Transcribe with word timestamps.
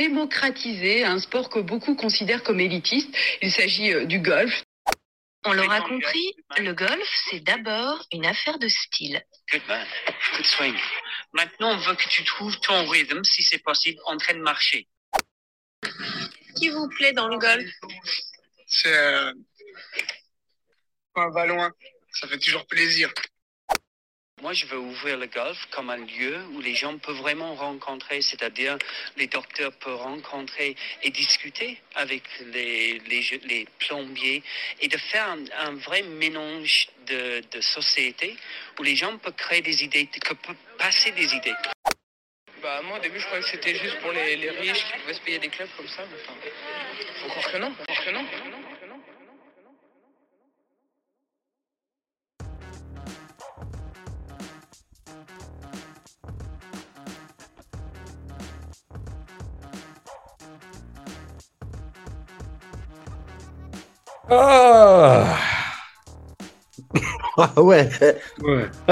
démocratiser 0.00 1.04
un 1.04 1.18
sport 1.18 1.50
que 1.50 1.58
beaucoup 1.58 1.94
considèrent 1.94 2.42
comme 2.42 2.60
élitiste. 2.60 3.10
Il 3.42 3.52
s'agit 3.52 3.92
euh, 3.92 4.06
du 4.06 4.18
golf. 4.18 4.64
On 5.44 5.52
l'aura 5.52 5.80
compris, 5.80 6.34
le 6.58 6.72
golf, 6.72 7.08
c'est 7.28 7.40
d'abord 7.40 7.98
une 8.12 8.26
affaire 8.26 8.58
de 8.58 8.68
style. 8.68 9.22
Good 9.50 9.62
man. 9.68 9.86
Good 10.36 10.46
swing. 10.46 10.76
Maintenant, 11.32 11.72
on 11.72 11.78
veut 11.78 11.94
que 11.94 12.08
tu 12.08 12.24
trouves 12.24 12.58
ton 12.60 12.86
rythme, 12.88 13.24
si 13.24 13.42
c'est 13.42 13.62
possible, 13.70 13.98
en 14.04 14.16
train 14.16 14.34
de 14.34 14.42
marcher. 14.52 14.86
Qu'est-ce 15.82 16.60
qui 16.60 16.68
vous 16.68 16.88
plaît 16.88 17.12
dans 17.12 17.28
le 17.28 17.38
golf? 17.38 17.70
C'est 18.66 18.96
euh, 18.96 19.32
un 21.16 21.30
ballon. 21.30 21.70
Ça 22.12 22.28
fait 22.28 22.38
toujours 22.38 22.66
plaisir. 22.66 23.12
Moi, 24.42 24.54
je 24.54 24.64
veux 24.66 24.78
ouvrir 24.78 25.18
le 25.18 25.26
golf 25.26 25.66
comme 25.70 25.90
un 25.90 25.98
lieu 25.98 26.38
où 26.54 26.60
les 26.60 26.74
gens 26.74 26.96
peuvent 26.96 27.16
vraiment 27.16 27.54
rencontrer, 27.54 28.22
c'est-à-dire 28.22 28.78
les 29.18 29.26
docteurs 29.26 29.72
peuvent 29.72 30.00
rencontrer 30.00 30.76
et 31.02 31.10
discuter 31.10 31.78
avec 31.94 32.22
les, 32.52 33.66
plombiers 33.78 34.42
et 34.80 34.88
de 34.88 34.96
faire 34.96 35.36
un, 35.58 35.74
vrai 35.74 36.02
mélange 36.02 36.88
de, 37.06 37.42
de 37.52 37.60
société 37.60 38.34
où 38.78 38.82
les 38.82 38.96
gens 38.96 39.18
peuvent 39.18 39.34
créer 39.34 39.60
des 39.60 39.84
idées, 39.84 40.06
que 40.06 40.32
peuvent 40.32 40.56
passer 40.78 41.10
des 41.10 41.34
idées. 41.34 41.54
Bah 42.62 42.82
moi 42.82 42.98
au 42.98 43.00
début 43.00 43.18
je 43.18 43.24
croyais 43.24 43.42
que 43.42 43.48
c'était 43.48 43.74
juste 43.74 43.98
pour 44.00 44.12
les, 44.12 44.36
les 44.36 44.50
riches 44.50 44.84
qui 44.84 44.98
pouvaient 45.00 45.14
se 45.14 45.20
payer 45.20 45.38
des 45.38 45.48
clubs 45.48 45.68
comme 45.76 45.88
ça. 45.88 46.02
Mais 46.10 46.18
que 47.52 47.58
non. 47.58 48.59
Ah 64.30 65.36
Ah 67.36 67.50
ouais. 67.62 67.88
Ouais. 68.42 68.64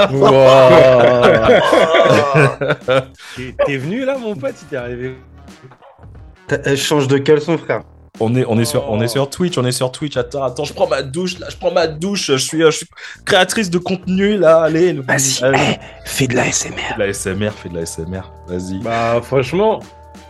T'es 3.36 3.54
t'es 3.66 3.76
venu 3.76 4.04
là, 4.04 4.16
mon 4.18 4.34
pote 4.34 4.54
Il 4.62 4.68
t'est 4.68 4.76
arrivé 4.76 5.14
Elle 6.64 6.76
change 6.76 7.08
de 7.08 7.18
caleçon, 7.18 7.58
frère. 7.58 7.82
on 8.20 8.34
est, 8.34 8.44
on, 8.48 8.58
est 8.58 8.64
sur, 8.64 8.90
on 8.90 9.00
est 9.00 9.08
sur 9.08 9.28
Twitch, 9.30 9.58
on 9.58 9.64
est 9.64 9.72
sur 9.72 9.92
Twitch. 9.92 10.16
Attends, 10.16 10.44
attends, 10.44 10.64
je 10.64 10.72
prends 10.72 10.88
ma 10.88 11.02
douche, 11.02 11.38
là, 11.38 11.48
je 11.50 11.56
prends 11.56 11.72
ma 11.72 11.86
douche. 11.86 12.26
Je 12.28 12.36
suis, 12.36 12.62
euh, 12.62 12.70
je 12.70 12.78
suis 12.78 12.86
créatrice 13.24 13.70
de 13.70 13.78
contenu, 13.78 14.36
là. 14.38 14.62
Allez, 14.62 14.92
le- 14.92 15.02
Vas-y, 15.02 15.44
allez. 15.44 15.58
eh, 15.74 15.78
fais 16.04 16.26
de 16.26 16.34
la 16.36 16.50
SMR. 16.50 16.76
Fais 16.76 16.94
de 16.94 16.98
la 17.00 17.12
SMR, 17.12 17.50
fais 17.52 17.68
de 17.68 17.74
la 17.76 17.82
SMR. 17.86 18.22
Vas-y. 18.48 18.78
Bah, 18.82 19.20
franchement, 19.22 19.80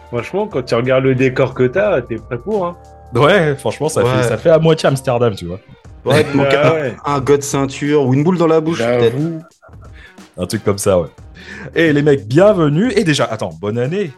franchement, 0.09 0.47
quand 0.49 0.63
tu 0.63 0.75
regardes 0.75 1.05
le 1.05 1.15
décor 1.15 1.55
que 1.55 1.65
t'as, 1.65 2.01
t'es 2.03 2.17
prêt 2.17 2.39
pour, 2.39 2.67
hein. 2.67 2.77
Ouais, 3.15 3.55
franchement, 3.57 3.89
ça, 3.89 4.03
Ouais. 4.05 4.23
fait, 4.23 4.29
ça 4.29 4.37
fait 4.39 4.51
à 4.51 4.59
moitié 4.59 4.89
Amsterdam, 4.89 5.35
tu 5.35 5.47
vois. 5.47 5.61
Ouais, 6.05 6.25
il 6.31 6.37
manque 6.37 6.49
Ah 6.53 6.69
un, 6.69 6.73
ouais. 6.75 6.97
un 7.05 7.21
god 7.21 7.43
ceinture 7.43 8.05
ou 8.07 8.15
une 8.15 8.23
boule 8.25 8.39
dans 8.39 8.47
la 8.47 8.61
bouche, 8.61 8.79
peut-être. 8.79 9.13
J'avoue. 9.15 9.41
Un 10.37 10.47
truc 10.47 10.63
comme 10.65 10.79
ça, 10.79 10.99
ouais. 11.01 11.09
Et 11.75 11.93
les 11.93 12.03
mecs, 12.03 12.27
bienvenue. 12.27 12.93
Et 12.95 13.05
déjà, 13.05 13.25
attends, 13.25 13.51
bonne 13.61 13.79
année. 13.79 14.13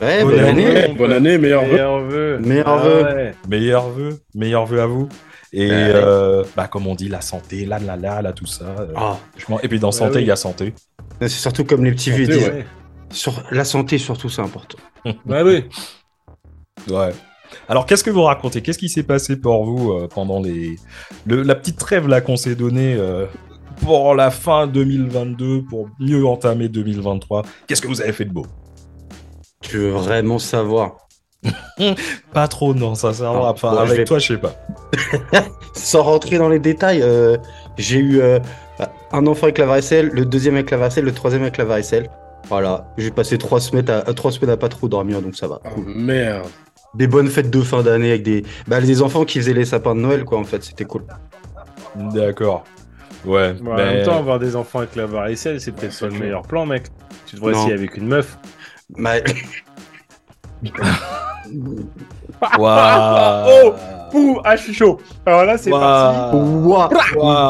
Ouais, 0.00 0.22
Bonne 0.24 0.34
bonne 0.34 0.44
année. 0.44 0.66
année. 0.84 0.94
Bonne 0.94 1.12
année, 1.12 1.38
meilleur 1.38 1.64
vœu. 1.64 2.38
Meilleur 2.40 2.78
vœu. 2.78 3.32
Meilleur 3.48 3.84
Ah 3.86 3.88
vœu. 3.96 4.20
meilleurs 4.36 4.66
vœux 4.66 4.80
à 4.80 4.86
vous. 4.86 5.08
Et 5.52 5.68
Ouais. 5.70 5.72
euh, 5.94 6.42
bah, 6.56 6.66
comme 6.66 6.86
on 6.88 6.94
dit, 6.96 7.08
la 7.08 7.20
santé, 7.20 7.64
là, 7.64 7.78
là, 7.78 7.96
là, 7.96 8.20
là, 8.20 8.32
tout 8.32 8.46
ça. 8.46 8.64
euh, 8.80 8.86
Ah. 8.96 9.16
Et 9.62 9.68
puis 9.68 9.78
dans 9.78 9.92
santé, 9.92 10.14
il 10.16 10.22
oui. 10.22 10.24
y 10.26 10.30
a 10.32 10.36
santé. 10.36 10.74
c'est 11.20 11.28
surtout 11.28 11.64
comme 11.64 11.84
les 11.84 11.92
petits 11.92 12.10
vieux 12.10 12.26
disent. 12.26 12.48
ouais. 12.48 12.66
Sur 13.10 13.42
la 13.52 13.64
santé, 13.64 13.98
surtout, 13.98 14.28
c'est 14.28 14.42
important. 14.42 14.78
Bah 15.24 15.42
oui. 15.44 15.64
Ouais. 16.90 17.10
Alors, 17.68 17.86
qu'est-ce 17.86 18.04
que 18.04 18.10
vous 18.10 18.22
racontez? 18.22 18.60
Qu'est-ce 18.62 18.78
qui 18.78 18.88
s'est 18.88 19.02
passé 19.02 19.36
pour 19.36 19.64
vous 19.64 19.92
euh, 19.92 20.08
pendant 20.12 20.40
les 20.40 20.76
le- 21.26 21.42
la 21.42 21.54
petite 21.54 21.78
trêve 21.78 22.08
là 22.08 22.20
qu'on 22.20 22.36
s'est 22.36 22.54
donnée 22.54 22.94
euh, 22.98 23.26
pour 23.82 24.14
la 24.14 24.30
fin 24.30 24.66
2022 24.66 25.62
pour 25.68 25.88
mieux 25.98 26.24
entamer 26.26 26.68
2023 26.68 27.42
Qu'est-ce 27.66 27.82
que 27.82 27.88
vous 27.88 28.00
avez 28.00 28.12
fait 28.12 28.24
de 28.24 28.32
beau? 28.32 28.46
Tu 29.60 29.78
veux 29.78 29.90
vraiment 29.90 30.38
savoir. 30.38 30.96
Pas 32.32 32.48
trop, 32.48 32.74
non, 32.74 32.94
sincèrement. 32.94 33.48
Enfin, 33.48 33.70
bon, 33.72 33.76
je 33.78 33.82
avec 33.82 33.96
vais- 33.98 34.04
toi, 34.04 34.18
je 34.18 34.28
sais 34.34 34.38
pas. 34.38 34.54
Sans 35.74 36.02
rentrer 36.02 36.38
dans 36.38 36.48
les 36.48 36.58
détails, 36.58 37.02
euh, 37.02 37.36
j'ai 37.76 37.98
eu 37.98 38.20
euh, 38.20 38.38
un 39.12 39.26
enfant 39.26 39.44
avec 39.44 39.58
la 39.58 39.66
varicelle, 39.66 40.08
le 40.12 40.24
deuxième 40.24 40.54
avec 40.54 40.70
la 40.70 40.76
varicelle, 40.78 41.04
le 41.04 41.12
troisième 41.12 41.42
avec 41.42 41.56
la 41.58 41.64
varicelle. 41.64 42.08
Voilà, 42.48 42.92
j'ai 42.98 43.10
passé 43.10 43.38
trois 43.38 43.58
semaines 43.60 43.88
à, 43.88 44.02
trois 44.12 44.30
semaines 44.30 44.50
à 44.50 44.56
pas 44.58 44.68
trop 44.68 44.86
dormir, 44.88 45.22
donc 45.22 45.34
ça 45.34 45.48
va. 45.48 45.60
Oh, 45.64 45.80
merde. 45.86 46.46
Des 46.94 47.06
bonnes 47.06 47.28
fêtes 47.28 47.50
de 47.50 47.60
fin 47.60 47.82
d'année 47.82 48.10
avec 48.10 48.22
des, 48.22 48.44
bah, 48.68 48.80
des 48.80 49.02
enfants 49.02 49.24
qui 49.24 49.38
faisaient 49.38 49.52
les 49.54 49.64
sapins 49.64 49.94
de 49.94 50.00
Noël, 50.00 50.24
quoi, 50.24 50.38
en 50.38 50.44
fait, 50.44 50.62
c'était 50.62 50.84
cool. 50.84 51.02
D'accord. 51.96 52.64
Ouais. 53.24 53.54
Bon, 53.54 53.72
En 53.72 53.76
même 53.76 54.04
temps, 54.04 54.18
avoir 54.18 54.38
des 54.38 54.54
enfants 54.56 54.80
avec 54.80 54.94
la 54.96 55.06
varicelle, 55.06 55.60
c'est 55.60 55.72
peut-être 55.72 55.98
pas 55.98 56.06
le 56.06 56.18
meilleur 56.18 56.42
plan, 56.42 56.66
mec. 56.66 56.84
Tu 57.26 57.36
devrais 57.36 57.52
Non. 57.52 57.58
essayer 57.60 57.74
avec 57.74 57.96
une 57.96 58.06
meuf. 58.06 58.38
Bah, 58.90 59.14
Waouh. 62.58 63.74
Oh 63.74 63.74
Pouh, 64.14 64.38
ah, 64.44 64.54
je 64.54 64.62
suis 64.62 64.74
chaud. 64.74 65.00
Alors 65.26 65.44
là, 65.44 65.58
c'est 65.58 65.70
parti. 65.70 66.36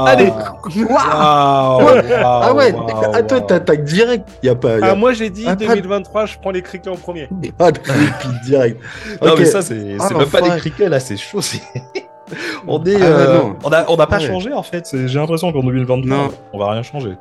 Allez. 0.06 0.30
Waouh. 0.30 0.98
Ah 0.98 2.54
ouais, 2.54 2.74
ah, 3.12 3.22
toi, 3.22 3.40
t'attaques 3.42 3.84
direct. 3.84 4.26
Y 4.42 4.48
a 4.48 4.54
pas. 4.54 4.78
y 4.78 4.82
a 4.82 4.86
Ah, 4.92 4.94
moi, 4.94 5.12
j'ai 5.12 5.28
dit 5.28 5.44
Ah, 5.46 5.56
pas- 5.56 5.66
2023, 5.66 6.24
je 6.24 6.38
prends 6.38 6.50
les 6.52 6.62
criquets 6.62 6.88
en 6.88 6.96
premier. 6.96 7.28
pas 7.58 7.70
de 7.70 7.78
repeat 7.80 8.44
direct. 8.46 8.80
Non, 9.22 9.34
mais 9.38 9.44
ça, 9.44 9.60
c'est 9.60 9.96
Ah, 10.00 10.06
c'est 10.08 10.14
même 10.14 10.26
pas 10.28 10.40
des 10.40 10.56
criquets, 10.56 10.88
là, 10.88 11.00
c'est 11.00 11.18
chaud. 11.18 11.42
c'est- 11.42 11.60
on 12.66 12.82
est. 12.84 12.96
Ah, 12.96 13.04
euh, 13.04 13.38
non. 13.42 13.56
on 13.62 13.70
a, 13.70 13.84
on 13.90 13.96
a 13.96 14.06
pas 14.06 14.16
Ah, 14.16 14.20
ouais. 14.20 14.26
changé, 14.26 14.52
en 14.54 14.62
fait. 14.62 14.86
c'est- 14.86 15.06
J'ai 15.06 15.18
l'impression 15.18 15.52
qu'en 15.52 15.62
2023, 15.62 16.16
Non. 16.16 16.30
on 16.54 16.58
va 16.58 16.70
rien 16.72 16.82
changer. 16.82 17.12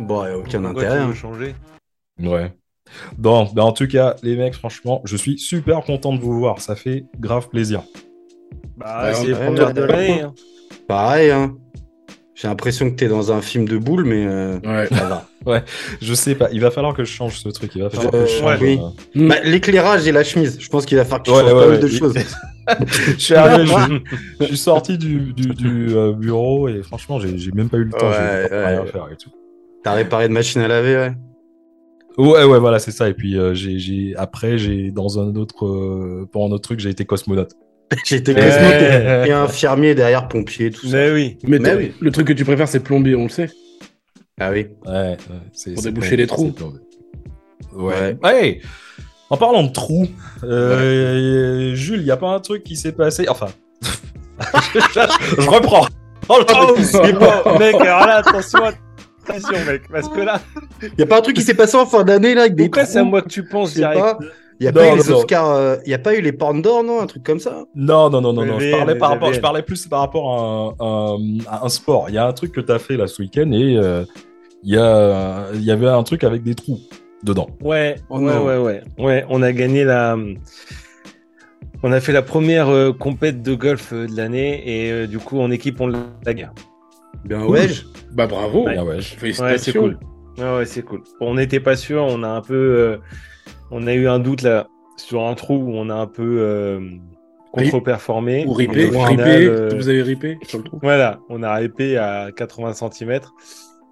Bon, 0.00 0.24
y 0.24 0.28
a 0.28 0.36
aucun 0.38 0.60
Pourquoi 0.60 0.82
intérêt. 0.82 0.98
hein. 0.98 1.14
changer? 1.14 1.54
Ouais. 2.20 2.52
Bon, 3.16 3.48
bah, 3.54 3.62
en 3.64 3.72
tout 3.72 3.86
cas, 3.86 4.16
les 4.24 4.36
mecs, 4.36 4.54
franchement, 4.54 5.02
je 5.04 5.16
suis 5.16 5.38
super 5.38 5.82
content 5.82 6.12
de 6.12 6.18
vous 6.20 6.36
voir. 6.40 6.60
Ça 6.60 6.74
fait 6.74 7.04
grave 7.20 7.48
plaisir. 7.48 7.82
Bah, 8.76 9.04
Ouais, 9.08 9.14
c'est 9.14 9.26
les 9.26 9.32
ouais, 9.34 9.44
premières 9.46 9.74
de 9.74 9.80
ouais. 9.82 9.86
l'année. 9.88 10.20
hein. 10.22 10.34
Pareil, 10.88 11.30
hein. 11.30 11.56
J'ai 12.34 12.48
l'impression 12.48 12.90
que 12.90 12.96
t'es 12.96 13.06
dans 13.08 13.30
un 13.30 13.40
film 13.40 13.68
de 13.68 13.76
boule, 13.78 14.04
mais 14.04 14.24
euh, 14.26 14.58
Ouais. 14.64 14.86
ça 14.88 15.04
va. 15.44 15.64
Je 16.00 16.14
sais 16.14 16.34
pas, 16.34 16.48
il 16.52 16.60
va 16.60 16.70
falloir 16.70 16.94
que 16.94 17.04
je 17.04 17.12
change 17.12 17.38
ce 17.38 17.48
truc. 17.50 17.72
Il 17.76 17.82
va 17.82 17.90
falloir 17.90 18.12
Je- 18.14 18.18
que 18.18 18.26
je 18.26 18.32
change. 18.38 18.58
oui. 18.62 18.80
euh, 19.16 19.28
Bah, 19.28 19.36
L'éclairage 19.44 20.06
et 20.08 20.12
la 20.12 20.24
chemise, 20.24 20.56
je 20.60 20.68
pense 20.68 20.86
qu'il 20.86 20.96
va 20.96 21.04
falloir 21.04 21.22
que 21.22 21.30
tu 21.30 21.36
Ouais, 21.36 21.42
changes 21.42 21.52
ouais, 21.52 21.60
pas 21.60 21.66
ouais. 21.66 21.72
mal 21.72 21.80
de 21.80 21.88
choses. 21.88 22.14
je 23.16 23.20
suis 23.20 23.34
arrivé, 23.34 23.66
je, 23.66 23.98
je 24.40 24.44
suis 24.46 24.56
sorti 24.56 24.98
du, 24.98 25.32
du, 25.34 25.48
du, 25.54 25.94
euh, 25.96 26.12
bureau 26.12 26.68
et 26.68 26.82
franchement, 26.82 27.18
j'ai 27.20 27.52
même 27.52 27.68
pas 27.68 27.76
eu 27.76 27.84
le 27.84 27.90
temps. 27.90 28.08
Ouais, 28.08 28.46
j'ai 28.50 28.56
rien 28.56 28.80
ouais. 28.82 28.86
faire 28.86 29.08
et 29.12 29.16
tout. 29.16 29.30
T'as 29.84 29.92
réparé 29.94 30.28
de 30.28 30.32
machine 30.32 30.60
à 30.62 30.68
laver, 30.68 30.96
ouais. 30.96 31.12
Ouais, 32.18 32.44
ouais, 32.44 32.58
voilà, 32.58 32.78
c'est 32.78 32.90
ça. 32.92 33.08
Et 33.08 33.14
puis 33.14 33.36
euh, 33.38 33.52
j'ai, 33.54 34.14
après, 34.16 34.58
j'ai 34.58 34.90
dans 34.90 35.18
un 35.18 35.34
autre, 35.36 35.66
euh, 35.66 36.28
pour 36.30 36.44
un 36.46 36.50
autre 36.50 36.62
truc, 36.62 36.78
j'ai 36.80 36.90
été 36.90 37.04
cosmonaute. 37.04 37.52
Ouais. 38.12 38.34
cosmonaute 38.34 39.28
et 39.28 39.32
infirmier 39.32 39.94
derrière, 39.94 40.28
pompier, 40.28 40.70
tout 40.70 40.86
ça. 40.86 40.96
Mais 40.96 41.10
oui. 41.12 41.38
Mais, 41.44 41.74
oui. 41.74 41.92
le 42.00 42.10
truc 42.10 42.26
que 42.28 42.32
tu 42.32 42.44
préfères, 42.44 42.68
c'est 42.68 42.80
plombier, 42.80 43.14
on 43.14 43.24
le 43.24 43.28
sait. 43.28 43.50
Ah 44.40 44.50
oui. 44.50 44.68
Ouais, 44.86 44.92
ouais, 44.92 45.16
c'est, 45.52 45.74
Pour 45.74 45.82
c'est 45.82 45.90
déboucher 45.90 46.16
les 46.16 46.26
trous. 46.26 46.54
Ouais. 47.74 48.16
Ouais. 48.22 48.60
En 49.30 49.36
parlant 49.36 49.62
de 49.62 49.72
trous, 49.72 50.08
euh, 50.44 51.74
Jules, 51.74 52.00
il 52.00 52.06
y 52.06 52.10
a 52.10 52.16
pas 52.16 52.28
un 52.28 52.40
truc 52.40 52.64
qui 52.64 52.76
s'est 52.76 52.92
passé? 52.92 53.28
Enfin, 53.28 53.48
je, 54.74 54.78
je 55.42 55.48
reprends. 55.48 55.86
Oh, 56.28 56.38
le 56.38 56.44
Oh, 56.54 56.74
bon, 57.44 57.58
mec, 57.58 57.74
alors 57.76 58.06
là, 58.06 58.16
attention, 58.16 58.60
attention, 59.26 59.64
mec, 59.66 59.82
parce 59.90 60.08
que 60.08 60.20
là, 60.20 60.40
Y 60.98 61.02
a 61.02 61.06
pas 61.06 61.18
un 61.18 61.22
truc 61.22 61.36
qui 61.36 61.42
s'est 61.42 61.54
passé 61.54 61.76
en 61.76 61.86
fin 61.86 62.04
d'année, 62.04 62.34
là, 62.34 62.42
avec 62.42 62.54
des 62.54 62.64
pourquoi 62.64 62.82
trous 62.84 62.92
c'est 62.92 62.98
à 62.98 63.04
moi 63.04 63.22
que 63.22 63.28
tu 63.28 63.44
penses 63.44 63.74
direct 63.74 64.00
pas. 64.00 64.18
Y 64.62 64.68
a 64.68 64.72
Non, 64.72 64.80
pas 64.80 64.94
eu 64.94 64.98
les 64.98 65.10
non. 65.10 65.16
Oscars, 65.18 65.50
euh, 65.50 65.76
y 65.86 65.92
a 65.94 65.98
pas 65.98 66.14
eu 66.14 66.20
les 66.20 66.32
porn 66.32 66.62
d'or, 66.62 66.84
non 66.84 67.00
Un 67.00 67.06
truc 67.06 67.22
comme 67.24 67.40
ça? 67.40 67.64
Non, 67.74 68.08
non, 68.10 68.20
non, 68.20 68.32
non, 68.32 68.44
non. 68.44 68.58
Je 68.60 68.70
parlais, 68.70 68.94
par 68.96 69.10
rapport, 69.10 69.32
je 69.32 69.40
parlais 69.40 69.62
plus 69.62 69.86
par 69.88 70.00
rapport 70.00 70.32
à 70.80 70.84
un, 70.84 70.86
un- 71.16 71.38
à 71.48 71.64
un 71.64 71.68
sport. 71.68 72.06
Il 72.08 72.14
y 72.14 72.18
a 72.18 72.26
un 72.26 72.32
truc 72.32 72.52
que 72.52 72.60
tu 72.60 72.70
as 72.72 72.78
fait 72.78 72.96
là 72.96 73.06
ce 73.06 73.20
week-end 73.22 73.50
et 73.52 73.76
euh, 73.76 74.04
il 74.62 74.74
y, 74.74 74.78
a, 74.78 75.46
il 75.54 75.62
y 75.62 75.70
avait 75.70 75.88
un 75.88 76.02
truc 76.04 76.22
avec 76.24 76.42
des 76.44 76.54
trous 76.54 76.78
dedans. 77.24 77.48
Ouais, 77.60 77.96
Oh 78.10 78.18
ouais, 78.20 78.36
ouais, 78.38 78.58
ouais. 78.58 78.82
Ouais, 78.98 79.24
on 79.28 79.42
a 79.42 79.52
gagné 79.52 79.84
la. 79.84 80.16
On 81.82 81.90
a 81.90 82.00
fait 82.00 82.12
la 82.12 82.22
première 82.22 82.68
euh, 82.68 82.92
compète 82.92 83.42
de 83.42 83.54
golf 83.54 83.92
euh, 83.92 84.06
de 84.06 84.16
l'année 84.16 84.62
et 84.64 84.92
euh, 84.92 85.06
du 85.08 85.18
coup 85.18 85.40
en 85.40 85.50
équipe 85.50 85.80
on 85.80 85.88
l'a 85.88 85.98
gagné. 86.24 86.46
Ben 87.24 87.44
ouais. 87.44 87.66
Bah 88.12 88.26
bravo. 88.28 88.66
Ouais. 88.66 88.76
Ah 88.78 88.84
ouais. 88.84 89.00
Félicitations. 89.00 89.52
Ouais, 89.52 89.58
c'est 89.58 89.72
cool. 89.72 89.98
Ouais, 90.38 90.56
ouais, 90.58 90.64
c'est 90.66 90.82
cool. 90.82 91.02
On 91.20 91.34
n'était 91.34 91.60
pas 91.60 91.74
sûr, 91.76 92.02
on 92.08 92.22
a 92.22 92.28
un 92.28 92.40
peu, 92.40 92.54
euh, 92.54 92.96
on 93.72 93.86
a 93.86 93.94
eu 93.94 94.06
un 94.06 94.18
doute 94.20 94.42
là 94.42 94.68
sur 94.96 95.22
un 95.26 95.34
trou 95.34 95.56
où 95.56 95.72
on 95.74 95.88
a 95.90 95.94
un 95.94 96.06
peu 96.06 96.36
euh, 96.40 96.80
contre-performé. 97.52 98.44
Ou 98.46 98.52
ripé, 98.52 98.86
ripé, 98.92 99.46
euh, 99.46 99.70
vous 99.74 99.88
avez 99.88 100.02
ripé 100.02 100.38
sur 100.42 100.58
le 100.58 100.64
trou. 100.64 100.78
Voilà, 100.82 101.18
on 101.28 101.42
a 101.42 101.52
ripé 101.54 101.96
à 101.96 102.28
80 102.36 102.72
cm 102.90 103.20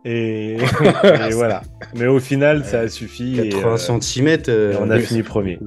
et, 0.04 0.56
et 1.28 1.32
voilà. 1.32 1.62
Mais 1.94 2.06
au 2.06 2.20
final, 2.20 2.64
ça 2.64 2.80
a 2.80 2.88
suffi. 2.88 3.38
et, 3.40 3.48
80 3.50 3.72
euh, 3.72 4.00
cm. 4.00 4.28
et 4.28 4.76
on 4.80 4.90
a 4.90 4.98
fini 4.98 5.22
premier. 5.22 5.58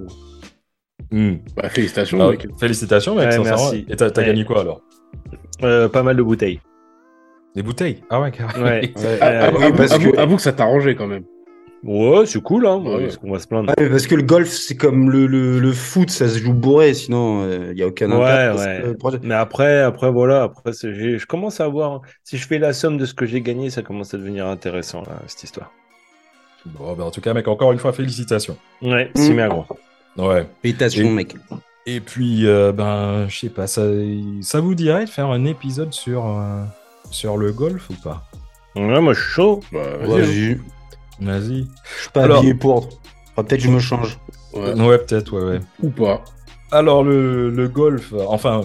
Hmm. 1.12 1.34
Bah, 1.56 1.70
félicitations, 1.70 2.20
Ah, 2.22 2.32
mec. 2.32 2.48
félicitations, 2.60 3.16
mec. 3.16 3.30
Ouais, 3.32 3.40
merci. 3.40 3.86
Et 3.90 3.96
t'as 3.96 4.08
Ouais. 4.08 4.26
gagné 4.26 4.46
quoi 4.46 4.62
alors 4.62 4.82
Euh, 5.64 5.88
pas 5.90 6.02
mal 6.04 6.16
de 6.16 6.24
bouteilles. 6.24 6.60
Des 7.56 7.62
bouteilles? 7.62 8.02
Ah 8.10 8.20
ouais, 8.22 8.32
carrément. 8.32 8.66
Ouais. 8.66 8.92
Ouais. 8.98 9.18
Ah, 9.22 9.28
Euh, 9.28 9.48
avoue, 9.50 9.58
oui, 9.66 9.72
parce 9.78 9.92
avoue- 9.92 10.12
que- 10.12 10.18
avoue 10.18 10.36
que 10.38 10.42
ça 10.42 10.54
t'a 10.54 10.64
arrangé 10.64 10.96
quand 10.96 11.06
même. 11.08 11.24
Ouais, 11.84 12.26
c'est 12.26 12.42
cool, 12.42 12.66
hein. 12.66 12.78
Ouais. 12.78 13.02
Parce 13.04 13.18
qu'on 13.18 13.32
va 13.32 13.40
se 13.40 13.48
plaindre. 13.48 13.74
Ouais, 13.78 13.90
parce 13.90 14.08
que 14.08 14.16
le 14.16 14.24
golf, 14.24 14.48
c'est 14.50 14.78
comme 14.78 15.12
le, 15.12 15.28
le, 15.28 15.60
le 15.60 15.74
foot, 15.74 16.10
ça 16.10 16.30
se 16.30 16.38
joue 16.40 16.54
bourré, 16.54 16.94
sinon 16.94 17.46
il 17.70 17.76
n'y 17.76 17.82
a 17.82 17.88
aucun 17.88 18.10
Ouais, 18.12 18.26
impact. 18.26 18.60
ouais. 18.60 18.82
Euh, 18.86 18.94
projet- 18.94 19.20
Mais 19.22 19.36
après, 19.36 19.82
après 19.82 20.10
voilà, 20.10 20.44
après 20.44 20.72
je 20.72 21.26
commence 21.26 21.60
à 21.60 21.68
voir. 21.68 22.02
Si 22.24 22.38
je 22.38 22.48
fais 22.48 22.58
la 22.58 22.72
somme 22.72 22.98
de 22.98 23.06
ce 23.06 23.14
que 23.14 23.26
j'ai 23.26 23.42
gagné, 23.42 23.70
ça 23.70 23.82
commence 23.82 24.14
à 24.14 24.18
devenir 24.18 24.48
intéressant 24.48 25.02
là, 25.02 25.20
cette 25.28 25.44
histoire. 25.44 25.72
Bon, 26.66 26.94
ben, 26.94 27.04
en 27.04 27.12
tout 27.12 27.20
cas, 27.20 27.34
mec, 27.34 27.48
encore 27.50 27.74
une 27.74 27.80
fois, 27.80 27.92
félicitations. 27.92 28.56
Ouais, 28.82 29.08
Mm. 29.16 29.20
c'est 29.20 29.34
bien 29.34 29.50
gros. 29.50 29.66
Ouais. 30.18 30.48
Félicitations, 30.62 31.04
Et- 31.06 31.10
mec. 31.10 31.36
Et 31.86 32.00
puis, 32.00 32.48
euh, 32.48 32.72
ben, 32.72 33.28
je 33.28 33.38
sais 33.40 33.50
pas, 33.50 33.68
ça, 33.68 33.82
ça 34.40 34.62
vous 34.62 34.74
dirait 34.74 35.04
de 35.04 35.10
faire 35.10 35.28
un 35.28 35.44
épisode 35.44 35.92
sur, 35.92 36.26
euh, 36.26 36.64
sur 37.12 37.36
le 37.36 37.52
golf 37.52 37.90
ou 37.90 37.94
pas? 38.02 38.24
Ouais, 38.78 39.02
moi 39.02 39.12
je 39.14 39.20
suis 39.20 39.32
chaud. 39.34 39.60
Bah, 39.74 39.80
vas-y, 40.02 40.58
Vas-y. 41.24 41.66
Je 41.98 42.02
suis 42.02 42.10
pas 42.14 42.24
Alors- 42.24 42.40
habillé 42.40 42.54
pour. 42.54 42.90
Enfin, 43.36 43.44
peut-être 43.48 43.62
je 43.62 43.70
me 43.70 43.80
change. 43.80 44.20
Ouais. 44.54 44.74
Ouais, 44.80 44.98
peut-être, 45.00 45.34
ouais, 45.34 45.44
ouais. 45.54 45.60
Ou 45.82 45.90
pas. 45.90 46.24
Alors, 46.72 47.04
le, 47.04 47.50
le 47.50 47.68
golf, 47.68 48.14
enfin, 48.28 48.62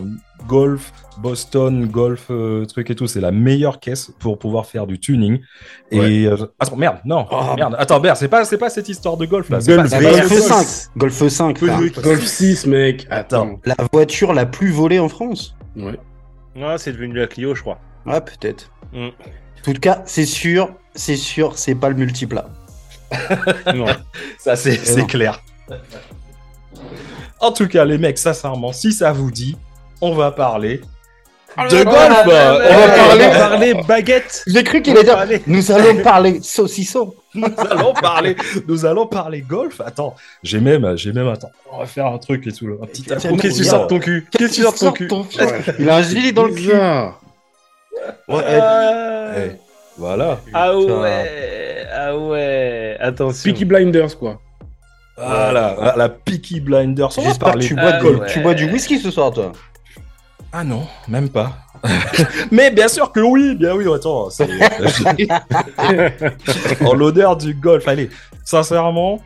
golf, 0.47 0.93
Boston, 1.19 1.87
golf, 1.87 2.27
euh, 2.31 2.65
truc 2.65 2.91
et 2.91 2.95
tout, 2.95 3.07
c'est 3.07 3.21
la 3.21 3.33
meilleure 3.33 3.81
caisse 3.81 4.13
pour 4.19 4.39
pouvoir 4.39 4.67
faire 4.67 4.87
du 4.87 4.99
tuning. 4.99 5.41
Et. 5.91 5.99
Ouais. 6.01 6.27
euh, 6.27 6.37
attends, 6.59 6.77
merde, 6.77 6.99
non, 7.05 7.27
Oh. 7.31 7.55
merde. 7.57 7.75
Attends, 7.79 8.01
Bert, 8.01 8.17
c'est 8.17 8.29
pas, 8.29 8.45
c'est 8.45 8.57
pas 8.59 8.71
cette 8.71 8.89
histoire 8.89 9.17
de 9.17 9.27
golf 9.27 9.49
là. 9.51 9.59
Golf, 9.61 9.91
pas- 9.91 10.01
Golf 10.01 10.29
Golf 10.29 10.33
5. 10.43 10.65
5. 10.65 10.91
Golf 10.97 11.29
5. 11.29 11.59
frère. 11.59 11.81
Golf 12.03 12.25
6, 12.25 12.67
mec. 12.67 13.07
Attends. 13.11 13.59
La 13.65 13.77
voiture 13.93 14.33
la 14.33 14.47
plus 14.47 14.71
volée 14.71 14.99
en 14.99 15.09
France. 15.09 15.55
Ouais. 15.77 15.99
Ouais, 16.57 16.79
c'est 16.79 16.93
devenu 16.93 17.15
la 17.15 17.27
Clio, 17.27 17.55
je 17.55 17.61
crois. 17.63 17.79
Ah, 18.07 18.21
peut-être. 18.21 18.71
Mm. 18.93 19.09
En 19.67 19.73
tout 19.73 19.81
cas, 19.81 20.03
c'est 20.07 20.25
sûr, 20.27 20.71
c'est 20.99 21.17
sûr, 21.17 21.53
c'est 21.57 21.75
pas 21.75 21.89
le 21.89 21.95
multiplat. 21.95 22.47
non. 23.75 23.87
Ça, 24.39 24.57
c'est 24.57 25.07
clair. 25.07 25.41
En 27.41 27.53
tout 27.53 27.69
cas, 27.69 27.85
les 27.85 27.99
mecs, 27.99 28.19
sincèrement, 28.19 28.73
si 28.73 28.93
ça 28.93 29.13
vous 29.13 29.31
dit, 29.31 29.57
on 30.01 30.15
va 30.15 30.31
parler 30.33 30.81
de 31.71 31.77
là 31.79 31.85
golf. 31.85 31.97
là 31.97 32.25
là 32.25 32.25
on 32.25 32.29
va 32.29 32.89
là 32.89 32.97
parler. 32.97 33.19
là. 33.19 33.31
parler 33.39 33.75
baguette. 33.89 34.45
J'ai 34.47 34.63
cru 34.63 34.81
qu'il 34.83 34.93
On 34.97 35.03
va 35.03 35.21
allait 35.21 35.39
dire. 35.39 35.43
parler- 35.43 35.43
Nous 35.47 35.73
allons 35.73 36.03
parler 36.03 36.41
saucisson. 36.43 37.15
Nous 37.35 37.47
allons 37.71 37.95
parler. 37.95 38.37
Nous 38.69 38.85
allons 38.87 39.07
parler 39.07 39.41
golf. 39.41 39.81
Attends, 39.85 40.15
j'ai 40.43 40.61
même, 40.61 40.97
j'ai 40.97 41.13
même. 41.13 41.29
Attends, 41.29 41.51
on 41.73 41.79
va 41.79 41.87
faire 41.87 42.07
un 42.07 42.19
truc 42.19 42.47
et 42.47 42.53
tout. 42.53 42.69
Un 42.83 42.87
petit. 42.87 43.03
Qu'est-ce 43.03 43.29
que 43.29 43.57
tu 43.57 43.65
sors 43.65 43.85
de 43.85 43.89
ton 43.89 43.99
cul? 43.99 44.27
Qu'est-ce 44.31 44.51
que 44.51 44.55
tu 44.55 44.63
sors 44.63 44.73
de 44.95 45.07
ton 45.07 45.25
cul? 45.25 45.41
Ouais. 45.43 45.61
Il 45.81 45.91
a 45.91 45.97
un 45.97 46.03
gilet 46.03 46.33
dans 46.33 46.45
le 46.45 46.53
cul. 46.55 46.71
Ouais, 48.29 48.45
eh, 48.47 49.39
Eh, 49.39 49.51
voilà. 49.99 50.41
Ah 50.55 50.77
ouais, 50.79 51.87
ah 51.93 52.17
ouais, 52.17 52.97
attention. 53.01 53.51
Peaky 53.51 53.65
Blinders, 53.65 54.17
quoi. 54.19 54.41
Voilà, 55.17 55.77
la, 55.81 55.97
la 55.97 56.09
Peaky 56.09 56.61
Blinders. 56.61 57.11
J'espère 57.11 57.55
que 57.55 57.59
tu 57.59 57.75
de 57.75 57.81
bois, 57.81 57.91
Ah 57.93 57.99
de- 57.99 58.03
golf. 58.03 58.21
ouais. 58.21 58.27
tu 58.33 58.41
bois 58.41 58.55
du 58.55 58.71
whisky 58.71 58.99
ce 59.01 59.11
soir, 59.11 59.33
toi. 59.33 59.53
Ah 60.53 60.63
non, 60.65 60.87
même 61.09 61.29
pas. 61.29 61.53
Mais 62.51 62.71
bien 62.71 62.89
sûr 62.89 63.13
que 63.13 63.21
oui, 63.21 63.55
bien 63.57 63.75
oui, 63.75 63.85
attends. 63.93 64.29
en 66.87 66.95
l'honneur 66.95 67.37
du 67.37 67.55
golf, 67.55 67.87
allez, 67.89 68.11
sincèrement, 68.45 69.21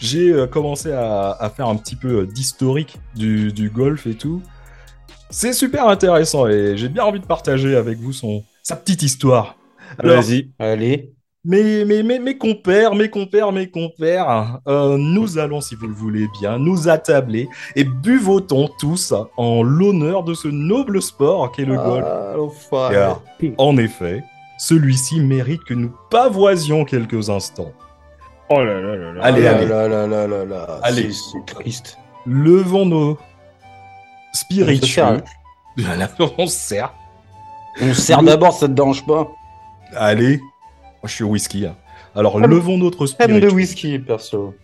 j'ai 0.00 0.32
euh, 0.32 0.46
commencé 0.46 0.92
à, 0.92 1.30
à 1.38 1.50
faire 1.50 1.68
un 1.68 1.76
petit 1.76 1.96
peu 1.96 2.20
euh, 2.20 2.26
d'historique 2.26 2.98
du, 3.14 3.52
du 3.52 3.70
golf 3.70 4.06
et 4.06 4.14
tout. 4.14 4.42
C'est 5.30 5.52
super 5.52 5.88
intéressant 5.88 6.46
et 6.48 6.76
j'ai 6.76 6.88
bien 6.88 7.04
envie 7.04 7.20
de 7.20 7.26
partager 7.26 7.76
avec 7.76 7.98
vous 7.98 8.12
son, 8.12 8.42
sa 8.62 8.76
petite 8.76 9.02
histoire. 9.02 9.56
Vas-y. 10.02 10.50
Allez. 10.58 11.12
mes, 11.44 11.84
mes, 11.84 12.02
mes, 12.02 12.18
mes 12.18 12.36
compères, 12.38 12.94
mes 12.94 13.08
compères, 13.08 13.50
mes 13.52 13.70
compères, 13.70 14.58
euh, 14.68 14.96
nous 14.98 15.38
allons, 15.38 15.60
si 15.60 15.74
vous 15.74 15.86
le 15.86 15.94
voulez 15.94 16.26
bien, 16.40 16.58
nous 16.58 16.88
attabler 16.88 17.48
et 17.76 17.84
buvotons 17.84 18.68
tous 18.78 19.14
en 19.36 19.62
l'honneur 19.62 20.22
de 20.22 20.34
ce 20.34 20.48
noble 20.48 21.00
sport 21.00 21.50
qu'est 21.52 21.64
le 21.64 21.76
golf. 21.76 22.04
Ah. 22.72 22.90
Car, 22.92 23.22
en 23.58 23.76
effet, 23.78 24.22
celui-ci 24.58 25.20
mérite 25.20 25.64
que 25.64 25.72
nous 25.74 25.92
pavoisions 26.10 26.84
quelques 26.84 27.30
instants. 27.30 27.72
Oh 28.50 28.58
là 28.62 28.80
là 28.80 28.96
là 28.96 29.12
là. 29.14 29.22
Allez, 29.24 29.46
Ah 29.46 29.54
allez. 29.56 29.66
là 29.66 29.88
là 29.88 30.06
là 30.06 30.26
là 30.26 30.44
là. 30.44 30.80
Allez. 30.82 31.12
C'est- 31.12 31.22
C'est 31.32 31.54
triste. 31.54 31.98
Levons 32.26 32.84
nos 32.84 33.16
spiritueux. 34.32 35.22
on 36.38 36.46
se 36.46 36.52
sert. 36.58 36.92
On 37.80 37.94
se 37.94 38.00
sert 38.00 38.22
d'abord, 38.22 38.52
ça 38.52 38.66
te 38.68 38.72
dérange 38.72 39.06
pas. 39.06 39.26
Allez, 39.96 40.38
moi 40.38 41.04
je 41.04 41.10
suis 41.14 41.24
au 41.24 41.28
whisky. 41.28 41.66
hein. 41.66 41.74
Alors, 42.16 42.40
levons 42.40 42.76
notre 42.78 43.02
Aime 43.02 43.04
de 43.04 43.06
spiritueux. 43.36 43.50
whisky, 43.52 43.98
perso. 43.98 44.54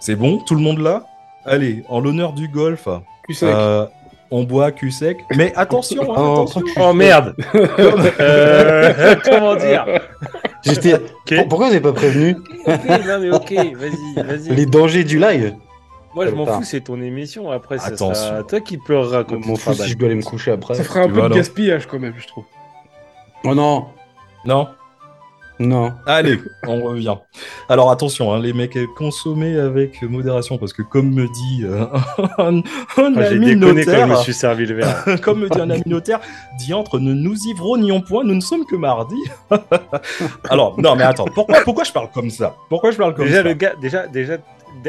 C'est 0.00 0.14
bon, 0.16 0.38
tout 0.38 0.54
le 0.54 0.60
monde 0.60 0.78
là? 0.78 1.04
Allez, 1.44 1.82
en 1.88 1.98
l'honneur 2.00 2.32
du 2.32 2.46
golf, 2.48 2.88
euh, 3.42 3.86
on 4.30 4.44
boit 4.44 4.70
cul 4.70 4.92
sec. 4.92 5.18
Mais 5.36 5.52
attention, 5.56 6.02
hein, 6.14 6.16
Oh, 6.18 6.32
attention. 6.42 6.60
cul 6.60 6.72
Oh 6.80 6.92
merde. 6.92 7.34
Euh, 8.20 9.16
comment 9.24 9.56
dire? 9.56 9.84
J'étais. 10.64 10.94
Pourquoi 11.48 11.66
vous 11.66 11.72
n'avez 11.72 11.80
pas 11.80 11.92
prévenu? 11.92 12.36
Ok, 12.66 12.84
non 13.06 13.18
mais 13.20 13.30
ok, 13.30 13.52
vas-y, 13.76 14.22
vas-y. 14.24 14.54
les 14.54 14.66
dangers 14.66 15.02
du 15.02 15.18
live 15.18 15.54
Moi 16.14 16.26
je 16.26 16.30
m'en 16.32 16.46
fous, 16.46 16.62
c'est 16.62 16.82
ton 16.82 17.00
émission. 17.02 17.50
Après, 17.50 17.78
ça 17.78 17.86
Attention. 17.86 18.14
sera 18.14 18.42
toi 18.44 18.60
qui 18.60 18.78
pleureras 18.78 19.24
Je 19.28 19.34
m'en 19.34 19.56
fous 19.56 19.74
si 19.74 19.88
je 19.88 19.96
dois 19.96 20.06
aller 20.06 20.16
me 20.16 20.22
coucher 20.22 20.52
après. 20.52 20.74
Ça 20.74 20.84
fera 20.84 21.00
un 21.00 21.06
tu 21.08 21.12
peu 21.14 21.22
de 21.22 21.34
gaspillage 21.34 21.86
quand 21.86 21.98
même, 21.98 22.14
je 22.18 22.28
trouve. 22.28 22.44
Oh 23.44 23.54
non, 23.54 23.86
Non 24.44 24.68
non. 25.58 25.92
Allez, 26.06 26.40
on 26.66 26.82
revient. 26.82 27.14
Alors 27.68 27.92
attention, 27.92 28.32
hein, 28.32 28.40
les 28.40 28.52
mecs, 28.52 28.76
consommez 28.96 29.56
avec 29.60 30.02
modération 30.02 30.58
parce 30.58 30.72
que 30.72 30.82
comme 30.82 31.12
me 31.12 31.26
dit 31.28 31.62
euh, 31.64 31.84
un, 32.38 32.56
un 32.56 33.16
Ah, 33.16 33.26
ami 33.28 33.54
déconné 33.54 33.84
quand 33.84 33.92
je 33.92 33.96
me 34.00 34.06
notaire, 34.06 34.18
suis 34.18 34.34
servi 34.34 34.66
le 34.66 34.74
verre. 34.74 35.04
comme 35.22 35.40
me 35.40 35.48
dit 35.48 35.60
un 35.60 35.70
ami 35.70 35.82
notaire, 35.86 36.18
diantre, 36.58 36.98
ne 36.98 37.12
nous 37.12 37.36
ivrognions 37.46 38.00
point, 38.00 38.24
nous 38.24 38.34
ne 38.34 38.40
sommes 38.40 38.64
que 38.64 38.74
mardi. 38.74 39.14
Alors, 40.50 40.80
non 40.80 40.96
mais 40.96 41.04
attends, 41.04 41.26
pourquoi, 41.26 41.60
pourquoi 41.64 41.84
je 41.84 41.92
parle 41.92 42.10
comme 42.12 42.30
ça? 42.30 42.56
Pourquoi 42.68 42.90
je 42.90 42.96
parle 42.96 43.14
comme 43.14 43.26
Déjà 43.26 43.42
ça? 43.42 43.48
le 43.48 43.52
gars, 43.54 43.74
déjà, 43.80 44.08
déjà 44.08 44.38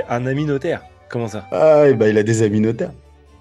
un 0.10 0.26
ami 0.26 0.46
notaire. 0.46 0.82
Comment 1.08 1.28
ça? 1.28 1.46
Ah, 1.52 1.88
et 1.88 1.94
bah, 1.94 2.08
il 2.08 2.18
a 2.18 2.24
des 2.24 2.42
amis 2.42 2.62
notaires. 2.62 2.92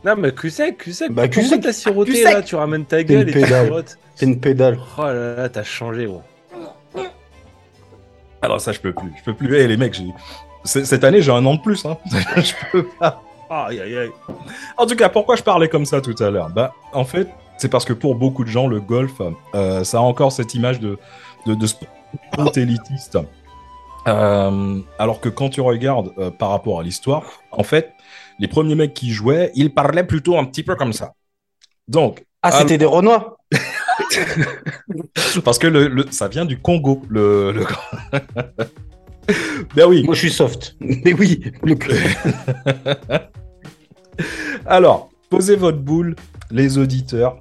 Non 0.04 0.16
mais 0.16 0.32
cul 0.32 0.50
sec, 0.50 0.78
cul 0.78 0.92
sec. 0.92 1.12
Bah, 1.12 1.25
sec. 1.30 1.61
t'as 1.62 1.73
siroté 1.73 2.25
là 2.25 2.42
Tu 2.42 2.56
ramènes 2.56 2.85
ta 2.85 3.02
gueule 3.04 3.28
et 3.28 3.32
tu 3.32 3.40
pédale. 3.40 3.66
sirotes. 3.66 3.99
C'est 4.16 4.26
une 4.26 4.40
pédale. 4.40 4.78
Oh 4.99 5.02
là 5.02 5.37
là, 5.37 5.49
t'as 5.49 5.62
changé 5.62 6.06
gros. 6.06 6.23
Alors 8.40 8.61
ça, 8.61 8.73
je 8.73 8.80
peux 8.80 8.92
plus, 8.92 9.12
je 9.18 9.23
peux 9.25 9.35
plus. 9.35 9.56
Eh 9.56 9.68
les 9.68 9.76
mecs, 9.76 9.94
j'ai... 9.94 10.06
cette 10.64 11.04
année, 11.04 11.23
j'ai 11.23 11.30
un 11.30 11.47
an 11.47 11.54
de 11.54 11.61
plus. 11.61 11.85
Hein. 11.87 11.97
je 12.37 12.52
peux 12.73 12.85
pas. 12.99 13.23
Aïe 13.49 13.80
aïe 13.80 13.97
aïe. 13.99 14.11
En 14.76 14.87
tout 14.87 14.97
cas, 14.97 15.09
pourquoi 15.09 15.37
je 15.37 15.42
parlais 15.42 15.68
comme 15.68 15.87
ça 15.87 16.00
tout 16.00 16.14
à 16.21 16.30
l'heure? 16.30 16.49
Bah, 16.50 16.73
en 16.92 17.04
fait, 17.04 17.28
c'est 17.59 17.68
parce 17.68 17.85
que 17.85 17.92
pour 17.92 18.16
beaucoup 18.16 18.42
de 18.44 18.49
gens, 18.49 18.66
le 18.66 18.80
golf, 18.80 19.12
euh, 19.54 19.85
ça 19.85 19.99
a 19.99 20.00
encore 20.00 20.32
cette 20.32 20.54
image 20.54 20.80
de, 20.80 20.99
de, 21.47 21.54
de 21.54 21.66
sport 21.66 22.52
élitiste. 22.56 23.18
Euh, 24.09 24.80
alors 24.99 25.21
que 25.21 25.28
quand 25.28 25.50
tu 25.50 25.61
regardes 25.61 26.12
euh, 26.18 26.30
par 26.30 26.50
rapport 26.50 26.80
à 26.80 26.82
l'histoire, 26.82 27.23
en 27.52 27.62
fait, 27.62 27.92
les 28.39 28.49
premiers 28.49 28.75
mecs 28.75 28.95
qui 28.95 29.11
jouaient, 29.12 29.51
ils 29.55 29.73
parlaient 29.73 30.07
plutôt 30.07 30.37
un 30.39 30.45
petit 30.45 30.62
peu 30.62 30.75
comme 30.77 30.93
ça. 30.93 31.12
Donc, 31.89 32.25
Ah, 32.43 32.51
c'était 32.53 32.79
des 32.79 32.85
Renois 32.85 33.37
parce 35.45 35.59
que 35.59 35.67
le, 35.67 35.89
le- 35.89 36.07
ça 36.11 36.29
vient 36.29 36.45
du 36.45 36.59
Congo, 36.59 37.03
le. 37.09 37.53
le... 37.53 37.67
ben 39.77 39.87
oui. 39.89 40.03
Moi, 40.05 40.15
je 40.15 40.21
suis 40.21 40.31
soft. 40.33 40.77
Mais 40.81 41.12
oui, 41.19 41.41
le. 41.62 41.77
Alors, 44.67 45.11
posez 45.31 45.57
votre 45.57 45.79
boule, 45.79 46.17
les 46.51 46.79
auditeurs. 46.79 47.41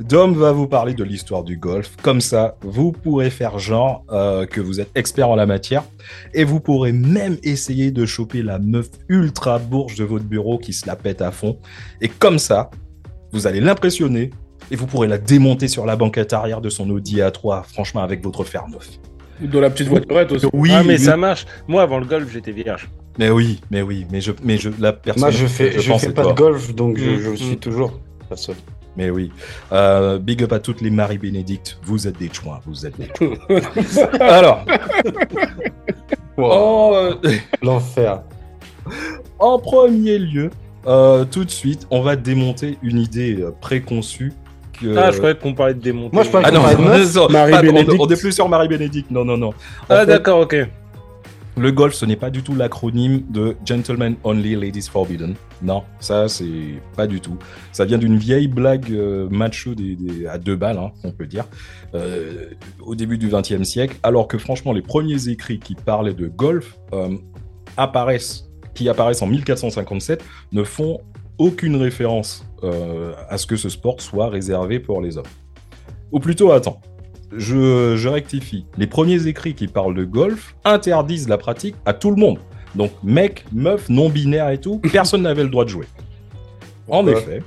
Dom 0.00 0.34
va 0.34 0.50
vous 0.50 0.66
parler 0.66 0.92
de 0.94 1.04
l'histoire 1.04 1.44
du 1.44 1.56
golf. 1.56 1.94
Comme 2.02 2.20
ça, 2.20 2.56
vous 2.62 2.90
pourrez 2.90 3.30
faire 3.30 3.60
genre 3.60 4.04
euh, 4.10 4.44
que 4.44 4.60
vous 4.60 4.80
êtes 4.80 4.90
expert 4.96 5.28
en 5.28 5.36
la 5.36 5.46
matière. 5.46 5.84
Et 6.32 6.42
vous 6.42 6.58
pourrez 6.58 6.92
même 6.92 7.38
essayer 7.44 7.92
de 7.92 8.04
choper 8.04 8.42
la 8.42 8.58
meuf 8.58 8.88
ultra 9.08 9.58
bourge 9.60 9.94
de 9.94 10.04
votre 10.04 10.24
bureau 10.24 10.58
qui 10.58 10.72
se 10.72 10.86
la 10.86 10.96
pète 10.96 11.22
à 11.22 11.30
fond. 11.30 11.58
Et 12.00 12.08
comme 12.08 12.40
ça, 12.40 12.70
vous 13.32 13.46
allez 13.46 13.60
l'impressionner. 13.60 14.30
Et 14.70 14.76
vous 14.76 14.86
pourrez 14.86 15.06
la 15.06 15.18
démonter 15.18 15.68
sur 15.68 15.86
la 15.86 15.94
banquette 15.94 16.32
arrière 16.32 16.60
de 16.60 16.70
son 16.70 16.88
Audi 16.90 17.18
A3, 17.18 17.64
franchement, 17.64 18.02
avec 18.02 18.22
votre 18.24 18.42
fer 18.42 18.64
neuf. 18.68 18.88
Ou 19.42 19.46
dans 19.46 19.60
la 19.60 19.70
petite 19.70 19.88
voiturette 19.88 20.32
aussi. 20.32 20.46
Oui, 20.52 20.70
ah 20.72 20.82
mais 20.82 20.94
oui. 20.94 21.04
ça 21.04 21.16
marche. 21.16 21.46
Moi 21.68 21.82
avant 21.82 21.98
le 21.98 22.06
golf 22.06 22.32
j'étais 22.32 22.52
vierge. 22.52 22.88
Mais 23.18 23.30
oui, 23.30 23.60
mais 23.70 23.82
oui, 23.82 24.06
mais 24.10 24.20
je, 24.20 24.32
mais 24.42 24.56
je, 24.56 24.70
la 24.80 24.92
personne. 24.92 25.20
Moi, 25.20 25.30
je 25.30 25.46
fais, 25.46 25.80
je 25.80 25.92
fais 25.92 26.12
pas 26.12 26.22
toi. 26.22 26.32
de 26.32 26.38
golf, 26.38 26.74
donc 26.74 26.98
je, 26.98 27.10
Mm, 27.10 27.20
je 27.20 27.30
mm. 27.30 27.36
suis 27.36 27.56
toujours 27.58 28.00
pas 28.28 28.36
seul. 28.36 28.56
Mais 28.96 29.10
oui. 29.10 29.30
Euh, 29.72 30.18
big 30.18 30.42
up 30.44 30.52
à 30.52 30.58
toutes 30.60 30.80
les 30.80 30.90
Marie-Bénédicte. 30.90 31.78
Vous 31.82 32.06
êtes 32.06 32.18
des 32.18 32.30
chouins, 32.32 32.60
vous 32.66 32.86
êtes 32.86 32.96
des 32.98 33.08
chouins. 33.16 33.36
Alors. 34.20 34.64
Oh, 36.36 36.92
euh, 36.94 37.14
L'enfer. 37.62 38.22
En 39.40 39.58
premier 39.58 40.18
lieu, 40.18 40.50
euh, 40.86 41.24
tout 41.24 41.44
de 41.44 41.50
suite, 41.50 41.86
on 41.90 42.02
va 42.02 42.14
démonter 42.16 42.78
une 42.82 42.98
idée 43.00 43.44
préconçue. 43.60 44.32
Que... 44.80 44.96
Ah, 44.96 45.10
je 45.10 45.16
croyais 45.18 45.34
qu'on 45.36 45.54
parlait 45.54 45.74
de 45.74 45.80
démonter. 45.80 46.14
Moi, 46.14 46.22
je 46.24 46.30
parlais 46.30 46.46
Ah 46.48 46.52
non, 46.52 46.62
parlait 46.62 46.76
de 46.76 46.80
non, 47.18 47.28
Marie 47.28 47.52
pas- 47.52 47.58
on- 47.58 47.62
Bénédicte. 47.62 47.96
on 48.00 48.06
est 48.08 48.20
plus 48.20 48.32
sur 48.32 48.48
Marie-Bénédicte. 48.48 49.10
Non, 49.10 49.24
non, 49.24 49.36
non. 49.36 49.48
En 49.48 49.54
Ah, 49.88 50.00
fait, 50.00 50.06
d'accord, 50.06 50.40
ok. 50.40 50.56
Le 51.56 51.70
golf, 51.70 51.94
ce 51.94 52.04
n'est 52.04 52.16
pas 52.16 52.30
du 52.30 52.42
tout 52.42 52.56
l'acronyme 52.56 53.22
de 53.30 53.56
Gentlemen 53.64 54.16
Only, 54.24 54.56
Ladies 54.56 54.88
Forbidden. 54.90 55.34
Non, 55.62 55.84
ça, 56.00 56.26
c'est 56.26 56.80
pas 56.96 57.06
du 57.06 57.20
tout. 57.20 57.38
Ça 57.70 57.84
vient 57.84 57.98
d'une 57.98 58.18
vieille 58.18 58.48
blague 58.48 58.90
euh, 58.90 59.28
macho 59.30 59.76
des, 59.76 60.26
à 60.26 60.38
deux 60.38 60.56
balles, 60.56 60.78
hein, 60.78 60.90
on 61.04 61.12
peut 61.12 61.26
dire, 61.26 61.46
euh, 61.94 62.46
au 62.80 62.96
début 62.96 63.18
du 63.18 63.28
XXe 63.28 63.62
siècle, 63.62 63.96
alors 64.02 64.26
que 64.26 64.36
franchement, 64.36 64.72
les 64.72 64.82
premiers 64.82 65.28
écrits 65.28 65.60
qui 65.60 65.76
parlaient 65.76 66.12
de 66.12 66.26
golf 66.26 66.76
euh, 66.92 67.16
apparaissent, 67.76 68.50
qui 68.74 68.88
apparaissent 68.88 69.22
en 69.22 69.28
1457 69.28 70.24
ne 70.50 70.64
font 70.64 71.00
aucune 71.38 71.76
référence 71.76 72.44
euh, 72.64 73.12
à 73.28 73.38
ce 73.38 73.46
que 73.46 73.56
ce 73.56 73.68
sport 73.68 74.00
soit 74.00 74.28
réservé 74.28 74.80
pour 74.80 75.00
les 75.00 75.18
hommes. 75.18 75.24
Ou 76.12 76.18
plutôt, 76.18 76.52
attends, 76.52 76.80
je, 77.36 77.96
je 77.96 78.08
rectifie. 78.08 78.66
Les 78.78 78.86
premiers 78.86 79.26
écrits 79.26 79.54
qui 79.54 79.66
parlent 79.68 79.94
de 79.94 80.04
golf 80.04 80.54
interdisent 80.64 81.28
la 81.28 81.38
pratique 81.38 81.74
à 81.86 81.92
tout 81.92 82.10
le 82.10 82.16
monde. 82.16 82.38
Donc, 82.74 82.90
mec, 83.02 83.44
meuf, 83.52 83.88
non-binaire 83.88 84.50
et 84.50 84.58
tout, 84.58 84.80
personne 84.92 85.22
n'avait 85.22 85.44
le 85.44 85.48
droit 85.48 85.64
de 85.64 85.70
jouer. 85.70 85.86
En 86.88 87.06
effet, 87.06 87.42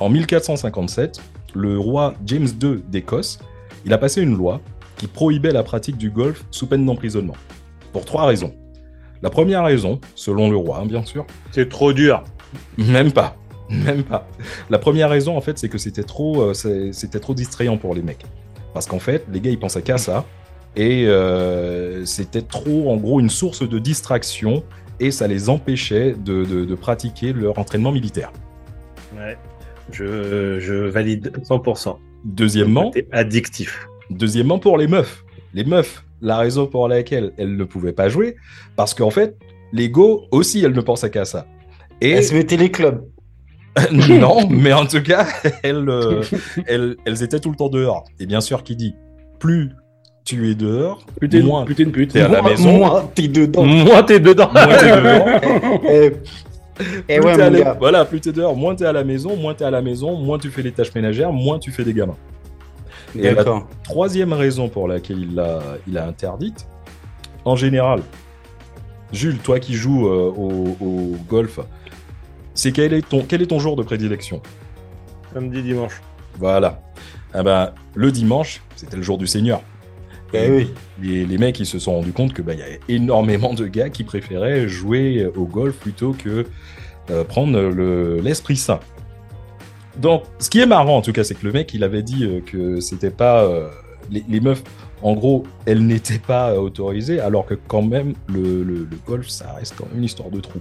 en 0.00 0.08
1457, 0.08 1.20
le 1.54 1.78
roi 1.78 2.14
James 2.26 2.48
II 2.62 2.82
d'Écosse, 2.88 3.38
il 3.84 3.92
a 3.92 3.98
passé 3.98 4.22
une 4.22 4.36
loi 4.36 4.60
qui 4.96 5.06
prohibait 5.06 5.50
la 5.52 5.62
pratique 5.62 5.96
du 5.96 6.10
golf 6.10 6.44
sous 6.50 6.66
peine 6.66 6.84
d'emprisonnement. 6.86 7.36
Pour 7.92 8.04
trois 8.04 8.26
raisons. 8.26 8.54
La 9.22 9.30
première 9.30 9.64
raison, 9.64 10.00
selon 10.14 10.50
le 10.50 10.56
roi, 10.56 10.80
hein, 10.80 10.86
bien 10.86 11.04
sûr, 11.04 11.26
C'est 11.50 11.68
trop 11.68 11.92
dur. 11.92 12.22
même 12.76 13.12
pas. 13.12 13.36
Même 13.68 14.02
pas. 14.04 14.26
La 14.70 14.78
première 14.78 15.10
raison, 15.10 15.36
en 15.36 15.40
fait, 15.40 15.58
c'est 15.58 15.68
que 15.68 15.78
c'était 15.78 16.02
trop, 16.04 16.42
euh, 16.42 16.54
c'était 16.92 17.20
trop 17.20 17.34
distrayant 17.34 17.76
pour 17.76 17.94
les 17.94 18.02
mecs. 18.02 18.24
Parce 18.74 18.86
qu'en 18.86 18.98
fait, 18.98 19.24
les 19.32 19.40
gars, 19.40 19.50
ils 19.50 19.58
pensaient 19.58 19.82
qu'à 19.82 19.98
ça. 19.98 20.24
Et 20.76 21.06
euh, 21.06 22.04
c'était 22.04 22.42
trop, 22.42 22.90
en 22.90 22.96
gros, 22.96 23.20
une 23.20 23.30
source 23.30 23.68
de 23.68 23.78
distraction. 23.78 24.62
Et 25.00 25.10
ça 25.10 25.26
les 25.28 25.48
empêchait 25.48 26.14
de, 26.18 26.44
de- 26.44 26.64
de 26.64 26.74
pratiquer 26.74 27.32
leur 27.32 27.58
entraînement 27.58 27.92
militaire. 27.92 28.32
Ouais. 29.16 29.36
Je, 29.92 30.58
je 30.60 30.74
valide 30.74 31.32
100%. 31.48 31.96
Deuxièmement, 32.24 32.92
addictif. 33.12 33.88
deuxièmement, 34.10 34.58
pour 34.58 34.76
les 34.76 34.86
meufs. 34.88 35.24
Les 35.54 35.64
meufs, 35.64 36.04
la 36.20 36.36
raison 36.36 36.66
pour 36.66 36.88
laquelle 36.88 37.32
elles 37.38 37.56
ne 37.56 37.64
pouvaient 37.64 37.92
pas 37.92 38.08
jouer, 38.08 38.36
parce 38.76 38.92
qu'en 38.92 39.10
fait, 39.10 39.36
les 39.72 39.88
go 39.88 40.24
aussi, 40.30 40.62
elles 40.64 40.72
ne 40.72 40.80
pensaient 40.80 41.10
qu'à 41.10 41.24
ça. 41.24 41.46
Et 42.00 42.10
Elle 42.10 42.24
se 42.24 42.34
mettait 42.34 42.56
les 42.56 42.70
clubs. 42.70 43.02
Non, 43.92 44.48
mais 44.48 44.72
en 44.72 44.86
tout 44.86 45.02
cas, 45.02 45.26
elles, 45.62 45.88
euh, 45.88 46.22
elles, 46.66 46.96
elles 47.04 47.22
étaient 47.22 47.40
tout 47.40 47.50
le 47.50 47.56
temps 47.56 47.68
dehors. 47.68 48.04
Et 48.20 48.26
bien 48.26 48.40
sûr, 48.40 48.62
qui 48.62 48.76
dit 48.76 48.94
plus 49.38 49.70
tu 50.24 50.50
es 50.50 50.54
dehors, 50.54 50.98
Plus 51.18 51.28
t'es 51.30 51.40
moins 51.40 51.64
plus 51.64 51.74
t'es 51.74 51.84
une 51.84 51.92
pute. 51.92 52.12
t'es 52.12 52.20
à 52.20 52.28
la 52.28 52.42
maison, 52.42 52.76
moins 52.76 52.88
Moi, 52.90 53.10
t'es 53.14 53.28
dedans. 53.28 53.64
Moi, 53.64 54.02
t'es 54.02 54.20
dedans. 54.20 54.50
t'es 54.52 55.00
dehors. 55.00 55.40
Eh, 55.90 56.10
plus 56.10 57.04
eh 57.08 57.20
ouais, 57.20 57.34
t'es 57.36 57.42
à 57.42 57.50
mon 57.50 57.56
la- 57.58 57.64
gars. 57.64 57.76
Voilà, 57.80 58.04
plus 58.04 58.20
t'es 58.20 58.30
dehors, 58.32 58.54
moins 58.54 58.74
t'es 58.76 58.84
à 58.84 58.92
la 58.92 59.02
maison, 59.04 59.36
moins 59.36 59.54
t'es 59.54 59.64
à 59.64 59.70
la 59.70 59.82
maison, 59.82 60.16
moins 60.16 60.38
tu 60.38 60.48
fais 60.50 60.62
les 60.62 60.70
tâches 60.70 60.94
ménagères, 60.94 61.32
moins 61.32 61.58
tu 61.58 61.72
fais 61.72 61.82
des 61.82 61.92
gamins. 61.94 62.16
Et 63.18 63.30
la 63.32 63.42
troisième 63.84 64.32
raison 64.32 64.68
pour 64.68 64.86
laquelle 64.86 65.18
il 65.20 65.34
l'a 65.34 65.60
il 65.88 65.96
a 65.98 66.06
interdite, 66.06 66.66
en 67.44 67.56
général, 67.56 68.00
Jules, 69.12 69.38
toi 69.38 69.58
qui 69.58 69.72
joues 69.74 70.06
euh, 70.06 70.30
au, 70.36 70.76
au 70.80 71.16
golf, 71.28 71.58
c'est 72.58 72.72
quel 72.72 72.92
est 72.92 73.08
ton 73.08 73.24
quel 73.26 73.40
est 73.42 73.46
ton 73.46 73.58
jour 73.60 73.76
de 73.76 73.82
prédilection 73.82 74.42
Samedi, 75.32 75.62
dimanche. 75.62 76.00
Voilà. 76.38 76.80
Ah 77.34 77.42
ben, 77.42 77.72
le 77.94 78.10
dimanche, 78.10 78.62
c'était 78.76 78.96
le 78.96 79.02
jour 79.02 79.16
du 79.18 79.26
Seigneur. 79.26 79.60
Eh 80.34 80.50
oui. 80.50 80.70
les, 81.00 81.24
les 81.24 81.38
mecs 81.38 81.58
ils 81.60 81.66
se 81.66 81.78
sont 81.78 81.94
rendus 81.94 82.12
compte 82.12 82.32
que 82.34 82.42
bah, 82.42 82.52
y 82.54 82.60
a 82.62 82.66
énormément 82.88 83.54
de 83.54 83.66
gars 83.66 83.88
qui 83.88 84.04
préféraient 84.04 84.68
jouer 84.68 85.24
au 85.36 85.44
golf 85.46 85.76
plutôt 85.76 86.12
que 86.12 86.44
euh, 87.10 87.24
prendre 87.24 87.58
le- 87.58 88.20
l'esprit 88.20 88.56
saint. 88.56 88.80
Donc, 89.96 90.24
ce 90.38 90.50
qui 90.50 90.60
est 90.60 90.66
marrant 90.66 90.98
en 90.98 91.02
tout 91.02 91.12
cas, 91.12 91.24
c'est 91.24 91.34
que 91.34 91.46
le 91.46 91.52
mec 91.52 91.72
il 91.74 91.82
avait 91.84 92.02
dit 92.02 92.24
euh, 92.24 92.40
que 92.40 92.80
c'était 92.80 93.10
pas 93.10 93.42
euh, 93.44 93.68
les, 94.10 94.22
les 94.28 94.40
meufs. 94.40 94.62
En 95.02 95.14
gros, 95.14 95.44
elles 95.66 95.86
n'étaient 95.86 96.18
pas 96.18 96.50
euh, 96.52 96.58
autorisées, 96.58 97.20
alors 97.20 97.46
que 97.46 97.54
quand 97.54 97.82
même 97.82 98.14
le, 98.28 98.62
le- 98.64 98.84
le 98.90 98.96
golf, 99.06 99.28
ça 99.28 99.52
reste 99.52 99.74
quand 99.76 99.86
même 99.88 99.98
une 99.98 100.04
histoire 100.04 100.30
de 100.30 100.40
trou. 100.40 100.58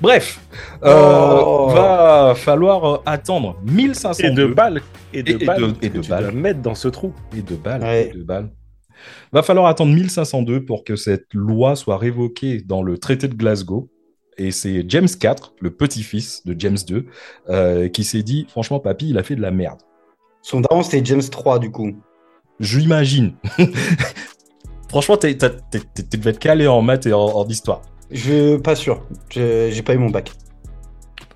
Bref, 0.00 0.40
euh, 0.84 1.40
Oh. 1.42 1.68
va 1.74 2.34
falloir 2.36 2.84
euh, 2.84 2.98
attendre 3.06 3.56
1502 3.64 4.24
Et 4.24 4.30
de 4.34 4.46
balles. 4.54 4.82
Et 5.12 5.22
de 5.22 5.30
Et- 5.32 5.42
et 5.42 5.44
balles. 5.46 5.60
de- 5.60 5.72
que 5.72 5.86
et 5.86 5.88
de 5.90 6.00
tu 6.00 6.08
balles. 6.10 6.22
dois 6.24 6.32
mettre 6.32 6.60
dans 6.62 6.74
ce 6.74 6.88
trou. 6.88 7.12
et 7.36 7.42
de 7.42 7.56
balles. 7.56 7.82
Ouais. 7.82 8.10
et 8.14 8.16
de 8.18 8.22
balles. 8.22 8.50
Va 9.32 9.42
falloir 9.42 9.66
attendre 9.66 9.92
1502 9.94 10.64
pour 10.64 10.84
que 10.84 10.94
cette 10.94 11.26
loi 11.32 11.74
soit 11.74 11.96
révoquée 11.98 12.60
dans 12.60 12.82
le 12.82 12.98
traité 12.98 13.28
de 13.28 13.34
Glasgow. 13.34 13.88
Et 14.38 14.52
c'est 14.52 14.84
James 14.88 15.08
IV, 15.22 15.34
le 15.60 15.70
petit-fils 15.70 16.46
de 16.46 16.54
James 16.58 16.76
II, 16.88 17.04
euh, 17.48 17.88
qui 17.88 18.04
s'est 18.04 18.22
dit 18.22 18.46
franchement, 18.48 18.78
papy, 18.78 19.10
il 19.10 19.18
a 19.18 19.22
fait 19.22 19.36
de 19.36 19.42
la 19.42 19.50
merde. 19.50 19.80
Son 20.42 20.60
daron, 20.60 20.82
c'était 20.82 21.04
James 21.04 21.22
3, 21.22 21.58
du 21.58 21.70
coup. 21.70 21.92
Je 22.60 22.78
l'imagine. 22.78 23.32
franchement, 24.88 25.16
t'es- 25.16 25.36
t'as- 25.36 25.50
t'es- 25.50 25.80
t'es- 25.94 26.02
tu 26.02 26.18
devais 26.18 26.30
être 26.30 26.38
calé 26.38 26.66
en 26.66 26.82
maths 26.82 27.06
et 27.06 27.12
en, 27.12 27.20
en 27.20 27.46
histoire. 27.48 27.82
Je 28.10 28.56
pas 28.56 28.74
sûr. 28.74 29.02
Je- 29.30 29.70
J'ai 29.72 29.82
pas 29.82 29.94
eu 29.94 29.98
mon 29.98 30.10
bac. 30.10 30.32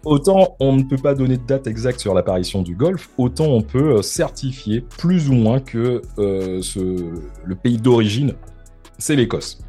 Autant 0.04 0.54
on 0.60 0.76
ne 0.76 0.82
peut 0.82 0.98
pas 0.98 1.14
donner 1.14 1.38
de 1.38 1.46
date 1.46 1.66
exacte 1.66 1.98
sur 1.98 2.12
l'apparition 2.12 2.60
du 2.60 2.76
golf, 2.76 3.08
autant 3.16 3.46
on 3.46 3.62
peut 3.62 3.96
euh, 3.98 4.02
certifier 4.02 4.82
plus 4.98 5.30
ou 5.30 5.32
moins 5.32 5.60
que 5.60 6.02
euh, 6.18 6.60
ce- 6.60 7.14
le 7.42 7.54
pays 7.54 7.78
d'origine, 7.78 8.34
c'est 8.98 9.16
l'Écosse. 9.16 9.60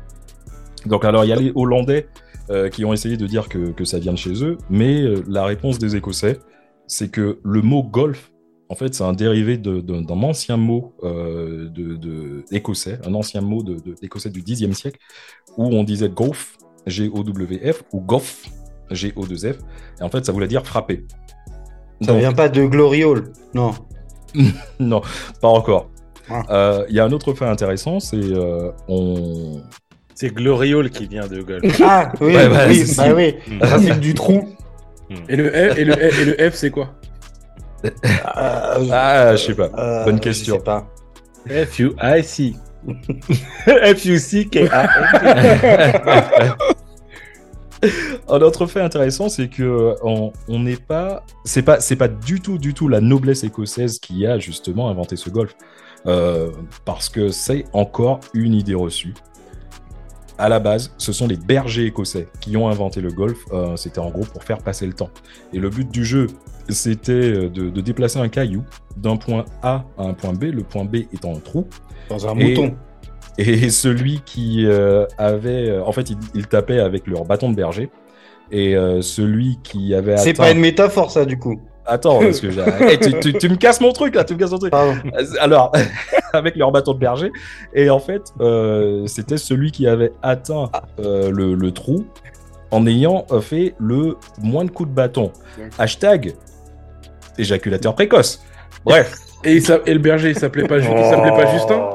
Donc 0.85 1.05
alors 1.05 1.23
il 1.23 1.29
y 1.29 1.33
a 1.33 1.37
les 1.37 1.53
Hollandais 1.55 2.09
euh, 2.49 2.67
qui 2.67 2.83
ont 2.83 2.91
essayé 2.91 3.15
de 3.15 3.25
dire 3.27 3.47
que, 3.47 3.71
que 3.71 3.85
ça 3.85 3.97
vient 3.97 4.11
de 4.11 4.17
chez 4.17 4.43
eux, 4.43 4.57
mais 4.69 5.01
euh, 5.03 5.23
la 5.29 5.45
réponse 5.45 5.79
des 5.79 5.95
Écossais, 5.95 6.37
c'est 6.85 7.09
que 7.09 7.39
le 7.43 7.61
mot 7.61 7.81
golf, 7.81 8.29
en 8.69 8.75
fait, 8.75 8.93
c'est 8.95 9.03
un 9.03 9.13
dérivé 9.13 9.57
d'un 9.57 10.07
ancien 10.23 10.57
mot 10.57 10.93
euh, 11.03 11.69
de, 11.69 11.95
de- 11.95 12.43
écossais, 12.51 12.99
un 13.05 13.13
ancien 13.13 13.41
mot 13.41 13.61
de, 13.63 13.75
de- 13.75 13.95
écossais 14.01 14.29
du 14.29 14.41
Xe 14.41 14.71
siècle, 14.73 14.99
où 15.57 15.65
on 15.65 15.83
disait 15.83 16.09
golf, 16.09 16.57
G-O-W-F, 16.87 17.83
ou 17.93 18.01
goff, 18.01 18.43
G-O-2-F, 18.91 19.57
et 19.99 20.03
en 20.03 20.09
fait, 20.09 20.25
ça 20.25 20.31
voulait 20.31 20.47
dire 20.47 20.65
frapper. 20.65 21.05
Ça 22.01 22.07
Donc, 22.11 22.19
vient 22.19 22.33
pas 22.33 22.49
de 22.49 22.65
Glory 22.65 23.03
Hall. 23.03 23.31
Non. 23.53 23.71
non, 24.79 25.01
pas 25.41 25.47
encore. 25.47 25.89
Ah. 26.29 26.43
Euh, 26.49 26.85
Il 26.89 26.95
y 26.95 26.99
a 26.99 27.05
un 27.05 27.11
autre 27.11 27.33
fait 27.33 27.45
intéressant, 27.45 27.99
c'est 27.99 28.17
euh, 28.17 28.71
on... 28.87 29.61
C'est 30.15 30.33
Gloriole 30.33 30.89
qui 30.89 31.07
vient 31.07 31.27
de 31.27 31.41
golf. 31.41 31.81
Ah, 31.83 32.11
oui, 32.21 32.33
bah, 32.49 32.67
oui, 32.69 33.33
bah. 33.59 33.77
Mm. 33.77 33.99
Du 33.99 34.13
trou. 34.13 34.47
Et 35.29 35.35
le 35.35 35.49
F, 35.49 35.77
et 35.77 35.85
le 35.85 35.93
F, 35.93 36.19
et 36.21 36.25
le 36.25 36.49
F 36.51 36.55
c'est 36.55 36.71
quoi? 36.71 36.95
Ah, 38.23 39.35
je 39.35 39.37
sais 39.37 39.55
pas. 39.55 39.69
euh, 39.77 40.05
Bonne 40.05 40.17
je 40.17 40.21
question. 40.21 40.55
sais 40.55 40.63
pas. 40.63 40.87
F-U-I-C. 41.47 42.53
F-U-C-K-A. 43.65 44.87
Un 48.29 48.41
autre 48.41 48.65
fait 48.65 48.81
intéressant, 48.81 49.29
c'est 49.29 49.47
que 49.47 49.61
euh, 49.63 49.93
on 50.03 50.33
on 50.47 50.59
n'est 50.59 50.75
pas, 50.77 51.23
c'est 51.43 51.61
pas, 51.61 51.79
c'est 51.79 51.95
pas 51.95 52.07
du 52.07 52.39
tout, 52.41 52.57
du 52.57 52.73
tout 52.73 52.87
la 52.87 52.99
noblesse 53.01 53.43
écossaise 53.43 53.99
qui 53.99 54.25
a 54.25 54.39
justement 54.39 54.89
inventé 54.89 55.15
ce 55.15 55.29
golf, 55.29 55.55
Euh, 56.07 56.51
parce 56.85 57.09
que 57.09 57.29
c'est 57.29 57.65
encore 57.73 58.19
une 58.35 58.53
idée 58.53 58.75
reçue. 58.75 59.13
À 60.37 60.49
la 60.49 60.59
base, 60.59 60.93
ce 60.97 61.11
sont 61.13 61.27
les 61.27 61.37
bergers 61.37 61.85
écossais 61.85 62.27
qui 62.41 62.55
ont 62.57 62.67
inventé 62.69 63.01
le 63.01 63.09
golf. 63.11 63.37
Euh, 63.51 63.75
c'était 63.75 63.99
en 63.99 64.09
gros 64.11 64.25
pour 64.25 64.43
faire 64.43 64.59
passer 64.59 64.85
le 64.85 64.93
temps. 64.93 65.09
Et 65.53 65.59
le 65.59 65.69
but 65.69 65.89
du 65.89 66.05
jeu, 66.05 66.27
c'était 66.69 67.11
euh, 67.11 67.49
de, 67.49 67.69
de 67.69 67.81
déplacer 67.81 68.19
un 68.19 68.27
caillou 68.29 68.63
d'un 68.97 69.17
point 69.17 69.45
A 69.63 69.83
à 69.97 70.03
un 70.03 70.13
point 70.13 70.33
B, 70.33 70.43
le 70.45 70.63
point 70.63 70.85
B 70.85 70.95
étant 71.13 71.35
un 71.35 71.39
trou. 71.39 71.67
Dans 72.09 72.27
un 72.27 72.37
Et- 72.37 72.49
mouton. 72.49 72.75
Et 73.37 73.69
celui 73.69 74.21
qui 74.25 74.65
euh, 74.65 75.05
avait. 75.17 75.69
euh, 75.69 75.83
en 75.83 75.91
fait, 75.91 76.09
il, 76.09 76.17
il 76.35 76.47
tapait 76.47 76.79
avec 76.79 77.05
leur 77.05 77.25
bâton 77.25 77.49
de 77.49 77.55
berger. 77.55 77.89
Et 78.51 78.75
euh, 78.77 79.01
celui 79.01 79.57
qui 79.63 79.93
avait 79.93 80.15
C'est 80.17 80.29
atteint... 80.29 80.43
pas 80.43 80.51
une 80.51 80.59
métaphore, 80.59 81.11
ça, 81.11 81.25
du 81.25 81.37
coup. 81.37 81.59
Attends, 81.87 82.19
parce 82.19 82.39
que 82.39 82.49
j'ai... 82.49 82.63
Eh, 82.89 82.97
tu, 82.97 83.19
tu- 83.19 83.33
tu 83.37 83.49
me 83.49 83.57
casses 83.57 83.81
mon 83.81 83.91
truc, 83.91 84.15
là, 84.15 84.23
tu 84.23 84.33
me 84.33 84.39
casses 84.39 84.51
mon 84.51 84.57
truc. 84.57 84.71
Pardon. 84.71 84.93
Alors, 85.39 85.71
avec 86.33 86.55
leur 86.55 86.71
bâton 86.71 86.93
de 86.93 86.99
berger. 86.99 87.31
Et 87.73 87.89
en 87.89 87.99
fait, 87.99 88.21
euh, 88.39 89.05
c'était 89.07 89.37
celui 89.37 89.71
qui 89.71 89.85
avait 89.87 90.13
atteint 90.23 90.69
euh, 90.99 91.29
le, 91.29 91.53
le 91.55 91.71
trou 91.71 92.05
en 92.71 92.87
ayant 92.87 93.25
fait 93.41 93.75
le 93.79 94.15
moins 94.41 94.63
de 94.65 94.71
coups 94.71 94.89
de 94.89 94.95
bâton. 94.95 95.31
Hashtag 95.77 96.33
éjaculateur 97.37 97.95
précoce. 97.95 98.41
Bref. 98.85 99.15
et, 99.43 99.53
il 99.53 99.61
s'a- 99.65 99.79
et 99.85 99.93
le 99.93 99.99
berger, 99.99 100.29
il 100.29 100.37
s'appelait 100.39 100.67
pas, 100.67 100.77
il 100.77 100.83
s'appelait 100.83 101.31
pas 101.31 101.51
Justin 101.53 101.89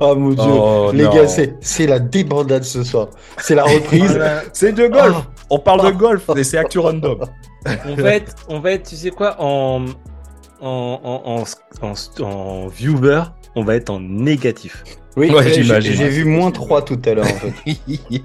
Oh 0.00 0.14
mon 0.16 0.30
dieu. 0.30 0.42
Oh, 0.50 0.90
Les 0.94 1.04
non. 1.04 1.10
gars, 1.14 1.26
c'est 1.60 1.86
la 1.86 1.98
débandade 1.98 2.64
ce 2.64 2.82
soir. 2.82 3.08
C'est 3.38 3.54
la 3.54 3.64
reprise. 3.64 4.18
C'est 4.54 4.72
de 4.72 4.86
golf. 4.86 5.16
Oh, 5.50 5.56
On 5.56 5.58
parle 5.58 5.86
de 5.86 5.90
golf 5.98 6.30
et 6.36 6.44
c'est 6.44 6.56
Actu 6.56 6.78
Random. 6.78 7.18
On 7.86 7.94
va 7.94 8.14
être, 8.14 8.34
on 8.48 8.58
va 8.60 8.72
être, 8.72 8.88
tu 8.88 8.96
sais 8.96 9.10
quoi, 9.10 9.36
en, 9.38 9.84
en, 10.62 11.00
en, 11.04 11.44
en, 11.82 11.86
en- 11.86 12.24
en 12.24 12.66
viewer, 12.68 13.20
on 13.54 13.62
va 13.64 13.74
être 13.76 13.90
en 13.90 14.00
négatif. 14.00 14.82
Oui, 15.16 15.30
Ouais, 15.30 15.42
j'ai 15.52 16.08
vu 16.08 16.24
moins 16.24 16.52
3 16.52 16.82
tout 16.82 16.98
à 17.04 17.12
l'heure 17.14 17.26
en 17.26 17.28
fait. 17.28 17.52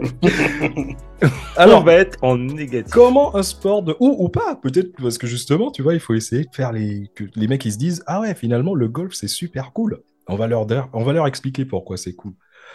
Alors, 1.56 1.80
on 1.82 1.84
va 1.84 1.94
être 1.94 2.18
en 2.22 2.36
négatif. 2.38 2.92
comment 2.92 3.34
un 3.34 3.42
sport 3.42 3.82
de 3.82 3.96
ou 4.00 4.14
ou 4.18 4.28
pas 4.28 4.54
peut-être 4.56 4.92
parce 5.00 5.18
que 5.18 5.26
justement 5.26 5.70
tu 5.70 5.82
vois 5.82 5.94
il 5.94 6.00
faut 6.00 6.14
essayer 6.14 6.44
de 6.44 6.54
faire 6.54 6.72
les 6.72 7.10
que 7.14 7.24
les 7.34 7.48
mecs 7.48 7.64
ils 7.64 7.72
se 7.72 7.78
disent 7.78 8.02
ah 8.06 8.20
ouais 8.20 8.34
finalement 8.34 8.74
le 8.74 8.88
golf 8.88 9.14
c'est 9.14 9.28
super 9.28 9.72
cool. 9.72 10.02
On 10.28 10.36
va 10.36 10.46
leur 10.46 10.66
on 10.92 11.02
va 11.04 11.12
leur 11.12 11.26
expliquer 11.26 11.64
pourquoi 11.64 11.96
c'est 11.96 12.14
cool. 12.14 12.32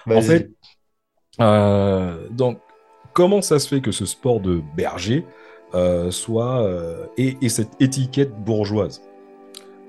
En 0.10 0.22
fait 0.22 0.52
euh, 1.40 2.28
donc 2.30 2.60
comment 3.14 3.42
ça 3.42 3.60
se 3.60 3.68
fait 3.68 3.82
que 3.82 3.92
ce 3.92 4.06
sport 4.06 4.40
de 4.42 4.62
berger 4.76 5.26
euh, 5.74 6.12
soit 6.12 6.62
euh, 6.64 7.06
et, 7.18 7.38
et 7.42 7.50
cette 7.50 7.72
étiquette 7.80 8.34
bourgeoise? 8.44 9.02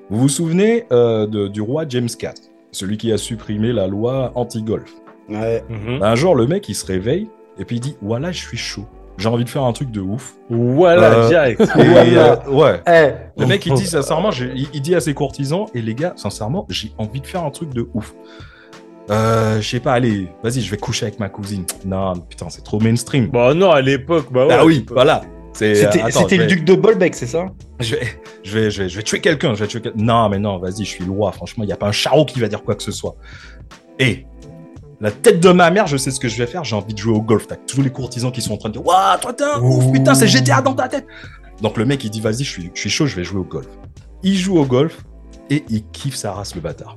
Vous 0.09 0.19
vous 0.21 0.29
souvenez 0.29 0.87
de- 0.91 1.49
du 1.49 1.61
roi 1.61 1.85
James 1.89 2.09
IV 2.09 2.33
celui 2.71 2.97
qui 2.97 3.13
a 3.13 3.19
supprimé 3.19 3.73
la 3.73 3.87
loi 3.87 4.33
anti-golf? 4.35 4.95
Ouais. 5.29 5.65
Mhm. 5.69 6.03
un 6.03 6.15
jour 6.15 6.35
le 6.35 6.47
mec 6.47 6.69
il 6.69 6.75
se 6.75 6.85
réveille 6.85 7.29
et 7.59 7.65
puis 7.65 7.77
il 7.77 7.81
dit 7.81 7.97
voilà 8.03 8.31
je 8.31 8.39
suis 8.39 8.59
chaud 8.59 8.85
j'ai 9.17 9.29
envie 9.29 9.45
de 9.45 9.49
faire 9.49 9.63
un 9.63 9.73
truc 9.73 9.91
de 9.93 10.01
ouf 10.01 10.35
Voilà, 10.51 11.13
Euh, 11.19 11.29
direct. 11.29 11.61
et, 11.79 12.19
euh, 12.19 12.35
ouais 12.49 12.81
Eh, 12.87 13.41
le 13.41 13.47
mec, 13.47 13.65
il 13.65 13.73
dit 13.75 13.87
sincèrement, 13.87 14.31
il, 14.33 14.67
il 14.75 14.83
dit 14.83 14.93
à 14.97 15.01
ses 15.01 15.15
courtisans, 15.15 15.67
et 15.73 15.81
les 15.83 15.95
gars, 15.95 16.15
sincèrement, 16.17 16.67
j'ai 16.69 16.91
envie 16.99 17.21
de 17.21 17.27
faire 17.29 17.45
un 17.45 17.51
truc 17.51 17.73
de 17.73 17.89
ouf. 17.95 18.13
Euh, 19.11 19.61
je 19.61 19.69
sais 19.69 19.79
pas, 19.79 19.93
allez, 19.93 20.27
vas-y, 20.43 20.63
je 20.63 20.69
vais 20.71 20.79
coucher 20.79 21.07
avec 21.07 21.21
ma 21.21 21.29
cousine. 21.29 21.65
Non, 21.85 22.15
putain, 22.29 22.47
c'est 22.49 22.65
trop 22.65 22.81
mainstream. 22.81 23.29
Bah 23.29 23.55
non, 23.55 23.71
à 23.71 23.81
l'époque, 23.83 24.33
bah 24.33 24.47
ouais. 24.49 24.55
ah 24.59 24.65
oui, 24.65 24.85
voilà. 24.91 25.23
C'est, 25.53 25.77
C'était 26.11 26.37
le 26.37 26.47
duc 26.47 26.65
de 26.65 26.75
Bolbec, 26.75 27.15
c'est 27.15 27.27
ça? 27.29 27.47
Je 27.79 27.95
vais, 27.95 28.07
je 28.43 28.59
vais, 28.59 28.71
je 28.73 28.83
vais, 28.83 28.89
je 28.89 28.97
vais 28.97 29.03
tuer 29.05 29.21
quelqu'un. 29.21 29.55
Je 29.55 29.61
vais 29.63 29.69
tuer 29.69 29.81
quel- 29.81 29.93
Non, 29.95 30.29
mais 30.29 30.41
non, 30.41 30.59
vas-y, 30.59 30.79
je 30.85 30.91
suis 30.91 31.05
le 31.05 31.13
roi. 31.13 31.31
Franchement, 31.31 31.63
il 31.63 31.71
y 31.71 31.73
a 31.73 31.77
pas 31.77 31.87
un 31.87 31.93
charreau 31.93 32.25
qui 32.25 32.41
va 32.41 32.49
dire 32.49 32.65
quoi 32.65 32.75
que 32.75 32.83
ce 32.83 32.91
soit. 32.91 33.15
Et 34.01 34.27
la 35.05 35.11
tête 35.11 35.39
de 35.39 35.51
ma 35.51 35.71
mère, 35.71 35.87
je 35.87 35.99
sais 35.99 36.11
ce 36.11 36.19
que 36.19 36.29
je 36.29 36.39
vais 36.39 36.47
faire. 36.47 36.65
J'ai 36.65 36.75
envie 36.75 36.95
de 36.95 36.99
jouer 36.99 37.15
au 37.15 37.21
golf. 37.21 37.47
T'as 37.47 37.57
tous 37.57 37.83
les 37.83 37.91
courtisans 37.91 38.33
qui 38.33 38.41
sont 38.41 38.55
en 38.55 38.57
train 38.57 38.71
de 38.71 38.79
dire, 38.79 38.87
waouh, 38.87 39.21
toi 39.21 39.35
t'es 39.35 39.45
un 39.45 39.61
ouf, 39.61 39.93
putain, 39.93 40.15
c'est 40.15 40.27
GTA 40.27 40.63
dans 40.63 40.73
ta 40.73 40.89
tête. 40.89 41.07
Donc 41.61 41.77
le 41.77 41.85
mec, 41.85 42.03
il 42.05 42.11
dit, 42.11 42.23
vas-y, 42.23 42.43
je 42.43 42.51
suis, 42.51 42.71
je 42.73 42.81
suis 42.81 42.89
chaud, 42.89 43.07
je 43.07 43.15
vais 43.15 43.23
jouer 43.23 43.41
au 43.41 43.45
golf. 43.45 43.69
Il 44.23 44.35
joue 44.35 44.57
au 44.57 44.65
golf 44.65 45.05
et 45.51 45.63
il 45.69 45.85
kiffe 45.89 46.15
sa 46.15 46.33
race, 46.33 46.55
le 46.55 46.63
bâtard. 46.63 46.97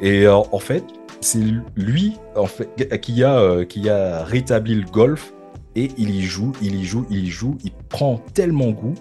Et 0.00 0.24
euh, 0.24 0.36
en 0.36 0.58
fait, 0.60 0.84
c'est 1.20 1.42
lui, 1.76 2.12
en 2.36 2.46
fait, 2.46 3.00
qui 3.00 3.24
a, 3.24 3.36
euh, 3.40 3.64
qui 3.64 3.90
a 3.90 4.22
rétabli 4.22 4.76
le 4.76 4.88
golf 4.88 5.32
et 5.74 5.90
il 5.98 6.10
y 6.10 6.22
joue, 6.22 6.52
il 6.62 6.76
y 6.76 6.84
joue, 6.84 7.06
il 7.10 7.24
y 7.24 7.28
joue. 7.28 7.58
Il 7.64 7.72
prend 7.88 8.20
tellement 8.34 8.70
goût 8.70 8.94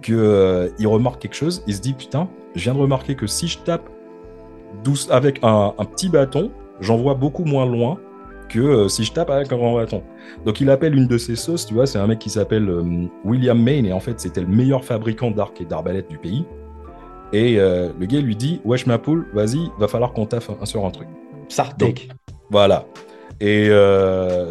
que 0.00 0.12
euh, 0.12 0.68
il 0.78 0.86
remarque 0.86 1.20
quelque 1.22 1.34
chose. 1.34 1.64
Il 1.66 1.74
se 1.74 1.80
dit 1.80 1.94
putain, 1.94 2.28
je 2.54 2.62
viens 2.62 2.74
de 2.74 2.78
remarquer 2.78 3.16
que 3.16 3.26
si 3.26 3.48
je 3.48 3.58
tape 3.58 3.90
douce 4.84 5.08
avec 5.10 5.40
un, 5.42 5.74
un 5.76 5.84
petit 5.84 6.08
bâton, 6.08 6.52
j'en 6.80 6.96
vois 6.96 7.14
beaucoup 7.14 7.44
moins 7.44 7.66
loin 7.66 7.98
que 8.48 8.58
euh, 8.58 8.88
si 8.88 9.04
je 9.04 9.12
tape 9.12 9.30
avec 9.30 9.52
un 9.52 9.56
grand 9.56 9.74
bâton. 9.74 10.02
Donc 10.44 10.60
il 10.60 10.70
appelle 10.70 10.96
une 10.96 11.06
de 11.06 11.18
ses 11.18 11.36
sauces, 11.36 11.66
tu 11.66 11.74
vois, 11.74 11.86
c'est 11.86 11.98
un 11.98 12.06
mec 12.06 12.18
qui 12.18 12.30
s'appelle 12.30 12.68
euh, 12.68 12.82
William 13.24 13.60
Maine 13.60 13.86
et 13.86 13.92
en 13.92 14.00
fait 14.00 14.18
c'était 14.18 14.40
le 14.40 14.48
meilleur 14.48 14.84
fabricant 14.84 15.30
d'arcs 15.30 15.60
et 15.60 15.64
d'arbalètes 15.64 16.08
du 16.10 16.18
pays. 16.18 16.44
Et 17.32 17.60
euh, 17.60 17.90
le 17.98 18.06
gars 18.06 18.20
lui 18.20 18.34
dit 18.34 18.60
wesh 18.64 18.86
ma 18.86 18.98
poule, 18.98 19.26
vas-y, 19.32 19.70
va 19.78 19.86
falloir 19.86 20.12
qu'on 20.12 20.26
taffe 20.26 20.50
un- 20.50 20.64
sur 20.66 20.84
un 20.84 20.90
truc. 20.90 21.06
Sartek. 21.48 22.10
Voilà. 22.50 22.86
Et 23.40 23.68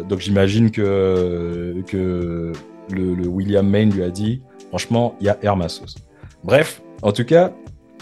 donc 0.08 0.18
j'imagine 0.18 0.70
que, 0.70 1.76
que 1.86 2.52
le, 2.90 3.14
le 3.14 3.28
William 3.28 3.68
Maine 3.68 3.92
lui 3.92 4.02
a 4.02 4.10
dit, 4.10 4.42
franchement, 4.68 5.14
il 5.20 5.26
y 5.26 5.28
a 5.28 5.38
Hermasos. 5.42 5.94
Bref, 6.42 6.82
en 7.02 7.12
tout 7.12 7.24
cas, 7.24 7.52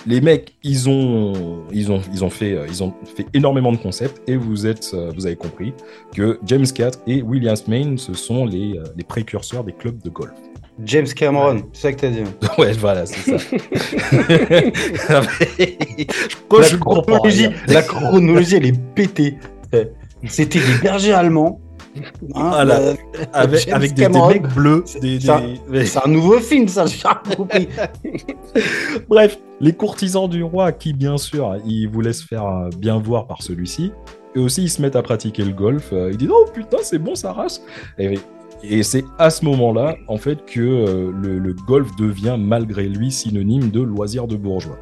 les 0.06 0.20
mecs, 0.20 0.54
ils 0.62 0.88
ont, 0.88 1.64
ils 1.72 1.90
ont, 1.90 2.00
ils 2.12 2.24
ont, 2.24 2.30
fait, 2.30 2.52
euh, 2.52 2.66
ils 2.68 2.82
ont 2.82 2.94
fait 3.16 3.26
énormément 3.34 3.72
de 3.72 3.76
concepts 3.76 4.28
et 4.28 4.36
vous, 4.36 4.66
êtes, 4.66 4.90
euh, 4.94 5.10
vous 5.14 5.26
avez 5.26 5.36
compris 5.36 5.72
que 6.14 6.38
James 6.44 6.64
IV 6.64 6.90
et 7.06 7.22
William 7.22 7.56
Maine, 7.66 7.98
ce 7.98 8.14
sont 8.14 8.46
les, 8.46 8.76
euh, 8.76 8.84
les 8.96 9.04
précurseurs 9.04 9.64
des 9.64 9.72
clubs 9.72 10.00
de 10.02 10.10
golf. 10.10 10.32
James 10.84 11.06
Cameron, 11.06 11.62
c'est 11.72 11.82
ça 11.82 11.92
que 11.92 12.00
t'as 12.00 12.10
dit. 12.10 12.22
Ouais, 12.58 12.72
voilà, 12.72 13.04
c'est 13.06 13.38
ça. 13.38 13.44
La 16.50 16.76
chronologie, 16.78 17.48
la 17.66 17.82
chronologie, 17.82 18.56
elle 18.56 18.66
est 18.66 18.80
pétée. 18.94 19.38
Eh, 19.72 19.88
C'était 20.28 20.60
des 20.60 20.78
bergers 20.82 21.12
allemands. 21.12 21.60
Hein, 22.34 22.50
Voilà. 22.50 22.78
euh, 22.80 22.94
Avec, 23.32 23.94
des, 23.94 24.08
des 24.08 24.20
mecs 24.20 24.48
bleus. 24.54 24.82
C'est- 24.86 25.00
Des, 25.00 25.18
des- 25.18 25.96
un 26.04 26.08
nouveau 26.08 26.38
film, 26.40 26.68
ça, 26.68 26.86
j'ai 26.86 26.98
compris. 27.36 27.68
Bref, 29.08 29.38
les 29.60 29.72
courtisans 29.72 30.28
du 30.28 30.42
roi, 30.42 30.72
qui 30.72 30.92
bien 30.92 31.16
sûr, 31.18 31.56
ils 31.64 31.86
vous 31.86 32.00
laissent 32.00 32.22
faire 32.22 32.46
euh, 32.46 32.68
bien 32.76 32.98
voir 32.98 33.26
par 33.26 33.42
celui-ci, 33.42 33.92
et 34.34 34.38
aussi 34.38 34.62
ils 34.64 34.70
se 34.70 34.80
mettent 34.82 34.96
à 34.96 35.02
pratiquer 35.02 35.44
le 35.44 35.52
golf. 35.52 35.90
euh, 35.92 36.10
Ils 36.12 36.16
disent 36.16 36.30
oh 36.32 36.46
putain 36.52 36.78
c'est 36.82 36.98
bon 36.98 37.14
ça 37.14 37.32
race. 37.32 37.62
Et, 37.98 38.18
et 38.62 38.82
c'est 38.82 39.04
à 39.18 39.30
ce 39.30 39.44
moment-là 39.44 39.96
en 40.08 40.16
fait 40.16 40.44
que 40.44 40.60
euh, 40.60 41.12
le, 41.22 41.38
le 41.38 41.54
golf 41.66 41.88
devient 41.96 42.36
malgré 42.38 42.88
lui 42.88 43.10
synonyme 43.10 43.70
de 43.70 43.80
loisir 43.82 44.26
de 44.26 44.36
bourgeois. 44.36 44.78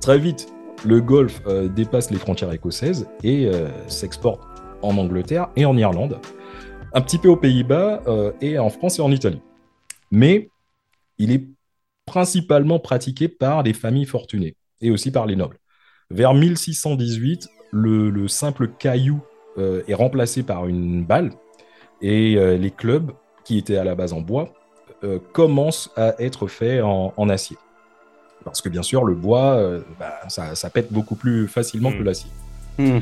Très 0.00 0.18
vite, 0.18 0.48
le 0.84 1.00
golf 1.00 1.40
euh, 1.46 1.68
dépasse 1.68 2.10
les 2.10 2.18
frontières 2.18 2.52
écossaises 2.52 3.06
et 3.22 3.46
euh, 3.46 3.68
s'exporte 3.88 4.40
en 4.84 4.96
Angleterre 4.98 5.48
et 5.56 5.64
en 5.64 5.76
Irlande, 5.76 6.18
un 6.92 7.00
petit 7.00 7.18
peu 7.18 7.28
aux 7.28 7.36
Pays-Bas 7.36 8.02
euh, 8.06 8.32
et 8.40 8.58
en 8.58 8.70
France 8.70 8.98
et 8.98 9.02
en 9.02 9.10
Italie. 9.10 9.42
Mais 10.10 10.48
il 11.18 11.32
est 11.32 11.44
principalement 12.06 12.78
pratiqué 12.78 13.28
par 13.28 13.62
les 13.62 13.72
familles 13.72 14.06
fortunées 14.06 14.56
et 14.80 14.90
aussi 14.90 15.10
par 15.10 15.26
les 15.26 15.36
nobles. 15.36 15.58
Vers 16.10 16.34
1618, 16.34 17.48
le, 17.72 18.10
le 18.10 18.28
simple 18.28 18.68
caillou 18.68 19.20
euh, 19.58 19.82
est 19.88 19.94
remplacé 19.94 20.42
par 20.42 20.68
une 20.68 21.04
balle 21.04 21.32
et 22.00 22.36
euh, 22.36 22.56
les 22.56 22.70
clubs, 22.70 23.12
qui 23.44 23.58
étaient 23.58 23.76
à 23.76 23.84
la 23.84 23.94
base 23.94 24.12
en 24.12 24.20
bois, 24.20 24.52
commencent 25.34 25.90
à 25.96 26.14
être 26.18 26.46
faits 26.46 26.82
en, 26.82 27.12
en 27.18 27.28
acier. 27.28 27.58
Parce 28.42 28.62
que 28.62 28.70
bien 28.70 28.82
sûr, 28.82 29.04
le 29.04 29.14
bois, 29.14 29.82
bah, 30.00 30.18
ça, 30.28 30.54
ça 30.54 30.70
pète 30.70 30.90
beaucoup 30.90 31.14
plus 31.14 31.46
facilement 31.46 31.92
que 31.92 32.02
l'acier. 32.02 32.30
Hmm. 32.78 33.00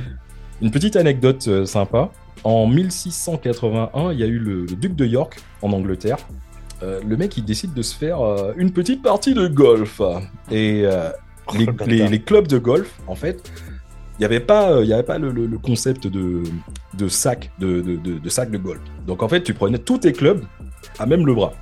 Une 0.61 0.71
petite 0.71 0.97
anecdote 0.97 1.47
euh, 1.49 1.67
sympa. 1.67 2.11
En 2.45 2.67
1681, 2.67 4.13
il 4.13 4.19
y 4.19 4.23
a 4.23 4.27
eu 4.27 4.39
le, 4.39 4.63
le 4.67 4.77
duc 4.77 4.95
de 4.97 5.07
York 5.07 5.41
en 5.63 5.73
Angleterre. 5.73 6.19
Euh, 6.83 7.01
le 7.07 7.17
mec, 7.17 7.37
il 7.37 7.45
décide 7.45 7.73
de 7.75 7.83
se 7.83 7.95
faire 7.97 8.21
euh, 8.21 8.53
une 8.57 8.73
petite 8.73 9.03
partie 9.03 9.35
de 9.35 9.47
golf. 9.47 10.01
Et 10.51 10.83
euh, 10.85 11.11
les, 11.55 11.67
Oh, 11.69 11.73
le 11.87 12.07
les- 12.09 12.21
clubs 12.23 12.49
de 12.49 12.59
golf, 12.59 12.93
en 13.07 13.15
fait, 13.15 13.51
il 14.19 14.21
n'y 14.21 14.25
avait 14.25 14.41
pas, 14.41 14.81
y 14.83 14.93
avait 14.93 15.03
pas 15.03 15.19
le, 15.19 15.31
le- 15.31 15.47
le 15.47 15.59
concept 15.59 16.07
de, 16.07 16.43
de 16.95 17.09
sac 17.09 17.51
de, 17.59 17.81
de, 17.81 17.97
de- 17.97 18.19
de 18.19 18.29
sac 18.29 18.51
de 18.51 18.59
golf. 18.59 18.81
Donc 19.07 19.23
en 19.23 19.29
fait, 19.29 19.43
tu 19.43 19.55
prenais 19.55 19.79
tous 19.79 19.99
tes 19.99 20.13
clubs 20.13 20.45
à 20.99 21.07
même 21.07 21.27
le 21.27 21.35
bras. 21.35 21.53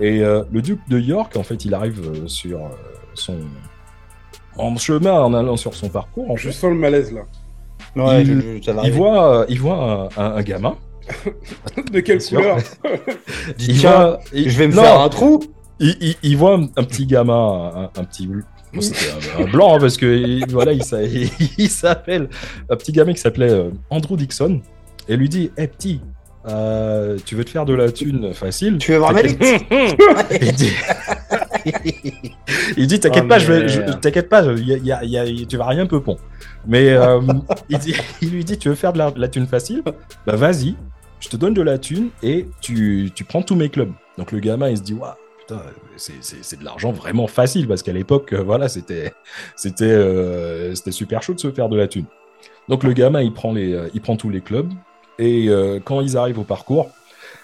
Et 0.00 0.20
le 0.20 0.62
duc 0.62 0.80
de 0.88 0.98
York, 0.98 1.36
en 1.36 1.42
fait, 1.42 1.64
il 1.64 1.74
arrive 1.74 2.26
sur 2.26 2.70
son 3.14 3.36
en 4.56 4.76
chemin 4.76 5.12
en 5.20 5.32
allant 5.34 5.56
sur 5.56 5.74
son 5.74 5.88
parcours. 5.88 6.30
En 6.30 6.36
Je 6.36 6.48
fait, 6.48 6.52
sens 6.52 6.70
le 6.70 6.76
malaise 6.76 7.12
là. 7.12 7.22
Ouais, 7.96 8.22
Il- 8.22 8.60
je- 8.62 8.72
je- 8.72 8.90
voit, 8.92 9.40
euh, 9.40 9.46
il 9.48 9.60
voit 9.60 10.10
un, 10.16 10.22
un- 10.22 10.34
un 10.36 10.42
gamin. 10.42 10.76
De 11.92 12.00
quelle 12.00 12.22
couleur 12.22 12.58
Il 13.58 13.74
voit- 13.80 14.20
il- 14.32 14.48
je 14.50 14.56
vais 14.58 14.68
me 14.68 14.74
non, 14.74 14.82
faire 14.82 15.00
un 15.00 15.08
trou. 15.08 15.40
il, 15.80 15.96
il- 16.00 16.16
il 16.22 16.36
voit 16.36 16.54
un, 16.54 16.62
un 16.76 16.84
petit 16.84 17.06
gamin, 17.06 17.70
un, 17.94 18.00
un 18.00 18.04
petit. 18.04 18.26
bon, 18.26 18.80
c'était 18.80 19.10
un, 19.38 19.42
un 19.44 19.50
blanc 19.50 19.74
hein, 19.74 19.78
parce 19.80 19.96
que 19.96 20.06
il- 20.06 20.44
voilà, 20.50 20.72
il, 20.72 20.84
s'a- 20.84 21.02
il 21.58 21.68
s'appelle 21.68 22.28
un 22.70 22.76
petit 22.76 22.92
gamin 22.92 23.12
qui 23.12 23.20
s'appelait 23.20 23.50
euh, 23.50 23.70
Andrew 23.90 24.16
Dixon 24.16 24.60
et 25.08 25.16
lui 25.16 25.28
dit, 25.28 25.50
hé 25.58 25.66
petit, 25.66 26.00
euh, 26.48 27.18
tu 27.26 27.34
veux 27.34 27.44
te 27.44 27.50
faire 27.50 27.64
de 27.66 27.74
la 27.74 27.90
thune 27.90 28.32
facile 28.32 28.78
Tu 28.78 28.92
veux? 28.92 29.00
Il 30.40 30.52
dit, 30.54 30.70
il 32.76 32.86
dit 32.86 33.00
t'inquiète 33.00 33.24
Oh, 33.24 33.28
pas, 33.28 33.38
je 33.38 33.66
je- 33.68 33.80
t'inquiète 34.00 34.28
pas, 34.28 34.42
il 34.44 34.66
y 34.68 34.72
a- 34.72 34.76
il 34.76 34.86
y 34.86 34.92
a- 34.92 35.04
il 35.04 35.40
y 35.40 35.42
a- 35.42 35.46
tu 35.46 35.56
vas 35.56 35.66
rien 35.66 35.86
peu 35.86 36.00
pont. 36.00 36.18
Mais 36.66 36.90
euh, 36.90 37.20
il, 37.68 37.78
dit, 37.78 37.94
il 38.20 38.30
lui 38.30 38.44
dit 38.44 38.58
tu 38.58 38.68
veux 38.68 38.74
faire 38.74 38.92
de 38.92 38.98
la, 38.98 39.10
de 39.10 39.20
la 39.20 39.28
thune 39.28 39.46
facile? 39.46 39.82
Bah 40.26 40.36
vas-y, 40.36 40.74
je 41.20 41.28
te 41.28 41.36
donne 41.36 41.54
de 41.54 41.62
la 41.62 41.78
thune 41.78 42.08
et 42.22 42.46
tu, 42.60 43.10
tu 43.14 43.24
prends 43.24 43.42
tous 43.42 43.56
mes 43.56 43.68
clubs. 43.68 43.92
Donc 44.18 44.32
le 44.32 44.40
gamin 44.40 44.68
il 44.68 44.76
se 44.76 44.82
dit 44.82 44.94
waouh 44.94 45.12
putain 45.40 45.60
c'est- 45.96 46.58
de 46.58 46.64
l'argent 46.64 46.92
vraiment 46.92 47.26
facile 47.26 47.66
parce 47.66 47.82
qu'à 47.82 47.92
l'époque 47.92 48.32
euh, 48.32 48.42
voilà 48.42 48.68
c'était 48.68 49.12
c'était 49.56 49.84
euh, 49.86 50.74
c'était 50.74 50.92
super 50.92 51.22
chaud 51.22 51.34
de 51.34 51.40
se 51.40 51.50
faire 51.50 51.68
de 51.68 51.76
la 51.76 51.88
thune. 51.88 52.04
Donc 52.68 52.84
le 52.84 52.92
gamin 52.92 53.22
il 53.22 53.32
prend 53.32 53.52
les 53.52 53.78
il 53.94 54.00
prend 54.00 54.16
tous 54.16 54.30
les 54.30 54.40
clubs 54.40 54.70
et 55.18 55.48
euh, 55.48 55.80
quand 55.84 56.00
ils 56.00 56.16
arrivent 56.16 56.38
au 56.38 56.44
parcours 56.44 56.90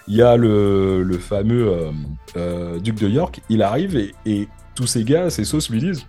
il 0.09 0.17
y 0.17 0.23
a 0.23 0.37
le, 0.37 1.03
le 1.03 1.19
fameux 1.19 1.69
euh, 1.69 1.91
euh, 2.37 2.81
duc 2.81 2.97
de 2.97 3.09
York, 3.09 3.41
il 3.49 3.63
arrive 3.63 3.97
et, 3.97 4.15
et 4.25 4.49
tous 4.75 4.87
ces 4.87 5.05
gars, 5.05 5.29
ces 5.31 5.45
sauces 5.45 5.71
lui 5.71 5.81
disent 5.81 6.07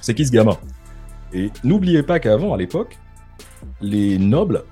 C'est 0.00 0.14
qui 0.14 0.26
ce 0.26 0.32
gamin? 0.32 0.56
Et 1.34 1.50
n'oubliez 1.62 2.02
pas 2.02 2.18
qu'avant, 2.20 2.54
à 2.54 2.56
l'époque, 2.56 2.98
les 3.80 4.18
nobles, 4.18 4.64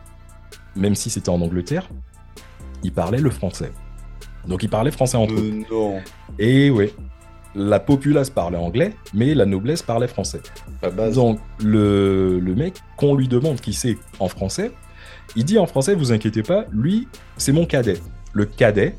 même 0.75 0.95
si 0.95 1.11
c'était 1.11 1.29
en 1.29 1.41
Angleterre, 1.41 1.89
ils 2.83 2.93
parlaient 2.93 3.21
le 3.21 3.31
français. 3.31 3.73
Donc 4.49 4.63
ils 4.63 4.71
parlaient 4.71 4.91
français 4.91 5.19
entre 5.19 5.35
eux. 5.35 5.53
Euh, 5.53 5.65
non. 5.71 6.01
Et 6.39 6.71
oui, 6.71 6.91
la 7.55 7.79
populace 7.79 8.31
parlait 8.31 8.57
anglais, 8.57 8.95
mais 9.13 9.35
la 9.35 9.45
noblesse 9.45 9.83
parlait 9.83 10.09
français. 10.09 10.41
Base. 10.97 11.17
Donc 11.17 11.41
le, 11.63 12.39
le 12.41 12.55
mec, 12.55 12.75
qu'on 12.97 13.15
lui 13.15 13.29
demande 13.29 13.61
qui 13.61 13.75
c'est 13.75 13.99
en 14.19 14.29
français, 14.29 14.73
il 15.37 15.45
dit 15.45 15.59
en 15.59 15.67
français, 15.67 15.95
vous 15.95 16.11
inquiétez 16.11 16.43
pas, 16.43 16.65
lui, 16.73 17.07
c'est 17.37 17.53
mon 17.53 17.67
cadet. 17.67 17.99
Le 18.33 18.45
cadet, 18.45 18.95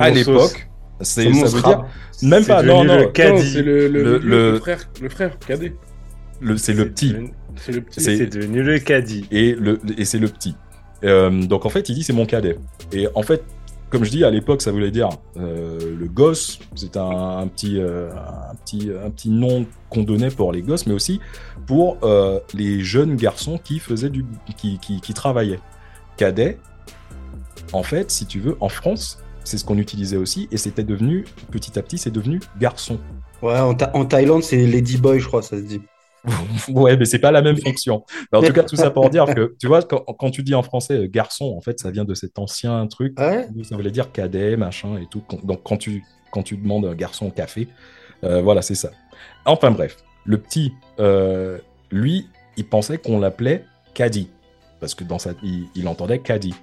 à 0.00 0.10
l'époque, 0.10 0.68
c'est, 1.00 1.32
ça 1.32 1.46
veut 1.46 1.62
dire 1.62 1.84
même 2.22 2.44
pas, 2.44 2.62
non, 2.62 2.84
non, 2.84 2.98
le 2.98 3.06
caddie. 3.06 3.62
le, 3.62 3.88
le, 3.88 3.88
Le- 3.88 4.02
le- 4.02 4.18
le 4.18 4.50
le- 4.52 4.58
frère, 4.58 4.80
le 5.00 5.08
frère 5.08 5.38
cadet. 5.38 5.74
le- 6.40 6.56
c'est 6.58 6.74
le 6.74 6.88
petit. 6.90 7.14
C'est 7.56 7.72
le 7.72 7.80
petit. 7.80 8.00
C'est- 8.00 8.26
devenu 8.26 8.62
le 8.62 8.78
caddie. 8.78 9.26
et, 9.30 9.54
le, 9.54 9.80
et 9.96 10.04
c'est 10.04 10.18
le 10.18 10.28
petit. 10.28 10.54
Euh, 11.04 11.30
donc 11.46 11.64
en 11.64 11.70
fait, 11.70 11.88
il 11.88 11.94
dit 11.94 12.02
c'est 12.02 12.12
mon 12.12 12.26
cadet. 12.26 12.58
Et 12.92 13.08
en 13.14 13.22
fait, 13.22 13.42
comme 13.88 14.04
je 14.04 14.10
dis, 14.10 14.22
à 14.24 14.30
l'époque, 14.30 14.60
ça 14.62 14.70
voulait 14.70 14.90
dire 14.90 15.08
euh, 15.38 15.78
le 15.98 16.06
gosse, 16.06 16.58
c'est 16.76 16.96
un, 16.96 17.38
un 17.38 17.46
petit, 17.48 17.78
euh, 17.80 18.10
un, 18.12 18.54
petit, 18.56 18.90
un 19.04 19.10
petit 19.10 19.30
nom 19.30 19.64
qu'on 19.88 20.02
donnait 20.02 20.30
pour 20.30 20.52
les 20.52 20.62
gosses, 20.62 20.86
mais 20.86 20.92
aussi 20.94 21.20
pour 21.66 21.98
les 22.54 22.80
jeunes 22.80 23.16
garçons 23.16 23.58
qui 23.62 23.78
faisaient 23.78 24.10
du, 24.10 24.24
qui, 24.56 24.78
qui, 24.78 25.00
qui 25.00 25.14
travaillaient. 25.14 25.60
Cadet, 26.16 26.58
en 27.72 27.82
fait, 27.82 28.10
si 28.10 28.26
tu 28.26 28.40
veux, 28.40 28.56
en 28.60 28.68
France, 28.68 29.18
c'est 29.44 29.58
ce 29.58 29.64
qu'on 29.64 29.78
utilisait 29.78 30.16
aussi, 30.16 30.48
et 30.50 30.56
c'était 30.56 30.84
devenu, 30.84 31.24
petit 31.50 31.78
à 31.78 31.82
petit, 31.82 31.98
c'est 31.98 32.10
devenu 32.10 32.40
garçon. 32.58 32.98
Ouais, 33.42 33.58
en, 33.58 33.74
Tha- 33.74 33.90
en 33.94 34.04
Thaïlande, 34.04 34.42
c'est 34.42 34.66
Lady 34.66 34.98
Boy, 34.98 35.18
je 35.20 35.26
crois, 35.26 35.42
ça 35.42 35.56
se 35.56 35.62
dit. 35.62 35.80
Ouais, 36.68 36.96
mais 36.98 37.06
c'est 37.06 37.18
pas 37.18 37.30
la 37.30 37.40
même 37.40 37.56
fonction. 37.56 38.04
Mais 38.30 38.38
en 38.38 38.42
tout 38.42 38.52
cas, 38.52 38.62
tout 38.62 38.76
ça 38.76 38.90
pour 38.90 39.08
dire 39.10 39.24
que, 39.26 39.54
tu 39.58 39.66
vois, 39.66 39.82
quand, 39.82 40.04
quand 40.18 40.30
tu 40.30 40.42
dis 40.42 40.54
en 40.54 40.62
français 40.62 40.94
euh, 41.04 41.08
garçon, 41.08 41.54
en 41.56 41.60
fait, 41.62 41.80
ça 41.80 41.90
vient 41.90 42.04
de 42.04 42.14
cet 42.14 42.38
ancien 42.38 42.86
truc. 42.88 43.18
Ouais. 43.18 43.48
Ça 43.62 43.76
voulait 43.76 43.90
dire 43.90 44.12
cadet, 44.12 44.56
machin 44.56 44.98
et 44.98 45.06
tout. 45.10 45.22
Donc, 45.44 45.62
quand 45.64 45.78
tu, 45.78 46.04
quand 46.30 46.42
tu 46.42 46.56
demandes 46.58 46.84
un 46.84 46.94
garçon 46.94 47.26
au 47.28 47.30
café, 47.30 47.68
euh, 48.24 48.42
voilà, 48.42 48.60
c'est 48.60 48.74
ça. 48.74 48.90
Enfin, 49.46 49.70
bref, 49.70 49.96
le 50.26 50.36
petit, 50.36 50.72
euh, 50.98 51.58
lui, 51.90 52.26
il 52.58 52.66
pensait 52.66 52.98
qu'on 52.98 53.18
l'appelait 53.18 53.64
Caddy. 53.94 54.28
Parce 54.78 54.94
que 54.94 55.04
dans 55.04 55.18
sa, 55.18 55.32
il, 55.42 55.66
il 55.74 55.88
entendait 55.88 56.18
Caddy. 56.18 56.54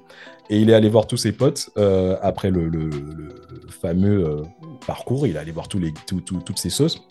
Et 0.49 0.59
il 0.61 0.69
est 0.69 0.73
allé 0.73 0.89
voir 0.89 1.07
tous 1.07 1.17
ses 1.17 1.31
potes 1.33 1.69
euh, 1.77 2.15
après 2.21 2.51
le, 2.51 2.69
le- 2.69 2.89
le 2.89 3.69
fameux 3.81 4.25
euh, 4.25 4.43
parcours. 4.85 5.27
Il 5.27 5.35
est 5.35 5.39
allé 5.39 5.51
voir 5.51 5.67
tous 5.67 5.79
les, 5.79 5.91
tout- 6.07 6.21
tout- 6.21 6.39
toutes 6.45 6.57
ses 6.59 6.69
sauces. 6.69 7.01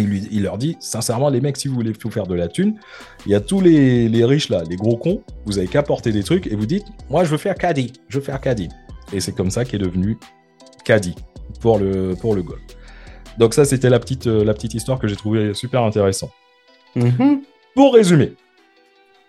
Il, 0.00 0.06
lui, 0.06 0.28
il 0.30 0.42
leur 0.42 0.58
dit, 0.58 0.76
sincèrement, 0.80 1.28
les 1.28 1.40
mecs, 1.40 1.56
si 1.56 1.66
vous 1.68 1.74
voulez 1.74 1.92
vous 2.00 2.10
faire 2.10 2.26
de 2.26 2.34
la 2.34 2.46
thune, 2.48 2.78
il 3.26 3.32
y 3.32 3.34
a 3.34 3.40
tous 3.40 3.60
les, 3.60 4.08
les 4.08 4.24
riches 4.24 4.48
là, 4.48 4.62
les 4.68 4.76
gros 4.76 4.96
cons, 4.96 5.22
vous 5.44 5.58
avez 5.58 5.66
qu'à 5.66 5.82
porter 5.82 6.12
des 6.12 6.22
trucs 6.22 6.46
et 6.46 6.54
vous 6.54 6.66
dites, 6.66 6.84
moi 7.10 7.24
je 7.24 7.30
veux 7.30 7.36
faire 7.36 7.56
caddie, 7.56 7.92
je 8.08 8.18
veux 8.18 8.24
faire 8.24 8.40
caddie. 8.40 8.68
Et 9.12 9.18
c'est 9.20 9.32
comme 9.32 9.50
ça 9.50 9.64
qu'est 9.64 9.78
devenu 9.78 10.16
caddie 10.84 11.16
pour 11.60 11.78
le, 11.78 12.14
pour 12.20 12.34
le 12.36 12.42
golf. 12.44 12.60
Donc 13.38 13.54
ça, 13.54 13.64
c'était 13.64 13.90
la 13.90 13.98
petite, 13.98 14.26
euh, 14.28 14.44
la 14.44 14.54
petite 14.54 14.74
histoire 14.74 14.98
que 15.00 15.08
j'ai 15.08 15.16
trouvée 15.16 15.52
super 15.54 15.82
intéressante. 15.82 16.30
Mhm. 16.94 17.42
Pour 17.74 17.94
résumer, 17.94 18.34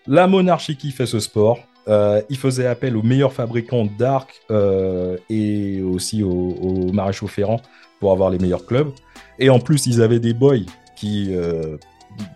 la 0.08 0.28
monarchie 0.28 0.76
qui 0.78 0.92
fait 0.92 1.06
ce 1.08 1.20
sport, 1.20 1.60
euh, 1.90 2.22
il 2.30 2.38
faisait 2.38 2.68
appel 2.68 2.96
aux 2.96 3.04
meilleurs 3.04 3.34
fabricants 3.34 3.88
d'arcs 3.98 4.36
euh, 4.52 5.18
et 5.30 5.82
aussi 5.82 6.24
aux, 6.24 6.30
aux 6.62 6.92
maréchaux 6.94 7.28
ferrants 7.28 7.62
pour 8.00 8.12
avoir 8.12 8.30
les 8.30 8.38
meilleurs 8.40 8.66
clubs. 8.66 8.92
Et 9.40 9.50
en 9.50 9.60
plus, 9.60 9.86
ils 9.88 10.02
avaient 10.02 10.20
des 10.20 10.34
boys 10.34 10.58
qui 10.96 11.30
euh, 11.32 11.78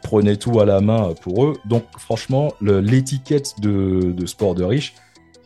prenaient 0.03 0.37
tout 0.37 0.59
à 0.59 0.65
la 0.65 0.81
main 0.81 1.13
pour 1.21 1.45
eux. 1.45 1.53
Donc 1.65 1.83
franchement, 1.97 2.53
l'étiquette 2.61 3.53
de, 3.59 4.11
de 4.11 4.25
sport 4.25 4.55
de 4.55 4.63
riche, 4.63 4.93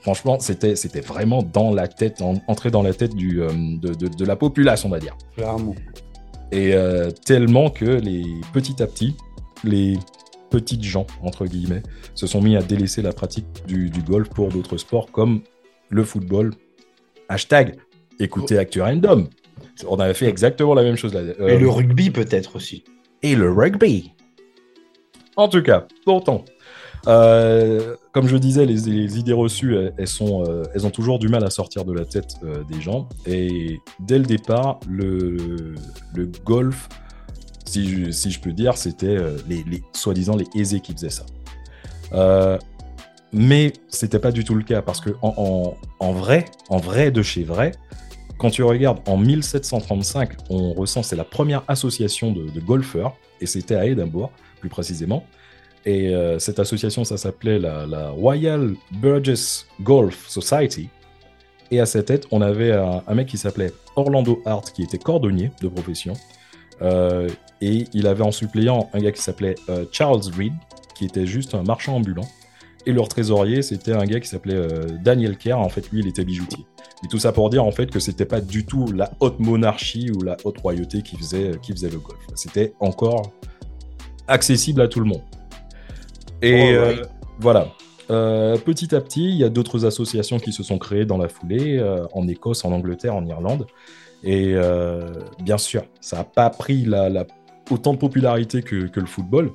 franchement, 0.01 0.37
c'était 0.39 0.75
c'était 0.75 1.01
vraiment 1.01 1.41
dans 1.43 1.73
la 1.73 1.87
tête, 1.87 2.21
en- 2.21 2.35
entré 2.47 2.71
dans 2.71 2.83
la 2.83 2.93
tête 2.93 3.13
du, 3.15 3.41
euh, 3.41 3.49
de, 3.51 3.93
de- 3.93 4.07
de 4.07 4.25
la 4.25 4.35
population, 4.35 4.89
on 4.89 4.91
va 4.91 4.99
dire. 4.99 5.17
Clairement. 5.35 5.75
Et 6.51 6.73
euh, 6.73 7.11
tellement 7.25 7.69
que 7.69 7.85
les 7.85 8.23
petit 8.53 8.81
à 8.81 8.87
petit, 8.87 9.15
les 9.63 9.97
petites 10.49 10.83
gens, 10.83 11.05
entre 11.21 11.45
guillemets, 11.45 11.83
se 12.15 12.27
sont 12.27 12.41
mis 12.41 12.55
à 12.55 12.61
délaisser 12.61 13.01
la 13.01 13.11
pratique 13.13 13.45
du, 13.67 13.89
du 13.89 14.01
golf 14.01 14.29
pour 14.29 14.49
d'autres 14.49 14.77
sports 14.77 15.11
comme 15.11 15.41
le 15.89 16.03
football. 16.03 16.53
Hashtag 17.29 17.75
écoutez 18.19 18.57
Actu 18.57 18.81
Random. 18.81 19.27
On 19.87 19.99
avait 19.99 20.13
fait 20.13 20.27
exactement 20.27 20.73
la 20.73 20.83
même 20.83 20.95
chose 20.95 21.13
là. 21.13 21.19
Euh, 21.21 21.47
Et 21.49 21.57
le 21.59 21.69
rugby, 21.69 22.09
peut-être 22.09 22.55
aussi. 22.55 22.83
et 23.21 23.35
le 23.35 23.51
rugby. 23.51 24.11
En 25.35 25.47
tout 25.49 25.61
cas, 25.61 25.85
pourtant, 26.03 26.43
euh, 27.07 27.95
comme 28.11 28.27
je 28.27 28.37
disais, 28.37 28.65
les, 28.65 28.75
les 28.75 29.19
idées 29.19 29.33
reçues, 29.33 29.75
elles, 29.77 29.93
elles 29.97 30.07
sont, 30.07 30.43
euh, 30.47 30.63
elles 30.73 30.85
ont 30.87 30.89
toujours 30.89 31.19
du 31.19 31.27
mal 31.29 31.43
à 31.43 31.49
sortir 31.51 31.85
de 31.85 31.93
la 31.93 32.05
tête 32.05 32.33
euh, 32.43 32.63
des 32.71 32.81
gens. 32.81 33.07
Et 33.27 33.77
dès 33.99 34.17
le 34.17 34.25
départ, 34.25 34.79
le, 34.89 35.75
le 36.15 36.31
golf, 36.43 36.89
si 37.67 38.31
je, 38.31 38.39
peux 38.39 38.53
dire, 38.53 38.77
c'était 38.77 39.07
euh, 39.07 39.37
les, 39.47 39.63
soi-disant 39.93 40.35
les 40.35 40.47
aisés 40.55 40.79
qui 40.79 40.93
faisaient 40.93 41.09
ça. 41.09 41.25
Euh, 42.13 42.57
mais 43.33 43.73
c'était 43.89 44.19
pas 44.19 44.31
du 44.31 44.43
tout 44.43 44.55
le 44.55 44.63
cas 44.63 44.81
parce 44.81 45.01
que 45.01 45.09
en, 45.21 46.11
vrai, 46.13 46.45
en 46.69 46.77
vrai 46.77 47.11
de 47.11 47.21
chez 47.21 47.43
vrai, 47.43 47.73
quand 48.37 48.49
tu 48.49 48.63
regardes 48.63 48.99
en 49.07 49.17
1735, 49.17 50.31
on 50.49 50.73
recense 50.73 51.07
c'est 51.07 51.15
la 51.15 51.25
première 51.25 51.63
association 51.67 52.31
de, 52.31 52.59
golfeurs 52.61 53.15
et 53.41 53.45
c'était 53.45 53.75
à 53.75 53.85
Édimbourg 53.85 54.31
plus 54.61 54.69
précisément. 54.69 55.25
Et 55.85 56.13
euh, 56.13 56.39
cette 56.39 56.59
association, 56.59 57.03
ça 57.03 57.17
s'appelait 57.17 57.59
la, 57.59 58.09
Royal 58.09 58.73
Burgess 58.91 59.67
Golf 59.81 60.27
Society. 60.27 60.89
Et 61.69 61.79
à 61.81 61.85
sa 61.85 62.01
tête, 62.01 62.27
on 62.31 62.41
avait 62.41 62.71
un, 62.71 63.03
un 63.05 63.13
mec 63.13 63.27
qui 63.27 63.37
s'appelait 63.37 63.73
Orlando 63.95 64.41
Hart, 64.45 64.71
qui 64.71 64.83
était 64.83 64.97
cordonnier 64.97 65.51
de 65.61 65.67
profession. 65.67 66.13
Euh, 66.81 67.29
et 67.61 67.85
il 67.93 68.07
avait 68.07 68.23
en 68.23 68.31
suppléant 68.31 68.89
un 68.93 68.99
gars 68.99 69.11
qui 69.11 69.21
s'appelait 69.21 69.55
euh, 69.69 69.85
Charles 69.91 70.21
Reed, 70.37 70.53
qui 70.95 71.05
était 71.05 71.25
juste 71.25 71.55
un 71.55 71.63
marchand 71.63 71.95
ambulant. 71.95 72.27
Et 72.85 72.93
leur 72.93 73.09
trésorier, 73.09 73.61
c'était 73.61 73.91
un 73.91 74.05
gars 74.05 74.19
qui 74.19 74.29
s'appelait 74.29 74.55
euh, 74.55 74.85
Daniel 75.03 75.37
Kerr. 75.37 75.59
En 75.59 75.67
fait, 75.69 75.91
lui, 75.91 75.99
il 75.99 76.07
était 76.07 76.23
bijoutier. 76.23 76.65
Et 77.03 77.07
tout 77.09 77.19
ça 77.19 77.31
pour 77.31 77.49
dire 77.49 77.63
en 77.63 77.71
fait 77.71 77.91
que 77.91 77.99
c'était 77.99 78.25
pas 78.25 78.39
du 78.41 78.65
tout 78.65 78.85
la 78.93 79.11
haute 79.19 79.39
monarchie 79.39 80.09
ou 80.11 80.21
la 80.23 80.37
haute 80.45 80.57
royauté 80.59 81.01
qui 81.01 81.17
faisait, 81.17 81.51
qui 81.61 81.73
faisait 81.73 81.89
le 81.89 81.99
golf. 81.99 82.19
C'était 82.35 82.73
encore 82.79 83.33
accessible 84.27 84.81
à 84.81 84.87
tout 84.87 84.99
le 84.99 85.05
monde. 85.05 85.21
Et 86.41 86.75
Alright. 86.75 86.99
euh, 86.99 87.03
voilà. 87.39 87.67
Euh, 88.09 88.57
petit 88.57 88.95
à 88.95 89.01
petit, 89.01 89.25
il 89.25 89.35
y 89.35 89.43
a 89.43 89.49
d'autres 89.49 89.85
associations 89.85 90.39
qui 90.39 90.53
se 90.53 90.63
sont 90.63 90.77
créées 90.77 91.05
dans 91.05 91.17
la 91.17 91.27
foulée, 91.27 91.77
euh, 91.77 92.05
en 92.13 92.27
Écosse, 92.27 92.63
en 92.63 92.71
Angleterre, 92.71 93.15
en 93.15 93.25
Irlande. 93.25 93.67
Et 94.23 94.53
euh, 94.55 95.11
bien 95.41 95.57
sûr, 95.57 95.83
ça 95.99 96.17
n'a 96.17 96.23
pas 96.23 96.49
pris 96.49 96.85
la, 96.85 97.09
la- 97.09 97.27
autant 97.69 97.93
de 97.93 97.97
popularité 97.97 98.61
que, 98.61 98.89
le 98.95 99.05
football, 99.05 99.51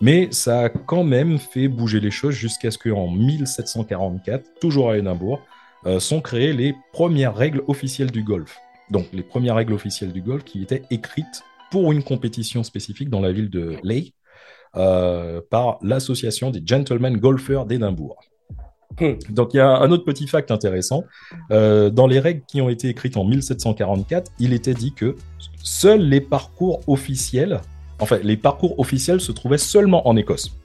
mais 0.00 0.28
ça 0.32 0.64
a 0.64 0.68
quand 0.68 1.04
même 1.04 1.38
fait 1.38 1.68
bouger 1.68 2.00
les 2.00 2.10
choses 2.10 2.34
jusqu'à 2.34 2.70
ce 2.70 2.78
qu'en 2.78 3.08
1744, 3.08 4.60
toujours 4.60 4.90
à 4.90 4.98
Édimbourg, 4.98 5.40
euh, 5.86 6.00
sont 6.00 6.20
créées 6.20 6.52
les 6.52 6.74
premières 6.92 7.34
règles 7.34 7.62
officielles 7.68 8.10
du 8.10 8.22
golf. 8.22 8.56
Donc 8.90 9.06
les 9.12 9.22
premières 9.22 9.54
règles 9.54 9.72
officielles 9.72 10.12
du 10.12 10.22
golf 10.22 10.44
qui 10.44 10.62
étaient 10.62 10.82
écrites 10.90 11.42
pour 11.70 11.92
une 11.92 12.02
compétition 12.02 12.62
spécifique 12.62 13.10
dans 13.10 13.20
la 13.20 13.32
ville 13.32 13.50
de 13.50 13.76
Leigh 13.82 14.14
euh, 14.76 15.40
par 15.50 15.78
l'association 15.82 16.50
des 16.50 16.62
gentlemen 16.64 17.16
golfeurs 17.16 17.66
d'Édimbourg. 17.66 18.20
Donc 19.30 19.54
il 19.54 19.58
y 19.58 19.60
a 19.60 19.68
un 19.68 19.90
autre 19.90 20.04
petit 20.04 20.26
fact 20.26 20.50
intéressant. 20.50 21.04
Euh, 21.50 21.90
dans 21.90 22.06
les 22.06 22.20
règles 22.20 22.42
qui 22.46 22.60
ont 22.60 22.68
été 22.68 22.88
écrites 22.88 23.16
en 23.16 23.24
1744, 23.24 24.30
il 24.38 24.52
était 24.52 24.74
dit 24.74 24.92
que 24.92 25.16
seuls 25.62 26.02
les 26.02 26.20
parcours 26.20 26.80
officiels, 26.86 27.60
enfin 27.98 28.18
les 28.22 28.36
parcours 28.36 28.78
officiels 28.78 29.20
se 29.20 29.32
trouvaient 29.32 29.58
seulement 29.58 30.06
en 30.08 30.16
Écosse. 30.16 30.56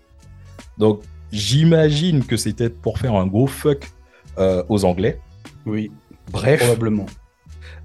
Donc 0.77 1.01
j'imagine 1.31 2.23
que 2.25 2.37
c'était 2.37 2.69
pour 2.69 2.97
faire 2.99 3.15
un 3.15 3.25
gros 3.27 3.47
fuck 3.47 3.89
euh, 4.37 4.63
aux 4.69 4.85
Anglais. 4.85 5.19
Oui, 5.65 5.91
Bref, 6.31 6.59
probablement. 6.61 7.05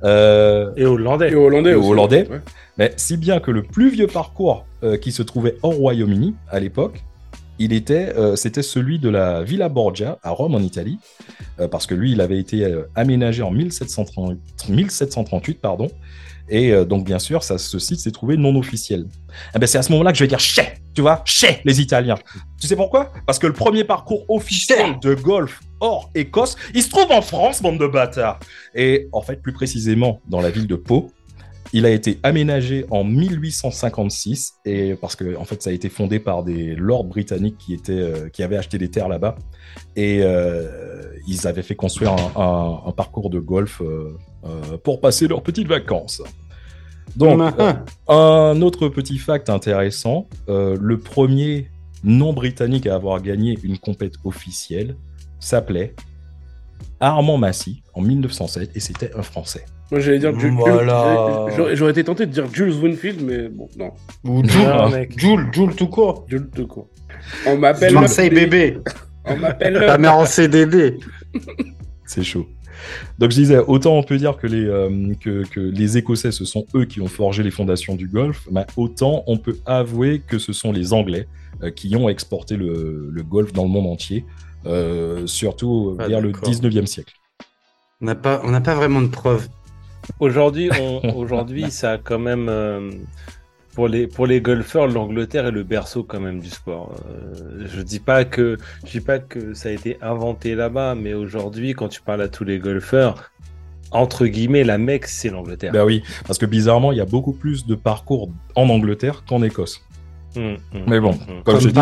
euh, 0.04 0.72
Et 0.76 0.84
hollandais. 0.84 1.30
Et 1.30 1.34
hollandais 1.34 1.70
Et 1.70 1.74
aussi. 1.74 1.88
hollandais. 1.88 2.28
Ouais. 2.28 2.40
mais 2.78 2.92
si 2.96 3.16
bien 3.16 3.40
que 3.40 3.50
le 3.50 3.62
plus 3.62 3.88
vieux 3.90 4.06
parcours 4.06 4.66
euh, 4.82 4.96
qui 4.96 5.12
se 5.12 5.22
trouvait 5.22 5.56
hors 5.62 5.74
Royaume-Uni 5.74 6.34
à 6.50 6.60
l'époque, 6.60 7.02
il 7.58 7.72
était, 7.72 8.14
euh, 8.16 8.36
c'était 8.36 8.62
celui 8.62 8.98
de 8.98 9.08
la 9.08 9.42
Villa 9.42 9.68
Borgia 9.68 10.18
à 10.22 10.30
Rome 10.30 10.54
en 10.54 10.60
Italie, 10.60 10.98
euh, 11.60 11.68
parce 11.68 11.86
que 11.86 11.94
lui, 11.94 12.12
il 12.12 12.20
avait 12.20 12.38
été 12.38 12.64
euh, 12.64 12.88
aménagé 12.94 13.42
en 13.42 13.50
1730 13.50 14.38
1738, 14.68 15.60
pardon. 15.60 15.88
Et 16.48 16.72
euh, 16.72 16.84
donc, 16.84 17.04
bien 17.04 17.18
sûr, 17.18 17.42
ça, 17.42 17.58
ce 17.58 17.78
site 17.78 18.00
s'est 18.00 18.10
trouvé 18.10 18.36
non 18.36 18.54
officiel. 18.56 19.06
Eh 19.54 19.58
ben, 19.58 19.66
c'est 19.66 19.78
à 19.78 19.82
ce 19.82 19.90
moment-là 19.92 20.12
que 20.12 20.18
je 20.18 20.24
vais 20.24 20.28
dire 20.28 20.40
chais, 20.40 20.74
tu 20.94 21.00
vois, 21.00 21.22
chais, 21.24 21.60
les 21.64 21.80
Italiens. 21.80 22.16
Tu 22.60 22.66
sais 22.66 22.76
pourquoi? 22.76 23.12
Parce 23.26 23.38
que 23.38 23.46
le 23.46 23.52
premier 23.52 23.84
parcours 23.84 24.24
officiel 24.28 24.98
de 25.00 25.14
golf 25.14 25.60
hors 25.80 26.10
Écosse, 26.14 26.56
il 26.74 26.82
se 26.82 26.90
trouve 26.90 27.10
en 27.10 27.22
France, 27.22 27.62
bande 27.62 27.78
de 27.78 27.86
bâtards. 27.86 28.40
Et 28.74 29.08
en 29.12 29.22
fait, 29.22 29.40
plus 29.40 29.52
précisément, 29.52 30.20
dans 30.28 30.40
la 30.40 30.50
ville 30.50 30.66
de 30.66 30.76
Pau, 30.76 31.10
il 31.72 31.86
a 31.86 31.90
été 31.90 32.18
aménagé 32.22 32.84
en 32.90 33.04
1856 33.04 34.54
et 34.64 34.94
parce 34.94 35.16
que 35.16 35.36
en 35.36 35.44
fait 35.44 35.62
ça 35.62 35.70
a 35.70 35.72
été 35.72 35.88
fondé 35.88 36.18
par 36.20 36.44
des 36.44 36.74
lords 36.76 37.04
britanniques 37.04 37.58
qui 37.58 37.74
étaient 37.74 37.92
euh, 37.92 38.28
qui 38.28 38.42
avaient 38.42 38.56
acheté 38.56 38.78
des 38.78 38.90
terres 38.90 39.08
là-bas 39.08 39.36
et 39.96 40.20
euh, 40.22 41.12
ils 41.26 41.46
avaient 41.46 41.62
fait 41.62 41.74
construire 41.74 42.12
un, 42.12 42.40
un- 42.40 42.82
un 42.88 42.92
parcours 42.92 43.30
de 43.30 43.40
golf 43.40 43.80
euh, 43.82 44.12
pour 44.84 45.00
passer 45.00 45.26
leurs 45.26 45.42
petites 45.42 45.66
vacances. 45.68 46.22
Donc 47.16 47.38
un 48.08 48.60
autre 48.62 48.88
petit 48.88 49.18
fact 49.18 49.48
intéressant, 49.50 50.28
le 50.48 50.96
premier 50.98 51.70
non 52.02 52.32
britannique 52.34 52.86
à 52.86 52.94
avoir 52.96 53.20
gagné 53.22 53.58
une 53.62 53.78
compète 53.78 54.14
officielle 54.24 54.96
s'appelait 55.40 55.94
Armand 57.00 57.38
Massy 57.38 57.82
en 57.94 58.02
1907 58.02 58.70
et 58.76 58.80
c'était 58.80 59.12
un 59.14 59.22
Français. 59.22 59.64
Moi, 59.94 60.00
j'allais 60.00 60.18
dire 60.18 60.36
Jules. 60.40 60.52
Voilà. 60.56 61.46
Jules- 61.54 61.74
J'aurais 61.76 61.92
été 61.92 62.02
tenté 62.02 62.26
de 62.26 62.32
dire 62.32 62.46
Jules 62.52 62.72
Winfield, 62.72 63.22
mais 63.22 63.48
bon, 63.48 63.68
non. 63.78 63.92
Ou 64.24 64.42
Non, 64.42 64.48
Joule, 64.48 64.90
mec. 64.90 65.16
Joule, 65.18 65.46
Joule 65.52 65.74
tout 65.76 65.86
court. 65.86 66.26
Jules 66.28 66.50
de 66.52 66.64
quoi. 66.64 66.88
On 67.46 67.56
m'appelle. 67.56 67.94
Marseille 67.94 68.28
bébé. 68.30 68.78
On 69.24 69.36
m'appelle. 69.36 69.74
Ta 69.86 69.96
mère 69.98 70.16
en 70.16 70.26
CDD. 70.26 70.98
C'est 72.06 72.24
chaud. 72.24 72.46
Donc 73.20 73.30
je 73.30 73.36
disais, 73.36 73.58
autant 73.58 73.96
on 73.96 74.02
peut 74.02 74.18
dire 74.18 74.36
que 74.36 74.48
les, 74.48 74.64
euh, 74.66 75.12
que, 75.22 75.44
que 75.48 75.60
les 75.60 75.96
Écossais, 75.96 76.32
ce 76.32 76.44
sont 76.44 76.66
eux 76.74 76.84
qui 76.86 77.00
ont 77.00 77.06
forgé 77.06 77.42
les 77.44 77.52
fondations 77.52 77.94
du 77.94 78.08
golf, 78.08 78.46
mais 78.50 78.66
autant 78.76 79.22
on 79.28 79.38
peut 79.38 79.56
avouer 79.64 80.20
que 80.26 80.38
ce 80.38 80.52
sont 80.52 80.72
les 80.72 80.92
Anglais 80.92 81.26
euh, 81.62 81.70
qui 81.70 81.94
ont 81.96 82.08
exporté 82.08 82.56
le, 82.56 83.08
le 83.10 83.22
golf 83.22 83.52
dans 83.52 83.62
le 83.62 83.70
monde 83.70 83.86
entier, 83.86 84.26
euh, 84.66 85.26
surtout 85.26 85.96
Ah, 86.00 86.08
vers 86.08 86.20
le 86.20 86.32
d'accord. 86.32 86.50
19e 86.50 86.84
siècle. 86.86 87.14
On 88.02 88.06
n'a 88.06 88.16
pas, 88.16 88.42
on 88.44 88.50
n'a 88.50 88.60
pas 88.60 88.74
vraiment 88.74 89.00
de 89.00 89.06
preuves. 89.06 89.48
Aujourd'hui, 90.20 90.70
aujourd'hui, 91.16 91.70
ça 91.70 91.92
a 91.92 91.98
quand 91.98 92.18
même 92.18 92.48
euh, 92.48 92.90
pour 93.74 93.88
les 93.88 94.06
pour 94.06 94.26
les 94.26 94.40
golfeurs, 94.40 94.86
l'Angleterre 94.86 95.46
est 95.46 95.50
le 95.50 95.62
berceau 95.64 96.02
quand 96.04 96.20
même 96.20 96.40
du 96.40 96.50
sport. 96.50 96.94
Euh, 97.08 97.66
je 97.66 97.80
dis 97.82 98.00
pas 98.00 98.24
que 98.24 98.56
je 98.86 98.90
dis 98.92 99.00
pas 99.04 99.18
que 99.18 99.54
ça 99.54 99.68
a 99.68 99.72
été 99.72 99.98
inventé 100.00 100.54
là-bas, 100.54 100.94
mais 100.94 101.14
aujourd'hui, 101.14 101.72
quand 101.72 101.88
tu 101.88 102.00
parles 102.00 102.22
à 102.22 102.28
tous 102.28 102.44
les 102.44 102.58
golfeurs, 102.58 103.30
entre 103.90 104.26
guillemets, 104.26 104.64
la 104.64 104.78
Mecque, 104.78 105.06
c'est 105.06 105.30
l'Angleterre. 105.30 105.72
Bah 105.72 105.84
oui, 105.84 106.02
parce 106.26 106.38
que 106.38 106.46
bizarrement, 106.46 106.92
il 106.92 106.98
y 106.98 107.00
a 107.00 107.06
beaucoup 107.06 107.32
plus 107.32 107.66
de 107.66 107.74
parcours 107.74 108.28
en 108.54 108.68
Angleterre 108.68 109.24
qu'en 109.28 109.42
Écosse. 109.42 109.80
Hum, 110.36 110.56
hum, 110.74 110.82
Mais 110.88 111.00
bon, 111.00 111.10
hum. 111.10 111.18
comme, 111.26 111.42
Comme 111.44 111.60
je 111.60 111.68
dis, 111.68 111.80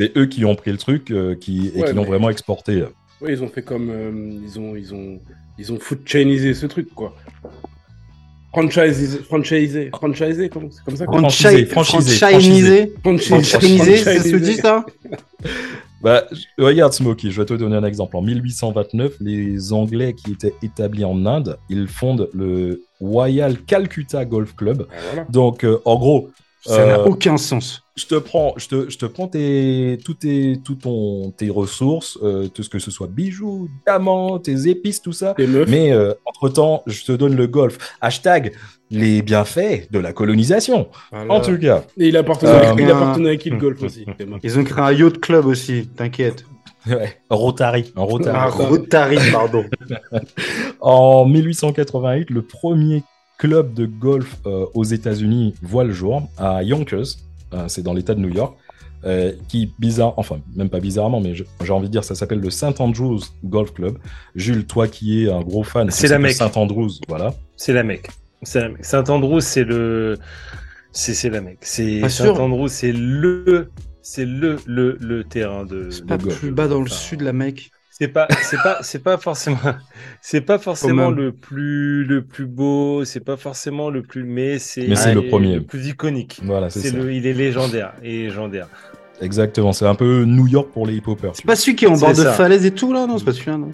c'est 0.00 0.16
eux 0.16 0.26
qui 0.26 0.44
ont 0.44 0.54
pris 0.54 0.70
le 0.70 0.78
truc 0.78 1.10
euh, 1.10 1.34
qui, 1.34 1.72
et 1.74 1.80
Ouais, 1.80 1.88
qui 1.88 1.94
l'ont 1.94 2.02
mais- 2.02 2.08
vraiment 2.08 2.30
exporté. 2.30 2.84
Oui, 3.20 3.32
ils 3.32 3.42
ont 3.42 3.48
fait 3.48 3.62
comme. 3.62 3.90
euh, 3.90 4.38
ils 4.44 4.58
ont. 4.58 4.76
Ils 4.76 4.94
ont. 4.94 5.18
Ils 5.58 5.72
ont 5.72 5.78
food 5.80 6.00
chainisé 6.04 6.54
ce 6.54 6.66
truc, 6.66 6.88
quoi. 6.94 7.14
Franchisé. 8.52 9.18
Franchisé. 9.18 9.90
Franchisé, 9.92 10.42
c'est 10.44 10.48
comme 10.50 10.70
ça 10.96 11.04
Franchisé, 11.04 11.66
Franchisé. 11.66 12.16
franchisé, 12.16 12.92
Franchisé. 13.02 14.02
Que 14.04 14.28
tu 14.30 14.40
dis 14.40 14.54
ça? 14.56 14.86
Bah, 16.00 16.24
je- 16.30 16.62
regarde 16.64 16.92
Smokey, 16.92 17.30
je 17.30 17.40
vais 17.40 17.44
te 17.46 17.54
donner 17.54 17.76
un 17.76 17.84
exemple. 17.84 18.16
En 18.16 18.22
1829, 18.22 19.14
les 19.20 19.72
Anglais 19.72 20.14
qui 20.14 20.32
étaient 20.32 20.54
établis 20.62 21.04
en 21.04 21.26
Inde, 21.26 21.58
ils 21.68 21.88
fondent 21.88 22.30
le 22.32 22.82
Royal 23.00 23.58
Calcutta 23.64 24.24
Golf 24.24 24.54
Club. 24.54 24.86
Ah, 24.90 24.94
voilà. 25.10 25.26
Donc, 25.28 25.64
euh, 25.64 25.78
en 25.84 25.96
gros, 25.98 26.30
Ça 26.64 26.84
n'a 26.84 26.98
Euh, 26.98 27.04
aucun 27.04 27.36
sens. 27.36 27.82
je 27.96 28.06
te 28.06 28.16
prends, 28.16 28.52
je 28.56 28.66
te, 28.68 28.90
je 28.90 28.98
te 28.98 29.06
prends 29.06 29.28
tes, 29.28 29.98
tout 30.04 30.14
tes, 30.14 30.58
tout 30.64 30.74
ton, 30.74 31.30
tes 31.30 31.50
ressources, 31.50 32.18
euh, 32.22 32.48
tout 32.48 32.62
ce 32.64 32.68
que 32.68 32.78
ce 32.80 32.90
soit 32.90 33.06
bijoux, 33.06 33.68
diamants, 33.86 34.38
tes 34.40 34.68
épices, 34.68 35.00
tout 35.00 35.12
ça. 35.12 35.34
Mais 35.38 35.92
euh, 35.92 36.14
entre-temps, 36.24 36.82
je 36.86 37.04
te 37.04 37.12
donne 37.12 37.36
le 37.36 37.46
golf. 37.46 37.78
Hashtag 38.00 38.52
les 38.90 39.22
bienfaits 39.22 39.90
de 39.92 39.98
la 40.00 40.12
colonisation. 40.12 40.88
Voilà. 41.12 41.32
En 41.32 41.40
tout 41.40 41.56
cas, 41.58 41.84
Et 41.98 42.08
il 42.08 42.16
appartenait, 42.16 42.50
Euh, 42.52 42.74
il 42.76 42.90
un- 42.90 42.96
appartenait 42.96 43.30
à 43.30 43.36
qui 43.36 43.50
le 43.50 43.56
golf 43.64 43.80
aussi 43.82 44.04
Ils 44.42 44.58
ont 44.58 44.64
créé 44.64 44.82
un 44.84 44.92
yacht 44.92 45.18
club 45.20 45.46
aussi, 45.46 45.88
t'inquiète. 45.96 46.44
ouais, 46.88 47.18
Rotary. 47.30 47.92
Un 47.96 48.02
Rotary. 48.02 48.36
Un 48.36 48.46
Rotary, 48.46 49.18
pardon. 49.32 49.64
En 50.80 51.24
1888, 51.26 52.30
le 52.30 52.42
premier 52.42 53.02
club 53.38 53.74
de 53.74 53.86
golf 53.86 54.36
euh, 54.46 54.66
aux 54.74 54.84
États-Unis 54.84 55.54
voit 55.62 55.84
le 55.84 55.92
jour 55.92 56.28
à 56.38 56.62
Yonkers, 56.62 57.06
euh, 57.54 57.68
c'est 57.68 57.82
dans 57.82 57.94
l'État 57.94 58.14
de 58.14 58.20
New 58.20 58.30
York, 58.30 58.56
euh, 59.04 59.32
qui 59.48 59.74
bizarre, 59.78 60.14
enfin 60.18 60.40
même 60.56 60.70
pas 60.70 60.80
bizarrement, 60.80 61.20
mais 61.20 61.34
j'ai 61.34 61.72
envie 61.72 61.86
de 61.86 61.92
dire 61.92 62.04
ça 62.04 62.14
s'appelle 62.16 62.40
le 62.40 62.50
Saint 62.50 62.74
Andrews 62.78 63.20
Golf 63.44 63.72
Club. 63.72 63.98
Jules, 64.34 64.66
toi 64.66 64.88
qui 64.88 65.24
es 65.24 65.30
un 65.30 65.42
gros 65.42 65.62
fan, 65.64 65.88
C'est 65.88 66.08
la 66.08 66.18
de 66.18 66.22
Mecque. 66.22 66.32
Saint 66.32 66.50
Andrews, 66.56 66.90
voilà. 67.08 67.34
C'est 67.56 67.72
la 67.72 67.82
Mecque. 67.82 68.08
C'est 68.42 68.60
la 68.60 68.68
Mecque. 68.70 68.84
Saint-Andrew, 68.84 69.40
c'est 69.40 69.64
le, 69.64 70.16
c'est 70.92 71.14
c'est 71.14 71.30
la 71.30 71.40
Mecque. 71.40 71.60
C'est 71.62 72.00
Pas 72.00 72.08
sûr. 72.08 72.36
Saint-Andrew, 72.36 72.68
c'est 72.68 72.92
le, 72.92 73.72
c'est 74.02 74.24
le, 74.26 74.62
le, 74.66 74.96
le 75.00 75.24
terrain 75.24 75.64
de. 75.66 75.90
C'est 75.90 76.06
pas 76.06 76.18
de 76.18 76.24
golf. 76.24 76.38
plus 76.38 76.52
bas 76.52 76.68
dans 76.68 76.80
le 76.80 76.88
Enfin, 76.88 76.90
sud, 76.90 77.20
la 77.22 77.32
mec. 77.32 77.70
C'est 78.00 78.08
pas, 78.08 78.28
c'est 78.42 78.62
pas, 78.62 78.78
c'est 78.82 79.02
pas 79.02 79.16
forcément, 79.18 79.58
c'est 80.20 80.40
pas 80.40 80.58
forcément 80.58 81.10
le 81.10 81.32
plus, 81.32 82.04
le 82.04 82.22
plus 82.22 82.46
beau. 82.46 83.04
C'est 83.04 83.18
pas 83.24 83.36
forcément 83.36 83.90
le 83.90 84.02
plus, 84.02 84.22
mais 84.22 84.58
c'est. 84.60 84.86
Mais 84.86 84.94
c'est 84.94 85.14
le 85.14 85.26
premier. 85.26 85.56
Le 85.56 85.62
plus 85.62 85.88
iconique. 85.88 86.40
Voilà, 86.44 86.70
c'est 86.70 86.78
C'est 86.80 86.90
ça. 86.90 86.96
le, 86.96 87.12
il 87.12 87.26
est 87.26 87.32
légendaire. 87.32 87.94
Est 88.04 88.08
légendaire. 88.26 88.68
Exactement, 89.20 89.72
c'est 89.72 89.84
un 89.86 89.96
peu 89.96 90.22
New 90.24 90.46
York 90.46 90.68
pour 90.72 90.86
les 90.86 90.94
hip-hoppers. 90.94 91.32
C'est 91.34 91.44
pas 91.44 91.56
celui 91.56 91.74
qui 91.74 91.86
est 91.86 91.88
en 91.88 91.96
bord 91.96 92.10
de 92.10 92.14
ça. 92.22 92.32
falaise 92.34 92.64
et 92.64 92.70
tout, 92.70 92.92
là 92.92 93.04
Non, 93.08 93.18
c'est 93.18 93.24
pas 93.24 93.32
celui-là, 93.32 93.56
non 93.56 93.72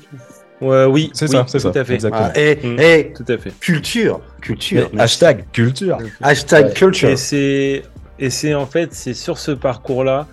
Ouais, 0.62 0.86
oui. 0.86 1.10
C'est 1.12 1.26
oui, 1.26 1.32
ça, 1.32 1.44
c'est 1.46 1.58
tout 1.58 1.72
ça, 1.74 1.80
à 1.80 1.84
fait. 1.84 1.94
exactement. 1.94 2.30
Ah, 2.34 2.38
Eh, 2.40 2.54
Mm. 2.66 2.76
eh, 2.80 3.12
Tout 3.14 3.30
à 3.30 3.36
fait. 3.36 3.52
culture. 3.60 4.20
Culture. 4.40 4.88
Mais 4.94 5.02
hashtag 5.02 5.44
culture. 5.52 5.98
Hashtag 6.22 6.72
culture. 6.72 7.10
Et 7.10 7.16
c'est 7.16 7.82
et 8.18 8.30
c'est 8.30 8.54
en 8.54 8.64
fait 8.64 8.94
c'est 8.94 9.12
sur 9.12 9.36
ce 9.36 9.50
parcours-là, 9.50 10.26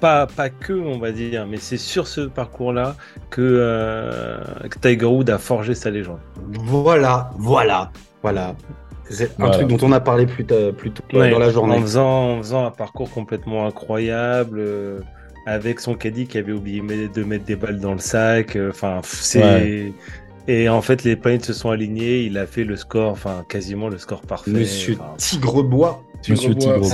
pas 0.00 0.26
pas 0.26 0.48
que 0.50 0.72
on 0.72 0.98
va 0.98 1.10
dire, 1.12 1.46
mais 1.46 1.56
c'est 1.58 1.76
sur 1.76 2.06
ce 2.06 2.22
parcours-là 2.22 2.96
que, 3.30 3.40
euh, 3.42 4.38
que 4.70 4.78
Tiger 4.78 5.06
Woods 5.06 5.30
a 5.30 5.38
forgé 5.38 5.74
sa 5.74 5.90
légende. 5.90 6.18
Voilà, 6.64 7.30
voilà, 7.38 7.90
voilà. 8.22 8.54
C'est 9.10 9.30
un 9.32 9.34
Voilà. 9.38 9.54
truc 9.54 9.68
dont 9.68 9.86
on 9.86 9.92
a 9.92 10.00
parlé 10.00 10.26
plus, 10.26 10.44
tard- 10.44 10.72
plus 10.76 10.90
tôt 10.90 11.02
Ouais, 11.18 11.30
dans 11.30 11.38
la 11.38 11.46
En 11.48 11.50
journée. 11.50 11.80
faisant 11.80 12.32
en 12.34 12.38
faisant 12.38 12.66
un 12.66 12.70
parcours 12.70 13.10
complètement 13.10 13.66
incroyable. 13.66 14.58
euh, 14.60 15.00
avec 15.46 15.80
son 15.80 15.94
caddie 15.94 16.26
qui 16.26 16.36
avait 16.36 16.52
oublié 16.52 16.82
de 17.08 17.24
mettre 17.24 17.46
des 17.46 17.56
balles 17.56 17.80
dans 17.80 17.92
le 17.94 18.00
sac, 18.00 18.54
euh, 18.54 18.68
enfin 18.68 19.00
c'est 19.02 19.42
Ouais. 19.42 19.92
Et 20.48 20.68
en 20.68 20.82
fait 20.82 21.04
les 21.04 21.14
planètes 21.14 21.44
se 21.44 21.52
sont 21.52 21.70
alignées, 21.70 22.22
il 22.22 22.36
a 22.38 22.46
fait 22.46 22.64
le 22.64 22.76
score, 22.76 23.12
enfin 23.12 23.44
quasiment 23.48 23.88
le 23.88 23.98
score 23.98 24.22
parfait. 24.22 24.50
Monsieur 24.50 24.96
enfin, 24.98 25.14
Tigrebois. 25.16 26.02
Monsieur 26.28 26.54
Tigre-bois, 26.56 26.88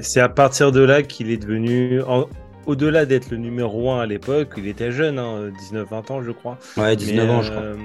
c'est 0.00 0.20
à 0.20 0.28
partir 0.28 0.72
de 0.72 0.80
là 0.80 1.02
qu'il 1.02 1.30
est 1.30 1.38
devenu, 1.38 2.02
en- 2.02 2.26
au-delà 2.70 3.04
d'être 3.06 3.30
le 3.30 3.36
numéro 3.36 3.90
1 3.90 4.00
à 4.00 4.06
l'époque, 4.06 4.50
il 4.56 4.66
était 4.68 4.92
jeune, 4.92 5.18
hein, 5.18 5.50
19-20 5.72 6.12
ans 6.12 6.22
je 6.22 6.30
crois. 6.30 6.58
Ouais, 6.76 6.96
19 6.96 7.26
Mais, 7.26 7.32
ans, 7.32 7.42
je 7.42 7.50
crois. 7.50 7.62
euh, 7.62 7.76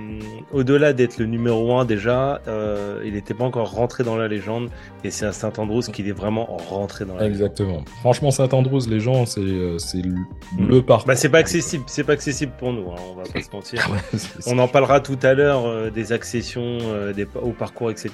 Au-delà 0.54 0.94
d'être 0.94 1.18
le 1.18 1.26
numéro 1.26 1.78
1 1.78 1.86
déjà, 1.86 2.42
euh, 2.48 3.02
il 3.06 3.14
n'était 3.14 3.34
pas 3.34 3.44
encore 3.44 3.72
rentré 3.72 4.04
dans 4.04 4.16
la 4.16 4.28
légende. 4.28 4.70
Et 5.04 5.12
c'est 5.12 5.26
à 5.26 5.32
Saint-Andrews 5.32 5.82
qu'il 5.84 6.08
est 6.08 6.12
vraiment 6.14 6.46
rentré 6.70 7.06
dans 7.06 7.16
la 7.16 7.28
légende. 7.28 7.36
Exactement. 7.36 7.84
Franchement, 8.02 8.32
Saint 8.32 8.50
Andrews, 8.54 8.82
les 8.90 9.00
gens, 9.00 9.26
c'est 9.26 9.42
euh, 9.42 9.78
c'est 9.78 10.02
le, 10.02 10.16
le 10.60 10.82
parcours. 10.82 11.08
Bah, 11.08 11.16
c'est 11.16 11.30
pas 11.30 11.40
accessible, 11.40 11.84
c'est 11.88 12.04
pas 12.04 12.14
accessible 12.14 12.54
pour 12.58 12.72
nous, 12.74 12.90
hein, 12.92 12.96
on 13.12 13.16
va 13.16 13.24
pas 13.24 13.42
se 13.42 13.52
mentir. 13.52 13.88
On 14.48 14.58
en 14.60 14.68
parlera 14.68 15.00
tout 15.00 15.18
à 15.24 15.34
l'heure 15.34 15.66
euh, 15.66 15.90
des 15.90 16.12
accessions 16.14 16.78
euh, 16.84 17.14
des, 17.14 17.28
au 17.42 17.52
parcours, 17.52 17.92
etc. 17.92 18.10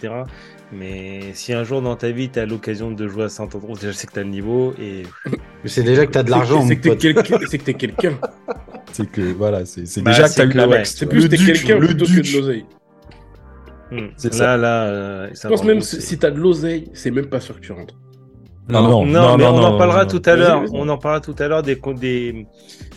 Mais 0.74 1.34
si 1.34 1.52
un 1.54 1.64
jour 1.66 1.82
dans 1.82 1.96
ta 1.98 2.12
vie 2.12 2.30
tu 2.30 2.40
as 2.40 2.46
l'occasion 2.46 2.92
de 2.92 3.08
jouer 3.08 3.26
à 3.26 3.30
Saint-Andrews, 3.30 3.76
déjà 3.76 3.92
c'est 3.94 4.08
que 4.08 4.14
tu 4.14 4.20
as 4.20 4.24
le 4.24 4.30
niveau 4.30 4.74
et 4.82 5.04
Mais 5.64 5.70
c'est 5.70 5.84
déjà 5.84 6.06
que 6.06 6.12
t'as 6.12 6.24
de 6.24 6.28
C'est 6.30 6.34
que- 6.34 6.38
l'argent, 6.40 6.66
C'est 6.66 6.76
que 6.78 6.82
t'es 6.82 6.90
pote. 6.90 7.00
quelqu'un. 7.00 7.40
C'est 7.50 7.58
que 7.58 7.64
t'es 7.64 7.74
quelqu'un. 7.74 8.14
C'est 8.94 9.10
que 9.10 9.22
voilà, 9.34 9.66
c'est 9.66 9.84
Bah, 10.02 10.12
déjà 10.12 10.24
que 10.24 10.30
c'est 10.30 10.36
t'as 10.42 10.46
eu 10.46 10.50
que, 10.50 10.58
la 10.58 10.68
ouais, 10.68 10.78
next. 10.80 10.98
C'est 11.00 11.06
plus 11.06 11.30
duc, 11.30 11.40
quelqu'un 11.46 11.78
le 11.80 11.88
plutôt 11.88 12.06
que 12.06 12.12
duc. 12.12 12.26
de 12.34 12.38
l'oseille. 12.40 12.66
Hmm. 13.92 14.08
C'est 14.18 14.32
là, 14.34 14.38
ça. 14.38 14.58
là, 14.58 14.84
euh, 14.86 15.30
Je 15.34 15.48
pense 15.48 15.64
même 15.64 15.80
si 15.82 16.02
si 16.02 16.18
t'as 16.18 16.30
de 16.32 16.40
l'oseille, 16.40 16.90
c'est 16.94 17.12
même 17.12 17.28
pas 17.28 17.40
sûr 17.40 17.56
que 17.56 17.62
tu 17.62 17.72
rentres. 17.72 17.96
Ah 18.70 18.74
non, 18.74 18.82
non, 18.82 19.06
non, 19.06 19.38
mais 19.38 19.44
non, 19.46 19.50
on 19.54 19.58
non, 19.62 19.64
en 19.68 19.78
parlera 19.78 20.04
non, 20.06 20.10
tout 20.12 20.22
à 20.26 20.36
l'heure. 20.36 20.64
On 20.74 20.88
en 20.90 20.98
parlera 20.98 21.20
tout 21.22 21.36
à 21.40 21.48
l'heure 21.48 21.64
des, 21.64 21.78
con- 21.78 21.94
des, 21.94 22.46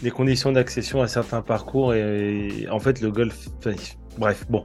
des 0.02 0.10
conditions 0.10 0.50
d'accession 0.52 1.00
à 1.02 1.06
certains 1.08 1.42
parcours 1.42 1.94
et, 1.94 2.48
et 2.62 2.68
en 2.68 2.78
fait 2.80 3.00
le 3.00 3.10
golf. 3.10 3.36
Bref, 4.18 4.44
bon. 4.48 4.64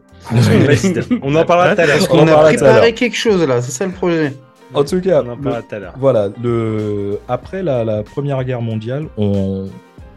On 1.22 1.36
en 1.36 1.46
parlera 1.46 1.76
tout 1.76 1.82
à 1.82 1.86
l'heure. 1.86 2.08
On 2.12 2.28
a 2.28 2.36
préparé 2.44 2.94
quelque 2.94 3.16
chose 3.16 3.46
là, 3.48 3.62
c'est 3.62 3.72
ça 3.72 3.86
le 3.86 3.92
projet. 3.92 4.34
En 4.74 4.84
tout 4.84 5.02
cas, 5.02 5.24
On 5.24 5.30
en 5.32 5.36
le- 5.36 5.42
parlera 5.42 5.62
tout 5.64 5.76
à 5.76 5.80
l'heure. 5.80 5.94
voilà, 5.98 6.30
le... 6.44 7.20
après 7.28 7.64
la, 7.64 7.84
la 7.84 8.04
Première 8.04 8.44
Guerre 8.44 8.62
mondiale, 8.62 9.08
on... 9.18 9.68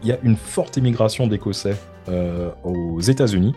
il 0.02 0.08
y 0.08 0.12
a 0.12 0.18
une 0.22 0.36
forte 0.36 0.76
immigration 0.76 1.26
d'Écossais 1.26 1.76
euh, 2.08 2.50
aux 2.64 3.00
États-Unis, 3.00 3.54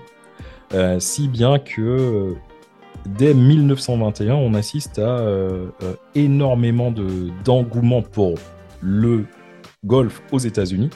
euh, 0.73 0.99
si 0.99 1.27
bien 1.27 1.59
que 1.59 1.81
euh, 1.81 2.33
dès 3.05 3.33
1921, 3.33 4.35
on 4.35 4.53
assiste 4.53 4.99
à 4.99 5.19
euh, 5.19 5.67
énormément 6.15 6.91
de- 6.91 7.29
d'engouement 7.43 8.01
pour 8.01 8.35
le 8.81 9.25
golf 9.85 10.21
aux 10.31 10.39
États-Unis. 10.39 10.89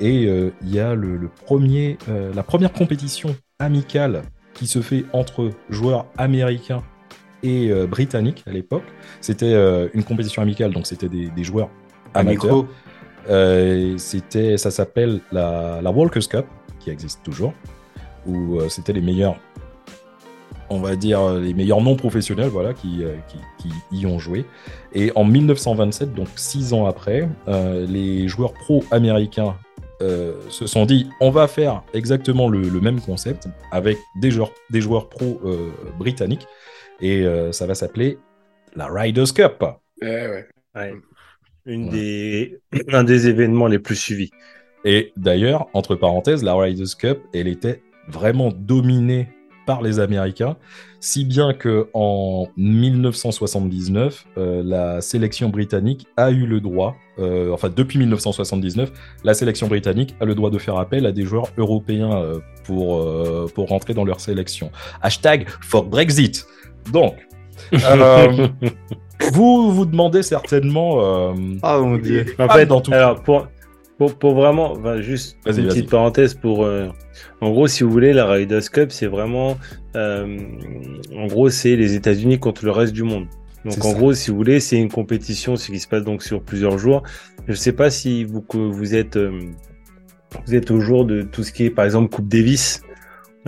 Et 0.00 0.26
euh, 0.26 0.52
il 0.62 0.72
y 0.74 0.78
a 0.78 0.94
le, 0.94 1.16
le 1.16 1.28
premier, 1.46 1.98
euh, 2.08 2.32
la 2.34 2.42
première 2.42 2.72
compétition 2.72 3.34
amicale 3.58 4.22
qui 4.54 4.66
se 4.66 4.80
fait 4.80 5.04
entre 5.12 5.50
joueurs 5.68 6.06
américains 6.16 6.82
et 7.42 7.70
euh, 7.70 7.86
britannique 7.86 8.44
à 8.46 8.50
l'époque. 8.50 8.84
C'était 9.20 9.52
euh, 9.52 9.88
une 9.94 10.04
compétition 10.04 10.42
amicale, 10.42 10.72
donc 10.72 10.86
c'était 10.86 11.08
des, 11.08 11.28
des 11.28 11.44
joueurs 11.44 11.70
amateurs. 12.14 12.66
Euh, 13.28 13.96
c'était, 13.98 14.56
ça 14.56 14.70
s'appelle 14.70 15.20
la, 15.32 15.80
la 15.82 15.90
Walkers 15.90 16.28
Cup, 16.28 16.46
qui 16.80 16.90
existe 16.90 17.22
toujours, 17.22 17.52
où 18.26 18.60
c'était 18.68 18.92
les 18.92 19.00
meilleurs, 19.00 19.36
on 20.70 20.78
va 20.78 20.96
dire, 20.96 21.34
les 21.34 21.52
meilleurs 21.52 21.80
non 21.80 21.96
professionnels, 21.96 22.48
voilà, 22.48 22.74
qui, 22.74 23.02
qui, 23.28 23.68
qui 23.90 23.98
y 24.00 24.06
ont 24.06 24.18
joué. 24.18 24.46
Et 24.94 25.12
en 25.14 25.24
1927, 25.24 26.14
donc 26.14 26.28
six 26.36 26.72
ans 26.72 26.86
après, 26.86 27.28
les 27.46 28.28
joueurs 28.28 28.54
pro 28.54 28.84
américains 28.90 29.56
euh, 30.00 30.34
se 30.48 30.66
sont 30.66 30.86
dit, 30.86 31.08
on 31.20 31.30
va 31.30 31.48
faire 31.48 31.82
exactement 31.94 32.48
le, 32.48 32.60
le 32.62 32.80
même 32.80 33.00
concept 33.00 33.48
avec 33.72 33.98
des 34.20 34.30
joueurs, 34.30 34.52
des 34.70 34.80
joueurs 34.80 35.08
pro 35.08 35.40
euh, 35.44 35.70
britanniques, 35.98 36.46
et 37.00 37.24
euh, 37.24 37.52
ça 37.52 37.66
va 37.66 37.74
s'appeler 37.74 38.18
la 38.76 38.86
Riders 38.86 39.32
Cup. 39.34 39.64
Eh 40.02 40.06
ouais. 40.06 40.46
Ouais. 40.74 40.94
Une 41.66 41.84
Ouais. 41.86 41.90
des, 41.90 42.60
un 42.92 43.04
des 43.04 43.28
événements 43.28 43.66
les 43.66 43.78
plus 43.78 43.96
suivis. 43.96 44.30
Et 44.84 45.12
d'ailleurs, 45.16 45.66
entre 45.74 45.96
parenthèses, 45.96 46.42
la 46.44 46.54
Riders 46.54 46.96
Cup, 46.98 47.18
elle 47.34 47.48
était 47.48 47.82
vraiment 48.08 48.50
dominée 48.50 49.28
par 49.66 49.82
les 49.82 49.98
Américains, 50.00 50.56
si 51.00 51.24
bien 51.24 51.52
que 51.54 51.88
en 51.94 52.46
1979, 52.56 54.26
euh, 54.36 54.62
la 54.64 55.00
sélection 55.00 55.48
britannique 55.48 56.06
a 56.16 56.30
eu 56.30 56.46
le 56.46 56.60
droit, 56.60 56.96
euh, 57.18 57.52
enfin 57.52 57.70
depuis 57.74 57.98
1979, 57.98 58.92
la 59.24 59.34
sélection 59.34 59.68
britannique 59.68 60.14
a 60.20 60.24
le 60.24 60.34
droit 60.34 60.50
de 60.50 60.58
faire 60.58 60.76
appel 60.76 61.06
à 61.06 61.12
des 61.12 61.24
joueurs 61.24 61.48
européens 61.56 62.16
euh, 62.20 62.38
pour, 62.64 62.96
euh, 63.00 63.46
pour 63.54 63.68
rentrer 63.68 63.94
dans 63.94 64.04
leur 64.04 64.20
sélection. 64.20 64.70
Hashtag 65.02 65.46
for 65.60 65.84
Brexit. 65.84 66.46
Donc, 66.92 67.14
euh, 67.72 68.48
vous 69.32 69.72
vous 69.72 69.84
demandez 69.86 70.22
certainement... 70.22 71.00
euh, 71.00 71.32
Ah 71.62 71.78
mon 71.78 71.96
dieu. 71.96 72.26
En 72.38 72.46
Ah, 72.48 72.54
fait, 72.54 72.66
dans 72.66 72.80
tout. 72.80 72.92
alors 72.92 73.22
pour, 73.22 73.48
pour, 73.98 74.14
pour 74.14 74.34
vraiment, 74.34 74.72
enfin, 74.72 75.00
juste 75.00 75.36
une 75.46 75.66
petite 75.66 75.90
parenthèse 75.90 76.34
pour. 76.34 76.64
euh, 76.64 76.88
en 77.40 77.50
gros, 77.50 77.66
si 77.66 77.82
vous 77.82 77.90
voulez, 77.90 78.12
la 78.12 78.26
Raiders 78.26 78.70
Cup, 78.70 78.92
c'est 78.92 79.06
vraiment. 79.06 79.58
euh, 79.96 80.38
en 81.16 81.26
gros, 81.26 81.50
c'est 81.50 81.76
les 81.76 81.94
États-Unis 81.94 82.38
contre 82.38 82.64
le 82.64 82.70
reste 82.70 82.92
du 82.92 83.02
monde. 83.02 83.26
Donc, 83.64 83.78
en 83.78 83.90
ça. 83.90 83.94
gros, 83.94 84.14
si 84.14 84.30
vous 84.30 84.36
voulez, 84.36 84.60
c'est 84.60 84.78
une 84.78 84.90
compétition, 84.90 85.56
ce 85.56 85.72
qui 85.72 85.80
se 85.80 85.88
passe 85.88 86.04
donc 86.04 86.22
sur 86.22 86.40
plusieurs 86.42 86.78
jours. 86.78 87.02
Je 87.48 87.54
sais 87.54 87.72
pas 87.72 87.90
si 87.90 88.22
vous, 88.24 88.40
que 88.40 88.56
vous 88.56 88.94
êtes, 88.94 89.16
euh, 89.16 89.40
vous 90.46 90.54
êtes 90.54 90.70
au 90.70 90.80
jour 90.80 91.04
de 91.04 91.22
tout 91.22 91.42
ce 91.42 91.52
qui 91.52 91.64
est, 91.64 91.70
par 91.70 91.84
exemple, 91.84 92.08
Coupe 92.14 92.28
Davis, 92.28 92.82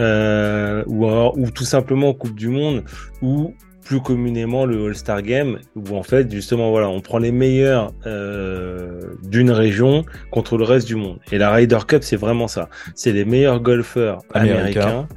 euh, 0.00 0.82
ou 0.88 1.06
alors, 1.06 1.38
ou 1.38 1.50
tout 1.50 1.64
simplement 1.64 2.12
Coupe 2.12 2.34
du 2.34 2.48
Monde, 2.48 2.82
ou 3.22 3.54
plus 3.90 4.00
communément 4.00 4.66
le 4.66 4.87
All-Star 4.87 5.20
Game, 5.20 5.59
où 5.74 5.96
en 5.96 6.05
fait, 6.05 6.31
justement, 6.31 6.70
voilà, 6.70 6.88
on 6.88 7.00
prend 7.00 7.18
les 7.18 7.33
meilleurs 7.33 7.92
euh, 8.07 9.00
d'une 9.29 9.50
région 9.50 10.05
contre 10.31 10.57
le 10.57 10.62
reste 10.62 10.87
du 10.87 10.94
monde. 10.94 11.18
Et 11.33 11.38
la 11.38 11.50
Ryder 11.50 11.79
Cup, 11.88 12.05
c'est 12.05 12.14
vraiment 12.14 12.46
ça. 12.46 12.68
C'est 12.94 13.11
les 13.11 13.24
meilleurs 13.24 13.59
golfeurs 13.59 14.18
Américains. 14.33 14.81
américains 14.83 15.09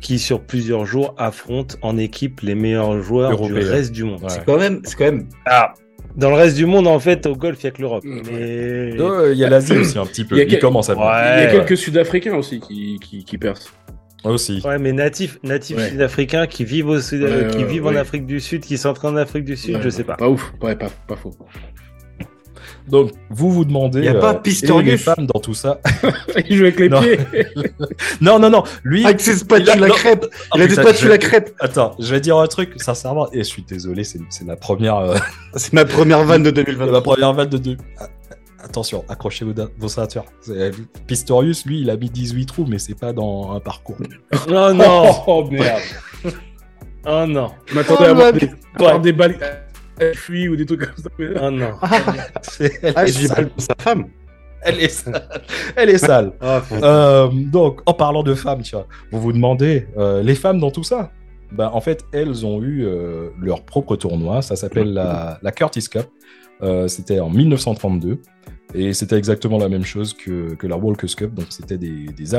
qui, 0.00 0.18
sur 0.18 0.40
plusieurs 0.40 0.86
jours, 0.86 1.14
affrontent 1.18 1.76
en 1.82 1.98
équipe 1.98 2.40
les 2.40 2.54
meilleurs 2.54 2.98
joueurs 3.02 3.38
du 3.38 3.52
reste 3.52 3.92
du 3.92 4.04
monde. 4.04 4.22
Ouais. 4.22 4.30
C'est 4.30 4.44
quand 4.46 4.56
même, 4.58 4.80
c'est 4.84 4.96
quand 4.96 5.04
même. 5.04 5.28
Ah, 5.44 5.74
dans 6.16 6.30
le 6.30 6.36
reste 6.36 6.56
du 6.56 6.64
monde, 6.64 6.86
en 6.86 6.98
fait, 7.00 7.26
au 7.26 7.36
golf, 7.36 7.58
il 7.62 7.66
n'y 7.66 7.68
a 7.68 7.72
que 7.72 7.82
l'Europe. 7.82 8.04
Mm, 8.04 8.20
Mais... 8.32 9.00
Euh, 9.00 9.32
Il 9.34 9.38
y 9.38 9.44
a 9.44 9.50
l'Asie 9.50 9.76
aussi 9.76 9.98
un 9.98 10.06
petit 10.06 10.24
peu. 10.24 10.36
Il 10.36 10.38
y 10.38 10.40
a 10.40 10.44
Il, 10.44 10.48
quel- 10.50 10.60
commence 10.60 10.88
à 10.88 10.94
Ouais. 10.94 11.00
Il 11.02 11.04
y 11.04 11.06
a 11.08 11.46
Ouais. 11.46 11.52
quelques 11.52 11.76
Sud-Africains 11.76 12.36
aussi 12.36 12.58
qui, 12.60 12.98
qui, 13.02 13.22
qui 13.22 13.36
percent. 13.36 13.68
Aussi. 14.24 14.62
Ouais, 14.64 14.78
mais 14.78 14.92
natifs, 14.92 15.38
sud-africains 15.42 16.46
qui 16.46 16.64
vivent, 16.64 16.88
au 16.88 17.00
sud, 17.00 17.26
qui 17.50 17.64
vivent 17.64 17.86
en 17.86 17.94
Afrique 17.94 18.26
du 18.26 18.40
Sud, 18.40 18.62
qui 18.62 18.78
s'entraînent 18.78 19.14
en 19.14 19.18
Afrique 19.18 19.44
du 19.44 19.56
Sud, 19.56 19.80
je 19.82 19.88
sais 19.90 20.04
pas. 20.04 20.16
Pas 20.16 20.28
ouf, 20.28 20.52
ouais, 20.62 20.76
pas, 20.76 20.88
pas 21.06 21.16
faux. 21.16 21.34
Donc, 22.88 23.12
vous 23.30 23.50
vous 23.50 23.64
demandez. 23.64 24.00
Il 24.00 24.02
n'y 24.02 24.08
a 24.08 24.14
euh, 24.14 24.20
pas 24.20 24.34
Pistorius. 24.34 25.02
femmes 25.02 25.26
dans 25.32 25.40
tout 25.40 25.54
ça. 25.54 25.80
il 26.48 26.56
joue 26.56 26.64
avec 26.64 26.78
les 26.78 26.90
pieds. 26.90 27.18
non, 28.20 28.38
non, 28.38 28.50
non. 28.50 28.62
Lui. 28.82 29.02
Ah, 29.04 29.08
avec 29.08 29.20
ses 29.20 29.36
spatules 29.36 29.80
la 29.80 29.88
crêpe. 29.88 30.26
il 30.54 30.60
a 30.60 30.64
ah, 30.64 30.66
des 30.66 30.74
spatules 30.74 31.08
la 31.08 31.18
crêpe. 31.18 31.54
Attends, 31.60 31.96
je 31.98 32.10
vais 32.10 32.20
dire 32.20 32.36
un 32.36 32.46
truc, 32.46 32.74
sincèrement. 32.76 33.32
Et 33.32 33.38
je 33.38 33.44
suis 33.44 33.62
désolé, 33.62 34.04
c'est 34.04 34.44
ma 34.44 34.56
première. 34.56 34.96
Euh, 34.96 35.16
c'est 35.54 35.72
ma 35.72 35.84
première 35.84 36.24
vanne 36.24 36.42
de 36.42 36.50
2020. 36.52 36.90
ma 36.90 37.00
première 37.00 37.32
vanne 37.32 37.48
de 37.48 37.58
2020. 37.58 37.84
Attention, 38.64 39.04
accrochez 39.08 39.44
vos, 39.44 39.52
vos 39.78 39.88
ceintures. 39.88 40.24
C'est- 40.40 40.72
Pistorius, 41.06 41.66
lui, 41.66 41.80
il 41.82 41.90
a 41.90 41.96
mis 41.96 42.08
18 42.10 42.46
trous, 42.46 42.66
mais 42.66 42.78
c'est 42.78 42.98
pas 42.98 43.12
dans 43.12 43.52
un 43.52 43.60
parcours. 43.60 43.96
Oh 44.48 44.72
non 44.72 45.10
Oh 45.26 45.44
merde. 45.50 45.80
Oh 47.06 47.24
non 47.28 47.50
Je 47.66 47.74
m'attendais 47.74 48.04
Oh, 48.06 48.10
à 48.10 48.12
voir 48.14 48.32
mec. 48.32 48.40
des, 48.42 48.50
voir 48.78 49.00
des 49.00 49.12
balles 49.12 49.36
à 50.00 50.12
fuit 50.14 50.48
ou 50.48 50.56
des 50.56 50.64
trucs 50.66 50.80
comme 50.80 50.96
ça. 50.96 51.10
mais- 51.18 51.28
Oh 51.40 51.50
non 51.50 51.72
Ah, 51.82 53.04
est 53.04 53.12
j'ai 53.12 53.28
pas 53.28 53.42
sa 53.58 53.74
femme. 53.78 54.06
elle 54.62 54.80
est 54.80 54.88
sale. 54.88 55.28
Elle 55.76 55.90
est 55.90 55.98
sale. 55.98 56.32
Oh, 56.42 56.58
putain. 56.66 56.82
Euh, 56.82 57.28
donc, 57.32 57.82
en 57.84 57.92
parlant 57.92 58.22
de 58.22 58.34
femmes, 58.34 58.62
tu 58.62 58.74
vois, 58.74 58.86
vous 59.12 59.20
vous 59.20 59.32
demandez, 59.34 59.86
euh, 59.98 60.22
les 60.22 60.34
femmes 60.34 60.58
dans 60.58 60.70
tout 60.70 60.82
ça? 60.84 61.10
Bah, 61.52 61.70
En 61.74 61.80
fait, 61.82 62.04
elles 62.12 62.46
ont 62.46 62.62
eu 62.62 62.84
euh, 62.86 63.28
leur 63.38 63.62
propre 63.64 63.94
tournoi. 63.96 64.40
Ça 64.40 64.56
s'appelle 64.56 64.94
la, 64.94 65.38
la 65.42 65.52
Curtis 65.52 65.84
Cup. 65.90 66.06
Euh, 66.62 66.88
c'était 66.88 67.20
en 67.20 67.28
1932. 67.28 68.20
Et 68.74 68.92
c'était 68.92 69.16
exactement 69.16 69.58
la 69.58 69.68
même 69.68 69.84
chose 69.84 70.14
que, 70.14 70.54
que 70.54 70.66
la 70.66 70.76
Walkers 70.76 71.14
Cup. 71.16 71.32
Donc, 71.32 71.46
c'était 71.50 71.78
des, 71.78 72.06
des, 72.06 72.24
des 72.24 72.34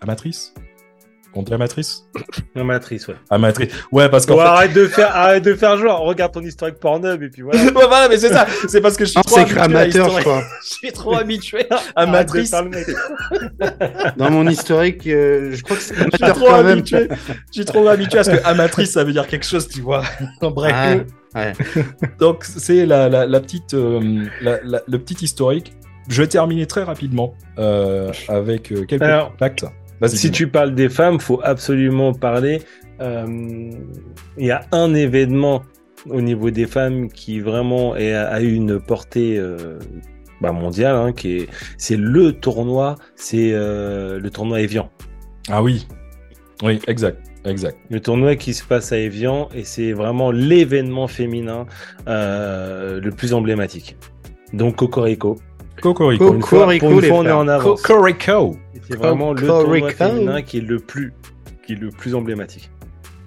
amatrices 0.00 0.54
On 1.34 1.42
dit 1.42 1.54
amatrices 1.54 2.04
Non, 2.54 2.64
matrice, 2.64 3.08
ouais. 3.08 3.14
Amatrices. 3.30 3.72
Ouais, 3.90 4.08
parce 4.10 4.26
qu'en 4.26 4.36
fait. 4.36 4.42
arrête, 4.42 4.72
de 4.74 4.86
faire, 4.86 5.16
arrête 5.16 5.42
de 5.42 5.54
faire 5.54 5.78
genre, 5.78 6.00
regarde 6.00 6.32
ton 6.32 6.42
historique 6.42 6.76
Pornhub 6.78 7.22
et 7.22 7.28
puis 7.30 7.42
voilà. 7.42 7.62
Ouais, 7.64 7.70
voilà, 7.72 8.08
mais 8.08 8.18
c'est 8.18 8.28
ça. 8.28 8.46
C'est 8.68 8.80
parce 8.82 8.96
que 8.96 9.04
je 9.06 9.10
suis 9.10 9.18
Non, 9.18 9.22
trop 9.22 9.38
à 9.58 9.62
amateur, 9.64 10.10
je 10.10 10.20
crois. 10.20 10.42
Je 10.62 10.68
suis 10.74 10.92
trop 10.92 11.14
habitué 11.16 11.66
à 11.96 12.06
mec. 12.06 12.86
Dans 14.16 14.30
mon 14.30 14.46
historique, 14.48 15.06
euh, 15.06 15.52
je 15.54 15.62
crois 15.62 15.76
que 15.76 15.82
c'est 15.82 15.94
Je 15.94 16.00
suis 16.00 16.10
amateur 16.22 16.36
trop 16.36 16.46
quand 16.46 16.62
même. 16.62 16.72
habitué. 16.78 17.08
Je 17.48 17.52
suis 17.52 17.64
trop 17.64 17.88
habitué 17.88 18.18
à 18.18 18.24
ce 18.24 18.30
que 18.30 18.44
amatrice, 18.46 18.92
ça 18.92 19.04
veut 19.04 19.12
dire 19.12 19.26
quelque 19.26 19.46
chose, 19.46 19.68
tu 19.68 19.80
vois. 19.80 20.02
Bref. 20.40 21.04
Ouais, 21.34 21.52
ouais. 21.76 21.82
Donc, 22.18 22.44
c'est 22.44 22.84
la, 22.86 23.08
la, 23.08 23.26
la 23.26 23.40
petite, 23.40 23.74
euh, 23.74 24.24
la- 24.40 24.60
la- 24.64 24.82
le 24.86 24.98
petit 24.98 25.24
historique. 25.24 25.72
Je 26.08 26.20
vais 26.20 26.28
terminer 26.28 26.66
très 26.66 26.82
rapidement 26.82 27.34
euh, 27.58 28.10
avec 28.28 28.72
euh, 28.72 28.84
quelques 28.84 29.02
Alors, 29.02 29.32
Vas-y. 30.02 30.16
Si 30.18 30.30
tu 30.30 30.48
parles 30.48 30.74
des 30.74 30.88
femmes, 30.88 31.18
faut 31.20 31.40
absolument 31.42 32.12
parler. 32.12 32.60
euh, 33.00 33.24
Il 34.36 34.44
y 34.46 34.50
a 34.50 34.62
un 34.72 34.94
événement 34.94 35.62
au 36.10 36.20
niveau 36.20 36.50
des 36.50 36.66
femmes 36.66 37.08
qui 37.08 37.40
vraiment 37.40 37.94
est- 37.96 38.12
a, 38.12 38.40
eu 38.42 38.52
une 38.52 38.80
portée 38.80 39.38
euh, 39.38 39.78
bah, 40.40 40.52
mondiale, 40.52 40.96
hein, 40.96 41.12
qui 41.12 41.36
est, 41.38 41.48
c'est 41.78 41.96
le 41.96 42.32
tournoi, 42.32 42.96
c'est 43.14 43.50
euh, 43.52 44.18
le 44.18 44.30
tournoi 44.30 44.60
Evian. 44.60 44.90
Ah 45.48 45.62
oui. 45.62 45.86
Oui, 46.62 46.80
exact. 46.88 47.18
Exact. 47.44 47.76
Le 47.90 47.98
tournoi 48.00 48.36
qui 48.36 48.54
se 48.54 48.64
passe 48.64 48.92
à 48.92 48.98
Evian 48.98 49.48
et 49.54 49.64
c'est 49.64 49.92
vraiment 49.92 50.30
l'événement 50.30 51.08
féminin 51.08 51.66
euh, 52.08 53.00
le 53.00 53.10
plus 53.10 53.34
emblématique. 53.34 53.96
Donc 54.52 54.76
Cocorico. 54.76 55.38
Cocorico. 55.80 56.34
Une 56.34 56.42
fois, 56.42 56.60
Cocorico, 56.60 56.86
pour 56.86 56.94
une 56.96 57.00
les 57.00 57.08
fois, 57.08 57.18
on 57.18 57.26
est 57.26 57.30
en 57.32 57.48
avance. 57.48 57.82
Cocorico. 57.82 58.56
C'est 58.92 58.98
vraiment 58.98 59.32
le 59.32 59.46
tournoi 59.46 59.90
féminin 59.90 60.42
qui 60.42 60.58
est 60.58 60.62
le 60.62 60.78
plus, 60.78 61.12
qui 61.66 61.72
est 61.74 61.76
le 61.76 61.90
plus 61.90 62.14
emblématique. 62.14 62.70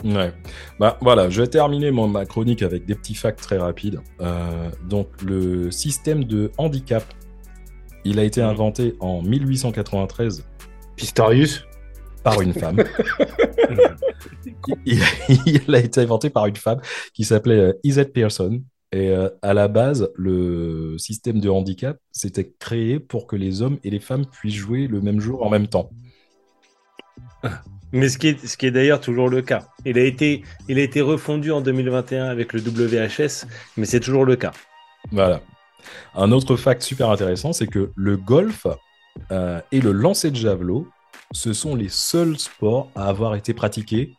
Ouais. 0.04 0.34
Bah 0.80 0.98
voilà, 1.02 1.30
je 1.30 1.42
vais 1.42 1.48
terminer 1.48 1.90
mon, 1.92 2.08
ma 2.08 2.26
chronique 2.26 2.62
avec 2.62 2.86
des 2.86 2.96
petits 2.96 3.16
facts 3.16 3.42
très 3.42 3.58
rapides. 3.58 4.00
Euh, 4.22 4.70
donc 4.88 5.08
le 5.24 5.72
système 5.72 6.24
de 6.26 6.52
handicap, 6.58 7.04
il 8.04 8.20
a 8.20 8.24
été 8.24 8.42
Mhm. 8.42 8.50
inventé 8.50 8.94
en 9.00 9.22
1893 9.24 10.46
Pistorius. 10.96 11.66
par 12.24 12.42
une 12.42 12.54
femme. 12.54 12.78
il, 14.86 15.00
il 15.46 15.76
a 15.76 15.80
été 15.80 16.02
inventé 16.02 16.30
par 16.30 16.46
une 16.46 16.56
femme 16.56 16.80
qui 17.14 17.24
s'appelait 17.24 17.60
euh, 17.60 17.74
Isette 17.84 18.14
Pearson. 18.14 18.62
Et 18.96 19.10
euh, 19.10 19.28
à 19.42 19.54
la 19.54 19.68
base, 19.68 20.10
le 20.16 20.98
système 20.98 21.42
de 21.42 21.50
handicap, 21.50 21.98
c'était 22.14 22.50
créé 22.58 22.98
pour 22.98 23.28
que 23.28 23.36
les 23.36 23.62
hommes 23.62 23.78
et 23.84 23.90
les 23.90 24.00
femmes 24.00 24.26
puissent 24.26 24.56
jouer 24.56 24.88
le 24.88 25.02
même 25.02 25.20
jour 25.20 25.46
en 25.46 25.50
même 25.50 25.68
temps. 25.68 25.90
Mais 27.92 28.08
ce 28.08 28.18
qui 28.18 28.30
est, 28.30 28.48
ce 28.48 28.56
qui 28.56 28.68
est 28.68 28.72
d'ailleurs 28.72 29.02
toujours 29.02 29.28
le 29.28 29.42
cas. 29.42 29.68
Il 29.84 29.98
a 29.98 30.02
été, 30.02 30.44
il 30.70 30.80
a 30.80 30.82
été 30.82 31.02
refondu 31.02 31.52
en 31.52 31.60
2021 31.60 32.28
avec 32.28 32.54
le 32.54 32.62
WHS, 32.62 33.46
mais 33.76 33.86
c'est 33.86 34.00
toujours 34.00 34.24
le 34.24 34.38
cas. 34.38 34.54
Voilà. 35.12 35.42
Un 36.16 36.32
autre 36.32 36.56
fact 36.56 36.82
super 36.82 37.10
intéressant, 37.10 37.52
c'est 37.52 37.68
que 37.68 37.92
le 37.98 38.16
golf 38.16 38.66
euh, 39.30 39.60
et 39.74 39.82
le 39.82 39.92
lancer 39.92 40.32
de 40.32 40.38
javelot, 40.38 40.88
ce 41.34 41.52
sont 41.52 41.76
les 41.76 41.90
seuls 41.90 42.40
sports 42.40 42.90
à 42.96 43.10
avoir 43.10 43.36
été 43.36 43.54
pratiqués 43.54 44.14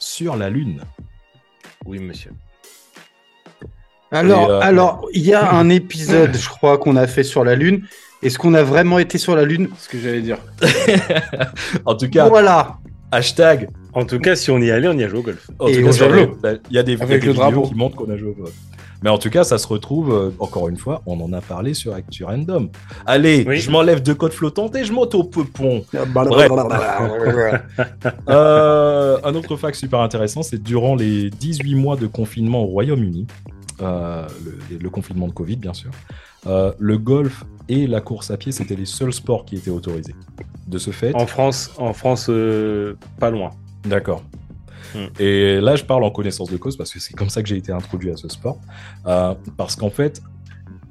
sur 0.00 0.34
la 0.34 0.50
Lune. 0.50 0.80
Oui, 1.86 2.00
monsieur. 2.00 2.32
Alors, 4.10 4.50
euh, 4.50 4.60
alors, 4.62 5.06
il 5.12 5.22
y 5.24 5.34
a 5.34 5.52
un 5.52 5.68
épisode, 5.68 6.34
je 6.36 6.48
crois, 6.48 6.78
qu'on 6.78 6.96
a 6.96 7.06
fait 7.06 7.22
sur 7.24 7.44
la 7.44 7.54
Lune. 7.54 7.82
Est-ce 8.22 8.38
qu'on 8.38 8.54
a 8.54 8.62
vraiment 8.62 8.98
été 8.98 9.18
sur 9.18 9.36
la 9.36 9.44
Lune? 9.44 9.68
Ce 9.78 9.88
que 9.88 9.98
j'allais 9.98 10.22
dire. 10.22 10.38
en 11.84 11.94
tout 11.94 12.08
cas, 12.08 12.28
Voilà. 12.28 12.78
hashtag 13.12 13.68
En 13.92 14.04
tout 14.04 14.18
cas, 14.18 14.34
si 14.36 14.50
on 14.50 14.58
y 14.58 14.70
allait, 14.70 14.88
on 14.88 14.92
y 14.98 15.04
a 15.04 15.08
joué 15.08 15.18
au 15.18 15.22
golf. 15.22 15.48
En 15.58 15.66
Et 15.68 15.74
tout 15.76 15.82
cas, 15.82 15.88
au 15.88 15.92
sur 15.92 16.08
javelot. 16.10 16.36
le- 16.42 16.60
il 16.70 16.76
y 16.76 16.78
a 16.78 16.82
des, 16.82 16.92
il 16.92 16.98
y 16.98 17.00
a 17.00 17.04
Avec 17.04 17.20
des 17.20 17.26
le 17.26 17.32
vidéos 17.32 17.50
drapeau. 17.50 17.62
qui 17.68 17.74
montrent 17.74 17.96
qu'on 17.96 18.10
a 18.10 18.16
joué 18.16 18.30
au 18.30 18.34
golf. 18.34 18.52
Mais 19.02 19.10
en 19.10 19.18
tout 19.18 19.30
cas, 19.30 19.44
ça 19.44 19.58
se 19.58 19.66
retrouve, 19.68 20.12
euh, 20.12 20.30
encore 20.40 20.68
une 20.68 20.76
fois, 20.76 21.02
on 21.06 21.20
en 21.20 21.32
a 21.32 21.40
parlé 21.40 21.72
sur 21.72 21.94
Actu 21.94 22.24
Random. 22.24 22.68
Allez, 23.06 23.44
Oui. 23.46 23.58
je 23.58 23.70
m'enlève 23.70 24.02
de 24.02 24.12
code 24.12 24.32
flottante 24.32 24.74
et 24.74 24.82
je 24.84 24.92
m'auto-peupon. 24.92 25.84
Bref. 26.14 26.50
Euh, 28.28 29.18
un 29.22 29.34
autre 29.34 29.56
fact 29.56 29.76
super 29.76 30.00
intéressant, 30.00 30.42
c'est 30.42 30.60
durant 30.62 30.96
les 30.96 31.30
18 31.30 31.74
mois 31.76 31.94
de 31.96 32.06
confinement 32.08 32.62
au 32.62 32.66
Royaume-Uni, 32.66 33.26
le, 33.80 34.78
le 34.80 34.90
confinement 34.90 35.26
de 35.28 35.32
Covid 35.32 35.56
bien 35.56 35.74
sûr, 35.74 35.90
euh, 36.46 36.72
le 36.78 36.98
golf 36.98 37.44
et 37.68 37.86
la 37.86 38.00
course 38.00 38.30
à 38.30 38.36
pied, 38.36 38.52
c'était 38.52 38.76
les 38.76 38.86
seuls 38.86 39.12
sports 39.12 39.44
qui 39.44 39.56
étaient 39.56 39.70
autorisés. 39.70 40.14
De 40.66 40.78
ce 40.78 40.90
fait, 40.90 41.14
En 41.14 41.26
France, 41.26 41.70
en 41.78 41.92
France, 41.92 42.26
euh, 42.30 42.94
pas 43.18 43.30
loin. 43.30 43.50
D'accord. 43.84 44.22
Hmm. 44.94 45.06
Et 45.18 45.60
là, 45.60 45.76
je 45.76 45.84
parle 45.84 46.04
en 46.04 46.10
connaissance 46.10 46.50
de 46.50 46.56
cause 46.56 46.76
parce 46.76 46.92
que 46.92 46.98
c'est 47.00 47.12
comme 47.14 47.28
ça 47.28 47.42
que 47.42 47.48
j'ai 47.48 47.56
été 47.56 47.72
introduit 47.72 48.10
à 48.10 48.16
ce 48.16 48.28
sport. 48.28 48.58
Euh, 49.06 49.34
parce 49.56 49.76
qu'en 49.76 49.90
fait, 49.90 50.22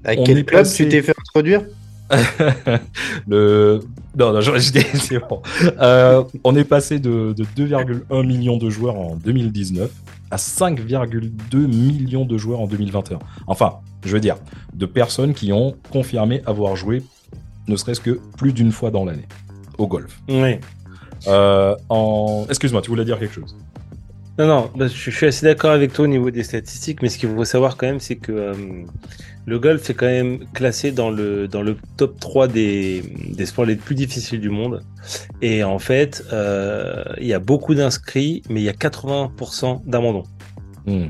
Avec 0.04 0.20
On 0.20 0.24
quel 0.24 0.46
club 0.46 0.62
passé- 0.62 0.84
tu 0.84 0.90
t'es 0.90 1.02
fait 1.02 1.14
introduire? 1.20 1.64
Le. 3.28 3.80
Non, 4.18 4.34
non, 4.34 4.42
je, 4.42 4.58
je 4.58 4.72
dis, 4.72 4.80
c'est 4.96 5.20
bon. 5.28 5.42
Euh, 5.80 6.24
on 6.44 6.56
est 6.56 6.64
passé 6.64 7.00
de, 7.00 7.34
de 7.34 7.44
2,1 7.44 8.26
millions 8.26 8.58
de 8.58 8.70
joueurs 8.70 8.96
en 8.98 9.16
2019 9.16 9.92
à 10.32 10.38
5,2 10.38 11.68
millions 11.68 12.26
de 12.26 12.38
joueurs 12.38 12.60
en 12.60 12.68
2021. 12.68 13.20
Enfin, 13.48 13.80
je 14.06 14.12
veux 14.12 14.20
dire, 14.20 14.38
de 14.74 14.86
personnes 14.86 15.34
qui 15.34 15.54
ont 15.54 15.76
confirmé 15.92 16.42
avoir 16.46 16.76
joué 16.76 17.04
ne 17.68 17.76
serait-ce 17.76 18.02
que 18.02 18.20
plus 18.38 18.54
d'une 18.54 18.72
fois 18.72 18.92
dans 18.92 19.06
l'année 19.06 19.28
au 19.78 19.88
golf. 19.88 20.20
Oui. 20.30 20.60
Euh, 21.28 21.76
en... 21.90 22.46
Excuse-moi, 22.50 22.82
tu 22.82 22.90
voulais 22.90 23.06
dire 23.06 23.20
quelque 23.20 23.34
chose? 23.34 23.56
Non, 24.38 24.48
non, 24.48 24.72
bah, 24.76 24.88
je 24.88 24.94
je 24.94 25.10
suis 25.10 25.26
assez 25.26 25.46
d'accord 25.46 25.72
avec 25.72 25.94
toi 25.94 26.06
au 26.06 26.08
niveau 26.08 26.30
des 26.30 26.44
statistiques, 26.44 27.02
mais 27.02 27.10
ce 27.10 27.18
qu'il 27.18 27.30
faut 27.30 27.44
savoir 27.44 27.76
quand 27.76 27.88
même, 27.88 28.00
c'est 28.00 28.18
que 28.18 28.32
euh, 28.32 28.54
le 29.48 29.60
golf 29.60 29.90
est 29.90 29.94
quand 29.94 30.06
même 30.06 30.46
classé 30.54 30.92
dans 30.92 31.10
le, 31.10 31.48
dans 31.48 31.62
le 31.62 31.78
top 31.96 32.20
3 32.20 32.50
des, 32.50 33.02
des 33.30 33.46
sports 33.46 33.64
les 33.64 33.78
plus 33.78 33.96
difficiles 33.96 34.42
du 34.42 34.50
monde. 34.50 34.84
Et 35.42 35.64
en 35.64 35.80
fait, 35.80 36.22
euh, 36.34 37.02
il 37.20 37.28
y 37.28 37.34
a 37.34 37.40
beaucoup 37.40 37.74
d'inscrits, 37.74 38.44
mais 38.50 38.60
il 38.60 38.66
y 38.66 38.70
a 38.70 38.74
80% 38.74 39.84
d'abandon. 39.86 40.24
Hmm. 40.86 41.08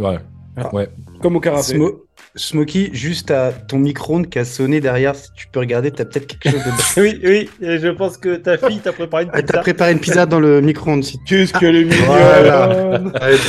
Ouais. 0.00 0.18
Ah. 0.56 0.74
Ouais. 0.74 0.90
Comme 1.22 1.36
au 1.36 1.40
karaté. 1.40 1.78
Smo- 1.78 2.00
Smokey, 2.36 2.90
juste 2.92 3.30
à 3.32 3.50
ton 3.52 3.78
micro-ondes 3.78 4.28
qui 4.28 4.38
a 4.38 4.44
sonné 4.44 4.80
derrière, 4.80 5.16
si 5.16 5.32
tu 5.34 5.48
peux 5.48 5.58
regarder, 5.58 5.90
t'as 5.90 6.04
peut-être 6.04 6.26
quelque 6.28 6.50
chose 6.50 6.64
dedans. 6.64 6.76
oui, 6.98 7.20
oui, 7.24 7.50
et 7.60 7.78
je 7.78 7.88
pense 7.88 8.16
que 8.18 8.36
ta 8.36 8.56
fille 8.56 8.78
t'a 8.78 8.92
préparé 8.92 9.24
une 9.24 9.30
Ah, 9.32 9.38
pizza. 9.42 9.52
T'as 9.54 9.60
préparé 9.60 9.92
une 9.92 9.98
pizza 9.98 10.26
dans 10.26 10.38
le 10.38 10.60
micro-ondes 10.60 11.02
si 11.02 11.18
tu 11.26 11.46
Qu'est-ce 11.46 11.64
est 11.64 11.72
mignonne 11.84 11.96
Voilà. 12.06 13.00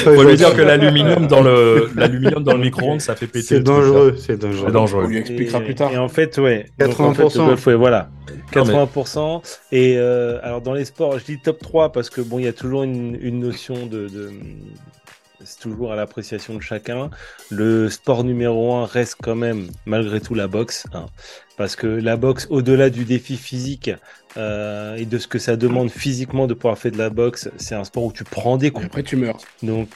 Faut 0.04 0.24
lui 0.24 0.36
dire 0.36 0.56
que 0.56 0.62
l'aluminium 0.62 1.28
dans 1.28 1.44
le 1.44 1.92
l'aluminium 1.96 2.44
dans 2.44 2.54
le 2.54 2.60
micro-ondes, 2.64 3.02
ça 3.02 3.16
fait 3.16 3.28
péter. 3.28 3.46
C'est 3.46 3.60
dangereux, 3.60 4.16
c'est 4.18 4.38
dangereux. 4.38 4.66
C'est 4.68 4.74
dangereux. 4.74 5.04
On 5.06 5.08
lui 5.10 5.18
expliquera 5.18 5.60
Et- 5.60 5.64
plus 5.66 5.76
tard. 5.76 5.92
Et 5.94 5.98
en 5.98 6.10
fait, 6.10 6.38
ouais. 6.40 6.66
Donc, 6.80 7.00
en 7.00 7.14
fait, 7.14 7.24
80%. 7.24 7.38
le 7.38 7.46
golf, 7.50 7.68
ouais, 7.68 7.76
voilà. 7.76 8.10
Non, 8.56 8.66
mais- 8.66 8.74
80%. 8.74 9.42
Et 9.72 9.96
euh, 9.98 10.40
alors, 10.42 10.62
dans 10.62 10.74
les 10.74 10.86
sports, 10.86 11.20
je 11.20 11.26
dis 11.26 11.38
top 11.40 11.60
3 11.60 11.92
parce 11.92 12.10
que 12.10 12.22
bon, 12.22 12.40
il 12.40 12.46
y 12.46 12.48
a 12.48 12.54
toujours 12.54 12.82
une, 12.84 13.16
une 13.22 13.40
notion 13.40 13.86
de. 13.86 14.08
de- 14.08 14.32
c'est 15.52 15.60
toujours 15.60 15.92
à 15.92 15.96
l'appréciation 15.96 16.56
de 16.56 16.62
chacun. 16.62 17.10
Le 17.50 17.90
sport 17.90 18.24
numéro 18.24 18.74
1 18.76 18.86
reste 18.86 19.16
quand 19.22 19.36
même, 19.36 19.68
malgré 19.86 20.20
tout, 20.22 20.34
la 20.34 20.48
boxe. 20.48 20.86
hein. 20.94 21.06
parce 21.58 21.76
que 21.76 21.86
la 21.88 22.18
boxe, 22.18 22.48
au-delà 22.50 22.90
du 22.90 23.06
défi 23.06 23.38
physique 23.38 23.92
euh, 24.38 24.96
et 24.96 25.06
de 25.06 25.18
ce 25.20 25.28
que 25.28 25.38
ça 25.38 25.56
demande 25.58 25.90
physiquement 25.92 26.48
de 26.48 26.54
pouvoir 26.56 26.78
faire 26.78 26.92
de 26.92 26.98
la 26.98 27.10
boxe, 27.12 27.50
c'est 27.58 27.76
un 27.76 27.84
sport 27.84 28.06
où 28.06 28.12
tu 28.12 28.24
prends 28.24 28.58
des 28.58 28.68
Et 28.68 28.72
coups. 28.72 28.86
après, 28.88 29.04
tu 29.04 29.16
meurs. 29.16 29.38
Donc, 29.62 29.90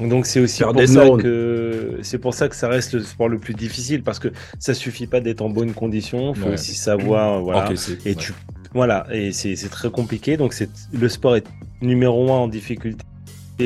donc 0.00 0.24
c'est 0.24 0.40
aussi 0.40 0.62
pour 0.62 0.74
ça 0.86 1.04
que 1.20 1.98
c'est 2.02 2.18
pour 2.18 2.32
ça 2.34 2.48
que 2.48 2.56
ça 2.56 2.68
reste 2.68 2.94
le 2.94 3.02
sport 3.02 3.28
le 3.28 3.38
plus 3.38 3.52
difficile 3.54 4.02
parce 4.02 4.18
que 4.20 4.28
ça 4.58 4.72
suffit 4.72 5.06
pas 5.06 5.20
d'être 5.20 5.42
en 5.42 5.50
bonne 5.50 5.74
condition, 5.74 6.32
faut 6.32 6.46
Ouais. 6.46 6.54
aussi 6.54 6.74
savoir 6.74 7.40
voilà. 7.42 7.68
Ok, 7.70 7.76
c'est- 7.76 8.06
Et 8.06 8.10
ouais. 8.10 8.14
tu 8.14 8.32
voilà 8.72 9.06
et 9.12 9.32
c'est 9.32 9.54
c'est 9.56 9.68
très 9.68 9.90
compliqué 9.90 10.38
donc 10.38 10.54
c'est 10.54 10.70
le 10.94 11.08
sport 11.10 11.36
est 11.36 11.46
numéro 11.82 12.30
un 12.32 12.36
en 12.44 12.48
difficulté 12.48 13.04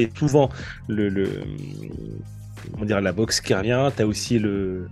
et 0.03 0.11
souvent 0.17 0.51
le 0.89 1.09
le 1.09 1.29
on 2.81 2.85
dire 2.85 3.01
la 3.01 3.13
boxe 3.13 3.41
qui 3.41 3.55
revient, 3.55 3.91
t'as 3.97 4.05
aussi 4.05 4.39
le 4.39 4.89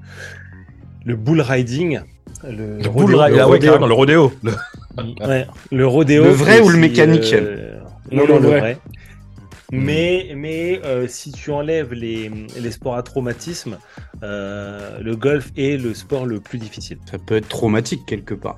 le 1.04 1.16
bull 1.16 1.40
riding. 1.40 2.00
Le, 2.42 2.78
Le 2.82 2.88
bull 2.90 3.14
rodéo. 3.14 3.36
Le 3.36 3.44
rodéo. 3.44 3.78
le 3.86 3.94
rodéo. 3.94 4.32
Le- 4.42 4.52
Ouais, 5.26 5.46
le 5.72 5.86
rodéo. 5.88 6.22
Le 6.24 6.30
vrai 6.30 6.56
c'est 6.58 6.60
ou 6.62 6.68
le 6.68 6.78
mécanique 6.78 7.32
euh, 7.32 7.78
Non, 8.12 8.22
Non, 8.26 8.34
non, 8.34 8.36
le 8.36 8.42
le 8.42 8.48
vrai. 8.48 8.60
vrai. 8.60 8.78
Mais, 9.72 10.32
mais 10.36 10.80
euh, 10.84 11.08
si 11.08 11.32
tu 11.32 11.50
enlèves 11.50 11.92
les, 11.94 12.30
les 12.60 12.70
sports 12.70 12.94
à 12.96 13.02
traumatisme, 13.02 13.78
euh, 14.22 15.00
le 15.00 15.16
golf 15.16 15.50
est 15.56 15.82
le 15.82 15.94
sport 15.94 16.26
le 16.26 16.38
plus 16.38 16.58
difficile. 16.58 16.98
Ça 17.10 17.18
peut 17.18 17.34
être 17.36 17.48
traumatique 17.48 18.02
quelque 18.06 18.34
part. 18.34 18.56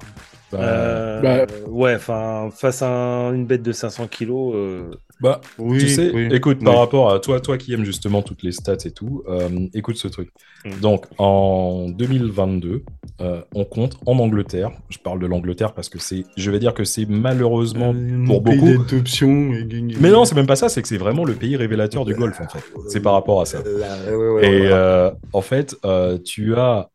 Bah, 0.53 0.59
Euh, 0.61 1.21
bah- 1.23 1.53
Ouais, 1.69 1.95
enfin, 1.95 2.51
face 2.55 2.83
à 2.83 2.89
un- 2.91 3.33
une 3.33 3.47
bête 3.47 3.63
de 3.63 3.73
500 3.73 4.07
kilos, 4.09 4.55
euh, 4.55 4.91
bah, 5.21 5.41
Oui, 5.59 5.79
tu 5.79 5.89
sais, 5.89 6.11
oui. 6.15 6.29
écoute, 6.33 6.59
Oui. 6.61 6.65
par 6.67 6.79
rapport 6.79 7.11
à 7.13 7.19
toi, 7.21 7.41
toi 7.41 7.57
qui 7.57 7.73
aimes 7.73 7.85
justement 7.85 8.21
toutes 8.23 8.43
les 8.43 8.53
stats 8.53 8.77
et 8.85 8.91
tout, 8.91 9.23
euh, 9.29 9.49
écoute 9.75 9.97
ce 9.97 10.09
truc. 10.09 10.31
Mm. 10.65 10.81
Donc, 10.81 11.07
en 11.19 11.87
2022, 11.89 12.83
euh, 13.23 13.41
on 13.55 13.65
compte 13.65 13.97
en 14.05 14.19
Angleterre. 14.19 14.71
Je 14.91 14.99
parle 14.99 15.19
de 15.21 15.27
l'Angleterre 15.27 15.73
parce 15.73 15.89
que 15.89 15.99
c'est, 15.99 16.25
je 16.37 16.51
vais 16.51 16.59
dire 16.59 16.75
que 16.75 16.85
c'est 16.85 17.07
malheureusement 17.09 17.95
pour 18.27 18.43
pays 18.43 18.59
beaucoup. 18.59 18.85
d'adoption. 18.85 19.53
et- 19.55 19.67
Mais 20.01 20.11
non, 20.11 20.25
c'est 20.27 20.35
même 20.35 20.47
pas 20.47 20.57
ça. 20.57 20.69
C'est 20.69 20.83
que 20.83 20.89
c'est 20.89 20.99
vraiment 20.99 21.25
le 21.25 21.35
pays 21.35 21.57
révélateur 21.57 22.05
du 22.05 22.15
golf 22.15 22.41
en 22.41 22.49
fait. 22.49 22.63
C'est 22.89 23.01
par 23.01 23.15
rapport 23.15 23.41
à 23.41 23.47
ça. 23.47 23.61
Et 24.43 24.67
euh, 24.67 25.11
en 25.33 25.41
fait, 25.41 25.77
euh, 25.87 26.19
tu 26.19 26.55
as 26.57 26.91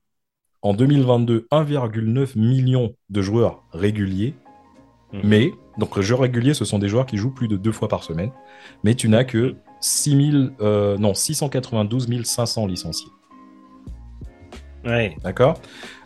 en 0.61 0.73
2022 0.75 1.47
1,9 1.51 2.35
million 2.35 2.93
de 3.09 3.21
joueurs 3.23 3.63
réguliers, 3.73 4.35
Mhm. 5.13 5.21
mais 5.23 5.51
donc 5.81 5.97
les 5.97 6.03
joueurs 6.03 6.21
réguliers, 6.21 6.53
ce 6.53 6.63
sont 6.63 6.77
des 6.77 6.87
joueurs 6.87 7.07
qui 7.07 7.17
jouent 7.17 7.33
plus 7.33 7.47
de 7.47 7.57
deux 7.57 7.71
fois 7.71 7.87
par 7.87 8.03
semaine, 8.03 8.29
mais 8.83 8.93
tu 8.93 9.09
n'as 9.09 9.23
que 9.23 9.55
6000, 9.79 10.53
euh, 10.61 10.95
non 10.99 11.15
692 11.15 12.07
500 12.23 12.67
licenciés, 12.67 13.09
ouais. 14.85 15.15
d'accord? 15.23 15.59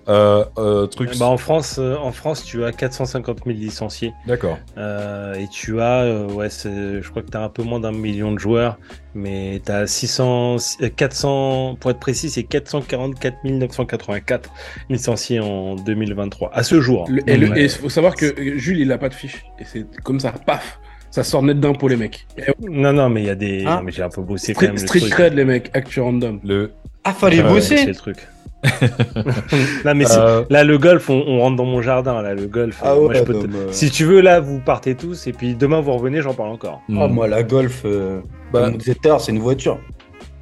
Euh, 0.08 0.45
euh, 0.58 0.86
Truc, 0.88 1.18
Bah, 1.18 1.26
en 1.28 1.38
France, 1.38 1.78
euh, 1.80 1.95
en 1.97 2.12
France, 2.12 2.43
tu 2.43 2.64
as 2.64 2.72
450 2.72 3.39
000 3.45 3.58
licenciés 3.58 4.14
d'accord. 4.28 4.58
euh, 4.78 5.34
et 5.36 5.47
tu 5.47 5.80
as, 5.82 6.01
euh, 6.03 6.28
ouais, 6.28 6.49
je 6.49 7.10
crois 7.10 7.22
que 7.24 7.32
tu 7.32 7.38
as 7.38 7.41
un 7.43 7.49
peu 7.49 7.64
moins 7.64 7.80
d'un 7.80 7.91
million 7.91 8.32
de 8.32 8.38
joueurs, 8.39 8.78
mais 9.16 9.62
tu 9.66 9.72
as 9.72 9.88
600, 9.88 10.58
euh, 10.82 10.89
400, 10.95 11.78
pour 11.80 11.91
être 11.91 11.99
précis, 11.99 12.30
c'est 12.30 12.43
444 12.43 13.38
984 13.43 14.49
licenciés 14.89 15.39
en 15.39 15.76
2023 15.76 16.51
à 16.53 16.64
ce 16.64 16.80
jour. 16.82 17.06
Le- 17.10 17.28
et 17.30 17.38
le- 17.38 17.58
il 17.58 17.70
faut 17.70 17.89
savoir 17.89 18.16
que 18.16 18.34
Jules, 18.58 18.80
il 18.80 18.91
a 18.91 18.97
pas 18.97 19.10
de 19.10 19.14
fiche. 19.14 19.43
Et 19.60 19.64
c'est 19.66 19.86
comme 20.03 20.20
ça, 20.20 20.32
paf 20.45 20.80
Ça 21.12 21.24
sort 21.24 21.43
net 21.43 21.60
d'un 21.62 21.72
pour 21.74 21.88
les 21.88 21.95
mecs. 21.95 22.28
Non, 22.62 22.91
non, 22.91 23.08
mais 23.10 23.22
il 23.22 23.28
y 23.28 23.30
a 23.30 23.36
des, 23.36 23.64
Ah. 23.66 23.78
non, 23.78 23.84
mais 23.84 23.91
j'ai 23.93 24.03
un 24.03 24.10
peu 24.10 24.22
bossé 24.22 24.53
quand 24.53 24.58
Street, 24.60 24.68
même 24.68 24.76
le 24.76 24.82
street 24.88 24.99
truc. 24.99 25.14
cred, 25.14 25.34
les 25.34 25.45
mecs, 25.45 25.70
actu 25.74 26.01
random. 26.01 26.41
Le, 26.43 26.72
Ah, 27.06 27.14
fallait 27.14 27.38
Ouais, 27.41 27.62
C'est 27.62 27.76
bosser 27.76 27.86
le 27.86 27.95
truc. 27.95 28.18
non, 29.86 29.95
mais 29.95 30.05
c'est- 30.05 30.18
euh, 30.20 30.43
là, 30.49 30.63
le 30.63 30.78
golf, 30.78 31.09
on, 31.09 31.24
on 31.28 31.39
rentre 31.39 31.55
dans 31.57 31.66
mon 31.66 31.82
jardin. 31.82 32.22
Là, 32.22 32.34
le 32.34 32.47
golf. 32.47 32.80
Ah 32.84 32.95
moi, 32.95 33.07
ouais, 33.07 33.16
je 33.18 33.24
peux 33.24 33.34
non, 33.34 33.41
te- 33.41 33.47
mais- 33.47 33.72
Si 33.72 33.89
tu 33.91 34.05
veux, 34.05 34.22
là, 34.22 34.39
vous 34.39 34.59
partez 34.59 34.95
tous 34.95 35.28
et 35.28 35.32
puis 35.34 35.55
demain 35.55 35.82
vous 35.82 35.93
revenez, 35.93 36.22
j'en 36.22 36.34
parle 36.34 36.49
encore. 36.49 36.82
Ah, 36.97 37.07
moi, 37.07 37.28
la 37.28 37.43
golf, 37.43 37.82
euh, 37.86 38.20
Bah- 38.51 38.72
c'est 39.20 39.32
une 39.32 39.39
voiture. 39.39 39.80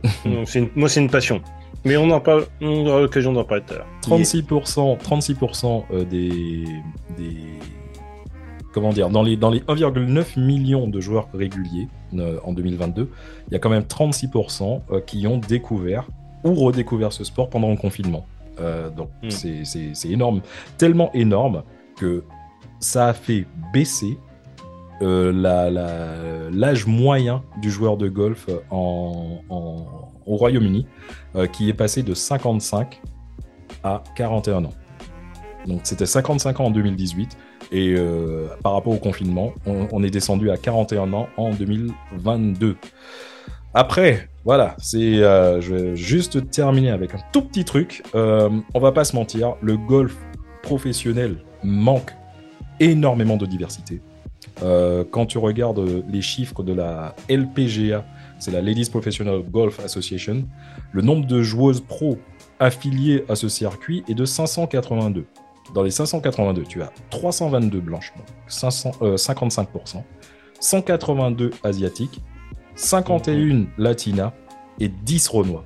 Donc, 0.26 0.48
c'est 0.50 0.60
une- 0.60 0.70
moi, 0.76 0.90
c'est 0.90 1.00
une 1.02 1.10
passion. 1.10 1.42
Mais 1.86 1.98
on 1.98 2.10
en 2.12 2.20
parle, 2.22 2.46
on 2.62 2.86
aura 2.88 3.02
l'occasion 3.02 3.34
d'en 3.34 3.44
parler 3.44 3.64
tout 3.68 3.74
à 3.74 3.78
l'heure. 3.78 3.88
36%, 4.02 4.98
36% 4.98 5.84
euh, 5.94 6.06
des, 6.06 6.64
des. 7.18 7.36
Comment 8.74 8.92
dire 8.92 9.10
Dans 9.10 9.22
les, 9.22 9.36
dans 9.38 9.52
les 9.52 9.60
1,9 9.62 10.40
millions 10.40 10.88
de 10.88 11.00
joueurs 11.00 11.28
réguliers 11.34 11.88
euh, 12.16 12.38
en 12.44 12.54
2022, 12.54 13.10
il 13.48 13.54
y 13.54 13.56
a 13.56 13.60
quand 13.60 13.70
même 13.70 13.84
36% 13.84 14.82
euh, 14.92 15.00
qui 15.06 15.28
ont 15.28 15.38
découvert 15.38 16.06
ou 16.44 16.54
redécouvert 16.56 17.12
ce 17.14 17.24
sport 17.24 17.50
pendant 17.50 17.70
le 17.70 17.78
confinement. 17.78 18.26
Euh, 18.60 18.90
donc 18.90 19.10
Mm. 19.24 19.30
c'est- 19.32 20.10
énorme. 20.10 20.42
Tellement 20.78 21.12
énorme 21.14 21.64
que 21.98 22.24
ça 22.80 23.08
a 23.08 23.14
fait 23.14 23.46
baisser 23.74 24.18
euh, 25.02 26.50
l'âge 26.52 26.86
moyen 26.86 27.44
du 27.62 27.70
joueur 27.72 27.98
de 27.98 28.08
golf 28.08 28.48
en, 28.70 29.42
en- 29.50 30.12
au 30.26 30.36
Royaume-Uni, 30.38 30.86
euh, 31.36 31.48
qui 31.48 31.68
est 31.68 31.74
passé 31.74 32.04
de 32.04 32.14
55 32.14 33.02
à 33.84 34.02
41 34.16 34.64
ans. 34.66 34.74
Donc 35.68 35.82
c'était 35.84 36.06
55 36.06 36.60
ans 36.60 36.66
en 36.66 36.72
2018 36.72 37.38
et 37.72 37.96
euh, 37.98 38.48
par 38.62 38.74
rapport 38.74 38.94
au 38.94 38.98
confinement, 38.98 39.52
on, 39.66 39.88
on 39.92 40.04
est 40.04 40.10
descendu 40.12 40.52
à 40.52 40.58
41 40.58 41.12
ans 41.14 41.28
en 41.38 41.52
2022. 41.52 42.78
Après, 43.74 44.30
voilà, 44.46 44.76
euh, 44.94 45.60
je 45.60 45.74
vais 45.74 45.96
juste 45.96 46.52
terminer 46.52 46.92
avec 46.92 47.16
un 47.16 47.20
tout 47.32 47.42
petit 47.42 47.66
truc. 47.66 48.04
Euh, 48.14 48.50
on 48.76 48.80
va 48.80 48.92
pas 48.92 49.04
se 49.04 49.16
mentir, 49.16 49.56
le 49.62 49.78
golf 49.78 50.16
professionnel 50.62 51.38
manque 51.64 52.12
énormément 52.80 53.36
de 53.36 53.48
diversité. 53.48 54.02
Euh, 54.62 55.04
quand 55.10 55.26
tu 55.26 55.40
regardes 55.40 56.04
les 56.08 56.22
chiffres 56.22 56.62
de 56.62 56.74
la 56.74 57.16
LPGA, 57.30 58.06
c'est 58.38 58.52
la 58.52 58.62
Ladies 58.62 58.90
Professional 58.92 59.42
Golf 59.42 59.80
Association, 59.80 60.46
le 60.92 61.02
nombre 61.02 61.26
de 61.26 61.42
joueuses 61.42 61.82
pro 61.82 62.20
affiliées 62.60 63.26
à 63.28 63.36
ce 63.36 63.50
circuit 63.50 64.04
est 64.08 64.14
de 64.14 64.26
582. 64.26 65.26
Dans 65.74 65.82
les 65.82 65.92
582, 65.92 66.64
tu 66.64 66.84
as 66.84 66.92
322 67.10 67.80
blanches, 67.80 68.14
donc 68.16 68.28
500, 68.48 68.92
euh, 69.02 69.16
55%, 69.16 70.04
182 70.60 71.52
asiatiques, 71.64 72.22
51 72.76 73.66
latinas 73.78 74.34
et 74.80 74.90
10 74.90 75.28
renois. 75.30 75.66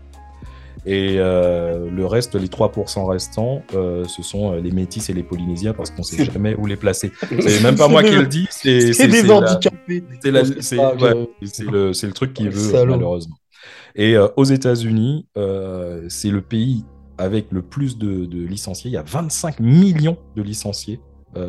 Et 0.85 1.17
euh, 1.17 1.89
le 1.89 2.05
reste, 2.05 2.35
les 2.35 2.47
3% 2.47 3.05
restants, 3.05 3.61
euh, 3.73 4.05
ce 4.05 4.23
sont 4.23 4.53
euh, 4.53 4.61
les 4.61 4.71
métis 4.71 5.09
et 5.09 5.13
les 5.13 5.21
polynésiens 5.21 5.73
parce 5.73 5.91
qu'on 5.91 6.01
sait 6.01 6.23
jamais 6.23 6.55
où 6.55 6.65
les 6.65 6.77
placer. 6.77 7.11
C'est 7.41 7.61
même 7.61 7.75
pas 7.75 7.89
moi 7.89 8.03
qui 8.03 8.15
le 8.15 8.25
dis, 8.25 8.47
c'est 8.49 9.07
des 9.07 9.29
handicapés. 9.29 10.03
c'est 10.61 10.77
ouais, 10.77 11.27
le, 11.69 11.91
le 11.91 12.11
truc 12.13 12.33
qui 12.33 12.47
veut, 12.47 12.71
salaud. 12.71 12.95
malheureusement. 12.95 13.35
Et 13.95 14.15
euh, 14.15 14.29
aux 14.37 14.45
États-Unis, 14.45 15.27
c'est 16.07 16.31
le 16.31 16.41
pays 16.41 16.85
avec 17.17 17.47
le 17.51 17.63
plus 17.63 17.97
de, 17.97 18.25
de 18.25 18.45
licenciés. 18.45 18.89
Il 18.89 18.93
y 18.93 18.97
a 18.97 19.03
25 19.03 19.59
millions 19.59 20.17
de 20.37 20.41
licenciés 20.41 21.01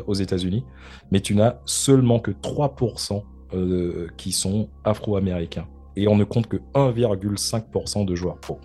aux 0.07 0.15
États-Unis, 0.15 0.65
mais 1.13 1.21
tu 1.21 1.35
n'as 1.35 1.61
seulement 1.65 2.19
que 2.19 2.33
3% 2.33 3.23
euh, 3.55 4.09
qui 4.17 4.33
sont 4.33 4.69
afro-américains. 4.85 5.67
Et 5.97 6.09
on 6.09 6.17
ne 6.17 6.25
compte 6.25 6.47
que 6.47 6.59
1,5% 6.75 8.05
de 8.05 8.15
joueurs 8.15 8.39
pro. 8.39 8.59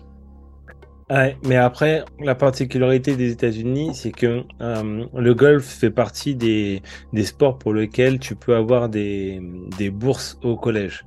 Mais 1.44 1.56
après, 1.56 2.04
la 2.18 2.34
particularité 2.34 3.14
des 3.14 3.30
États-Unis, 3.30 3.90
c'est 3.94 4.10
que 4.10 4.42
euh, 4.60 5.04
le 5.14 5.34
golf 5.34 5.64
fait 5.64 5.90
partie 5.90 6.34
des, 6.34 6.82
sports 7.24 7.58
pour 7.58 7.74
lesquels 7.74 8.18
tu 8.18 8.34
peux 8.34 8.56
avoir 8.56 8.88
des 8.88 9.40
bourses 9.92 10.38
au 10.42 10.56
collège, 10.56 11.04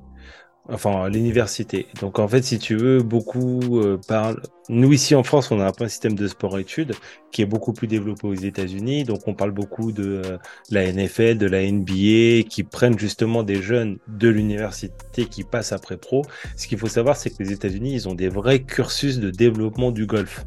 enfin 0.72 1.10
l'université. 1.10 1.88
Donc 2.02 2.20
en 2.20 2.28
fait, 2.28 2.44
si 2.44 2.60
tu 2.60 2.76
veux, 2.76 3.02
beaucoup 3.04 3.80
euh, 3.80 4.00
parlent. 4.08 4.42
Nous 4.70 4.92
ici 4.92 5.16
en 5.16 5.24
France, 5.24 5.52
on 5.52 5.60
a 5.62 5.66
un 5.66 5.72
peu 5.72 5.86
un 5.86 5.88
système 5.88 6.16
de 6.16 6.28
sport-études 6.28 6.94
qui 7.32 7.42
est 7.42 7.46
beaucoup 7.46 7.72
plus 7.72 7.88
développé 7.88 8.28
aux 8.28 8.34
États-Unis. 8.34 9.04
Donc 9.06 9.22
on 9.28 9.34
parle 9.34 9.52
beaucoup 9.52 9.92
de 9.92 10.22
euh, 10.26 10.38
la 10.70 10.92
NFL, 10.92 11.38
de 11.38 11.48
la 11.48 11.70
NBA, 11.70 12.48
qui 12.50 12.64
prennent 12.64 13.00
justement 13.00 13.44
des 13.44 13.62
jeunes 13.62 13.98
de 14.08 14.28
l'université 14.28 15.26
qui 15.26 15.44
passent 15.44 15.72
après 15.72 15.98
pro. 15.98 16.24
Ce 16.56 16.68
qu'il 16.68 16.78
faut 16.78 16.88
savoir, 16.88 17.16
c'est 17.16 17.30
que 17.30 17.42
les 17.42 17.52
États-Unis, 17.52 17.94
ils 17.94 18.10
ont 18.10 18.16
des 18.16 18.30
vrais 18.30 18.60
cursus 18.60 19.20
de 19.20 19.32
développement 19.32 19.92
du 19.92 20.06
golf 20.06 20.46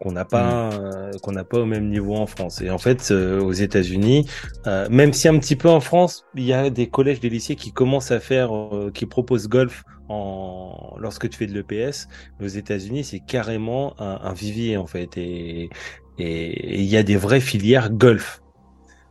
qu'on 0.00 0.12
n'a 0.12 0.24
pas 0.24 0.70
euh, 0.72 1.10
qu'on 1.22 1.32
n'a 1.32 1.44
pas 1.44 1.58
au 1.60 1.66
même 1.66 1.88
niveau 1.88 2.14
en 2.16 2.26
France. 2.26 2.60
Et 2.60 2.70
en 2.70 2.78
fait, 2.78 3.10
euh, 3.10 3.40
aux 3.40 3.52
États-Unis, 3.52 4.28
euh, 4.66 4.88
même 4.90 5.12
si 5.12 5.28
un 5.28 5.38
petit 5.38 5.56
peu 5.56 5.68
en 5.68 5.80
France, 5.80 6.24
il 6.34 6.44
y 6.44 6.52
a 6.52 6.70
des 6.70 6.88
collèges, 6.88 7.20
des 7.20 7.30
lycées 7.30 7.56
qui 7.56 7.72
commencent 7.72 8.10
à 8.10 8.20
faire, 8.20 8.54
euh, 8.54 8.90
qui 8.92 9.06
proposent 9.06 9.48
golf 9.48 9.84
en 10.08 10.94
lorsque 10.98 11.28
tu 11.28 11.38
fais 11.38 11.46
de 11.46 11.54
l'EPS. 11.54 12.08
Aux 12.40 12.46
États-Unis, 12.46 13.04
c'est 13.04 13.20
carrément 13.20 13.94
un, 14.00 14.20
un 14.22 14.32
vivier 14.34 14.76
en 14.76 14.86
fait, 14.86 15.16
et 15.16 15.70
et 16.18 16.76
et 16.76 16.80
il 16.80 16.86
y 16.86 16.96
a 16.96 17.02
des 17.02 17.16
vraies 17.16 17.40
filières 17.40 17.90
golf. 17.90 18.42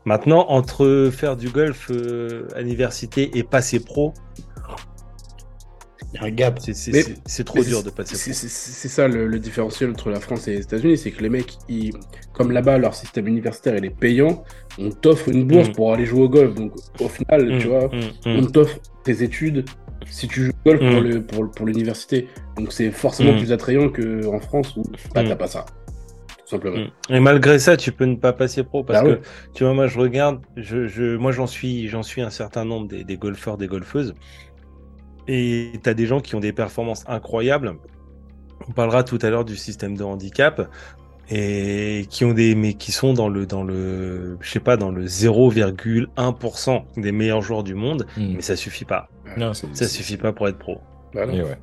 Maintenant, 0.05 0.45
entre 0.49 1.09
faire 1.11 1.35
du 1.35 1.49
golf 1.49 1.89
euh, 1.89 2.47
à 2.55 2.61
l'université 2.61 3.37
et 3.39 3.43
passer 3.43 3.79
pro, 3.79 4.13
Il 6.15 6.21
y 6.21 6.23
a 6.23 6.27
un 6.27 6.31
gap. 6.31 6.59
c'est 6.59 7.43
trop 7.43 7.61
dur 7.63 7.83
de 7.83 7.89
passer 7.89 8.15
C'est 8.15 8.31
pro. 8.31 8.39
c'est- 8.39 8.47
c'est 8.47 8.87
ça 8.87 9.07
le, 9.09 9.27
le 9.27 9.37
différentiel 9.39 9.89
entre 9.89 10.09
la 10.09 10.19
France 10.21 10.47
et 10.47 10.51
les 10.53 10.61
États-Unis, 10.61 10.97
c'est 10.97 11.11
que 11.11 11.21
les 11.21 11.29
mecs, 11.29 11.57
ils, 11.67 11.91
comme 12.33 12.51
là-bas, 12.51 12.77
leur 12.77 12.95
système 12.95 13.27
universitaire 13.27 13.75
il 13.75 13.83
est 13.85 13.89
payant, 13.89 14.43
on 14.79 14.91
t'offre 14.91 15.27
une 15.29 15.43
bourse 15.45 15.69
Mm. 15.69 15.73
pour 15.73 15.93
aller 15.93 16.05
jouer 16.05 16.21
au 16.21 16.29
golf. 16.29 16.53
Donc 16.55 16.71
au 17.01 17.09
final, 17.09 17.55
Mm, 17.55 17.59
tu 17.59 17.67
vois, 17.67 17.87
mm, 17.87 17.99
on 18.27 18.45
t'offre 18.45 18.77
tes 19.03 19.23
études 19.23 19.65
si 20.09 20.27
tu 20.29 20.45
joues 20.45 20.51
au 20.65 20.69
golf 20.69 20.79
pour 20.79 21.01
le- 21.01 21.21
pour, 21.21 21.51
pour 21.51 21.65
l'université. 21.65 22.27
Donc 22.57 22.71
c'est 22.71 22.91
forcément 22.91 23.37
plus 23.37 23.51
attrayant 23.51 23.89
qu'en 23.89 24.39
France 24.39 24.75
où 24.77 24.83
bah, 25.13 25.23
t'as 25.23 25.35
pas 25.35 25.47
ça. 25.47 25.65
Tout 26.45 26.51
simplement. 26.51 26.85
Et 27.09 27.19
malgré 27.19 27.57
ça, 27.59 27.75
tu 27.75 27.91
peux 27.91 28.05
ne 28.05 28.15
pas 28.17 28.31
passer 28.31 28.63
pro 28.63 28.83
parce 28.83 29.03
Bah 29.03 29.15
que 29.15 29.21
tu 29.55 29.63
vois, 29.63 29.73
moi 29.73 29.87
je 29.87 29.97
regarde, 29.99 30.41
je, 30.55 30.87
je, 30.87 31.17
moi 31.17 31.31
j'en 31.31 31.47
suis, 31.47 31.87
j'en 31.89 32.03
suis 32.03 32.21
un 32.21 32.29
certain 32.29 32.63
nombre 32.65 32.87
des, 32.87 33.03
des 33.03 33.17
golfeurs, 33.17 33.57
des 33.57 33.65
golfeuses, 33.67 34.13
et 35.27 35.73
t'as 35.81 35.93
des 35.93 36.05
gens 36.05 36.21
qui 36.21 36.35
ont 36.35 36.39
des 36.39 36.53
performances 36.53 37.03
incroyables. 37.07 37.75
On 38.67 38.71
parlera 38.71 39.03
tout 39.03 39.19
à 39.21 39.29
l'heure 39.29 39.45
du 39.45 39.55
système 39.55 39.95
de 39.97 40.03
handicap 40.03 40.69
et 41.29 42.05
qui 42.09 42.23
ont 42.25 42.33
des, 42.33 42.55
mais 42.55 42.73
qui 42.75 42.91
sont 42.91 43.13
dans 43.13 43.29
le, 43.29 43.45
dans 43.45 43.63
le, 43.63 44.37
je 44.41 44.49
sais 44.49 44.59
pas, 44.59 44.77
dans 44.77 44.91
le 44.91 45.05
0,1% 45.05 46.83
des 46.97 47.11
meilleurs 47.11 47.41
joueurs 47.41 47.63
du 47.63 47.73
monde, 47.73 48.05
mais 48.17 48.41
ça 48.41 48.55
suffit 48.55 48.85
pas. 48.85 49.09
Non, 49.37 49.53
Ça 49.53 49.87
suffit 49.87 50.17
pas 50.17 50.33
pour 50.33 50.47
être 50.47 50.57
pro. 50.57 50.81
Bah 51.13 51.25
non. 51.25 51.33
Et 51.33 51.41
ouais. 51.41 51.57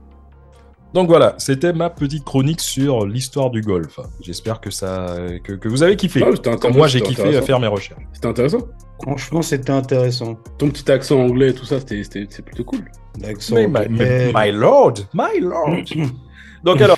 Donc 0.94 1.08
voilà, 1.08 1.34
c'était 1.38 1.72
ma 1.72 1.88
petite 1.90 2.24
chronique 2.24 2.60
sur 2.60 3.06
l'histoire 3.06 3.50
du 3.50 3.62
golf. 3.62 3.98
J'espère 4.20 4.60
que 4.60 4.70
ça, 4.70 5.16
que, 5.42 5.52
que 5.54 5.68
vous 5.68 5.82
avez 5.82 5.96
kiffé. 5.96 6.20
Comme 6.20 6.34
intéressant, 6.34 6.70
moi, 6.70 6.86
j'ai 6.86 7.00
kiffé 7.00 7.34
à 7.36 7.42
faire 7.42 7.58
mes 7.60 7.66
recherches. 7.66 8.02
C'était 8.12 8.28
intéressant. 8.28 8.58
Franchement, 9.02 9.42
c'était 9.42 9.72
intéressant. 9.72 10.36
Ton 10.58 10.68
petit 10.70 10.90
accent 10.92 11.18
anglais 11.18 11.50
et 11.50 11.54
tout 11.54 11.64
ça, 11.64 11.80
c'était 11.80 12.02
c'était- 12.04 12.26
c'est 12.28 12.44
plutôt 12.44 12.64
cool. 12.64 12.84
L'accent 13.20 13.56
my, 13.56 13.64
anglais. 13.66 14.32
my 14.34 14.52
lord, 14.52 14.94
my 15.14 15.40
lord. 15.40 15.84
Donc 16.64 16.80
alors, 16.80 16.96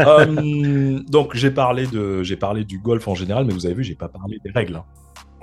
euh, 0.00 0.98
donc 1.10 1.34
j'ai 1.34 1.50
parlé 1.50 1.86
de, 1.86 2.22
j'ai 2.22 2.36
parlé 2.36 2.64
du 2.64 2.78
golf 2.78 3.06
en 3.08 3.14
général, 3.14 3.44
mais 3.44 3.52
vous 3.52 3.66
avez 3.66 3.74
vu, 3.74 3.84
j'ai 3.84 3.94
pas 3.94 4.08
parlé 4.08 4.38
des 4.42 4.50
règles. 4.50 4.76
hein. 4.76 4.84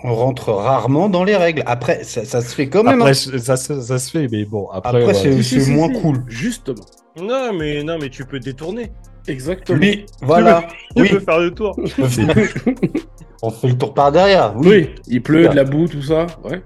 On 0.04 0.16
rentre 0.16 0.52
rarement 0.54 1.08
dans 1.08 1.24
les 1.24 1.36
règles. 1.36 1.62
Après, 1.68 2.04
ça, 2.04 2.26
ça 2.26 2.42
se 2.42 2.56
fait 2.56 2.68
quand 2.68 2.82
même. 2.84 3.00
Après, 3.02 3.12
hein. 3.12 3.38
ça, 3.38 3.58
ça, 3.58 3.80
ça 3.80 4.00
se 4.00 4.10
fait, 4.10 4.28
mais 4.32 4.46
bon, 4.46 4.68
après, 4.72 5.04
Après, 5.04 5.06
ouais. 5.06 5.44
c'est 5.44 5.68
moins 5.70 5.94
si. 5.94 6.02
cool. 6.02 6.24
Justement. 6.28 6.84
Non, 7.22 7.54
mais 7.54 7.84
non, 7.84 7.98
mais 8.00 8.10
tu 8.10 8.26
peux 8.26 8.40
détourner. 8.40 8.92
Exactement. 9.28 9.78
Lui, 9.80 10.06
voilà. 10.22 10.68
Tu 10.96 11.02
Oui, 11.04 11.10
peux 11.10 11.20
faire 11.20 11.40
le 11.40 11.52
tour. 11.52 11.78
on 13.42 13.50
fait 13.52 13.68
le 13.68 13.78
tour 13.78 13.94
par 13.94 14.12
derrière. 14.12 14.54
Oui. 14.58 14.68
Oui, 14.68 14.96
il 15.08 15.22
pleut, 15.22 15.48
de 15.48 15.56
la 15.56 15.64
boue, 15.64 15.88
tout 15.88 16.02
ça. 16.02 16.26
Ouais. 16.44 16.62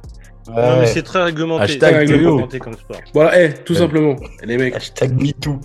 Non, 0.47 0.79
mais 0.81 0.87
c'est 0.87 1.03
très 1.03 1.23
réglementé. 1.23 1.63
Hashtag 1.63 1.93
très 1.93 2.05
Théo. 2.05 2.17
réglementé 2.17 2.59
comme 2.59 2.73
sport. 2.73 2.97
Voilà, 3.13 3.41
eh, 3.43 3.53
tout 3.53 3.73
Ouais. 3.73 3.79
simplement. 3.79 4.15
Les 4.43 4.57
mecs, 4.57 4.75
Hashtag 4.75 5.13
MeToo. 5.21 5.59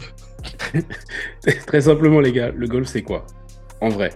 très 1.67 1.81
simplement, 1.81 2.21
les 2.21 2.33
gars, 2.33 2.51
le 2.55 2.67
golf, 2.67 2.87
c'est 2.89 3.03
quoi? 3.03 3.25
En 3.81 3.89
vrai. 3.89 4.11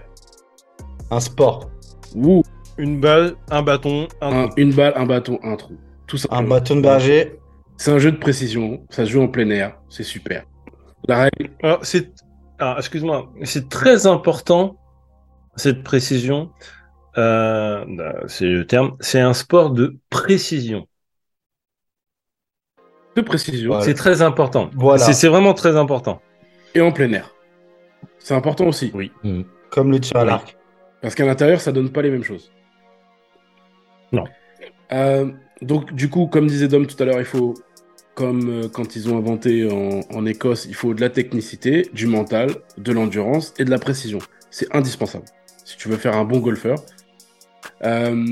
Un 1.11 1.19
sport. 1.19 1.69
Ouh, 2.15 2.43
Une 2.77 2.99
balle, 2.99 3.35
un 3.51 3.61
bâton, 3.61 4.07
un 4.21 4.27
un- 4.31 4.47
trou. 4.47 4.53
une 4.57 4.73
balle, 4.73 4.93
un 4.95 5.05
bâton, 5.05 5.39
un 5.43 5.55
trou. 5.57 5.75
Tout 6.07 6.17
simplement. 6.17 6.41
Un 6.41 6.43
bâton 6.47 6.75
de 6.77 6.81
berger. 6.81 7.35
C'est 7.77 7.91
un 7.91 7.99
jeu 7.99 8.11
de 8.11 8.17
précision, 8.17 8.81
ça 8.89 9.05
se 9.05 9.11
joue 9.11 9.21
en 9.21 9.27
plein 9.27 9.49
air, 9.49 9.75
c'est 9.89 10.03
super. 10.03 10.45
La 11.07 11.23
règle, 11.23 11.51
Alors, 11.61 11.85
c'est. 11.85 12.11
Excuse-moi, 12.77 13.29
c'est 13.43 13.67
très 13.67 14.07
important, 14.07 14.77
cette 15.57 15.83
précision. 15.83 16.51
Euh, 17.17 17.83
bah, 17.89 18.15
c'est 18.27 18.45
le 18.45 18.65
terme. 18.65 18.95
C'est 19.01 19.19
un 19.19 19.33
sport 19.33 19.71
de 19.71 19.97
précision. 20.09 20.87
de 23.15 23.21
précision 23.21 23.69
Voilà. 23.69 23.85
C'est 23.85 23.93
très 23.93 24.21
important. 24.23 24.71
Voilà. 24.75 24.97
C'est- 25.03 25.13
C'est 25.13 25.27
vraiment 25.27 25.53
très 25.53 25.75
important. 25.77 26.21
et 26.73 26.81
en 26.81 26.91
plein 26.91 27.11
air. 27.13 27.29
C'est 28.17 28.33
important 28.33 28.65
aussi, 28.65 28.89
Oui. 28.95 29.11
Mm. 29.23 29.41
Comme 29.69 29.91
le 29.91 29.99
tir 29.99 30.17
à 30.17 30.25
l'arc. 30.25 30.57
parce 31.01 31.13
qu'à 31.13 31.25
l'intérieur, 31.25 31.61
ça 31.61 31.71
donne 31.71 31.91
pas 31.91 32.01
les 32.01 32.09
mêmes 32.09 32.23
choses. 32.23 32.51
Non. 34.11 34.23
Euh, 34.91 35.31
donc, 35.61 35.93
du 35.93 36.09
coup, 36.09 36.25
comme 36.27 36.47
disait 36.47 36.67
Dom 36.67 36.87
tout 36.87 36.95
à 37.03 37.05
l'heure, 37.05 37.19
il 37.19 37.25
faut, 37.25 37.53
comme 38.15 38.49
euh, 38.49 38.69
quand 38.69 38.95
ils 38.95 39.09
ont 39.09 39.17
inventé 39.17 39.69
en, 39.71 40.01
en 40.15 40.25
Écosse, 40.25 40.65
il 40.67 40.75
faut 40.75 40.93
de 40.93 41.01
la 41.01 41.09
technicité, 41.09 41.89
du 41.93 42.07
mental, 42.07 42.51
de 42.77 42.91
l'endurance 42.91 43.53
et 43.57 43.65
de 43.65 43.69
la 43.71 43.79
précision. 43.79 44.19
C'est 44.51 44.73
indispensable 44.75 45.25
si 45.65 45.77
tu 45.77 45.87
veux 45.89 45.97
faire 45.97 46.15
un 46.17 46.25
bon 46.25 46.39
golfeur. 46.39 46.75
Euh, 47.83 48.25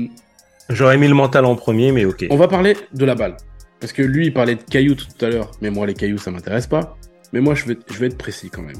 J'aurais 0.68 0.98
mis 0.98 1.08
le 1.08 1.14
mental 1.14 1.44
en 1.44 1.56
premier, 1.56 1.92
mais 1.92 2.04
ok. 2.04 2.26
On 2.30 2.36
va 2.36 2.48
parler 2.48 2.76
de 2.92 3.04
la 3.04 3.14
balle. 3.14 3.36
Parce 3.80 3.92
que 3.92 4.02
lui, 4.02 4.26
il 4.26 4.32
parlait 4.32 4.54
de 4.54 4.62
cailloux 4.62 4.94
tout 4.94 5.06
à 5.24 5.28
l'heure, 5.28 5.50
mais 5.60 5.70
moi, 5.70 5.86
les 5.86 5.94
cailloux, 5.94 6.18
ça 6.18 6.30
m'intéresse 6.30 6.66
pas. 6.66 6.96
Mais 7.32 7.40
moi, 7.40 7.54
je 7.54 7.64
vais, 7.64 7.76
je 7.90 7.98
vais 7.98 8.06
être 8.06 8.16
précis 8.18 8.48
quand 8.50 8.62
même. 8.62 8.76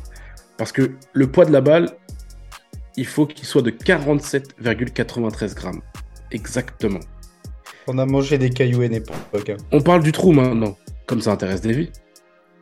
Parce 0.58 0.70
que 0.70 0.92
le 1.12 1.26
poids 1.26 1.44
de 1.44 1.52
la 1.52 1.60
balle, 1.60 1.88
il 2.96 3.06
faut 3.06 3.26
qu'il 3.26 3.46
soit 3.46 3.62
de 3.62 3.70
47,93 3.70 5.54
grammes. 5.54 5.80
Exactement. 6.30 7.00
On 7.88 7.98
a 7.98 8.06
mangé 8.06 8.38
des 8.38 8.50
cailloux 8.50 8.82
époque. 8.82 9.50
hein. 9.50 9.56
On 9.72 9.80
parle 9.80 10.02
du 10.02 10.12
trou 10.12 10.32
maintenant, 10.32 10.76
comme 11.06 11.20
ça 11.20 11.32
intéresse 11.32 11.60
Davy. 11.60 11.90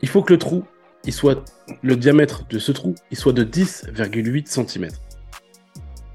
Il 0.02 0.08
faut 0.08 0.22
que 0.22 0.32
le 0.32 0.38
trou, 0.38 0.64
il 1.04 1.12
soit, 1.12 1.44
le 1.82 1.96
diamètre 1.96 2.46
de 2.48 2.58
ce 2.58 2.72
trou, 2.72 2.94
il 3.10 3.16
soit 3.16 3.32
de 3.32 3.44
10,8 3.44 4.46
cm. 4.46 4.88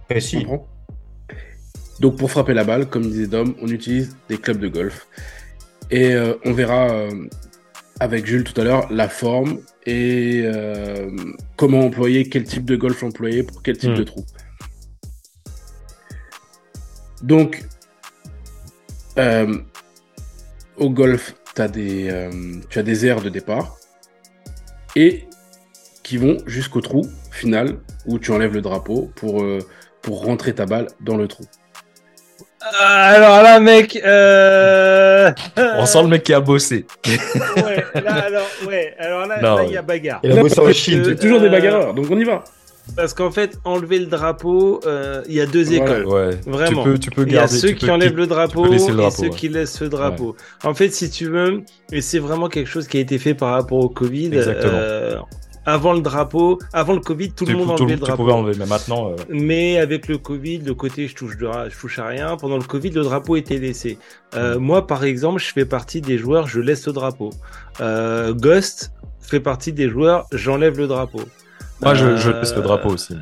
Précis. 0.10 0.46
Donc 2.00 2.18
pour 2.18 2.30
frapper 2.30 2.54
la 2.54 2.64
balle, 2.64 2.88
comme 2.88 3.04
disait 3.04 3.28
Dom, 3.28 3.56
on 3.62 3.68
utilise 3.68 4.16
des 4.30 4.38
clubs 4.38 4.60
de 4.60 4.68
golf. 4.68 5.08
Et 5.92 6.14
euh, 6.14 6.34
on 6.46 6.54
verra 6.54 6.90
euh, 6.90 7.28
avec 8.00 8.26
Jules 8.26 8.44
tout 8.44 8.60
à 8.60 8.64
l'heure 8.64 8.92
la 8.92 9.08
forme 9.08 9.60
et 9.86 10.42
euh, 10.46 11.10
comment 11.58 11.82
employer, 11.82 12.28
quel 12.28 12.44
type 12.44 12.66
de 12.66 12.76
golf 12.76 13.04
employer 13.04 13.44
pour 13.44 13.62
quel 13.62 13.78
type 13.78 13.92
Mm. 13.92 13.96
de 13.96 14.04
trou. 14.04 14.26
Donc, 17.22 17.64
au 20.78 20.90
golf, 20.90 21.36
t'as 21.56 21.68
des, 21.70 22.10
euh, 22.12 22.30
tu 22.70 22.78
as 22.78 22.84
des 22.84 23.06
aires 23.08 23.22
de 23.22 23.30
départ 23.30 23.78
et 24.96 25.28
qui 26.04 26.18
vont 26.18 26.38
jusqu'au 26.46 26.82
trou 26.82 27.02
final 27.32 27.78
où 28.06 28.20
tu 28.20 28.32
enlèves 28.32 28.54
le 28.54 28.62
drapeau 28.62 29.10
pour, 29.16 29.42
euh, 29.42 29.60
pour 30.02 30.24
rentrer 30.24 30.54
ta 30.54 30.66
balle 30.66 30.88
dans 31.02 31.18
le 31.18 31.28
trou. 31.28 31.46
Ah, 32.62 33.06
alors 33.16 33.44
là, 33.44 33.60
mec, 33.60 34.00
euh... 34.04 35.32
On 35.58 35.86
sent 35.86 36.02
le 36.02 36.08
mec 36.08 36.24
qui 36.24 36.34
a 36.34 36.40
bossé. 36.40 36.86
ouais, 37.06 37.86
là, 38.02 38.14
alors, 38.14 38.48
ouais, 38.68 38.96
alors 38.98 39.28
là, 39.28 39.64
il 39.66 39.74
y 39.74 39.78
a 39.78 39.82
bagarre. 39.82 40.20
Il 40.24 40.32
a 40.32 40.42
bossé 40.42 40.60
en 40.60 40.72
Chine. 40.74 41.04
C'est 41.06 41.16
toujours 41.16 41.40
des 41.40 41.48
euh, 41.48 41.52
bagarreurs, 41.52 41.94
donc 41.94 42.08
on 42.10 42.18
y 42.18 42.24
va. 42.24 42.44
Parce 42.96 43.14
qu'en 43.14 43.32
fait, 43.32 43.58
enlever 43.66 44.00
le 44.00 44.06
drapeau, 44.06 44.80
euh, 44.86 45.22
il 45.28 45.34
y 45.34 45.42
a 45.42 45.46
deux 45.46 45.74
écoles. 45.74 46.06
Ouais. 46.06 46.32
Vraiment. 46.46 46.84
Tu 46.84 46.90
peux, 46.90 46.98
tu 47.00 47.10
peux 47.12 47.24
Il 47.24 47.34
y 47.34 47.38
a 47.38 47.42
garder. 47.42 47.56
ceux 47.58 47.70
tu 47.70 47.76
qui 47.76 47.86
peux- 47.88 47.92
enlèvent 47.92 48.12
tu- 48.12 48.18
le 48.18 48.28
drapeau, 48.28 48.72
et 48.72 48.80
ceux 48.80 48.94
ouais. 48.96 49.30
qui 49.32 49.50
laissent 49.50 49.82
le 49.82 49.90
drapeau. 49.90 50.36
En 50.64 50.74
fait, 50.74 50.90
si 50.90 51.10
tu 51.10 51.26
veux, 51.26 51.64
et 51.92 52.02
c'est 52.02 52.20
vraiment 52.20 52.48
quelque 52.48 52.70
chose 52.70 52.88
qui 52.88 52.98
a 52.98 53.00
été 53.00 53.18
fait 53.18 53.34
par 53.34 53.52
rapport 53.52 53.80
au 53.80 53.90
Covid. 53.90 54.28
Exactement. 54.28 54.74
euh, 54.76 55.16
avant 55.68 55.94
le 55.94 56.02
drapeau, 56.02 56.60
avant 56.74 56.94
le 56.94 57.00
Covid, 57.00 57.32
tout 57.32 57.44
Tu, 57.44 57.52
le 57.54 57.58
monde 57.58 57.76
tu- 57.76 57.82
enlevait 57.82 57.96
tu 57.96 58.00
le 58.02 58.06
drapeau. 58.06 58.22
pouvais 58.24 58.34
enlever, 58.34 58.56
mais 58.60 58.68
maintenant. 58.68 59.10
euh, 59.10 59.16
Mais 59.30 59.80
avec 59.80 60.08
le 60.08 60.20
Covid, 60.20 60.60
le 60.60 60.76
côté 60.76 61.08
je 61.08 61.16
touche, 61.16 61.38
de, 61.38 61.50
je 61.70 61.76
touche 61.80 61.98
à 61.98 62.06
rien, 62.06 62.38
pendant 62.38 62.58
le 62.58 62.64
Covid, 62.64 62.92
le 62.92 63.02
drapeau 63.02 63.36
était 63.36 63.58
laissé. 63.58 63.98
Euh, 64.36 64.60
moi, 64.60 64.86
par 64.86 65.04
exemple, 65.06 65.42
je 65.42 65.52
fais 65.52 65.66
partie 65.66 66.02
des 66.02 66.20
joueurs, 66.20 66.48
je 66.48 66.60
laisse 66.62 66.86
le 66.86 66.94
drapeau. 66.94 67.32
Euh, 67.82 68.32
Ghost 68.34 68.92
fait 69.22 69.40
partie 69.40 69.74
des 69.74 69.90
joueurs, 69.90 70.28
j'enlève 70.32 70.78
le 70.78 70.86
drapeau. 70.86 71.22
Moi, 71.82 71.94
je, 71.94 72.06
Euh, 72.06 72.18
je 72.18 72.32
laisse 72.32 72.56
le 72.56 72.62
drapeau 72.62 72.90
aussi. 72.92 73.16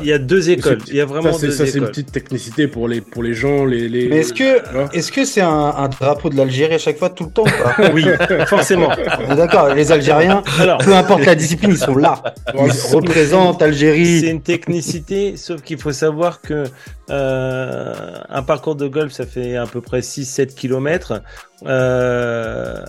Il 0.00 0.06
y 0.06 0.12
a 0.12 0.18
deux 0.18 0.50
écoles. 0.50 0.78
C'est- 0.84 0.90
Il 0.90 0.96
y 0.96 1.00
a 1.00 1.04
vraiment 1.06 1.32
Ça, 1.32 1.38
c'est 1.38 1.46
deux 1.46 1.52
ça, 1.52 1.66
c'est 1.66 1.78
une 1.78 1.86
petite 1.86 2.10
technicité 2.10 2.66
pour 2.66 2.88
les, 2.88 3.00
pour 3.00 3.22
les 3.22 3.34
gens. 3.34 3.64
Les, 3.64 3.88
les... 3.88 4.08
Mais 4.08 4.16
est-ce 4.18 4.34
que 4.34 4.72
vois 4.72 4.88
est-ce 4.92 5.12
que 5.12 5.24
c'est 5.24 5.40
un, 5.40 5.48
un 5.76 5.88
drapeau 5.88 6.28
de 6.28 6.36
l'Algérie 6.36 6.74
à 6.74 6.78
chaque 6.78 6.98
fois, 6.98 7.08
tout 7.10 7.24
le 7.26 7.30
temps 7.30 7.44
pas 7.44 7.90
Oui, 7.94 8.04
forcément. 8.46 8.88
On 9.28 9.32
est 9.32 9.36
D'accord, 9.36 9.72
les 9.72 9.92
Algériens, 9.92 10.42
Alors, 10.58 10.78
peu 10.78 10.92
importe 10.94 11.24
la 11.24 11.36
discipline, 11.36 11.70
ils 11.70 11.78
sont 11.78 11.94
là. 11.94 12.20
Ils 12.54 12.72
représentent 12.92 13.58
C'est 13.60 13.64
Algérie. 13.66 14.26
une 14.28 14.42
technicité, 14.42 15.36
sauf 15.36 15.62
qu'il 15.62 15.78
faut 15.78 15.92
savoir 15.92 16.40
que 16.40 16.64
euh, 17.10 17.94
un 18.28 18.42
parcours 18.42 18.74
de 18.74 18.88
golf, 18.88 19.12
ça 19.12 19.24
fait 19.26 19.54
à 19.56 19.66
peu 19.66 19.80
près 19.80 20.00
6-7 20.00 20.54
km. 20.54 21.22
Euh, 21.66 22.84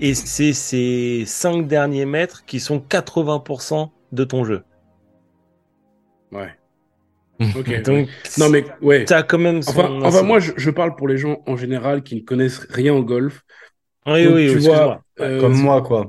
et 0.00 0.14
c'est 0.14 0.52
ces 0.54 1.24
5 1.26 1.66
derniers 1.68 2.06
mètres 2.06 2.44
qui 2.46 2.60
sont 2.60 2.78
80% 2.78 3.90
de 4.12 4.24
ton 4.24 4.44
jeu. 4.44 4.62
Ouais. 6.32 6.50
Ok. 7.56 7.82
Donc, 7.82 8.08
Non, 8.38 8.48
mais 8.48 8.64
ouais. 8.82 9.04
t'as 9.04 9.22
quand 9.22 9.38
même 9.38 9.62
son 9.62 10.02
Enfin, 10.02 10.22
moi, 10.22 10.40
je, 10.40 10.50
je 10.56 10.70
parle 10.70 10.96
pour 10.96 11.06
les 11.06 11.18
gens 11.18 11.40
en 11.46 11.56
général 11.56 12.02
qui 12.02 12.16
ne 12.16 12.20
connaissent 12.20 12.66
rien 12.68 12.92
au 12.92 13.04
golf. 13.04 13.42
Oui, 14.06 14.24
Donc, 14.24 14.34
oui, 14.34 14.48
tu 14.52 14.58
vois, 14.58 15.02
euh, 15.20 15.40
Comme 15.40 15.54
moi, 15.54 15.82
quoi. 15.82 16.06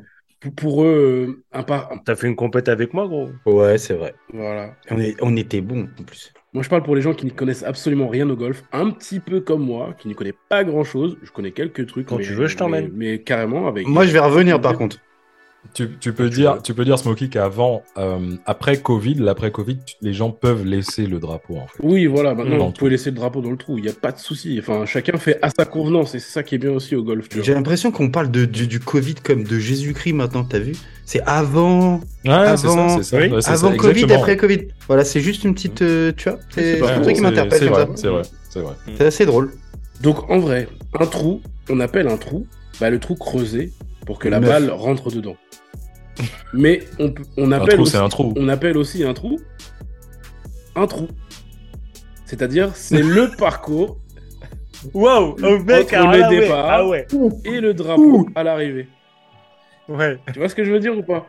Pour, 0.56 0.84
eux, 0.86 1.44
un 1.52 1.64
par... 1.64 1.92
T'as 2.06 2.16
fait 2.16 2.28
une 2.28 2.36
compète 2.36 2.68
avec 2.70 2.94
moi, 2.96 3.08
gros. 3.08 3.30
Ouais, 3.46 3.78
c'est 3.78 3.94
vrai. 3.94 4.16
voilà. 4.34 4.74
On, 4.90 4.98
est, 5.00 5.16
on 5.22 5.36
était 5.36 5.62
bons, 5.62 5.88
en 6.00 6.04
plus. 6.04 6.34
Moi, 6.54 6.64
je 6.64 6.70
parle 6.70 6.82
pour 6.82 6.96
les 6.96 7.02
gens 7.02 7.14
qui 7.14 7.28
ne 7.28 7.32
connaissent 7.32 7.64
absolument 7.64 8.08
rien 8.08 8.28
au 8.28 8.36
golf, 8.36 8.64
un 8.72 8.90
petit 8.90 9.20
peu 9.20 9.40
comme 9.42 9.62
moi, 9.64 9.94
qui 10.00 10.08
ne 10.08 10.16
connaît 10.16 10.34
pas 10.50 10.64
grand-chose. 10.64 11.18
Je 11.22 11.30
connais 11.32 11.52
quelques 11.52 11.86
trucs. 11.86 12.08
Quand 12.08 12.18
mais- 12.18 12.24
tu 12.24 12.34
veux, 12.34 12.48
je 12.48 12.58
t'emmène. 12.58 12.90
Mais, 12.94 13.12
mais 13.12 13.20
carrément 13.20 13.68
avec. 13.68 13.86
Moi, 13.86 14.06
je 14.06 14.14
vais 14.14 14.20
revenir, 14.20 14.60
par 14.60 14.78
contre. 14.78 14.98
Tu, 15.74 15.90
tu 16.00 16.14
peux 16.14 16.30
tu 16.30 16.36
dire, 16.38 16.62
tu 16.64 16.74
peux 16.74 16.84
dire, 16.86 16.98
Smokey, 16.98 17.28
qu'avant, 17.30 17.84
euh, 17.98 18.36
après 18.46 18.78
Covid, 18.78 19.16
l'après 19.16 19.52
Covid, 19.52 19.78
les 20.02 20.14
gens 20.14 20.32
peuvent 20.32 20.66
laisser 20.66 21.06
le 21.06 21.20
drapeau, 21.20 21.58
en 21.58 21.68
fait. 21.68 21.78
Oui, 21.84 22.06
voilà. 22.08 22.34
Maintenant, 22.34 22.58
Dans 22.58 22.66
vous 22.68 22.72
pouvez 22.72 22.92
laisser 22.92 23.12
le 23.12 23.18
drapeau 23.18 23.42
dans 23.42 23.52
le 23.52 23.58
trou. 23.58 23.78
Il 23.78 23.84
n'y 23.84 23.90
a 23.90 23.94
pas 23.94 24.12
de 24.12 24.18
souci. 24.18 24.58
Enfin, 24.60 24.86
chacun 24.86 25.18
fait 25.18 25.38
à 25.42 25.50
sa 25.50 25.66
convenance. 25.66 26.16
Et 26.16 26.20
c'est 26.20 26.32
ça 26.32 26.44
qui 26.44 26.56
est 26.56 26.58
bien 26.58 26.72
aussi 26.72 26.96
au 26.96 27.04
golf. 27.04 27.28
J'ai 27.44 27.54
l'impression 27.54 27.92
qu'on 27.92 28.10
parle 28.10 28.32
de, 28.32 28.46
du, 28.46 28.68
du 28.68 28.80
Covid 28.80 29.16
comme 29.16 29.44
de 29.44 29.60
Jésus-Christ 29.60 30.14
maintenant, 30.14 30.44
t'as 30.44 30.60
vu? 30.60 30.72
C'est 31.06 31.22
avant, 31.26 31.96
Ouais, 31.98 32.02
c'est 32.58 32.68
Avant- 32.68 32.90
ça, 32.90 32.96
c'est 32.98 33.04
ça. 33.04 33.18
oui, 33.18 33.28
Ouais, 33.32 33.42
c'est 33.42 33.52
avant 33.52 33.72
ça, 33.72 33.78
Covid, 33.78 34.12
après 34.14 34.38
Covid. 34.38 34.68
Voilà, 34.88 35.04
c'est 35.04 35.22
juste 35.22 35.44
une 35.44 35.54
petite. 35.54 35.82
euh, 35.82 36.12
tu 36.16 36.30
vois 36.30 36.40
C'est 36.50 36.82
un 36.82 37.02
truc 37.02 37.16
qui 37.16 37.22
m'interpelle 37.22 37.60
C'est 37.60 37.68
vrai, 37.68 37.86
ça. 37.86 37.90
c'est 37.96 38.08
vrai, 38.08 38.22
c'est 38.50 38.60
vrai. 38.62 38.74
C'est 38.98 39.06
assez 39.06 39.26
drôle. 39.26 39.52
Donc, 40.02 40.30
en 40.32 40.40
vrai, 40.40 40.68
un 41.00 41.06
trou, 41.06 41.42
on 41.70 41.80
appelle 41.80 42.08
un 42.08 42.18
trou 42.18 42.48
bah, 42.80 42.90
le 42.90 43.00
trou 43.00 43.16
creusé 43.16 43.72
pour 44.06 44.18
que 44.20 44.30
la 44.30 44.40
Neuf. 44.40 44.50
balle 44.50 44.70
rentre 44.72 45.12
dedans. 45.12 45.36
Mais 46.54 46.84
on, 47.38 47.52
appelle 47.52 47.76
trou, 47.76 47.82
aussi- 47.84 47.98
un 47.98 48.10
trou. 48.10 48.34
on 48.38 48.48
appelle 48.50 48.78
aussi 48.78 49.04
un 49.04 49.14
trou 49.14 49.40
un 50.76 50.88
trou. 50.88 51.08
C'est-à-dire, 52.26 52.76
c'est 52.76 53.02
le 53.02 53.30
parcours 53.38 53.98
Waouh, 54.94 55.36
oh, 55.44 55.60
mec, 55.60 55.88
Entre 55.92 55.96
alors 55.96 56.12
le 56.32 56.40
départ. 56.42 56.66
Ah 56.70 56.88
ouais, 56.88 57.06
et 57.44 57.60
le 57.60 57.74
drapeau 57.74 58.30
à 58.34 58.44
l'arrivée. 58.44 58.88
ouais. 59.90 60.18
Tu 60.32 60.40
vois 60.40 60.48
ce 60.48 60.56
que 60.56 60.64
je 60.64 60.72
veux 60.72 60.80
dire 60.80 60.98
ou 60.98 61.04
pas? 61.04 61.28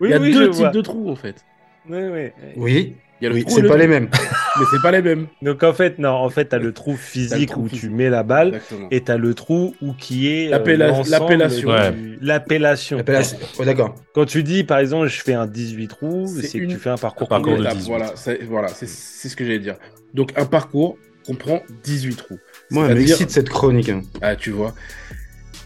Oui, 0.00 0.08
Il 0.08 0.10
y 0.12 0.14
a 0.14 0.20
oui, 0.20 0.32
deux 0.32 0.50
types 0.50 0.60
vois. 0.60 0.68
de 0.70 0.80
trous 0.82 1.10
en 1.10 1.16
fait. 1.16 1.44
Ouais. 1.88 2.32
Oui, 2.56 2.94
Il 3.22 3.26
y 3.26 3.26
a 3.26 3.28
le 3.30 3.34
oui 3.36 3.42
trou 3.44 3.52
et 3.52 3.54
c'est 3.54 3.60
le 3.62 3.68
pas 3.68 3.74
trou. 3.74 3.82
les 3.82 3.86
mêmes. 3.88 4.08
Mais 4.58 4.64
c'est 4.70 4.82
pas 4.82 4.90
les 4.90 5.00
mêmes. 5.00 5.28
Donc 5.42 5.62
en 5.62 5.72
fait, 5.72 5.98
non, 6.00 6.08
en 6.10 6.28
fait, 6.28 6.46
t'as 6.46 6.58
le 6.58 6.72
trou 6.72 6.96
physique 6.96 7.50
trou 7.50 7.62
où 7.62 7.68
physique. 7.68 7.88
tu 7.88 7.90
mets 7.90 8.10
la 8.10 8.22
balle. 8.24 8.48
Exactement. 8.48 8.88
Et 8.90 9.00
t'as 9.00 9.16
le 9.16 9.32
trou 9.34 9.74
où 9.80 9.92
qui 9.94 10.26
est 10.28 10.48
euh, 10.48 10.50
l'appellation. 10.50 11.26
du- 11.60 11.66
Ouais. 11.66 11.94
L'appellation. 12.20 12.98
Appellation. 12.98 13.38
Oh, 13.60 13.64
d'accord. 13.64 13.94
Quand 14.12 14.24
tu 14.26 14.42
dis, 14.42 14.64
par 14.64 14.78
exemple, 14.78 15.06
je 15.06 15.22
fais 15.22 15.34
un 15.34 15.46
18 15.46 15.86
trous, 15.88 16.26
C'est 16.26 16.58
que 16.60 16.66
tu 16.66 16.76
fais 16.76 16.90
un 16.90 16.96
parcours. 16.96 17.28
Un 17.28 17.36
parcours 17.40 17.56
de 17.56 17.62
étape, 17.62 17.76
18. 17.76 17.88
Voilà, 17.88 18.12
c'est 18.16 18.42
voilà, 18.42 18.68
c'est- 18.68 18.88
c'est 18.88 19.28
ce 19.28 19.36
que 19.36 19.44
j'allais 19.44 19.58
dire. 19.60 19.76
Donc 20.14 20.32
un 20.36 20.44
parcours 20.44 20.98
comprend 21.24 21.62
18 21.84 22.16
trous. 22.16 22.38
Moi, 22.72 22.88
elle 22.90 22.98
m'excite 22.98 23.30
cette 23.30 23.48
chronique. 23.50 23.88
hein. 23.88 24.02
Ah, 24.20 24.34
tu 24.34 24.50
vois. 24.50 24.74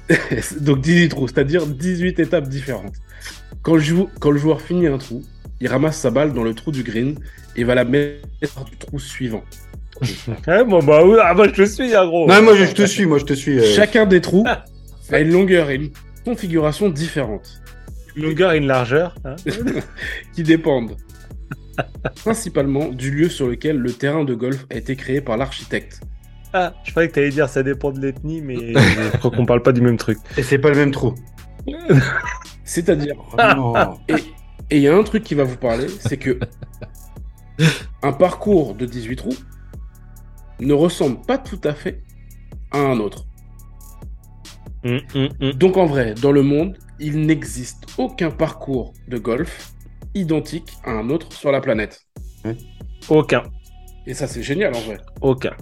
Donc 0.60 0.80
18 0.80 1.08
trous, 1.08 1.26
c'est-à-dire 1.28 1.66
18 1.66 2.20
étapes 2.20 2.48
différentes. 2.48 2.94
Quand 3.62 3.74
le, 3.74 3.80
jou- 3.80 4.08
quand 4.20 4.30
le 4.30 4.38
joueur 4.38 4.60
finit 4.60 4.86
un 4.86 4.98
trou, 4.98 5.24
il 5.60 5.68
ramasse 5.68 5.98
sa 5.98 6.10
balle 6.10 6.32
dans 6.32 6.42
le 6.44 6.54
trou 6.54 6.70
du 6.72 6.82
green 6.82 7.18
et 7.56 7.64
va 7.64 7.74
la 7.74 7.84
mettre 7.84 8.64
du 8.70 8.76
trou 8.76 8.98
suivant. 8.98 9.42
Ouais, 10.46 10.64
bon, 10.68 10.82
bah 10.82 11.02
oui, 11.04 11.16
ah, 11.22 11.32
bah, 11.34 11.44
je 11.46 11.52
te 11.52 11.64
suis, 11.64 11.94
hein, 11.94 12.06
gros. 12.06 12.28
Non, 12.28 12.42
moi, 12.42 12.54
je, 12.54 12.64
je 12.64 12.72
te 12.72 12.82
suis, 12.86 13.06
moi, 13.06 13.18
je 13.18 13.24
te 13.24 13.32
suis. 13.32 13.58
euh, 13.58 13.64
Chacun 13.74 14.04
des 14.06 14.20
trous 14.20 14.44
a 15.12 15.20
une 15.20 15.32
longueur 15.32 15.70
et 15.70 15.76
une 15.76 15.90
configuration 16.24 16.88
différente 16.90 17.62
Une 18.16 18.24
longueur 18.24 18.52
et 18.52 18.58
une 18.58 18.66
largeur. 18.66 19.14
hein. 19.24 19.36
qui 20.34 20.42
dépendent 20.42 20.96
principalement 22.14 22.88
du 22.88 23.10
lieu 23.10 23.28
sur 23.28 23.46
lequel 23.48 23.76
le 23.76 23.92
terrain 23.92 24.24
de 24.24 24.34
golf 24.34 24.64
a 24.70 24.76
été 24.76 24.96
créé 24.96 25.20
par 25.20 25.36
l'architecte. 25.36 26.00
Ah, 26.54 26.72
je 26.84 26.90
croyais 26.90 27.08
que 27.10 27.14
t'allais 27.14 27.28
dire 27.28 27.50
ça 27.50 27.62
dépend 27.62 27.90
de 27.90 28.00
l'ethnie, 28.00 28.40
mais 28.40 28.72
je 28.72 29.16
crois 29.18 29.30
qu'on 29.30 29.44
parle 29.44 29.60
pas 29.62 29.72
du 29.72 29.82
même 29.82 29.98
truc. 29.98 30.16
Et 30.38 30.42
c'est 30.42 30.56
pas 30.58 30.70
le 30.70 30.76
même 30.76 30.90
trou. 30.90 31.14
C'est-à-dire, 32.64 33.14
Oh, 33.58 33.74
et 34.08 34.14
et 34.70 34.76
il 34.76 34.82
y 34.82 34.88
a 34.88 34.96
un 34.96 35.02
truc 35.02 35.22
qui 35.22 35.34
va 35.34 35.44
vous 35.44 35.56
parler, 35.56 35.86
c'est 35.88 36.16
que 36.16 36.38
un 38.02 38.12
parcours 38.12 38.74
de 38.74 38.86
18 38.86 39.16
trous 39.16 39.36
ne 40.60 40.72
ressemble 40.72 41.20
pas 41.22 41.38
tout 41.38 41.60
à 41.64 41.74
fait 41.74 42.02
à 42.72 42.78
un 42.78 42.98
autre. 42.98 43.26
Hum, 44.84 45.00
hum, 45.14 45.28
hum. 45.40 45.52
Donc 45.52 45.76
en 45.76 45.86
vrai, 45.86 46.14
dans 46.14 46.32
le 46.32 46.42
monde, 46.42 46.78
il 46.98 47.20
n'existe 47.20 47.84
aucun 47.98 48.30
parcours 48.30 48.92
de 49.08 49.18
golf 49.18 49.72
identique 50.14 50.72
à 50.84 50.92
un 50.92 51.10
autre 51.10 51.32
sur 51.32 51.52
la 51.52 51.60
planète. 51.60 52.06
Aucun. 53.08 53.42
Et 54.06 54.14
ça, 54.14 54.26
c'est 54.26 54.42
génial 54.42 54.74
en 54.74 54.80
vrai. 54.80 54.98
Aucun. 55.20 55.54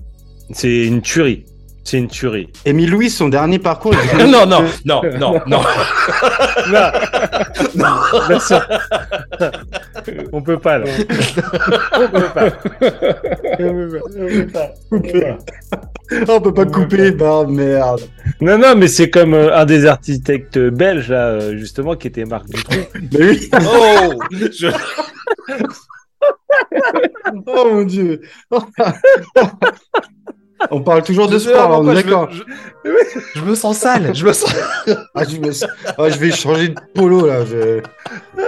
C'est 0.51 0.87
une 0.87 1.03
tuerie. 1.03 1.45
C'est 1.85 1.99
une 1.99 2.09
tuerie. 2.09 2.49
Émile 2.65 2.91
Louis, 2.91 3.11
son 3.11 3.29
dernier 3.29 3.59
parcours. 3.59 3.95
non, 4.19 4.47
non, 4.47 4.65
non, 4.87 5.03
non, 5.19 5.41
non. 5.47 5.61
Non, 7.77 7.87
bien 8.29 8.39
sûr. 8.41 8.67
On 10.33 10.41
peut 10.41 10.59
pas, 10.59 10.79
là. 10.79 10.87
On 11.93 12.09
peut 12.09 12.29
pas. 12.33 12.47
On 13.59 13.71
peut 14.31 14.47
pas. 14.47 14.73
On 14.91 16.41
peut 16.41 16.55
pas. 16.55 16.63
Oh, 16.63 16.71
couper, 16.71 17.11
bah 17.11 17.45
merde. 17.49 18.03
Non, 18.41 18.59
non, 18.59 18.75
mais 18.77 18.89
c'est 18.89 19.11
comme 19.11 19.35
euh, 19.35 19.57
un 19.57 19.65
des 19.65 19.87
architectes 19.87 20.59
belges, 20.59 21.11
là, 21.11 21.29
euh, 21.29 21.57
justement, 21.57 21.97
qui 21.97 22.07
était 22.09 22.25
Marc 22.25 22.47
Dutroux. 22.49 22.85
Mais 23.13 23.27
oui. 23.29 23.51
Oh 23.53 24.13
je... 24.33 24.69
Oh 27.47 27.69
mon 27.73 27.85
dieu. 27.85 28.21
On 30.71 30.81
parle 30.83 31.03
toujours 31.03 31.29
de 31.29 31.39
sport, 31.39 31.81
on 31.81 31.93
d'accord. 31.93 32.31
Je, 32.31 32.43
je- 32.85 33.21
je 33.37 33.41
me 33.45 33.55
sens 33.55 33.79
sale. 33.79 34.15
Je 34.15 34.25
me 34.27 34.33
sens. 34.33 34.55
Ah, 35.15 35.25
je, 35.25 35.37
me... 35.39 35.51
ah, 35.99 36.09
je 36.11 36.19
vais 36.19 36.31
changer 36.31 36.69
de 36.69 36.75
polo 36.95 37.27
là. 37.27 37.45
Je... 37.45 37.81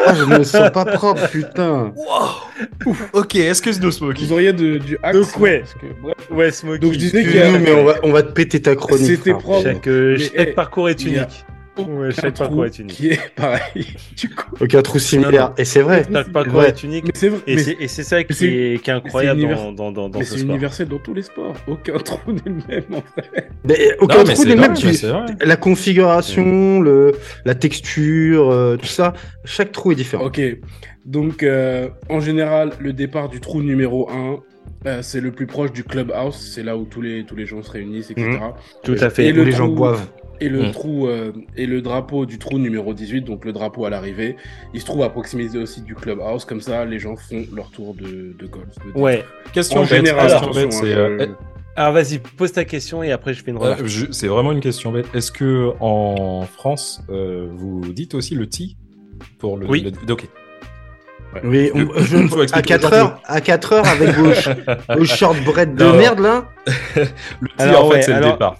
Ah, 0.07 0.15
je 0.15 0.25
me 0.25 0.43
sens 0.45 0.71
pas 0.71 0.85
propre, 0.85 1.29
putain. 1.31 1.93
Wow. 1.97 2.95
Ok, 3.13 3.37
excuse-nous, 3.37 3.91
Smokey. 3.91 4.25
Vous 4.27 4.33
auriez 4.33 4.53
de- 4.53 4.79
du 4.79 4.99
axe. 5.03 5.17
Donc, 5.19 5.39
ouais. 5.41 5.61
parce 5.61 5.75
que, 5.75 5.87
bref, 6.01 6.15
Ouais, 6.31 6.51
Smokey. 6.51 6.79
Donc, 6.79 6.93
je 6.93 6.99
disais 6.99 7.19
a- 7.19 7.21
Excuse-nous, 7.23 7.59
mais 7.61 7.73
on 7.73 7.85
va, 7.85 7.95
on 8.03 8.13
va 8.13 8.23
te 8.23 8.33
péter 8.33 8.61
ta 8.63 8.75
chronique. 8.77 9.07
C'était 9.07 9.33
propre. 9.35 9.63
Chaque, 9.63 9.87
euh, 9.87 10.17
Mais, 10.19 10.25
chaque 10.25 10.33
eh, 10.49 10.53
parcours 10.53 10.89
est 10.89 11.03
unique. 11.05 11.45
Ouais, 11.79 12.09
aucun 12.09 12.11
chaque 12.11 12.35
trou 12.35 12.45
parcours 12.45 12.67
est 12.67 12.79
unique. 12.79 12.95
qui 12.97 13.09
est 13.11 13.35
pareil. 13.35 13.87
Du 14.17 14.29
coup, 14.31 14.47
Aucun 14.61 14.83
trou 14.83 14.99
similaire. 14.99 15.53
Et 15.59 15.65
c'est 15.65 15.83
vrai. 15.83 16.05
Chaque 16.13 16.33
parcours 16.33 16.63
est 16.65 16.83
unique. 16.83 17.05
mais 17.07 17.13
c'est 17.15 17.29
vrai. 17.29 17.41
Et 17.47 17.55
mais- 17.57 17.63
c'est- 17.63 17.87
c'est 17.89 18.03
ça 18.03 18.25
qui 18.25 18.35
c'est- 18.35 18.47
est, 18.75 18.83
qui 18.83 18.91
est 18.91 18.93
incroyable 18.95 19.41
univers- 19.41 19.57
dans, 19.59 19.73
dans, 19.73 19.93
dans, 19.93 20.09
dans 20.09 20.19
mais 20.19 20.25
ce 20.25 20.33
c'est 20.33 20.39
sport. 20.39 20.51
universel 20.51 20.89
dans 20.89 20.99
tous 20.99 21.15
les 21.15 21.23
sports. 21.23 21.55
Aucun 21.67 21.99
trou 21.99 22.33
n'est 22.33 22.41
le 22.47 22.55
même 22.69 22.85
en 22.95 23.03
fait. 23.15 23.49
Mais 23.65 23.75
Non, 23.75 23.95
aucun 24.01 24.19
mais 24.25 24.25
trou 24.35 24.43
c'est 24.43 24.49
n'est 24.49 24.55
le 24.55 24.61
même. 24.61 24.75
tu- 24.75 24.95
c'est. 24.95 25.13
La 25.45 25.57
configuration, 25.57 26.81
le, 26.81 27.13
la 27.45 27.55
texture, 27.55 28.51
euh, 28.51 28.77
tout 28.77 28.87
ça, 28.87 29.13
chaque 29.45 29.73
trou 29.73 29.93
est 29.93 29.97
différent. 29.97 30.25
Ok, 30.25 30.41
donc 31.05 31.43
euh, 31.43 31.89
en 32.09 32.21
général, 32.21 32.73
le 32.81 32.93
départ 32.93 33.29
du 33.29 33.41
trou 33.41 33.63
numéro 33.63 34.09
1, 34.11 34.39
euh, 34.87 34.99
c'est 35.03 35.21
le 35.21 35.31
plus 35.33 35.47
proche 35.47 35.73
du 35.73 35.85
clubhouse, 35.85 36.53
c'est 36.55 36.63
là 36.63 36.77
où 36.77 36.85
tous 36.85 37.01
les, 37.03 37.25
tous 37.25 37.37
les 37.37 37.47
gens 37.47 37.63
se 37.63 37.71
réunissent, 37.71 38.11
etc. 38.11 38.29
Mhm. 38.29 38.41
Tout 38.85 38.97
à 39.01 39.11
fait. 39.11 39.27
Et 39.27 39.33
Où 39.33 39.37
le 39.37 39.45
les 39.45 39.53
gens 39.53 39.69
boivent. 39.69 40.07
Et 40.41 40.49
le 40.49 40.69
Mm. 40.69 40.71
trou 40.73 41.07
euh, 41.09 41.33
et 41.57 41.67
le 41.67 41.81
drapeau 41.83 42.27
du 42.27 42.39
trou 42.39 42.59
numéro 42.59 42.93
18, 42.95 43.23
donc 43.23 43.45
le 43.45 43.53
drapeau 43.53 43.85
à 43.87 43.91
l'arrivée, 43.91 44.37
il 44.75 44.81
se 44.81 44.87
trouve 44.87 45.03
à 45.03 45.09
proximité 45.09 45.59
aussi 45.59 45.81
du 45.83 45.95
clubhouse, 45.95 46.45
comme 46.45 46.61
ça 46.61 46.85
les 46.85 46.99
gens 46.99 47.17
font 47.17 47.45
leur 47.55 47.71
tour 47.71 47.95
de, 47.95 48.35
de 48.39 48.47
golf. 48.47 48.67
de- 48.95 49.01
Ouais. 49.01 49.25
Question 49.53 49.79
En 49.81 49.83
bête. 49.83 49.91
général, 49.91 50.23
question 50.29 50.39
attention, 50.49 50.63
bête, 50.63 50.73
c'est, 50.73 50.93
hein, 50.95 50.97
euh, 50.99 51.27
je- 51.29 51.81
Alors 51.81 51.93
vas-y, 51.93 52.19
pose 52.19 52.53
ta 52.53 52.65
question 52.65 53.03
et 53.03 53.13
après 53.13 53.35
je 53.35 53.43
fais 53.45 53.51
une 53.51 53.59
remarque. 53.59 53.83
Euh, 53.83 53.87
je- 53.87 54.07
c'est 54.11 54.29
vraiment 54.29 54.53
une 54.53 54.61
question 54.61 54.93
bête. 54.93 55.07
Est-ce 55.15 55.31
que 55.33 55.73
en 55.81 56.43
France, 56.43 57.03
euh, 57.11 57.49
vous 57.55 57.81
dites 57.93 58.15
aussi 58.15 58.35
le 58.35 58.47
T 58.47 58.77
pour 59.39 59.57
le, 59.59 59.67
Oui. 59.67 59.83
le- 60.07 60.13
Ok. 60.13 60.27
Oui, 61.45 61.71
on- 61.75 61.81
Le- 61.81 61.89
je- 62.03 62.17
faut 62.29 62.41
à 62.41 62.43
expliquer 62.45 62.69
4 62.69 62.87
aux 62.87 62.91
gens 62.91 62.97
heures, 62.97 63.21
à 63.27 63.41
4 63.43 63.73
heures 63.75 63.87
avec 63.87 64.09
vos, 64.11 64.31
vos 64.99 65.05
short 65.05 65.37
bread 65.45 65.75
de 65.75 65.85
Non. 65.85 65.97
merde 65.97 66.21
là. 66.21 66.49
Le 67.41 67.49
T, 67.49 67.55
Alors, 67.59 67.85
en 67.87 67.91
fait, 67.91 67.97
ouais, 67.97 68.03
c'est 68.03 68.11
le 68.13 68.17
alors- 68.19 68.33
départ. 68.33 68.57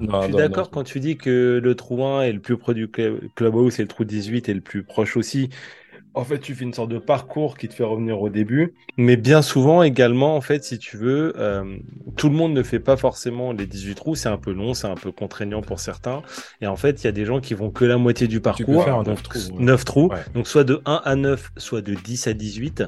Non, 0.00 0.22
Je 0.22 0.26
suis 0.26 0.34
d'accord 0.34 0.70
quand 0.70 0.82
tu 0.84 0.98
dis 0.98 1.18
que 1.18 1.60
le 1.62 1.74
trou 1.76 2.02
1 2.04 2.22
est 2.22 2.32
le 2.32 2.40
plus 2.40 2.56
proche 2.56 2.74
du 2.74 2.86
cl- 2.88 3.28
clubhouse 3.34 3.78
et 3.80 3.82
le 3.82 3.88
trou 3.88 4.04
18 4.04 4.48
est 4.48 4.54
le 4.54 4.62
plus 4.62 4.82
proche 4.82 5.16
aussi. 5.16 5.50
En 6.14 6.24
fait, 6.24 6.38
tu 6.40 6.54
fais 6.54 6.64
une 6.64 6.74
sorte 6.74 6.90
de 6.90 6.98
parcours 6.98 7.56
qui 7.56 7.68
te 7.68 7.74
fait 7.74 7.84
revenir 7.84 8.20
au 8.20 8.28
début. 8.28 8.74
Mais 8.96 9.16
bien 9.16 9.42
souvent 9.42 9.82
également, 9.84 10.34
en 10.36 10.40
fait, 10.40 10.64
si 10.64 10.78
tu 10.78 10.96
veux, 10.96 11.32
euh, 11.38 11.76
tout 12.16 12.28
le 12.28 12.34
monde 12.34 12.52
ne 12.52 12.62
fait 12.64 12.80
pas 12.80 12.96
forcément 12.96 13.52
les 13.52 13.66
18 13.66 13.94
trous. 13.94 14.14
C'est 14.16 14.28
un 14.28 14.36
peu 14.36 14.52
long, 14.52 14.74
c'est 14.74 14.88
un 14.88 14.96
peu 14.96 15.12
contraignant 15.12 15.60
pour 15.62 15.78
certains. 15.78 16.22
Et 16.60 16.66
en 16.66 16.74
fait, 16.76 17.02
il 17.02 17.04
y 17.04 17.08
a 17.08 17.12
des 17.12 17.24
gens 17.24 17.40
qui 17.40 17.54
vont 17.54 17.70
que 17.70 17.84
la 17.84 17.96
moitié 17.96 18.26
du 18.26 18.40
parcours. 18.40 18.82
faire 18.84 18.96
un 18.96 19.02
donc 19.04 19.18
neuf 19.18 19.22
trous, 19.22 19.54
ouais. 19.56 19.64
9 19.64 19.84
trous. 19.84 20.08
Ouais. 20.08 20.16
Donc 20.34 20.48
soit 20.48 20.64
de 20.64 20.80
1 20.84 21.00
à 21.04 21.14
9, 21.14 21.52
soit 21.56 21.80
de 21.80 21.94
10 21.94 22.26
à 22.26 22.32
18. 22.32 22.84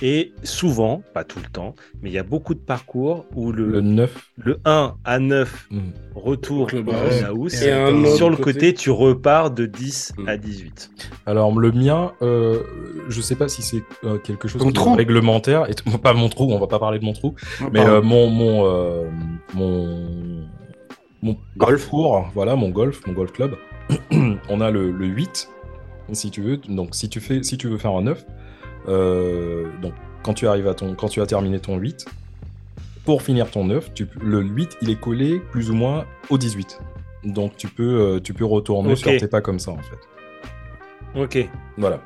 Et 0.00 0.32
souvent, 0.42 1.02
pas 1.12 1.24
tout 1.24 1.40
le 1.40 1.50
temps, 1.50 1.74
mais 2.00 2.08
il 2.08 2.14
y 2.14 2.18
a 2.18 2.22
beaucoup 2.22 2.54
de 2.54 2.60
parcours 2.60 3.26
où 3.34 3.52
le, 3.52 3.66
Le 3.66 3.80
9. 3.82 4.30
le 4.38 4.60
1 4.64 4.94
à 5.04 5.18
9 5.18 5.66
hmm. 5.70 5.78
retour 6.14 6.60
au 6.62 6.66
Clubhouse. 6.66 7.22
house. 7.26 7.62
Et 7.62 7.66
Et 7.68 8.16
sur 8.16 8.30
le 8.30 8.36
côté- 8.36 8.52
côté, 8.52 8.74
tu 8.74 8.90
repars 8.90 9.50
de 9.50 9.66
10 9.66 10.12
Mm. 10.16 10.28
à 10.28 10.36
18. 10.36 10.90
Alors, 11.26 11.58
le 11.58 11.70
mien, 11.72 12.12
euh, 12.22 12.60
je 13.08 13.20
sais 13.20 13.36
pas 13.36 13.48
si 13.48 13.62
c'est 13.62 13.82
euh, 14.04 14.18
quelque 14.18 14.48
chose 14.48 14.62
qui 14.62 14.68
est 14.68 14.94
réglementaire. 14.96 15.68
Et 15.70 15.74
pas 15.98 16.14
mon 16.14 16.28
trou, 16.28 16.52
on 16.52 16.58
va 16.58 16.66
pas 16.66 16.78
parler 16.78 16.98
de 16.98 17.04
mon 17.04 17.12
trou. 17.12 17.34
Mais 17.72 17.80
Pardon. 17.80 17.92
euh, 17.92 18.02
mon 18.02 18.28
mon 18.30 18.64
euh, 18.66 19.10
mon 19.54 20.46
mon 21.22 21.36
Golf. 21.56 21.82
parcours, 21.82 22.26
voilà 22.34 22.56
mon 22.56 22.70
golf, 22.70 23.06
mon 23.06 23.12
golf 23.12 23.32
club. 23.32 23.56
on 24.48 24.60
a 24.60 24.70
le, 24.70 24.90
le 24.90 25.06
8 25.06 25.48
si 26.12 26.30
tu 26.30 26.42
veux. 26.42 26.56
Donc 26.56 26.94
si 26.94 27.08
tu 27.08 27.20
fais 27.20 27.42
si 27.42 27.56
tu 27.58 27.68
veux 27.68 27.78
faire 27.78 27.92
un 27.92 28.02
9 28.02 28.24
euh, 28.88 29.66
donc 29.80 29.92
quand 30.24 30.34
tu 30.34 30.46
arrives 30.46 30.66
à 30.68 30.74
ton 30.74 30.94
quand 30.94 31.08
tu 31.08 31.20
as 31.20 31.26
terminé 31.26 31.58
ton 31.60 31.76
8 31.78 32.06
pour 33.04 33.22
finir 33.22 33.50
ton 33.50 33.64
9, 33.64 33.94
tu, 33.94 34.06
le 34.20 34.40
8 34.42 34.78
il 34.82 34.90
est 34.90 35.00
collé 35.00 35.40
plus 35.50 35.70
ou 35.70 35.74
moins 35.74 36.04
au 36.30 36.38
18. 36.38 36.80
Donc 37.24 37.56
tu 37.56 37.68
peux 37.68 38.00
euh, 38.00 38.20
tu 38.20 38.32
peux 38.34 38.44
retourner 38.44 38.92
Ok. 38.92 38.98
sur 38.98 39.16
tes 39.16 39.28
pas 39.28 39.40
comme 39.40 39.58
ça 39.58 39.70
en 39.72 39.78
fait. 39.78 39.98
Ok. 41.14 41.38
Voilà. 41.76 42.00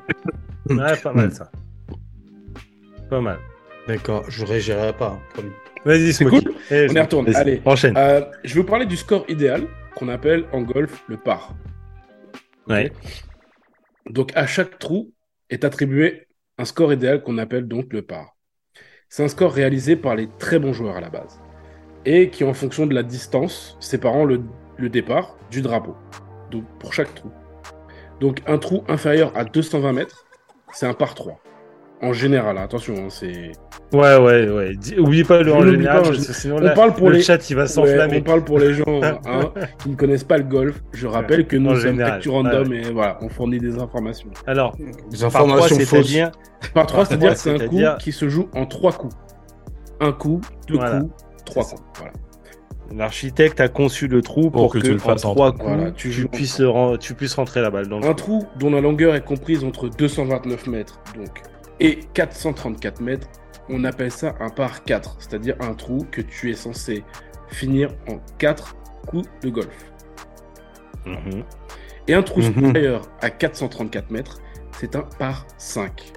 Ouais, 0.69 0.97
pas 1.01 1.13
mal 1.13 1.31
ça. 1.31 1.49
Pas 3.09 3.21
mal. 3.21 3.39
D'accord, 3.87 4.25
je 4.29 4.45
réagirai 4.45 4.91
pas. 4.93 5.11
hein, 5.11 5.19
promis. 5.33 5.51
Vas-y, 5.85 6.11
C'est 6.13 6.25
cool. 6.25 6.41
Eh, 6.71 6.87
On 6.89 6.93
y 6.93 6.99
retourne. 6.99 7.25
vas-y, 7.25 7.35
Allez. 7.35 7.61
Enchaîne. 7.63 7.93
Euh, 7.95 8.21
je 8.43 8.53
vais 8.55 8.61
vous 8.61 8.67
parler 8.67 8.85
du 8.85 8.97
score 8.97 9.23
idéal 9.29 9.65
qu'on 9.95 10.09
appelle 10.09 10.45
en 10.51 10.61
golf 10.61 11.03
le 11.07 11.15
par. 11.17 11.55
Ouais. 12.67 12.91
Donc 14.09 14.31
à 14.35 14.45
chaque 14.45 14.77
trou 14.79 15.13
est 15.49 15.63
attribué 15.63 16.27
un 16.57 16.65
score 16.65 16.91
idéal 16.91 17.23
qu'on 17.23 17.37
appelle 17.37 17.67
donc 17.67 17.93
le 17.93 18.01
par. 18.01 18.35
C'est 19.07 19.23
un 19.23 19.29
score 19.29 19.53
réalisé 19.53 19.95
par 19.95 20.15
les 20.15 20.27
très 20.37 20.59
bons 20.59 20.73
joueurs 20.73 20.97
à 20.97 21.01
la 21.01 21.09
base 21.09 21.39
et 22.03 22.29
qui 22.29 22.43
en 22.43 22.53
fonction 22.53 22.85
de 22.87 22.93
la 22.93 23.03
distance 23.03 23.77
séparant 23.79 24.25
le, 24.25 24.41
le 24.77 24.89
départ 24.89 25.37
du 25.49 25.61
drapeau. 25.61 25.95
Donc 26.51 26.65
pour 26.79 26.93
chaque 26.93 27.13
trou. 27.15 27.31
Donc 28.19 28.41
un 28.47 28.57
trou 28.57 28.83
inférieur 28.87 29.31
à 29.35 29.43
220 29.45 29.93
mètres, 29.93 30.25
c'est 30.73 30.87
un 30.87 30.93
par 30.93 31.13
3. 31.15 31.39
En 31.99 32.13
général, 32.13 32.57
hein, 32.59 32.61
attention, 32.63 32.93
hein, 32.95 33.07
c'est. 33.09 33.51
Ouais, 33.91 34.17
ouais, 34.17 34.47
ouais. 34.49 34.75
Dis- 34.75 34.99
Oublie 34.99 35.23
pas 35.23 35.41
le 35.41 35.51
en 35.51 35.65
général, 35.65 36.01
pas, 36.03 36.07
en 36.09 36.11
parce 36.11 36.23
gé- 36.23 36.27
que 36.27 36.33
sinon 36.33 36.57
On 36.57 36.59
là, 36.59 36.71
parle 36.75 36.93
pour 36.93 37.09
le 37.09 37.15
les. 37.15 37.21
chat 37.23 37.49
il 37.49 37.55
va 37.55 37.63
Ouais, 37.63 37.67
s'enflammer. 37.67 38.17
on 38.19 38.21
parle 38.21 38.43
pour 38.43 38.59
les 38.59 38.73
gens 38.75 39.01
hein, 39.01 39.19
qui 39.79 39.89
ne 39.89 39.95
connaissent 39.95 40.23
pas 40.23 40.37
le 40.37 40.43
golf. 40.43 40.79
Je 40.93 41.07
rappelle 41.07 41.47
que 41.47 41.57
nous 41.57 41.75
sommes 41.75 41.99
Actu 42.01 42.29
Random 42.29 42.71
et 42.71 42.91
voilà, 42.91 43.17
on 43.21 43.29
fournit 43.29 43.57
des 43.57 43.79
informations. 43.79 44.29
Alors, 44.45 44.75
Des 45.09 45.23
informations 45.23 45.75
fausses. 45.79 45.87
c'est-à-dire 45.89 46.31
Par 46.75 46.85
3, 46.85 47.05
c'est-à-dire 47.05 47.29
Ouais, 47.29 47.33
que 47.35 47.39
c'est 47.41 47.61
un 47.63 47.67
coup 47.67 47.81
qui 47.99 48.11
se 48.11 48.29
joue 48.29 48.47
en 48.53 48.67
3 48.67 48.91
coups. 48.91 49.15
Un 49.99 50.11
coup, 50.11 50.39
deux 50.67 50.75
Voilà. 50.75 50.99
coups, 50.99 51.13
trois 51.45 51.63
coups. 51.63 51.81
Voilà. 51.95 52.13
L'architecte 52.91 53.59
a 53.59 53.67
conçu 53.67 54.07
le 54.07 54.21
trou 54.21 54.49
pour, 54.49 54.71
que 54.71 54.79
que, 54.79 54.83
tu 54.85 54.91
le 54.91 54.95
en 54.97 54.99
fasses 54.99 55.25
en 55.25 55.33
trois 55.33 55.51
coups, 55.51 55.63
Voilà, 55.65 55.91
tu 55.91 56.27
puisses 56.27 56.61
tu 56.99 57.35
rentrer 57.35 57.61
la 57.61 57.69
balle 57.69 57.87
dans 57.87 57.99
le 57.99 58.05
Un 58.05 58.13
trou. 58.13 58.39
trou 58.39 58.47
dont 58.59 58.69
la 58.71 58.81
longueur 58.81 59.15
est 59.15 59.23
comprise 59.23 59.63
entre 59.63 59.89
229 59.89 60.67
mètres 60.67 60.99
donc, 61.15 61.41
et 61.79 61.99
434 62.13 63.01
mètres, 63.01 63.27
on 63.69 63.83
appelle 63.83 64.11
ça 64.11 64.35
un 64.39 64.49
par 64.49 64.83
4, 64.83 65.17
c'est-à-dire 65.19 65.55
un 65.59 65.73
trou 65.73 66.05
que 66.09 66.21
tu 66.21 66.49
es 66.49 66.53
censé 66.55 67.03
finir 67.49 67.89
en 68.09 68.19
4 68.37 68.75
coups 69.07 69.27
de 69.41 69.49
golf. 69.49 69.91
Mhm. 71.05 71.43
Et 72.07 72.13
un 72.13 72.23
trou 72.23 72.39
Mhm. 72.41 72.53
supérieur 72.67 73.01
à 73.21 73.29
434 73.29 74.11
mètres, 74.11 74.39
c'est 74.79 74.95
un 74.95 75.03
par 75.19 75.45
5. 75.57 76.13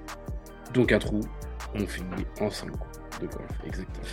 Donc 0.75 0.93
un 0.93 0.99
trou, 0.99 1.21
on 1.75 1.87
finit 1.87 2.25
en 2.41 2.51
5 2.51 2.71
coups 2.71 3.01
de 3.21 3.27
golf, 3.27 3.51
exactement. 3.67 4.07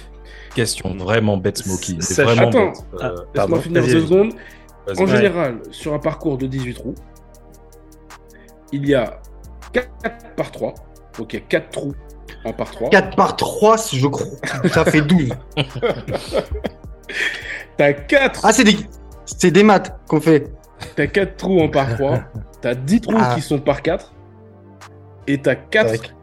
Question 0.58 0.95
vraiment 0.95 1.38
bête, 1.38 1.60
Smokey. 1.60 1.97
C'est 1.99 2.24
vraiment 2.24 2.49
Attends. 2.49 2.66
bête. 2.72 2.78
Euh, 2.95 3.10
Laisse-moi 3.10 3.26
Pardon, 3.36 3.62
finir 3.62 3.82
vas-y, 3.84 3.91
deux 3.91 3.99
vas-y. 3.99 4.08
secondes. 4.10 4.34
vas-y. 4.88 4.97
En 4.97 5.01
Ouais. 5.05 5.16
général, 5.16 5.60
sur 5.72 5.93
un 5.93 5.99
parcours 5.99 6.38
de 6.39 6.47
18 6.47 6.74
trous, 6.74 6.95
il 8.72 8.88
y 8.89 8.95
a 8.95 9.22
4 9.72 9.89
par 10.36 10.49
3. 10.51 10.74
Donc 11.18 11.34
il 11.34 11.36
y 11.36 11.39
a 11.43 11.45
4 11.47 11.70
trous 11.70 11.93
en 12.43 12.53
par 12.53 12.72
3. 12.72 12.89
4 12.89 13.16
par 13.16 13.36
3, 13.36 13.76
je 13.93 14.08
crois. 14.08 14.26
Ça 14.74 14.84
fait 14.86 15.01
12. 15.01 15.30
T'as 17.78 17.93
4, 17.93 18.41
Ah, 18.43 18.51
c'est 18.53 18.64
des... 18.64 18.78
c'est 19.26 19.51
des 19.51 19.64
maths 19.64 19.95
qu'on 20.08 20.20
fait. 20.20 20.51
t'as 20.95 21.05
4 21.08 21.38
trous 21.38 21.60
en 21.62 21.70
par 21.70 21.93
3. 21.95 22.20
T'as 22.62 22.74
10 22.76 23.01
trous 23.01 23.14
Ah. 23.16 23.34
qui 23.36 23.41
sont 23.41 23.60
par 23.60 23.82
4. 23.84 24.12
Et 25.28 25.39
t'as 25.41 25.55
4, 25.55 25.91
Tac. 25.91 26.16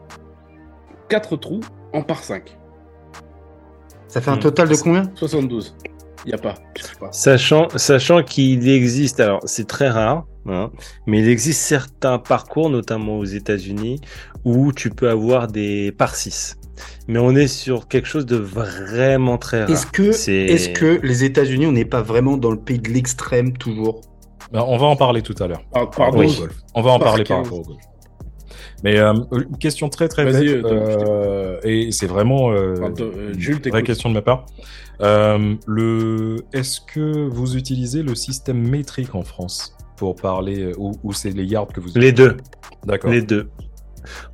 4 1.09 1.37
trous 1.37 1.61
en 1.93 2.03
par 2.03 2.25
5. 2.25 2.59
Ça 4.15 4.21
fait 4.21 4.31
un 4.31 4.37
Hmm. 4.37 4.39
total 4.39 4.69
de 4.69 4.77
combien 4.77 5.11
72. 5.17 5.75
Il 6.25 6.29
n'y 6.29 6.35
a 6.35 6.39
pas. 6.39 6.55
Sachant, 7.11 7.67
sachant 7.75 8.23
qu'il 8.23 8.69
existe, 8.69 9.19
alors 9.19 9.41
c'est 9.45 9.67
très 9.67 9.89
rare, 9.89 10.25
hein, 10.47 10.71
mais 11.09 11.19
il 11.19 11.29
existe 11.29 11.61
certains 11.63 12.21
parcours, 12.21 12.71
notamment 12.71 13.19
aux 13.19 13.25
États-Unis, 13.25 14.01
où 14.45 14.73
tu 14.73 14.91
peux 14.91 15.11
avoir 15.11 15.49
des 15.49 15.91
par 15.91 16.15
6. 16.15 16.57
Mais 17.09 17.19
on 17.19 17.35
est 17.35 17.49
sur 17.49 17.89
quelque 17.89 18.07
chose 18.07 18.25
de 18.25 18.37
vraiment 18.37 19.37
très 19.37 19.63
rare. 19.65 19.71
Est-ce 19.71 19.87
que, 20.69 21.01
les 21.05 21.25
États-Unis, 21.25 21.67
on 21.67 21.73
n'est 21.73 21.85
pas 21.85 22.03
vraiment 22.03 22.37
dans 22.37 22.53
le 22.53 22.61
pays 22.61 22.79
de 22.79 22.91
l'extrême 22.91 23.57
toujours? 23.57 24.01
Ben, 24.53 24.65
on 24.65 24.77
va 24.77 24.87
en 24.87 24.95
parler 24.95 25.23
tout 25.23 25.35
à 25.41 25.49
l'heure. 25.49 25.63
Ah, 25.75 25.87
pardon. 25.87 26.25
On 26.77 26.83
va 26.83 26.91
en 26.93 26.99
Par 27.01 27.09
parler 27.09 27.25
par 27.25 27.39
15. 27.39 27.47
rapport 27.49 27.59
au 27.59 27.63
golf. 27.65 27.79
Mais 28.83 28.99
euh, 28.99 29.13
une 29.33 29.57
question 29.59 29.89
très 29.89 30.09
très 30.09 30.25
bête, 30.25 30.35
euh, 30.43 30.63
euh, 30.65 31.61
et 31.65 31.91
c'est 31.91 32.07
vraiment 32.07 32.51
euh, 32.53 32.75
euh, 33.01 33.33
Jules, 33.39 33.61
une 33.65 33.71
vraie 33.71 33.83
question 33.83 34.09
de 34.11 34.15
ma 34.15 34.23
part. 34.23 34.47
Euh, 35.01 35.55
le, 35.67 36.37
est-ce 36.53 36.81
que 36.81 37.29
vous 37.29 37.57
utilisez 37.57 38.03
le 38.03 38.15
système 38.15 38.59
métrique 38.59 39.15
en 39.15 39.23
France 39.23 39.77
pour 39.97 40.17
parler 40.17 40.73
ou, 40.77 40.93
ou 41.03 41.13
c'est 41.13 41.31
les 41.31 41.45
yards 41.45 41.69
que 41.69 41.81
vous 41.81 41.89
Les 41.95 42.13
deux. 42.13 42.37
D'accord. 42.85 43.11
Les 43.11 43.23
deux. 43.23 43.49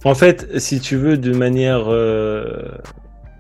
En 0.05 0.15
fait, 0.15 0.59
si 0.59 0.81
tu 0.81 0.97
veux, 0.97 1.17
de 1.17 1.33
manière 1.33 1.85
euh, 1.89 2.73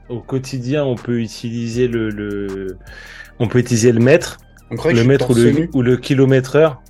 au 0.09 0.20
quotidien, 0.20 0.84
on 0.84 0.94
peut 0.94 1.20
utiliser 1.20 1.88
le, 1.88 2.09
le- 2.11 2.76
on 3.40 3.48
peut 3.48 3.59
utiliser 3.59 3.90
le 3.90 4.01
mètre, 4.01 4.38
le 4.84 5.03
mètre 5.03 5.30
ou 5.30 5.34
le, 5.34 5.68
ou 5.74 5.82
le 5.82 5.96
kilomètre 5.96 6.55
heure, 6.57 6.80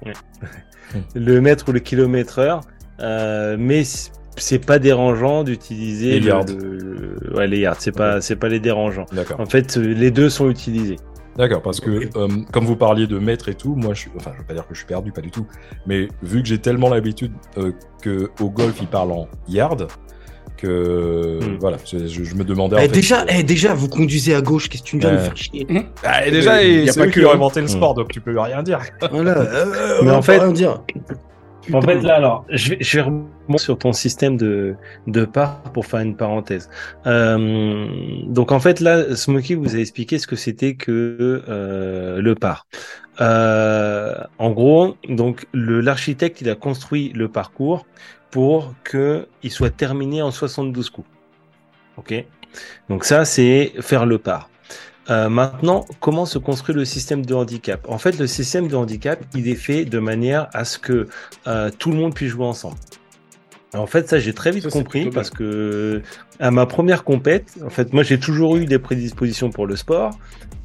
le 1.14 1.40
mètre 1.40 1.68
ou 1.68 1.72
le 1.72 1.80
kilomètre 1.80 2.38
heure, 2.38 2.60
euh, 3.02 3.56
mais 3.58 3.82
c'est 4.36 4.64
pas 4.64 4.78
dérangeant 4.78 5.44
d'utiliser 5.44 6.12
Les 6.12 6.20
le- 6.20 6.26
yards. 6.28 6.44
le- 6.46 7.34
ouais, 7.36 7.46
les 7.46 7.58
yards. 7.60 7.76
C'est 7.80 7.92
pas, 7.92 8.20
c'est 8.20 8.36
pas 8.36 8.48
les 8.48 8.60
dérangeants. 8.60 9.06
D'accord. 9.12 9.40
En 9.40 9.46
fait, 9.46 9.76
euh, 9.76 9.82
les 9.94 10.10
deux 10.10 10.30
sont 10.30 10.48
utilisés. 10.50 10.96
D'accord, 11.36 11.62
parce 11.62 11.80
que 11.80 11.90
euh, 12.16 12.28
comme 12.52 12.64
vous 12.64 12.76
parliez 12.76 13.06
de 13.06 13.18
maître 13.18 13.48
et 13.48 13.54
tout, 13.54 13.74
moi, 13.74 13.94
je 13.94 14.00
suis, 14.00 14.10
enfin, 14.16 14.32
je 14.34 14.40
veux 14.40 14.46
pas 14.46 14.54
dire 14.54 14.66
que 14.66 14.74
je 14.74 14.78
suis 14.78 14.86
perdu, 14.86 15.12
pas 15.12 15.20
du 15.20 15.30
tout, 15.30 15.46
mais 15.86 16.08
vu 16.22 16.42
que 16.42 16.48
j'ai 16.48 16.58
tellement 16.58 16.90
l'habitude 16.90 17.32
euh, 17.56 17.72
que 18.02 18.30
au 18.40 18.50
golf 18.50 18.74
ils 18.80 18.88
parlent 18.88 19.12
en 19.12 19.28
yard, 19.48 19.86
que 20.56 21.38
Hmm. 21.40 21.56
voilà, 21.60 21.78
je, 21.90 22.34
me 22.34 22.44
demandais. 22.44 22.76
en 22.76 22.78
Eh, 22.80 22.82
fait, 22.82 22.88
déjà, 22.88 23.24
eh, 23.28 23.42
déjà, 23.42 23.72
vous 23.74 23.88
conduisez 23.88 24.34
à 24.34 24.42
gauche, 24.42 24.68
qu'est-ce 24.68 24.82
que 24.82 24.88
tu 24.88 24.96
me 24.96 25.00
viens 25.00 25.12
de 25.12 25.18
faire 25.18 25.36
chier 25.36 25.66
Ah, 26.04 26.26
et 26.26 26.30
déjà, 26.30 26.56
Euh, 26.56 26.62
et 26.62 26.84
y 26.84 26.88
a 26.88 26.92
c'est 26.92 27.00
pas 27.00 27.06
que, 27.06 27.20
qui 27.20 27.24
ont 27.24 27.32
inventé 27.32 27.60
le 27.60 27.66
Hmm. 27.66 27.70
sport, 27.70 27.94
donc 27.94 28.08
tu 28.08 28.20
peux 28.20 28.38
rien 28.38 28.62
dire. 28.62 28.80
Voilà. 29.10 29.38
euh, 29.38 30.00
Mais 30.02 30.10
on 30.10 30.16
en 30.16 30.22
fait- 30.22 30.38
rien 30.38 30.52
dire. 30.52 30.82
En 31.72 31.82
fait, 31.82 32.00
là, 32.02 32.16
alors, 32.16 32.44
je 32.50 32.70
vais, 32.70 32.76
je 32.80 32.96
vais 32.96 33.02
remonter 33.02 33.58
sur 33.58 33.78
ton 33.78 33.92
système 33.92 34.36
de, 34.36 34.74
de 35.06 35.24
part 35.24 35.62
pour 35.72 35.86
faire 35.86 36.00
une 36.00 36.16
parenthèse. 36.16 36.68
Euh, 37.06 37.86
donc, 38.26 38.52
en 38.52 38.60
fait, 38.60 38.80
là, 38.80 39.14
Smokey 39.16 39.54
vous 39.54 39.76
a 39.76 39.78
expliqué 39.78 40.18
ce 40.18 40.26
que 40.26 40.36
c'était 40.36 40.74
que 40.74 41.42
euh, 41.48 42.20
le 42.20 42.34
par. 42.34 42.66
Euh, 43.20 44.14
en 44.38 44.50
gros, 44.50 44.96
donc, 45.08 45.46
l'architecte, 45.52 46.40
il 46.40 46.50
a 46.50 46.54
construit 46.54 47.12
le 47.14 47.28
parcours 47.28 47.86
pour 48.30 48.74
que 48.84 49.26
il 49.42 49.50
soit 49.50 49.70
terminé 49.70 50.22
en 50.22 50.30
72 50.30 50.90
coups. 50.90 51.08
Ok? 51.96 52.24
Donc 52.88 53.04
ça, 53.04 53.24
c'est 53.24 53.72
faire 53.80 54.06
le 54.06 54.18
par. 54.18 54.49
Euh, 55.08 55.28
maintenant, 55.28 55.86
comment 56.00 56.26
se 56.26 56.38
construit 56.38 56.74
le 56.74 56.84
système 56.84 57.24
de 57.24 57.34
handicap? 57.34 57.84
En 57.88 57.98
fait, 57.98 58.18
le 58.18 58.26
système 58.26 58.68
de 58.68 58.76
handicap, 58.76 59.24
il 59.34 59.48
est 59.48 59.54
fait 59.56 59.84
de 59.84 59.98
manière 59.98 60.48
à 60.52 60.64
ce 60.64 60.78
que 60.78 61.08
euh, 61.46 61.70
tout 61.78 61.90
le 61.90 61.96
monde 61.96 62.14
puisse 62.14 62.30
jouer 62.30 62.44
ensemble. 62.44 62.76
En 63.72 63.86
fait, 63.86 64.08
ça, 64.08 64.18
j'ai 64.18 64.34
très 64.34 64.50
vite 64.50 64.64
Ça, 64.64 64.70
compris 64.70 65.10
parce 65.10 65.30
que 65.30 66.02
à 66.38 66.50
ma 66.50 66.66
première 66.66 67.02
compète, 67.04 67.54
en 67.64 67.70
fait, 67.70 67.92
moi, 67.92 68.02
j'ai 68.02 68.18
toujours 68.18 68.56
eu 68.56 68.66
des 68.66 68.78
prédispositions 68.78 69.50
pour 69.50 69.66
le 69.66 69.76
sport. 69.76 70.10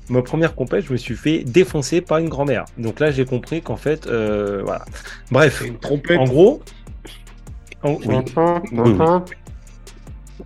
Ma 0.10 0.22
première 0.22 0.54
compète, 0.54 0.86
je 0.86 0.92
me 0.92 0.98
suis 0.98 1.16
fait 1.16 1.44
défoncer 1.44 2.02
par 2.02 2.18
une 2.20 2.30
grand-mère. 2.30 2.66
Donc 2.78 3.00
là, 3.00 3.12
j'ai 3.12 3.26
compris 3.26 3.62
qu'en 3.62 3.78
fait, 3.78 4.06
euh, 4.08 4.62
voilà. 4.64 4.86
Bref, 5.32 5.64
Une 5.66 5.78
trompette. 5.78 6.20
en 6.20 6.26
gros, 6.26 6.62
en- 7.84 7.98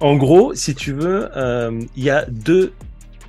oui. 0.02 0.18
Gros, 0.18 0.54
si 0.54 0.76
tu 0.76 0.94
veux, 0.94 1.30
euh, 1.36 1.82
il 1.96 2.04
y 2.04 2.10
a 2.10 2.26
deux, 2.26 2.74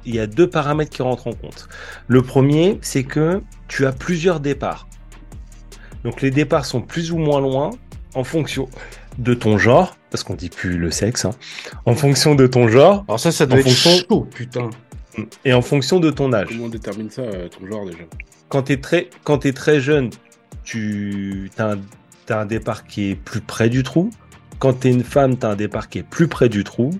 il 0.07 0.15
y 0.15 0.19
a 0.21 0.27
deux 0.27 0.49
paramètres 0.49 0.91
qui 0.91 1.03
rentrent 1.03 1.27
en 1.27 1.33
compte. 1.33 1.69
Le 2.09 2.23
premier, 2.23 2.79
c'est 2.83 3.05
que 3.05 3.43
tu 3.69 3.87
as 3.87 3.93
plusieurs 3.93 4.41
départs. 4.41 4.87
Donc 6.05 6.23
les 6.23 6.31
départs 6.31 6.65
sont 6.65 6.81
plus 6.81 7.13
ou 7.13 7.19
moins 7.19 7.41
loin 7.41 7.71
en 8.15 8.25
fonction 8.25 8.69
de 9.19 9.35
ton 9.35 9.59
genre, 9.59 9.97
parce 10.11 10.25
qu'on 10.25 10.35
dit 10.35 10.49
plus 10.49 10.79
le 10.79 10.91
sexe, 10.91 11.25
hein, 11.25 11.33
en 11.85 11.95
fonction 11.95 12.35
de 12.35 12.47
ton 12.47 12.69
genre 12.69 13.05
Alors 13.09 13.21
ça, 13.21 13.31
ça 13.33 13.45
doit 13.47 13.57
En 13.57 13.61
être 13.61 13.65
fonction- 13.69 14.07
chaud, 14.09 14.29
putain. 14.35 14.71
et 15.45 15.53
en 15.53 15.61
fonction 15.63 16.01
de 16.01 16.11
ton 16.11 16.33
âge. 16.33 16.49
Comment 16.49 16.65
on 16.65 16.69
détermine 16.69 17.11
ça, 17.11 17.23
euh, 17.23 17.49
ton 17.49 17.67
genre 17.67 17.85
déjà? 17.85 17.99
Quand 18.49 18.63
tu 18.65 18.73
es 18.73 18.77
très 18.81 19.11
quand 19.25 19.39
t'es 19.39 19.53
très 19.53 19.81
jeune, 19.81 20.11
tu 20.65 21.51
as 21.59 21.73
un, 21.73 21.79
t'as 22.27 22.41
un 22.41 22.47
départ 22.47 22.85
qui 22.87 23.11
est 23.11 23.15
plus 23.15 23.41
près 23.41 23.69
du 23.69 23.83
trou. 23.83 24.11
Quand 24.61 24.75
tu 24.75 24.89
es 24.89 24.91
une 24.93 25.05
femme, 25.05 25.39
tu 25.39 25.47
as 25.47 25.49
un 25.49 25.57
départ 25.57 25.89
qui 25.89 25.99
est 25.99 26.03
plus 26.03 26.29
près 26.29 26.51
du 26.51 26.65
trou. 26.65 26.91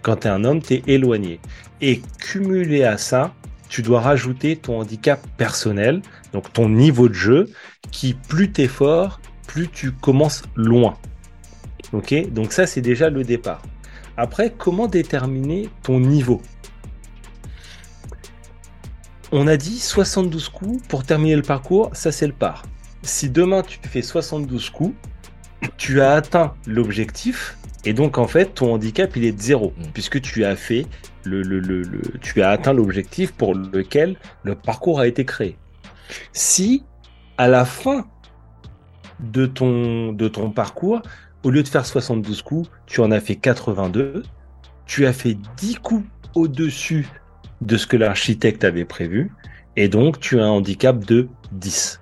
Quand 0.00 0.16
tu 0.16 0.26
es 0.26 0.30
un 0.30 0.44
homme, 0.44 0.62
tu 0.62 0.74
es 0.74 0.82
éloigné. 0.86 1.40
Et 1.82 2.00
cumulé 2.18 2.84
à 2.84 2.96
ça, 2.96 3.34
tu 3.68 3.82
dois 3.82 4.00
rajouter 4.00 4.56
ton 4.56 4.80
handicap 4.80 5.20
personnel, 5.36 6.00
donc 6.32 6.52
ton 6.52 6.70
niveau 6.70 7.08
de 7.08 7.14
jeu, 7.14 7.50
qui 7.90 8.14
plus 8.14 8.50
tu 8.50 8.62
es 8.62 8.66
fort, 8.66 9.20
plus 9.46 9.68
tu 9.68 9.92
commences 9.92 10.42
loin. 10.56 10.94
OK? 11.92 12.14
Donc 12.32 12.52
ça 12.52 12.66
c'est 12.66 12.80
déjà 12.80 13.10
le 13.10 13.24
départ. 13.24 13.62
Après, 14.16 14.52
comment 14.56 14.88
déterminer 14.88 15.68
ton 15.82 16.00
niveau? 16.00 16.40
On 19.32 19.46
a 19.46 19.56
dit 19.58 19.78
72 19.78 20.48
coups 20.48 20.86
pour 20.88 21.04
terminer 21.04 21.36
le 21.36 21.42
parcours, 21.42 21.90
ça 21.94 22.10
c'est 22.10 22.26
le 22.26 22.32
par. 22.32 22.62
Si 23.02 23.28
demain 23.28 23.62
tu 23.62 23.78
fais 23.82 24.02
72 24.02 24.70
coups, 24.70 24.94
tu 25.76 26.00
as 26.00 26.12
atteint 26.12 26.54
l'objectif 26.66 27.56
et 27.84 27.92
donc 27.92 28.18
en 28.18 28.26
fait 28.26 28.54
ton 28.54 28.74
handicap 28.74 29.16
il 29.16 29.24
est 29.24 29.32
de 29.32 29.40
zéro 29.40 29.72
Mm. 29.78 29.82
puisque 29.94 30.20
tu 30.20 30.44
as 30.44 30.56
fait 30.56 30.86
le, 31.24 31.42
le- 31.42 31.60
le- 31.60 31.82
le- 31.82 32.02
tu 32.20 32.42
as 32.42 32.50
atteint 32.50 32.72
l'objectif 32.72 33.32
pour 33.32 33.54
lequel 33.54 34.16
le 34.42 34.54
parcours 34.54 35.00
a 35.00 35.06
été 35.06 35.24
créé. 35.24 35.56
Si 36.32 36.84
à 37.38 37.48
la 37.48 37.64
fin 37.64 38.06
de 39.20 39.46
ton, 39.46 40.12
de 40.12 40.28
ton 40.28 40.50
parcours, 40.50 41.00
au 41.44 41.50
lieu 41.50 41.62
de 41.62 41.68
faire 41.68 41.86
72 41.86 42.42
coups, 42.42 42.68
tu 42.86 43.00
en 43.00 43.10
as 43.10 43.20
fait 43.20 43.36
82, 43.36 44.22
tu 44.86 45.06
as 45.06 45.12
fait 45.12 45.36
10 45.56 45.76
coups 45.76 46.04
au-dessus 46.34 47.06
de 47.60 47.76
ce 47.76 47.86
que 47.86 47.96
l'architecte 47.96 48.64
avait 48.64 48.84
prévu, 48.84 49.30
et 49.76 49.88
donc 49.88 50.18
tu 50.18 50.40
as 50.40 50.44
un 50.44 50.48
handicap 50.50 50.98
de 51.04 51.28
10. 51.52 52.00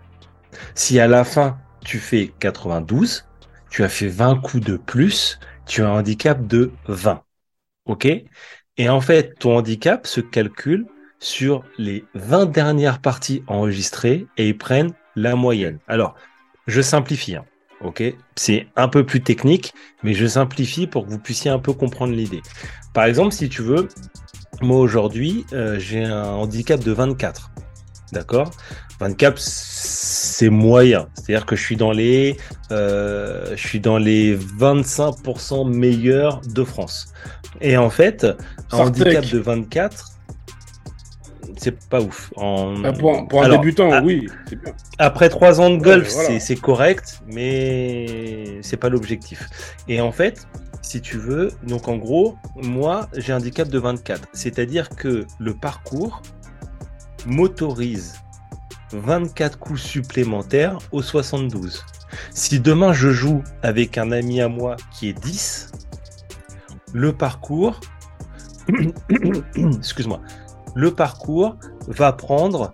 Si 0.75 0.99
à 0.99 1.07
la 1.07 1.25
fin 1.25 1.59
tu 1.85 1.99
fais 1.99 2.33
92, 2.41 3.27
tu 3.71 3.85
as 3.85 3.89
fait 3.89 4.09
20 4.09 4.37
coups 4.37 4.65
de 4.65 4.77
plus, 4.77 5.39
tu 5.67 5.83
as 5.83 5.89
un 5.89 5.99
handicap 5.99 6.47
de 6.47 6.73
20. 6.89 7.23
OK? 7.87 8.07
Et 8.77 8.89
en 8.89 9.01
fait, 9.01 9.35
ton 9.39 9.57
handicap 9.59 10.07
se 10.07 10.21
calcule 10.21 10.87
sur 11.19 11.65
les 11.79 12.05
20 12.15 12.47
dernières 12.47 13.01
parties 13.01 13.43
enregistrées 13.47 14.27
et 14.37 14.49
ils 14.49 14.57
prennent 14.59 14.93
la 15.17 15.37
moyenne. 15.37 15.79
Alors, 15.87 16.15
je 16.67 16.81
simplifie. 16.81 17.37
hein, 17.37 17.45
OK? 17.83 18.03
C'est 18.37 18.69
un 18.77 18.89
peu 18.89 19.05
plus 19.05 19.23
technique, 19.23 19.75
mais 20.03 20.15
je 20.15 20.27
simplifie 20.27 20.87
pour 20.87 21.05
que 21.07 21.11
vous 21.11 21.19
puissiez 21.19 21.51
un 21.51 21.59
peu 21.59 21.73
comprendre 21.73 22.13
l'idée. 22.15 22.43
Par 22.95 23.05
exemple, 23.05 23.33
si 23.35 23.49
tu 23.49 23.63
veux, 23.63 23.89
moi 24.63 24.79
aujourd'hui, 24.79 25.45
euh, 25.53 25.79
j'ai 25.79 26.05
un 26.05 26.25
handicap 26.25 26.81
de 26.81 26.93
24. 26.93 27.51
D'accord? 28.13 28.51
24, 28.99 29.39
c'est 30.41 30.49
moyen. 30.49 31.07
C'est-à-dire 31.15 31.45
que 31.45 31.55
je 31.55 31.63
suis 31.63 31.77
dans 31.77 31.93
les, 31.93 32.39
euh, 32.73 33.55
je 33.57 33.69
suis 33.69 33.79
dans 33.81 33.99
les 33.99 34.35
25% 34.37 35.69
meilleurs 35.69 36.41
de 36.41 36.65
France. 36.65 37.13
Et 37.61 37.77
en 37.77 37.91
fait, 37.91 38.25
un 38.73 38.77
Sartec. 38.79 39.07
handicap 39.07 39.27
de 39.27 39.39
24, 39.39 40.07
c'est 41.59 41.79
pas 41.91 42.01
ouf. 42.01 42.33
En... 42.37 42.83
Ah, 42.85 42.93
pour, 42.95 43.15
un- 43.19 43.27
pour 43.27 43.43
un 43.43 43.45
Alors, 43.45 43.61
débutant, 43.61 44.03
oui. 44.03 44.29
bien. 44.51 44.73
après 44.97 45.29
trois 45.29 45.61
ans 45.61 45.69
de 45.69 45.77
golf, 45.77 46.07
Ouais, 46.09 46.15
voilà. 46.15 46.29
c'est- 46.31 46.41
c'est 46.41 46.57
correct, 46.57 47.21
mais 47.27 48.61
c'est 48.63 48.79
pas 48.79 48.89
l'objectif. 48.89 49.47
Et 49.89 50.01
en 50.01 50.11
fait, 50.13 50.47
si 50.81 51.03
tu 51.03 51.19
veux, 51.19 51.51
donc 51.67 51.87
en 51.89 51.99
gros, 51.99 52.37
moi, 52.63 53.09
j'ai 53.15 53.35
un 53.35 53.37
handicap 53.37 53.69
de 53.69 53.79
24. 53.79 54.27
C'est-à-dire 54.33 54.89
que 54.89 55.27
le 55.39 55.53
parcours 55.53 56.23
m'autorise 57.27 58.15
24 58.93 59.59
coups 59.59 59.81
supplémentaires 59.81 60.79
au 60.93 61.03
72. 61.03 61.85
Si 62.33 62.61
demain 62.61 62.93
je 62.93 63.11
joue 63.11 63.43
avec 63.63 63.99
un 63.99 64.13
ami 64.13 64.41
à 64.41 64.49
moi 64.49 64.77
qui 64.93 65.09
est 65.09 65.13
10, 65.13 65.71
le 66.93 67.13
parcours, 67.13 67.81
excuse-moi, 69.57 70.21
le 70.75 70.91
parcours 70.93 71.57
va 71.89 72.13
prendre 72.13 72.73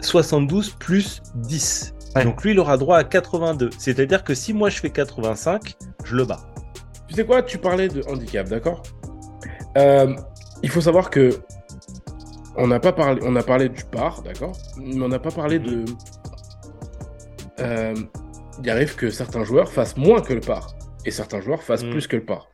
72 0.00 0.70
plus 0.78 1.22
10. 1.34 1.94
Ouais. 2.16 2.24
Donc 2.24 2.42
lui, 2.42 2.52
il 2.52 2.58
aura 2.58 2.76
droit 2.76 2.98
à 2.98 3.04
82. 3.04 3.70
C'est-à-dire 3.78 4.24
que 4.24 4.34
si 4.34 4.52
moi 4.52 4.70
je 4.70 4.78
fais 4.78 4.90
85, 4.90 5.76
je 6.04 6.16
le 6.16 6.24
bats. 6.24 6.40
Tu 7.08 7.14
sais 7.14 7.24
quoi, 7.24 7.42
tu 7.42 7.58
parlais 7.58 7.88
de 7.88 8.02
handicap, 8.08 8.48
d'accord? 8.48 8.82
Euh, 9.76 10.14
Il 10.62 10.70
faut 10.70 10.80
savoir 10.80 11.10
que 11.10 11.40
on 12.58 12.66
n'a 12.66 12.80
pas 12.80 12.92
parlé, 12.92 13.20
on 13.24 13.34
a 13.36 13.42
parlé 13.42 13.68
du 13.68 13.84
par, 13.84 14.22
d'accord, 14.22 14.52
mais 14.78 15.00
on 15.02 15.08
n'a 15.08 15.18
pas 15.18 15.30
parlé 15.30 15.58
de. 15.58 15.84
Euh, 17.60 17.94
il 18.62 18.70
arrive 18.70 18.94
que 18.96 19.10
certains 19.10 19.44
joueurs 19.44 19.72
fassent 19.72 19.96
moins 19.96 20.20
que 20.20 20.32
le 20.32 20.40
par 20.40 20.74
et 21.04 21.10
certains 21.10 21.40
joueurs 21.40 21.62
fassent 21.62 21.84
Mm. 21.84 21.90
plus 21.90 22.06
que 22.06 22.16
le 22.16 22.24
par. 22.24 22.50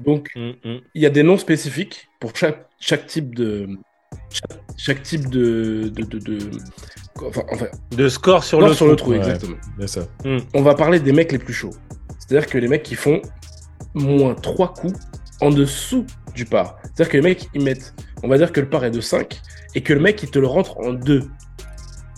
Donc 0.00 0.30
Hum, 0.36 0.54
hum. 0.64 0.80
il 0.94 1.02
y 1.02 1.06
a 1.06 1.10
des 1.10 1.22
noms 1.22 1.38
spécifiques 1.38 2.08
pour 2.20 2.34
chaque, 2.36 2.66
chaque 2.80 3.06
type 3.06 3.34
de 3.34 3.68
chaque, 4.30 4.58
chaque 4.76 5.02
type 5.02 5.28
de, 5.30 5.90
de, 5.94 6.02
de, 6.02 6.18
de- 6.18 6.50
enfin, 7.24 7.42
enfin, 7.52 7.66
De 7.96 8.08
score 8.08 8.42
sur 8.42 8.60
le 8.60 8.68
sur 8.74 8.86
trou. 8.86 8.90
le 8.90 8.96
trou 8.96 9.10
Ouais. 9.12 9.18
exactement. 9.18 9.56
On 10.54 10.62
va 10.62 10.74
parler 10.74 10.98
des 11.00 11.12
mecs 11.12 11.30
les 11.32 11.38
plus 11.38 11.52
chauds. 11.54 11.70
C'est-à-dire 12.18 12.48
que 12.48 12.58
les 12.58 12.68
mecs 12.68 12.82
qui 12.82 12.94
font 12.96 13.20
moins 13.94 14.34
3 14.34 14.72
coups 14.72 14.98
en 15.40 15.50
dessous 15.50 16.04
du 16.34 16.44
par. 16.44 16.78
C'est-à-dire 16.82 17.08
que 17.10 17.16
les 17.18 17.22
mecs, 17.22 17.48
ils 17.54 17.62
mettent, 17.62 17.94
on 18.24 18.28
va 18.28 18.38
dire 18.38 18.50
que 18.52 18.60
le 18.60 18.68
par 18.68 18.84
est 18.84 18.90
de 18.90 19.00
5 19.00 19.40
et 19.74 19.82
que 19.82 19.92
le 19.92 20.00
mec, 20.00 20.22
il 20.22 20.30
te 20.30 20.38
le 20.38 20.46
rentre 20.46 20.78
en 20.80 20.92
2. 20.92 21.22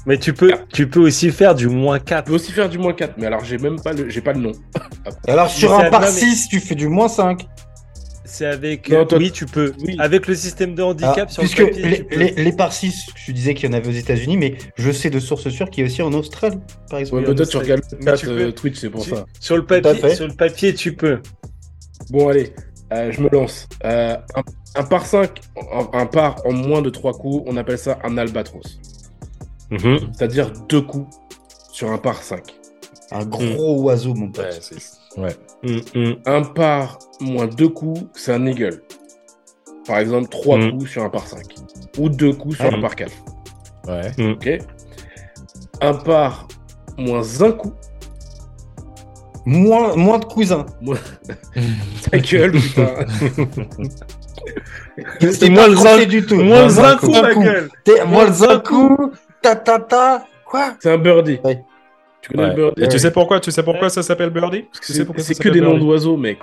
Mais 0.07 0.19
tu 0.19 0.33
peux, 0.33 0.53
tu 0.73 0.89
peux 0.89 1.01
aussi 1.01 1.33
faire 1.33 1.55
du 1.57 1.67
moins 1.69 1.99
Tu 1.99 2.05
4. 2.05 2.25
peux 2.27 2.35
aussi 2.35 2.53
faire 2.53 2.69
du 2.69 2.79
moins 2.79 2.93
4, 2.93 3.15
mais 3.19 3.27
alors 3.27 3.45
j'ai 3.45 3.59
même 3.59 3.81
pas 3.81 3.93
le, 3.93 4.09
j'ai 4.09 4.21
pas 4.21 4.33
le 4.33 4.41
nom. 4.41 4.53
Alors 5.27 5.51
sur 5.51 5.75
un 5.77 5.91
par 5.91 6.01
non, 6.03 6.07
mais- 6.07 6.13
6, 6.13 6.49
tu 6.49 6.61
fais 6.61 6.77
du 6.77 6.87
moins 6.87 7.09
5. 7.09 7.45
C'est 8.29 8.47
avec. 8.47 8.89
Non, 8.91 9.05
toi- 9.07 9.19
oui, 9.19 9.31
tu 9.33 9.47
peux. 9.47 9.73
Oui. 9.85 9.97
Avec 9.99 10.27
le 10.27 10.35
système 10.35 10.75
de 10.75 10.83
handicap 10.83 11.17
Alors, 11.17 11.31
sur 11.31 11.43
puisque 11.43 11.59
le 11.59 11.67
papier. 11.67 11.83
les, 11.89 11.97
tu 11.99 12.05
peux. 12.05 12.17
les, 12.19 12.31
les 12.33 12.53
par 12.53 12.73
6, 12.73 13.07
je 13.17 13.33
disais 13.33 13.55
qu'il 13.55 13.69
y 13.69 13.73
en 13.73 13.77
avait 13.77 13.89
aux 13.89 13.93
États-Unis, 13.93 14.37
mais 14.37 14.57
je 14.77 14.91
sais 14.93 15.11
de 15.11 15.19
sources 15.21 15.49
sûres 15.49 15.71
qu'il 15.71 15.83
y 15.85 15.87
a 15.87 15.91
aussi 15.91 16.03
en 16.03 16.13
Australie, 16.13 16.59
par 16.91 16.99
exemple. 17.01 17.23
Ouais, 17.27 17.35
peut-être 17.35 17.51
tu 17.51 17.57
regardes 17.57 17.83
le 17.93 18.17
tu 18.17 18.29
euh, 18.29 18.51
Twitch, 18.53 18.79
c'est 18.79 18.91
pour 18.91 19.03
tu- 19.05 19.11
ça. 19.11 19.25
Sur 19.41 19.57
le 19.57 19.65
papier, 19.65 20.15
sur 20.15 20.27
le 20.29 20.35
papier, 20.35 20.75
tu 20.75 20.95
peux. 20.95 21.19
Bon, 22.11 22.29
allez. 22.29 22.53
Euh, 22.93 23.11
je 23.11 23.20
me 23.20 23.28
lance. 23.30 23.68
Euh, 23.84 24.16
un, 24.37 24.43
un 24.80 24.84
par 24.84 25.07
5, 25.07 25.41
un, 25.72 25.99
un 26.01 26.07
par 26.07 26.37
en 26.47 26.53
moins 26.53 26.82
de 26.82 26.91
3 26.91 27.12
coups, 27.14 27.43
on 27.47 27.57
appelle 27.57 27.78
ça 27.78 27.99
un 28.05 28.16
albatros. 28.16 28.78
Mhm. 29.70 29.99
C'est-à-dire 30.12 30.53
deux 30.68 30.82
coups 30.82 31.16
sur 31.72 31.91
un 31.91 31.99
par 31.99 32.22
5. 32.22 32.43
Un 33.12 33.24
gros 33.24 33.82
oiseau, 33.82 34.14
mon 34.14 34.30
pote. 34.30 34.70
Ouais, 35.16 35.24
ouais. 35.24 35.80
Mm, 35.95 35.99
mm. 36.01 36.16
Un 36.26 36.43
par 36.43 36.99
moins 37.20 37.47
deux 37.47 37.68
coups, 37.68 38.03
c'est 38.14 38.32
un 38.32 38.47
eagle. 38.47 38.82
Par 39.87 39.99
exemple, 39.99 40.28
trois 40.28 40.59
Mm. 40.59 40.70
coups 40.72 40.91
sur 40.91 41.03
un 41.05 41.11
par 41.11 41.26
5. 41.26 41.43
Ou 41.99 42.09
deux 42.09 42.32
coups 42.32 42.57
sur 42.57 42.70
Mm. 42.70 42.74
un 42.74 42.80
par 42.80 42.95
4. 42.97 43.12
Ouais. 43.89 44.30
Ok 44.32 44.49
Un 45.80 45.95
par 45.95 46.47
moins 46.99 47.22
un 47.43 47.53
coup. 47.53 47.72
Moins, 49.47 49.94
moins 49.97 50.18
de 50.18 50.24
cousins. 50.24 50.66
Ta 52.11 52.18
gueule, 52.18 52.51
putain. 52.61 52.94
C'est 55.20 55.49
moins 55.51 55.72
pas 55.82 55.97
le 55.99 56.07
du 56.07 56.26
tout. 56.26 56.34
Moins 56.36 56.62
Moins 56.68 56.78
un 56.84 56.97
coup, 56.97 57.11
ma 57.12 57.34
gueule. 57.34 57.68
Moins 58.07 58.24
le 58.26 58.59
coup. 58.59 59.12
Ta 59.42 59.55
ta 59.57 59.78
ta. 59.78 60.26
Quoi? 60.44 60.74
C'est 60.80 60.90
un 60.90 60.99
birdie. 60.99 61.38
Ouais. 61.44 61.62
Tu 62.22 62.30
connais 62.30 62.42
Ouais. 62.42 62.49
le 62.51 62.55
birdie? 62.57 62.82
Et 62.82 62.88
tu 62.88 62.94
Ouais. 62.94 62.99
sais 62.99 63.11
pourquoi? 63.12 63.40
Tu 63.40 63.51
sais 63.51 63.62
pourquoi 63.62 63.88
ça 63.88 64.03
s'appelle 64.03 64.30
Birdie? 64.30 64.64
Tu 64.72 64.78
sais 64.82 64.92
C'est 64.94 65.05
pourquoi 65.05 65.22
ça 65.22 65.34
c'est 65.34 65.42
que 65.42 65.49
des 65.49 65.61
noms 65.61 65.78
d'oiseaux, 65.78 66.16
mec. 66.16 66.38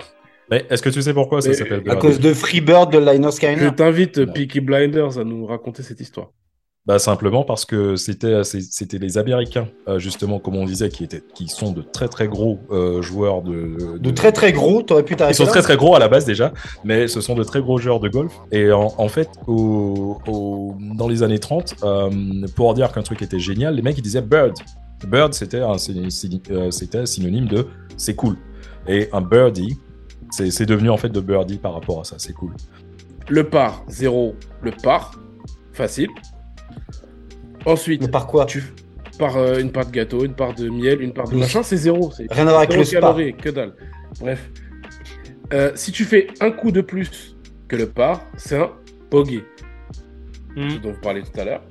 Mais 0.52 0.66
Est-ce 0.70 0.82
que 0.82 0.90
tu 0.90 1.02
sais 1.02 1.14
pourquoi 1.14 1.42
ça 1.42 1.54
s'appelle 1.54 1.80
À 1.80 1.82
Birdie? 1.82 2.00
cause 2.00 2.20
de 2.20 2.34
Freebird 2.34 2.92
de 2.92 3.00
Liner 3.00 3.28
Je 3.28 3.32
Skyner. 3.32 3.76
t'invite, 3.76 4.18
Non. 4.18 4.32
Peaky 4.34 4.60
Blinders, 4.62 5.18
à 5.18 5.24
nous 5.24 5.46
raconter 5.46 5.84
cette 5.84 6.00
histoire. 6.00 6.30
Bah 6.86 7.00
simplement 7.00 7.46
parce 7.46 7.64
que 7.64 7.96
c'était 7.96 8.44
c'était 8.44 8.98
les 8.98 9.18
Américains 9.18 9.70
euh, 9.88 10.00
justement 10.00 10.40
comme 10.40 10.58
on 10.58 10.66
disait 10.66 10.90
qui 10.90 11.06
étaient 11.06 11.24
qui 11.34 11.48
sont 11.48 11.72
de 11.72 11.82
très 11.82 12.10
très 12.10 12.28
gros 12.28 12.60
euh, 12.72 13.02
joueurs 13.02 13.42
de, 13.42 13.98
De 14.00 14.12
très 14.12 14.34
très 14.34 14.52
gros, 14.52 14.82
t'aurais 14.82 15.04
pu 15.04 15.14
Ils 15.14 15.18
t'arrêter 15.18 15.38
sont 15.38 15.46
là 15.46 15.52
très 15.52 15.62
très 15.62 15.78
gros 15.78 15.96
à 15.96 16.00
la 16.00 16.10
base 16.10 16.26
déjà, 16.26 16.52
mais 16.84 17.08
ce 17.08 17.22
sont 17.22 17.36
de 17.36 17.44
très 17.46 17.62
gros 17.62 17.78
joueurs 17.78 18.02
de 18.02 18.10
golf. 18.10 18.34
Et 18.52 18.70
en, 18.74 18.94
en 18.98 19.08
fait, 19.08 19.30
au, 19.48 20.18
au- 20.28 20.76
dans 20.98 21.08
les 21.08 21.24
années 21.24 21.40
30, 21.40 21.76
euh, 21.84 22.10
pour 22.58 22.74
dire 22.74 22.92
qu'un 22.92 23.02
truc 23.02 23.22
était 23.22 23.40
génial, 23.40 23.76
les 23.76 23.82
mecs 23.82 23.98
ils 23.98 24.02
disaient 24.04 24.22
bird. 24.22 24.54
Bird 25.08 25.34
c'était 25.34 25.62
un, 25.62 25.76
euh, 25.78 26.70
c'était 26.72 27.06
synonyme 27.06 27.48
de 27.48 27.66
c'est 27.96 28.16
cool. 28.16 28.36
Et 28.90 29.08
un 29.14 29.22
birdie, 29.22 29.78
c'est 30.32 30.52
c'est 30.52 30.66
devenu 30.66 30.90
en 30.90 30.98
fait 30.98 31.08
de 31.10 31.22
birdie 31.22 31.60
par 31.60 31.74
rapport 31.76 32.02
à 32.02 32.04
ça, 32.04 32.16
c'est 32.20 32.34
cool. 32.34 32.54
Le 33.30 33.46
par, 33.50 33.86
0, 33.88 34.36
le 34.62 34.72
par. 34.84 35.18
Facile. 35.72 36.10
Ensuite, 37.66 38.02
Mais 38.02 38.08
par 38.08 38.28
quoi 38.28 38.46
tu 38.46 38.64
par 39.20 39.38
euh, 39.38 39.60
une 39.60 39.72
part 39.72 39.86
de 39.86 39.92
gâteau, 39.92 40.26
une 40.26 40.34
part 40.34 40.56
de 40.56 40.68
miel, 40.70 41.02
une 41.02 41.14
part 41.14 41.28
de 41.30 41.36
Oui. 41.36 41.42
machin, 41.42 41.62
c'est 41.62 41.78
zéro. 41.78 42.12
C'est 42.12 42.26
Rien 42.34 42.48
à 42.48 42.50
voir 42.50 42.58
avec 42.64 42.76
le 42.76 42.84
spa. 42.84 43.00
calorie, 43.00 43.34
que 43.36 43.50
dalle. 43.50 43.74
Bref. 44.20 44.50
Euh, 45.54 45.72
si 45.76 45.92
tu 45.92 46.04
fais 46.04 46.28
un 46.42 46.50
coup 46.50 46.72
de 46.72 46.82
plus 46.82 47.38
que 47.68 47.76
le 47.76 47.86
par, 47.88 48.26
c'est 48.38 48.58
un 48.58 48.72
bogey, 49.12 49.44
Mm. 50.56 50.78
dont 50.82 50.92
vous 50.94 51.00
parlez 51.02 51.22
tout 51.22 51.40
à 51.40 51.44
l'heure. 51.46 51.62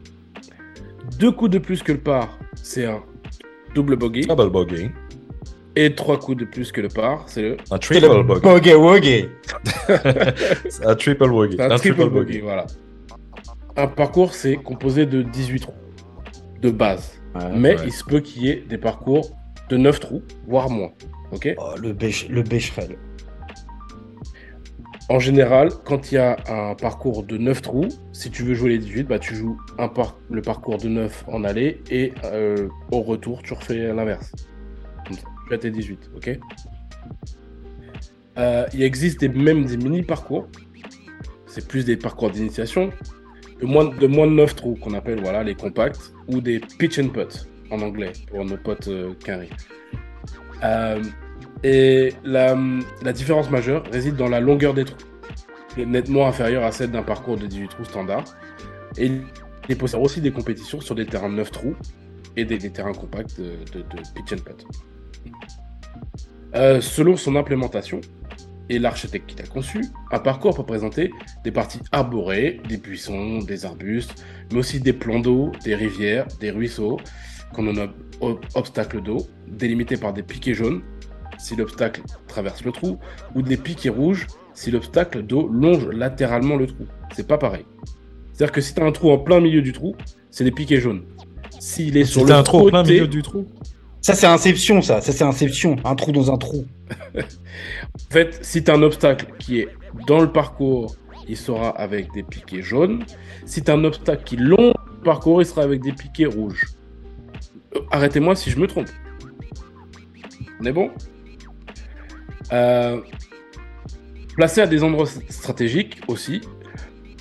Deux 1.18 1.32
coups 1.32 1.51
de 1.51 1.59
plus 1.59 1.82
que 1.82 1.90
le 1.93 1.99
par, 1.99 2.38
c'est 2.55 2.86
un 2.86 3.03
double 3.74 3.97
bogey. 3.97 4.22
Double 4.22 4.49
bogey, 4.51 4.90
Et 5.74 5.95
trois 5.97 6.18
coups 6.20 6.36
de 6.38 6.45
plus 6.45 6.70
que 6.70 6.80
le 6.80 6.88
par, 6.88 7.24
c'est 7.28 7.43
le 7.43 7.57
un 7.72 7.78
triple 7.78 8.07
le 8.07 8.22
bogey, 8.22 8.40
bogey 8.40 8.74
wogey. 8.74 9.30
un 10.84 10.95
triple 10.95 11.28
bogey, 11.28 11.57
triple 11.78 12.09
bogey. 12.09 12.40
Voilà. 12.40 12.66
Un 13.76 13.86
parcours, 13.86 14.34
c'est 14.34 14.56
composé 14.56 15.06
de 15.06 15.22
18 15.22 15.60
trous 15.60 15.72
de 16.60 16.70
base. 16.70 17.20
Mais 17.54 17.74
ouais. 17.76 17.86
il 17.86 17.92
se 17.92 18.04
peut 18.04 18.20
qu'il 18.20 18.44
y 18.44 18.50
ait 18.50 18.64
des 18.68 18.78
parcours 18.78 19.30
de 19.68 19.76
9 19.76 20.00
trous, 20.00 20.22
voire 20.46 20.68
moins. 20.70 20.92
Ok? 21.32 21.48
Oh, 21.58 21.70
le 21.80 21.88
le 21.88 22.42
bécherel. 22.42 22.98
En 25.08 25.18
général, 25.18 25.70
quand 25.84 26.12
il 26.12 26.16
y 26.16 26.18
a 26.18 26.36
un 26.48 26.74
parcours 26.74 27.24
de 27.24 27.36
9 27.36 27.62
trous, 27.62 27.88
si 28.12 28.30
tu 28.30 28.44
veux 28.44 28.54
jouer 28.54 28.70
les 28.70 28.78
18, 28.78 29.04
bah, 29.04 29.18
tu 29.18 29.34
joues 29.34 29.58
un 29.78 29.88
par- 29.88 30.18
le 30.30 30.42
parcours 30.42 30.78
de 30.78 30.88
9 30.88 31.24
en 31.26 31.42
aller 31.44 31.82
et 31.90 32.12
euh, 32.24 32.68
au 32.92 33.00
retour, 33.02 33.42
tu 33.42 33.54
refais 33.54 33.92
l'inverse. 33.92 34.32
Tu 35.48 35.54
as 35.54 35.58
tes 35.58 35.70
18, 35.70 36.10
ok? 36.16 36.38
Euh, 38.38 38.66
Il 38.72 38.82
existe 38.82 39.20
des, 39.20 39.28
même 39.28 39.64
des 39.64 39.76
mini-parcours. 39.76 40.48
C'est 41.46 41.66
plus 41.66 41.84
des 41.84 41.96
parcours 41.96 42.30
d'initiation. 42.30 42.90
De 43.62 43.66
moins, 43.66 43.84
de 43.84 44.06
moins 44.08 44.26
de 44.26 44.32
9 44.32 44.56
trous 44.56 44.74
qu'on 44.74 44.92
appelle 44.92 45.20
voilà, 45.20 45.44
les 45.44 45.54
compacts 45.54 46.12
ou 46.26 46.40
des 46.40 46.58
pitch 46.58 46.98
and 46.98 47.10
putt 47.10 47.48
en 47.70 47.80
anglais 47.80 48.12
pour 48.28 48.44
nos 48.44 48.56
potes 48.56 48.88
euh. 48.88 49.14
Euh, 50.64 51.02
et 51.62 52.12
la, 52.24 52.56
la 53.02 53.12
différence 53.12 53.50
majeure 53.50 53.84
réside 53.92 54.16
dans 54.16 54.28
la 54.28 54.40
longueur 54.40 54.74
des 54.74 54.84
trous, 54.84 54.98
qui 55.72 55.82
est 55.82 55.86
nettement 55.86 56.26
inférieure 56.26 56.64
à 56.64 56.72
celle 56.72 56.90
d'un 56.90 57.04
parcours 57.04 57.36
de 57.36 57.46
18 57.46 57.68
trous 57.68 57.84
standard. 57.84 58.24
Et 58.98 59.12
il 59.68 59.76
possible 59.76 60.02
aussi 60.02 60.20
des 60.20 60.32
compétitions 60.32 60.80
sur 60.80 60.96
des 60.96 61.06
terrains 61.06 61.30
de 61.30 61.36
9 61.36 61.50
trous 61.52 61.76
et 62.36 62.44
des, 62.44 62.58
terrains 62.58 62.92
compacts 62.92 63.40
de 63.40 63.82
pitch 64.14 64.32
and 64.32 64.44
putt. 64.44 64.66
Euh, 66.54 66.80
selon 66.80 67.16
son 67.16 67.36
implémentation 67.36 68.00
et 68.72 68.78
l'architecte 68.78 69.28
qui 69.28 69.36
l'a 69.36 69.46
conçu, 69.46 69.84
un 70.10 70.18
parcours 70.18 70.56
peut 70.56 70.64
présenter 70.64 71.10
des 71.44 71.50
parties 71.50 71.80
arborées, 71.92 72.60
des 72.68 72.78
buissons, 72.78 73.38
des 73.40 73.66
arbustes, 73.66 74.24
mais 74.50 74.58
aussi 74.60 74.80
des 74.80 74.94
plans 74.94 75.20
d'eau, 75.20 75.52
des 75.62 75.74
rivières, 75.74 76.26
des 76.40 76.50
ruisseaux, 76.50 76.98
qu'on 77.52 77.64
nomme 77.64 77.92
ob- 78.20 78.40
obstacles 78.54 79.02
d'eau, 79.02 79.26
délimités 79.46 79.98
par 79.98 80.14
des 80.14 80.22
piquets 80.22 80.54
jaunes 80.54 80.80
si 81.38 81.56
l'obstacle 81.56 82.02
traverse 82.28 82.64
le 82.64 82.72
trou, 82.72 82.98
ou 83.34 83.42
des 83.42 83.56
piquets 83.56 83.88
rouges 83.88 84.26
si 84.54 84.70
l'obstacle 84.70 85.22
d'eau 85.22 85.48
longe 85.48 85.88
latéralement 85.88 86.56
le 86.56 86.66
trou. 86.66 86.86
C'est 87.14 87.26
pas 87.26 87.38
pareil. 87.38 87.64
C'est-à-dire 88.32 88.52
que 88.52 88.60
si 88.60 88.74
tu 88.74 88.80
as 88.80 88.84
un 88.84 88.92
trou 88.92 89.10
en 89.10 89.18
plein 89.18 89.40
milieu 89.40 89.60
du 89.60 89.72
trou, 89.72 89.94
c'est 90.30 90.44
des 90.44 90.52
piquets 90.52 90.80
jaunes. 90.80 91.02
S'il 91.58 91.96
est 91.96 92.04
sur 92.04 92.24
le 92.24 92.32
un 92.32 92.42
trou 92.42 92.60
au 92.60 92.68
plein 92.68 92.84
milieu 92.84 93.08
du 93.08 93.22
trou. 93.22 93.46
Ça, 94.03 94.14
c'est 94.14 94.26
Inception, 94.26 94.82
ça. 94.82 95.00
Ça, 95.00 95.12
c'est 95.12 95.22
Inception. 95.22 95.76
Un 95.84 95.94
trou 95.94 96.11
dans 96.12 96.30
un 96.32 96.36
trou. 96.36 96.66
En 97.16 98.12
fait, 98.12 98.38
si 98.44 98.62
tu 98.62 98.70
as 98.70 98.74
un 98.74 98.82
obstacle 98.82 99.26
qui 99.38 99.61
est 99.61 99.68
dans 100.07 100.20
le 100.20 100.30
parcours, 100.30 100.96
il 101.28 101.36
sera 101.36 101.70
avec 101.70 102.12
des 102.12 102.22
piquets 102.22 102.61
jaunes. 102.61 103.05
Si 103.46 103.62
tu 103.62 103.70
as 103.70 103.74
un 103.74 103.84
obstacle 103.84 104.24
qui 104.24 104.36
longe 104.36 104.74
le 104.98 105.03
parcours, 105.05 105.40
il 105.40 105.46
sera 105.46 105.62
avec 105.62 105.80
des 105.82 105.92
piquets 105.92 106.26
rouges. 106.26 106.66
Euh, 107.74 107.80
Arrêtez-moi 107.90 108.34
si 108.36 108.50
je 108.50 108.59
me 108.59 108.66
trompe. 108.66 108.88
On 110.61 110.64
est 110.66 110.72
bon? 110.72 110.90
Euh, 112.53 113.00
Placé 114.36 114.61
à 114.61 114.66
des 114.66 114.82
endroits 114.82 115.07
stratégiques 115.28 116.00
aussi, 116.09 116.40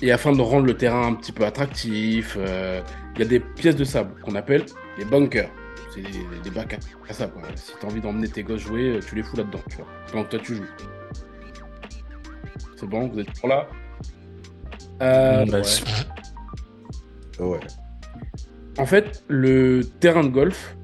et 0.02 0.12
afin 0.12 0.32
de 0.32 0.40
rendre 0.40 0.66
le 0.66 0.74
terrain 0.76 1.06
un 1.06 1.14
petit 1.14 1.32
peu 1.32 1.44
attractif, 1.44 2.36
euh, 2.38 2.82
il 3.14 3.20
y 3.20 3.22
a 3.22 3.28
des 3.28 3.40
pièces 3.40 3.76
de 3.76 3.84
sable 3.84 4.10
qu'on 4.22 4.34
appelle 4.34 4.64
les 4.98 5.04
bunkers. 5.04 5.50
C'est 5.94 6.02
des, 6.02 6.40
des 6.42 6.50
bacs 6.50 6.78
à, 7.08 7.12
sable. 7.12 7.32
quoi. 7.34 7.42
Si 7.54 7.72
tu 7.78 7.84
as 7.86 7.88
envie 7.88 8.00
d'emmener 8.00 8.28
tes 8.28 8.42
gosses 8.42 8.62
jouer, 8.62 8.96
euh, 8.96 9.00
tu 9.00 9.14
les 9.14 9.22
fous 9.22 9.36
là-dedans, 9.36 9.60
tu 9.68 9.76
vois, 9.76 9.86
pendant 10.10 10.24
que 10.24 10.30
toi 10.30 10.38
tu 10.38 10.54
joues. 10.56 10.64
C'est 12.76 12.86
bon, 12.86 13.08
vous 13.08 13.18
êtes 13.20 13.32
pour 13.38 13.48
là? 13.48 13.68
Euh, 15.02 15.44
bah, 15.46 15.60
ouais. 17.40 17.46
Ouais. 17.46 17.60
En 18.78 18.86
fait, 18.86 19.22
le 19.28 19.82
terrain 20.00 20.24
de 20.24 20.28
golf, 20.28 20.76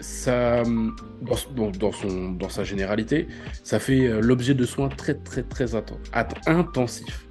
ça, 0.00 0.62
dans, 0.62 1.70
dans- 1.70 1.92
son, 1.92 2.32
dans 2.32 2.48
sa 2.48 2.62
généralité, 2.64 3.26
ça 3.62 3.78
fait 3.78 4.06
euh, 4.06 4.20
l'objet 4.20 4.54
de 4.54 4.64
soins 4.66 4.88
très 4.88 5.14
très 5.14 5.42
très 5.42 5.74
atten- 5.74 5.98
intensifs 6.46 7.26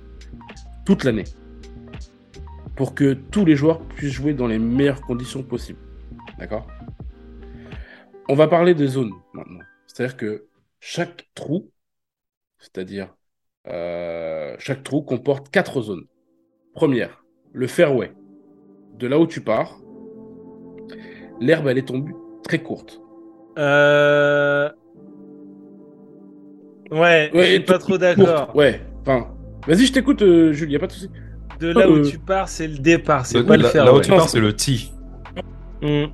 toute 0.86 1.04
l'année 1.04 1.24
pour 2.76 2.96
que 2.96 3.14
tous 3.14 3.46
les 3.46 3.56
joueurs 3.56 3.80
puissent 3.82 4.14
jouer 4.14 4.34
dans 4.34 4.48
les 4.48 4.60
meilleures 4.60 5.02
conditions 5.02 5.44
possibles. 5.44 5.80
D'accord? 6.40 6.68
On 8.30 8.36
va 8.36 8.48
parler 8.48 8.74
de 8.74 8.88
zones 8.88 9.12
maintenant. 9.34 9.60
C'est-à-dire 9.88 10.18
que 10.18 10.46
chaque 10.80 11.30
trou, 11.36 11.70
c'est-à-dire 12.58 13.14
euh, 13.68 14.56
chaque 14.60 14.84
trou 14.84 15.02
comporte 15.02 15.50
quatre 15.50 15.82
zones. 15.82 16.06
Première, 16.74 17.24
le 17.52 17.68
fairway. 17.68 18.14
De 18.98 19.08
là 19.08 19.20
où 19.20 19.28
tu 19.28 19.42
pars, 19.42 19.80
l'herbe 21.40 21.68
elle 21.68 21.78
est 21.80 21.88
tombée 21.88 22.14
très 22.44 22.60
courte. 22.60 23.02
Euh... 23.58 24.70
Ouais, 26.92 27.32
je 27.34 27.42
suis 27.42 27.60
pas 27.62 27.80
trop 27.80 27.98
d'accord. 27.98 28.56
Ouais, 28.56 28.82
enfin, 29.02 29.36
vas-y, 29.68 29.86
je 29.86 29.94
t'écoute, 29.94 30.22
euh, 30.22 30.54
Jules, 30.54 30.72
y 30.72 30.76
a 30.76 30.80
pas 30.80 30.88
de 30.88 30.92
souci. 30.92 31.10
De 31.60 31.68
là 31.72 31.90
où 31.90 31.96
Euh, 31.98 32.04
tu 32.04 32.20
pars, 32.20 32.50
c'est 32.50 32.68
le 32.68 32.78
départ, 32.78 33.26
c'est 33.26 33.40
Le- 33.40 33.46
pas 33.46 33.58
le 33.58 33.64
faire. 33.64 33.86
là 33.86 33.94
où 33.94 33.98
ouais. 33.98 34.02
tu 34.02 34.10
pars, 34.12 34.30
c'est 34.30 34.40
le 34.40 34.56
tee. 34.56 34.92
Mm. 35.82 36.06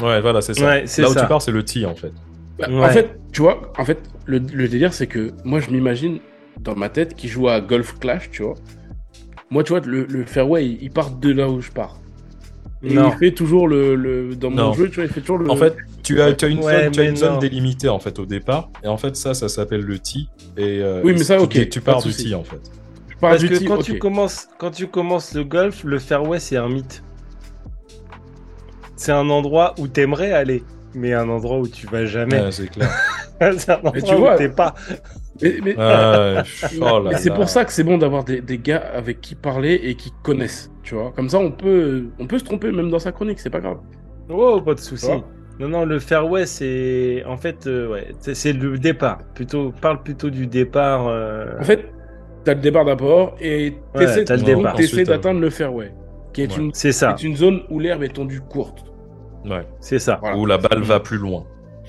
Ouais, 0.00 0.20
voilà, 0.20 0.40
c'est 0.40 0.54
ça. 0.54 0.64
Ouais, 0.66 0.84
là 0.98 1.10
où 1.10 1.12
ça. 1.14 1.20
tu 1.22 1.26
pars, 1.26 1.42
c'est 1.42 1.52
le 1.52 1.64
tee 1.64 1.84
en 1.86 1.94
fait. 1.94 2.12
Bah, 2.58 2.68
Ouais. 2.68 2.84
En 2.84 2.88
fait, 2.90 3.18
tu 3.32 3.42
vois, 3.42 3.72
en 3.78 3.84
fait, 3.84 3.98
le, 4.26 4.38
le 4.38 4.68
délire, 4.68 4.92
c'est 4.92 5.06
que 5.06 5.30
moi, 5.44 5.60
je 5.60 5.70
m'imagine 5.70 6.18
dans 6.60 6.74
ma 6.76 6.88
tête 6.88 7.14
qui 7.14 7.28
joue 7.28 7.48
à 7.48 7.60
Golf 7.60 7.98
Clash, 7.98 8.30
tu 8.30 8.42
vois. 8.42 8.54
Moi, 9.50 9.64
tu 9.64 9.70
vois, 9.70 9.80
le, 9.80 10.04
le 10.04 10.24
fairway, 10.24 10.66
il, 10.66 10.82
il 10.82 10.90
part 10.90 11.10
de 11.10 11.32
là 11.32 11.48
où 11.48 11.60
je 11.60 11.70
pars. 11.70 11.98
Et 12.82 12.94
Non. 12.94 13.10
il 13.12 13.18
fait 13.18 13.32
toujours 13.32 13.68
le, 13.68 13.94
le 13.94 14.34
dans 14.36 14.48
mon 14.50 14.56
Non. 14.56 14.72
jeu, 14.72 14.88
tu 14.88 14.96
vois, 14.96 15.04
il 15.04 15.10
fait 15.10 15.20
toujours 15.20 15.38
le. 15.38 15.50
En 15.50 15.56
fait, 15.56 15.76
tu 16.02 16.20
as, 16.22 16.32
tu 16.32 16.44
as 16.46 16.48
une 16.48 16.62
Ouais, 16.64 16.84
zone, 16.84 16.92
tu 16.92 17.00
as 17.00 17.04
une 17.04 17.16
zone 17.16 17.38
délimitée 17.38 17.88
en 17.90 17.98
fait 17.98 18.18
au 18.18 18.24
départ, 18.24 18.70
et 18.82 18.88
en 18.88 18.96
fait 18.96 19.16
ça, 19.16 19.34
ça 19.34 19.48
s'appelle 19.48 19.82
le 19.82 19.98
tee. 19.98 20.28
Et 20.56 20.80
euh, 20.82 21.02
Oui, 21.04 21.12
mais 21.12 21.24
ça, 21.24 21.36
tu- 21.36 21.42
ok, 21.42 21.68
Tu 21.68 21.80
pars 21.82 22.02
du 22.02 22.12
tee 22.12 22.34
en 22.34 22.42
fait. 22.44 22.60
Parce 23.20 23.42
du 23.42 23.50
que 23.50 23.64
quand, 23.64 23.82
tu 23.82 23.98
commences, 23.98 24.48
quand 24.58 24.70
tu 24.70 24.86
commences 24.86 25.34
le 25.34 25.44
golf, 25.44 25.84
le 25.84 25.98
fairway, 25.98 26.40
c'est 26.40 26.56
un 26.56 26.70
mythe. 26.70 27.02
C'est 29.00 29.12
un 29.12 29.30
endroit 29.30 29.74
où 29.78 29.88
t'aimerais 29.88 30.32
aller, 30.32 30.62
mais 30.94 31.14
un 31.14 31.26
endroit 31.30 31.58
où 31.58 31.66
tu 31.66 31.86
vas 31.86 32.04
jamais. 32.04 32.38
Ouais, 32.38 32.52
c'est 32.52 32.68
clair. 32.68 32.90
c'est 33.56 33.70
un 33.70 33.76
endroit 33.76 33.92
tu 34.02 34.14
vois- 34.14 34.34
où 34.34 34.36
t'es 34.38 34.50
pas. 34.50 34.74
Mais, 35.40 35.54
mais- 35.64 35.74
Ouais, 35.74 36.42
oh 36.82 36.98
là 37.02 37.10
mais 37.12 37.16
c'est 37.16 37.30
là. 37.30 37.34
pour 37.34 37.48
ça 37.48 37.64
que 37.64 37.72
c'est 37.72 37.82
bon 37.82 37.96
d'avoir 37.96 38.24
des, 38.24 38.42
des 38.42 38.58
gars 38.58 38.82
avec 38.94 39.22
qui 39.22 39.34
parler 39.34 39.80
et 39.82 39.94
qui 39.94 40.12
connaissent, 40.22 40.70
tu 40.82 40.94
vois. 40.96 41.12
Comme 41.16 41.30
ça, 41.30 41.38
on 41.38 41.50
peut, 41.50 42.08
on 42.18 42.26
peut 42.26 42.38
se 42.38 42.44
tromper 42.44 42.70
même 42.72 42.90
dans 42.90 42.98
sa 42.98 43.10
chronique, 43.10 43.40
c'est 43.40 43.48
pas 43.48 43.60
grave. 43.60 43.78
Oh, 44.28 44.60
pas 44.60 44.74
de 44.74 44.80
souci. 44.80 45.06
Ouais. 45.06 45.22
Non, 45.58 45.68
non, 45.68 45.84
le 45.86 45.98
fairway, 45.98 46.44
c'est. 46.44 47.24
En 47.26 47.38
fait, 47.38 47.66
euh, 47.66 47.88
ouais, 47.88 48.08
c'est 48.20 48.34
c'est 48.34 48.52
le 48.52 48.76
départ. 48.78 49.18
Plutôt, 49.34 49.72
parle 49.80 50.02
plutôt 50.02 50.28
du 50.28 50.46
départ. 50.46 51.06
euh, 51.08 51.58
En 51.58 51.64
fait, 51.64 51.86
t'as 52.44 52.52
le 52.54 52.60
départ 52.60 52.84
d'abord 52.84 53.34
et 53.40 53.70
Ouais, 53.94 54.00
t'essaies 54.06 54.24
t'as 54.26 54.36
le 54.36 54.42
donc, 54.42 54.56
départ. 54.58 54.74
t'essaies 54.74 54.92
Ensuite, 54.92 55.06
d'atteindre 55.08 55.40
le 55.40 55.48
fairway, 55.50 55.92
qui 56.34 56.42
est, 56.42 56.52
Ouais. 56.54 56.62
une, 56.64 56.74
c'est 56.74 56.92
ça. 56.92 57.14
est 57.18 57.22
une 57.22 57.36
zone 57.36 57.62
où 57.70 57.78
l'herbe 57.78 58.02
est 58.02 58.08
tendue 58.14 58.40
courte. 58.42 58.84
Ouais. 59.44 59.66
C'est 59.80 59.98
ça. 59.98 60.18
Voilà. 60.20 60.36
Où 60.36 60.46
la 60.46 60.58
balle 60.58 60.82
va 60.82 61.00
plus 61.00 61.16
loin. 61.18 61.44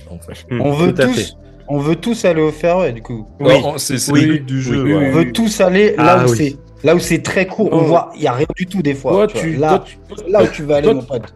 En 0.10 0.18
fait. 0.20 0.46
Mm, 0.54 0.62
On 0.62 0.72
veut 0.74 0.94
tout 0.94 1.02
tous, 1.04 1.14
fait. 1.14 1.34
on 1.68 1.78
veut 1.80 1.96
tous 1.96 2.26
aller 2.26 2.42
au 2.42 2.52
fairway 2.52 2.92
du 2.94 3.02
coup. 3.02 3.28
Oui. 3.40 3.54
C'est 3.78 4.12
Oui. 4.12 4.22
le 4.26 4.34
but 4.34 4.46
du 4.46 4.62
jeu. 4.62 4.84
Oui, 4.84 4.94
ouais. 4.94 5.08
On 5.10 5.12
veut 5.12 5.32
tous 5.32 5.62
aller 5.62 5.96
là 5.96 6.18
Ah 6.22 6.26
où 6.26 6.32
oui. 6.32 6.38
c'est, 6.38 6.86
là 6.88 6.96
où 6.96 7.00
c'est 7.00 7.22
très 7.22 7.46
court. 7.48 7.70
On 7.72 7.78
Non. 7.78 7.84
voit, 7.84 8.12
il 8.16 8.22
y 8.24 8.28
a 8.28 8.34
rien 8.34 8.48
du 8.56 8.66
tout 8.66 8.82
des 8.82 8.94
fois. 8.96 9.12
Toi, 9.12 9.28
tu 9.28 9.34
vois. 9.38 9.44
tu, 9.44 9.56
là, 9.58 9.84
toi, 10.08 10.18
tu- 10.26 10.32
là 10.32 10.44
où 10.44 10.48
tu 10.48 10.64
vas 10.64 10.76
aller, 10.78 10.86
toi, 10.86 10.94
mon 10.96 11.02
pote. 11.04 11.34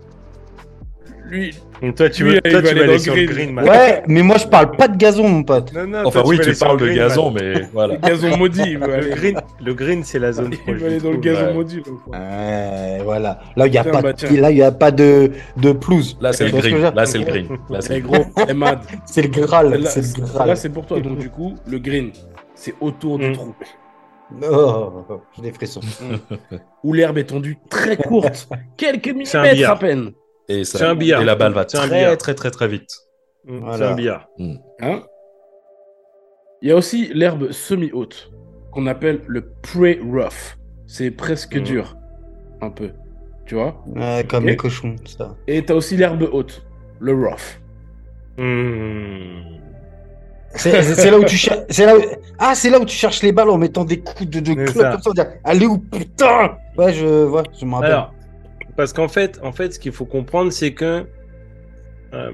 Lui, 1.30 1.56
Donc, 1.82 1.96
toi, 1.96 2.10
tu 2.10 2.24
veux, 2.24 2.36
il 2.36 2.42
toi, 2.42 2.62
va 2.62 2.62
tu 2.62 2.68
aller 2.70 2.74
vas 2.74 2.74
dans 2.74 2.82
aller 2.84 2.94
le 2.94 3.00
sur 3.00 3.16
le 3.16 3.26
green. 3.26 3.36
green, 3.36 3.54
man. 3.54 3.68
Ouais, 3.68 4.04
mais 4.08 4.22
moi 4.22 4.38
je 4.38 4.48
parle 4.48 4.72
pas 4.76 4.88
de 4.88 4.96
gazon, 4.98 5.28
mon 5.28 5.44
pote. 5.44 5.74
Non, 5.74 5.88
non, 5.88 6.02
Enfin 6.06 6.22
toi, 6.22 6.30
oui, 6.30 6.40
tu 6.40 6.54
parles 6.54 6.80
le 6.80 6.82
de 6.82 6.86
green, 6.92 6.98
gazon, 6.98 7.32
man. 7.32 7.44
mais 7.44 7.62
voilà. 7.74 7.94
le 7.96 8.00
gazon 8.08 8.38
maudit, 8.38 8.74
Le 8.76 9.16
green, 9.16 9.42
le 9.64 9.74
green, 9.74 10.04
c'est 10.04 10.20
la 10.20 10.32
zone 10.32 10.54
il 10.68 10.76
veut 10.76 10.86
aller 10.88 11.00
dans 11.00 11.12
le 11.12 11.18
gazon 11.18 11.54
maudit. 11.54 11.82
Ouais, 12.08 13.00
voilà. 13.04 13.40
Là, 13.56 13.68
il 13.68 13.74
y 13.74 13.78
a 13.78 13.84
pas, 13.84 14.02
bah, 14.02 14.14
de- 14.14 14.18
tiens. 14.18 14.42
là, 14.42 14.52
il 14.52 14.58
y 14.58 14.64
a 14.64 14.72
pas 14.72 14.92
de, 14.92 15.32
de 15.58 15.72
pelouse. 15.72 16.18
Là, 16.22 16.32
c'est 16.34 16.46
le 16.50 16.52
green. 16.58 16.78
Là, 16.96 17.06
c'est 17.06 17.18
le 17.20 17.26
green. 17.26 17.48
Là, 17.70 17.82
c'est 17.82 17.98
Eh 17.98 18.00
le 18.02 18.08
gros, 18.08 18.26
eh 18.48 18.54
mad. 18.54 18.80
C'est 19.06 19.22
le 19.24 19.30
Graal. 19.30 19.70
Là, 19.82 19.90
C'est 19.90 20.18
le 20.18 20.24
Graal. 20.26 20.48
là, 20.48 20.56
c'est 20.56 20.70
pour 20.70 20.86
toi. 20.86 21.00
Donc, 21.00 21.18
du 21.18 21.30
coup, 21.30 21.56
le 21.68 21.80
green, 21.80 22.12
c'est 22.54 22.74
autour 22.82 23.18
du 23.20 23.30
Mm. 23.30 23.34
trou. 23.34 23.56
Oh, 24.52 25.04
j'ai 25.36 25.44
des 25.44 25.52
frissons. 25.52 25.82
Où 26.84 26.94
l'herbe 26.94 27.18
est 27.20 27.26
tendue 27.26 27.58
très 27.70 27.96
courte. 27.96 28.50
Quelques 28.78 29.10
millimètres 29.10 29.70
à 29.70 29.76
peine. 29.78 30.12
Et, 30.48 30.64
ça- 30.64 30.78
C'est 30.80 30.86
un 30.86 30.96
billard. 30.96 31.22
et 31.22 31.26
la 31.26 31.36
balle 31.36 31.54
va 31.54 31.66
C'est 31.68 31.78
un 31.78 31.88
très, 31.88 31.98
billard. 31.98 32.18
très, 32.18 32.34
très, 32.36 32.52
très 32.52 32.68
vite. 32.68 32.90
Mm, 33.46 33.60
Voilà. 33.60 33.78
C'est 33.78 33.84
un 33.84 33.96
billard. 33.96 34.30
Hein? 34.82 35.04
Il 36.62 36.70
y 36.70 36.72
a 36.72 36.76
aussi 36.76 37.12
l'herbe 37.14 37.52
semi-haute, 37.52 38.32
qu'on 38.72 38.88
appelle 38.88 39.22
le 39.28 39.50
prey 39.62 40.00
rough. 40.04 40.58
C'est 40.88 41.12
presque 41.12 41.56
Mhm. 41.56 41.64
dur. 41.64 41.96
Un 42.62 42.70
peu. 42.70 42.92
Tu 43.46 43.56
vois? 43.56 43.84
Ouais, 43.88 44.26
comme 44.28 44.46
les 44.48 44.56
cochons, 44.56 44.96
ça. 45.06 45.36
Et 45.48 45.64
t'as 45.64 45.76
aussi 45.76 45.96
l'herbe 45.98 46.28
haute, 46.32 46.66
le 47.00 47.14
rough. 47.14 47.60
Mm. 48.38 49.56
C'est 50.56 51.12
là 51.12 51.20
où 51.20 51.26
tu 51.26 51.36
cherches. 51.36 51.66
c'est 51.70 51.86
là 51.86 51.98
où- 51.98 52.02
Ah, 52.40 52.56
c'est 52.56 52.70
là 52.70 52.80
où 52.80 52.86
tu 52.86 52.96
cherches 52.96 53.22
les 53.24 53.32
balles 53.34 53.50
en 53.50 53.58
mettant 53.58 53.84
des 53.84 54.00
coups 54.00 54.30
de, 54.30 54.40
de 54.40 54.54
club 54.54 54.70
ça. 54.70 54.98
comme 55.04 55.14
ça. 55.16 55.28
Allez 55.44 55.66
où 55.66 55.78
putain? 55.78 56.58
Ouais, 56.78 56.94
je, 56.94 57.26
ouais, 57.26 57.44
je 57.60 57.66
me 57.66 57.74
rappelle. 57.74 57.92
Alors, 57.92 58.14
parce 58.76 58.94
qu'en 58.94 59.08
fait, 59.08 59.40
en 59.44 59.52
fait, 59.52 59.74
ce 59.74 59.80
qu'il 59.80 59.92
faut 59.92 60.06
comprendre, 60.06 60.52
c'est 60.52 60.74
que 60.74 61.06
euh, 62.14 62.32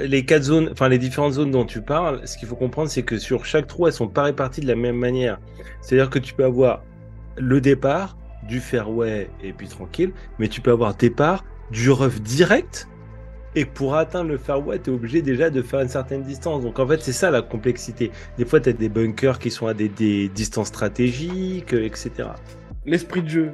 les 0.00 0.24
quatre 0.24 0.44
zones, 0.44 0.70
enfin 0.72 0.88
les 0.88 0.98
différentes 0.98 1.34
zones 1.34 1.50
dont 1.50 1.66
tu 1.66 1.82
parles. 1.82 2.26
Ce 2.26 2.38
qu'il 2.38 2.48
faut 2.48 2.56
comprendre, 2.56 2.88
c'est 2.88 3.02
que 3.02 3.18
sur 3.18 3.44
chaque 3.44 3.66
trou, 3.66 3.86
elles 3.86 3.92
sont 3.92 4.08
pas 4.08 4.22
réparties 4.22 4.60
de 4.60 4.66
la 4.66 4.76
même 4.76 4.96
manière. 4.96 5.38
C'est-à-dire 5.80 6.10
que 6.10 6.18
tu 6.18 6.32
peux 6.34 6.44
avoir 6.44 6.82
le 7.36 7.60
départ 7.60 8.16
du 8.48 8.60
fairway 8.60 9.28
et 9.42 9.52
puis 9.52 9.68
tranquille, 9.68 10.12
mais 10.38 10.48
tu 10.48 10.60
peux 10.60 10.70
avoir 10.70 10.94
départ 10.94 11.44
du 11.70 11.90
rough 11.90 12.20
direct. 12.20 12.88
Et 13.56 13.64
pour 13.64 13.96
atteindre 13.96 14.30
le 14.30 14.38
fairway, 14.38 14.78
tu 14.78 14.90
es 14.90 14.92
obligé 14.92 15.22
déjà 15.22 15.50
de 15.50 15.60
faire 15.60 15.80
une 15.80 15.88
certaine 15.88 16.22
distance. 16.22 16.62
Donc 16.62 16.78
en 16.78 16.86
fait, 16.86 17.02
c'est 17.02 17.12
ça 17.12 17.30
la 17.30 17.42
complexité. 17.42 18.12
Des 18.38 18.44
fois, 18.44 18.60
tu 18.60 18.68
as 18.68 18.72
des 18.72 18.88
bunkers 18.88 19.40
qui 19.40 19.50
sont 19.50 19.66
à 19.66 19.74
des, 19.74 19.88
distances 20.28 20.68
stratégiques, 20.68 21.72
etc. 21.72 22.28
L'esprit 22.86 23.22
de 23.22 23.28
jeu, 23.28 23.52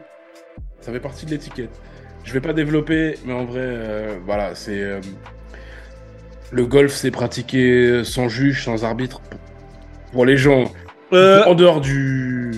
ça 0.81 0.93
fait 0.93 1.01
partie 1.01 1.25
de 1.25 1.31
l'étiquette. 1.31 1.81
Je 2.27 2.33
vais 2.33 2.41
pas 2.41 2.53
développer, 2.53 3.15
mais 3.25 3.33
en 3.33 3.45
vrai, 3.45 3.61
euh, 3.63 4.19
voilà, 4.27 4.55
c'est. 4.55 4.83
euh, 4.83 5.01
le 6.53 6.67
golf, 6.67 6.93
c'est 6.93 7.11
pratiqué 7.11 8.03
sans 8.05 8.29
juge, 8.29 8.65
sans 8.65 8.85
arbitre. 8.85 9.21
Pour 10.13 10.27
les 10.27 10.37
gens, 10.37 10.73
Euh, 11.13 11.45
en 11.45 11.55
dehors 11.55 11.81
du. 11.81 12.53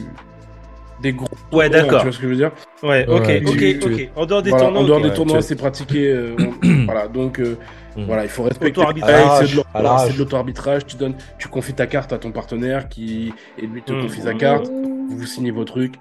des 1.02 1.12
gros. 1.12 1.28
ouais, 1.52 1.68
d'accord. 1.68 2.00
Tu 2.00 2.06
vois 2.06 2.12
ce 2.12 2.18
que 2.18 2.24
je 2.24 2.28
veux 2.30 2.36
dire? 2.36 2.50
Ouais, 2.82 3.06
ok, 3.06 3.26
Ouais, 3.26 3.42
ok, 3.44 3.56
tu- 3.58 3.78
ok. 3.84 4.10
En 4.16 4.26
dehors 4.26 4.42
des 4.42 4.50
Voilà, 4.50 4.64
tournois, 4.64 4.82
En 4.82 4.84
dehors 4.86 4.96
ok. 4.98 5.02
des 5.04 5.08
Ouais, 5.10 5.14
tournois, 5.14 5.38
tu- 5.40 5.44
c'est 5.44 5.56
pratiqué. 5.56 6.10
euh, 6.10 6.34
on- 6.38 6.54
voilà, 6.86 7.08
donc. 7.08 7.38
euh, 7.38 7.56
Mhm. 7.96 8.04
Voilà, 8.06 8.22
il 8.24 8.28
faut 8.30 8.44
respecter. 8.44 8.80
C'est 8.94 10.12
de 10.12 10.18
l'auto-arbitrage. 10.18 10.86
Tu 10.86 10.96
donnes, 10.96 11.16
tu 11.38 11.48
confies 11.48 11.74
ta 11.74 11.86
carte 11.86 12.12
à 12.12 12.18
ton 12.18 12.30
partenaire 12.30 12.88
qui 12.88 13.34
et 13.58 13.66
lui 13.66 13.82
te 13.82 13.92
Mhm. 13.92 14.02
confie 14.02 14.20
sa 14.20 14.34
carte. 14.34 14.70
Vous 15.10 15.26
signez 15.26 15.50
vos 15.50 15.64
trucs. 15.64 15.94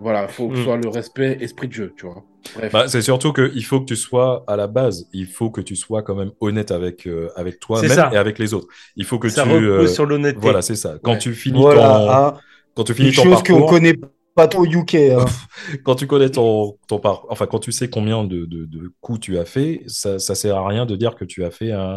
Voilà, 0.00 0.26
faut 0.26 0.48
que 0.48 0.54
ce 0.54 0.60
Mhm. 0.60 0.64
soit 0.64 0.76
le 0.78 0.88
respect, 0.88 1.36
esprit 1.40 1.68
de 1.68 1.72
jeu, 1.74 1.94
tu 1.96 2.06
vois. 2.06 2.24
Bah, 2.72 2.88
c'est 2.88 3.02
surtout 3.02 3.32
qu'il 3.32 3.64
faut 3.64 3.80
que 3.80 3.86
tu 3.86 3.96
sois 3.96 4.44
à 4.46 4.56
la 4.56 4.66
base, 4.66 5.08
il 5.12 5.26
faut 5.26 5.50
que 5.50 5.60
tu 5.60 5.76
sois 5.76 6.02
quand 6.02 6.14
même 6.14 6.32
honnête 6.40 6.70
avec, 6.70 7.06
euh, 7.06 7.30
avec 7.36 7.58
toi-même 7.58 7.90
et 8.12 8.16
avec 8.16 8.38
les 8.38 8.54
autres. 8.54 8.68
Il 8.96 9.04
faut 9.04 9.18
que 9.18 9.28
ça 9.28 9.42
tu. 9.44 9.48
repose 9.48 9.90
euh, 9.90 9.94
sur 9.94 10.06
l'honnêteté. 10.06 10.40
Voilà, 10.40 10.62
c'est 10.62 10.76
ça. 10.76 10.98
Quand 11.02 11.12
Ouais. 11.12 11.18
tu 11.18 11.32
finis 11.34 11.58
Voilà, 11.58 11.80
ton, 11.82 12.10
hein, 12.10 12.40
quand 12.74 12.84
tu 12.84 12.94
finis 12.94 13.08
une 13.08 13.14
ton 13.14 13.22
chose 13.24 13.42
qu'on 13.42 13.60
parcours, 13.60 13.70
connaît 13.70 13.94
pas 14.34 14.46
trop 14.48 14.62
au 14.62 14.66
UK. 14.66 14.94
hein. 14.94 15.24
quand 15.84 15.94
tu 15.94 16.06
connais 16.06 16.30
ton, 16.30 16.76
ton 16.88 16.98
par... 16.98 17.24
enfin, 17.28 17.46
quand 17.46 17.60
tu 17.60 17.72
sais 17.72 17.88
combien 17.88 18.24
de, 18.24 18.44
de, 18.46 18.64
de 18.66 18.92
coups 19.00 19.20
tu 19.20 19.38
as 19.38 19.44
fait, 19.44 19.82
ça, 19.86 20.18
ça 20.18 20.34
sert 20.34 20.56
à 20.56 20.66
rien 20.68 20.86
de 20.86 20.96
dire 20.96 21.14
que 21.14 21.24
tu 21.24 21.44
as 21.44 21.50
fait 21.50 21.72
un, 21.72 21.96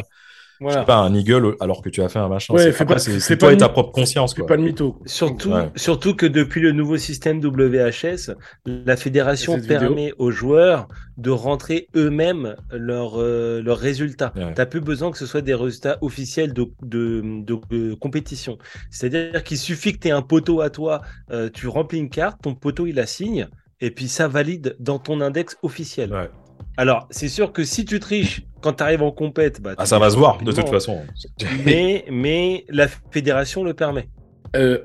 Voilà. 0.60 0.80
sais 0.82 0.86
pas, 0.86 0.98
un 0.98 1.14
eagle 1.14 1.56
alors 1.60 1.82
que 1.82 1.90
tu 1.90 2.02
as 2.02 2.10
fait 2.10 2.20
un 2.20 2.28
machin. 2.28 2.54
Ouais, 2.54 2.72
C'est- 2.98 3.38
toi 3.38 3.54
et 3.54 3.58
ta 3.58 3.70
propre 3.70 3.92
conscience, 3.92 4.34
quoi. 4.34 4.46
pas 4.48 4.58
de 4.58 4.64
mytho. 4.64 5.00
Surtout, 5.06 5.52
Ouais. 5.52 5.70
surtout 5.76 6.16
que 6.16 6.26
depuis 6.26 6.62
le 6.62 6.72
nouveau 6.72 6.98
système 6.98 7.40
WHS, 7.40 8.32
la 8.66 8.98
fédération 8.98 9.56
vidéo. 9.58 9.80
permet 9.80 10.14
aux 10.18 10.32
joueurs 10.32 10.88
de 11.18 11.30
rentrer 11.32 11.88
eux-mêmes 11.96 12.56
leurs 12.72 13.20
euh, 13.20 13.62
leurs 13.62 13.78
résultats. 13.78 14.34
Ouais. 14.36 14.54
T'as 14.54 14.66
plus 14.66 14.82
besoin 14.82 15.12
que 15.12 15.18
ce 15.18 15.26
soit 15.26 15.42
des 15.42 15.54
résultats 15.56 15.98
officiels 16.02 16.54
de, 16.54 16.68
de, 16.84 17.22
de- 17.44 17.60
de 17.70 17.94
compétition. 17.96 18.58
C'est-à-dire 18.90 19.44
qu'il 19.44 19.58
suffit 19.58 19.94
que 19.94 20.00
tu 20.00 20.08
aies 20.08 20.12
un 20.12 20.22
poteau 20.22 20.62
à 20.62 20.70
toi, 20.70 21.02
euh, 21.32 21.50
tu 21.54 21.68
remplis 21.68 22.00
une 22.00 22.10
carte, 22.10 22.42
ton 22.44 22.56
poteau 22.56 22.86
il 22.88 22.96
la 22.96 23.06
signe, 23.06 23.48
et 23.82 23.92
puis 23.92 24.08
ça 24.08 24.28
valide 24.28 24.76
dans 24.80 24.98
ton 25.00 25.22
index 25.22 25.58
officiel. 25.62 26.12
Ouais. 26.14 26.30
Alors, 26.78 27.08
c'est 27.12 27.28
sûr 27.28 27.52
que 27.54 27.64
si 27.64 27.86
tu 27.86 28.00
triches 28.00 28.42
quand 28.62 28.74
tu 28.74 28.84
arrives 28.84 29.02
en 29.04 29.12
compète, 29.12 29.62
bah, 29.62 29.74
Ah, 29.78 29.86
ça 29.86 30.00
va 30.00 30.10
se 30.10 30.18
voir, 30.18 30.38
de 30.42 30.52
toute 30.52 30.70
façon. 30.70 31.00
Mais, 31.66 32.06
mais 32.12 32.66
la 32.70 32.88
fédération 33.12 33.64
le 33.64 33.74
permet. 33.74 34.08
Euh, 34.56 34.80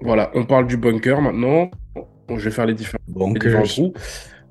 voilà, 0.00 0.30
on 0.34 0.44
parle 0.44 0.66
du 0.66 0.76
bunker 0.76 1.20
maintenant. 1.20 1.70
Bon, 2.28 2.38
je 2.38 2.44
vais 2.44 2.50
faire 2.50 2.66
les 2.66 2.74
différents, 2.74 2.98
les 3.08 3.32
différents 3.34 3.58
Bunkers. 3.60 3.68
trous. 3.68 3.92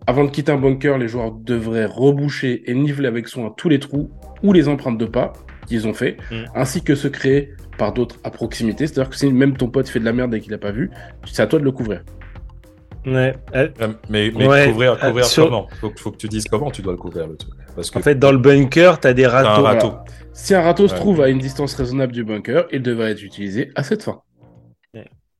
Avant 0.05 0.25
de 0.25 0.29
quitter 0.29 0.51
un 0.51 0.57
bunker, 0.57 0.97
les 0.97 1.07
joueurs 1.07 1.31
devraient 1.31 1.85
reboucher 1.85 2.69
et 2.69 2.73
niveler 2.73 3.07
avec 3.07 3.27
soin 3.27 3.53
tous 3.55 3.69
les 3.69 3.79
trous 3.79 4.11
ou 4.43 4.51
les 4.53 4.67
empreintes 4.67 4.97
de 4.97 5.05
pas 5.05 5.33
qu'ils 5.67 5.87
ont 5.87 5.93
fait, 5.93 6.17
Mm. 6.29 6.35
ainsi 6.55 6.83
que 6.83 6.93
ceux 6.93 7.09
créés 7.09 7.53
par 7.77 7.93
d'autres 7.93 8.17
à 8.23 8.29
proximité. 8.29 8.85
C'est-à-dire 8.85 9.09
que 9.09 9.15
si 9.15 9.31
même 9.31 9.55
ton 9.55 9.67
pote 9.69 9.87
fait 9.87 9.99
de 9.99 10.05
la 10.05 10.11
merde 10.13 10.33
et 10.35 10.41
qu'il 10.41 10.51
l'a 10.51 10.57
pas 10.57 10.71
vu, 10.71 10.91
c'est 11.25 11.41
à 11.41 11.47
toi 11.47 11.57
de 11.57 11.63
le 11.63 11.71
couvrir. 11.71 12.03
Ouais. 13.05 13.33
Euh, 13.55 13.67
Mais, 14.09 14.31
mais 14.35 14.45
Ouais, 14.47 14.67
couvrir, 14.67 14.93
euh, 14.93 15.07
couvrir 15.07 15.25
sur- 15.25 15.45
comment? 15.45 15.67
Faut, 15.81 15.89
que- 15.89 15.99
faut 15.99 16.11
que 16.11 16.17
tu 16.17 16.27
dises 16.27 16.45
comment 16.49 16.69
tu 16.71 16.81
dois 16.81 16.93
le 16.93 16.97
couvrir, 16.99 17.27
le 17.27 17.35
truc. 17.35 17.53
Parce 17.75 17.89
que 17.91 17.99
En 17.99 18.01
fait, 18.01 18.15
dans 18.15 18.31
le 18.31 18.37
bunker, 18.37 18.99
tu 18.99 19.07
as 19.07 19.13
des 19.13 19.23
t'as 19.23 19.29
un 19.29 19.31
râteaux. 19.31 19.63
râteau. 19.63 19.89
Voilà. 19.89 20.03
Si 20.33 20.55
un 20.55 20.61
râteau 20.61 20.87
se 20.87 20.95
trouve 20.95 21.21
à 21.21 21.29
une 21.29 21.39
distance 21.39 21.73
raisonnable 21.75 22.11
du 22.13 22.23
bunker, 22.23 22.65
il 22.71 22.81
devrait 22.81 23.11
être 23.11 23.23
utilisé 23.23 23.71
à 23.75 23.83
cette 23.83 24.03
fin. 24.03 24.21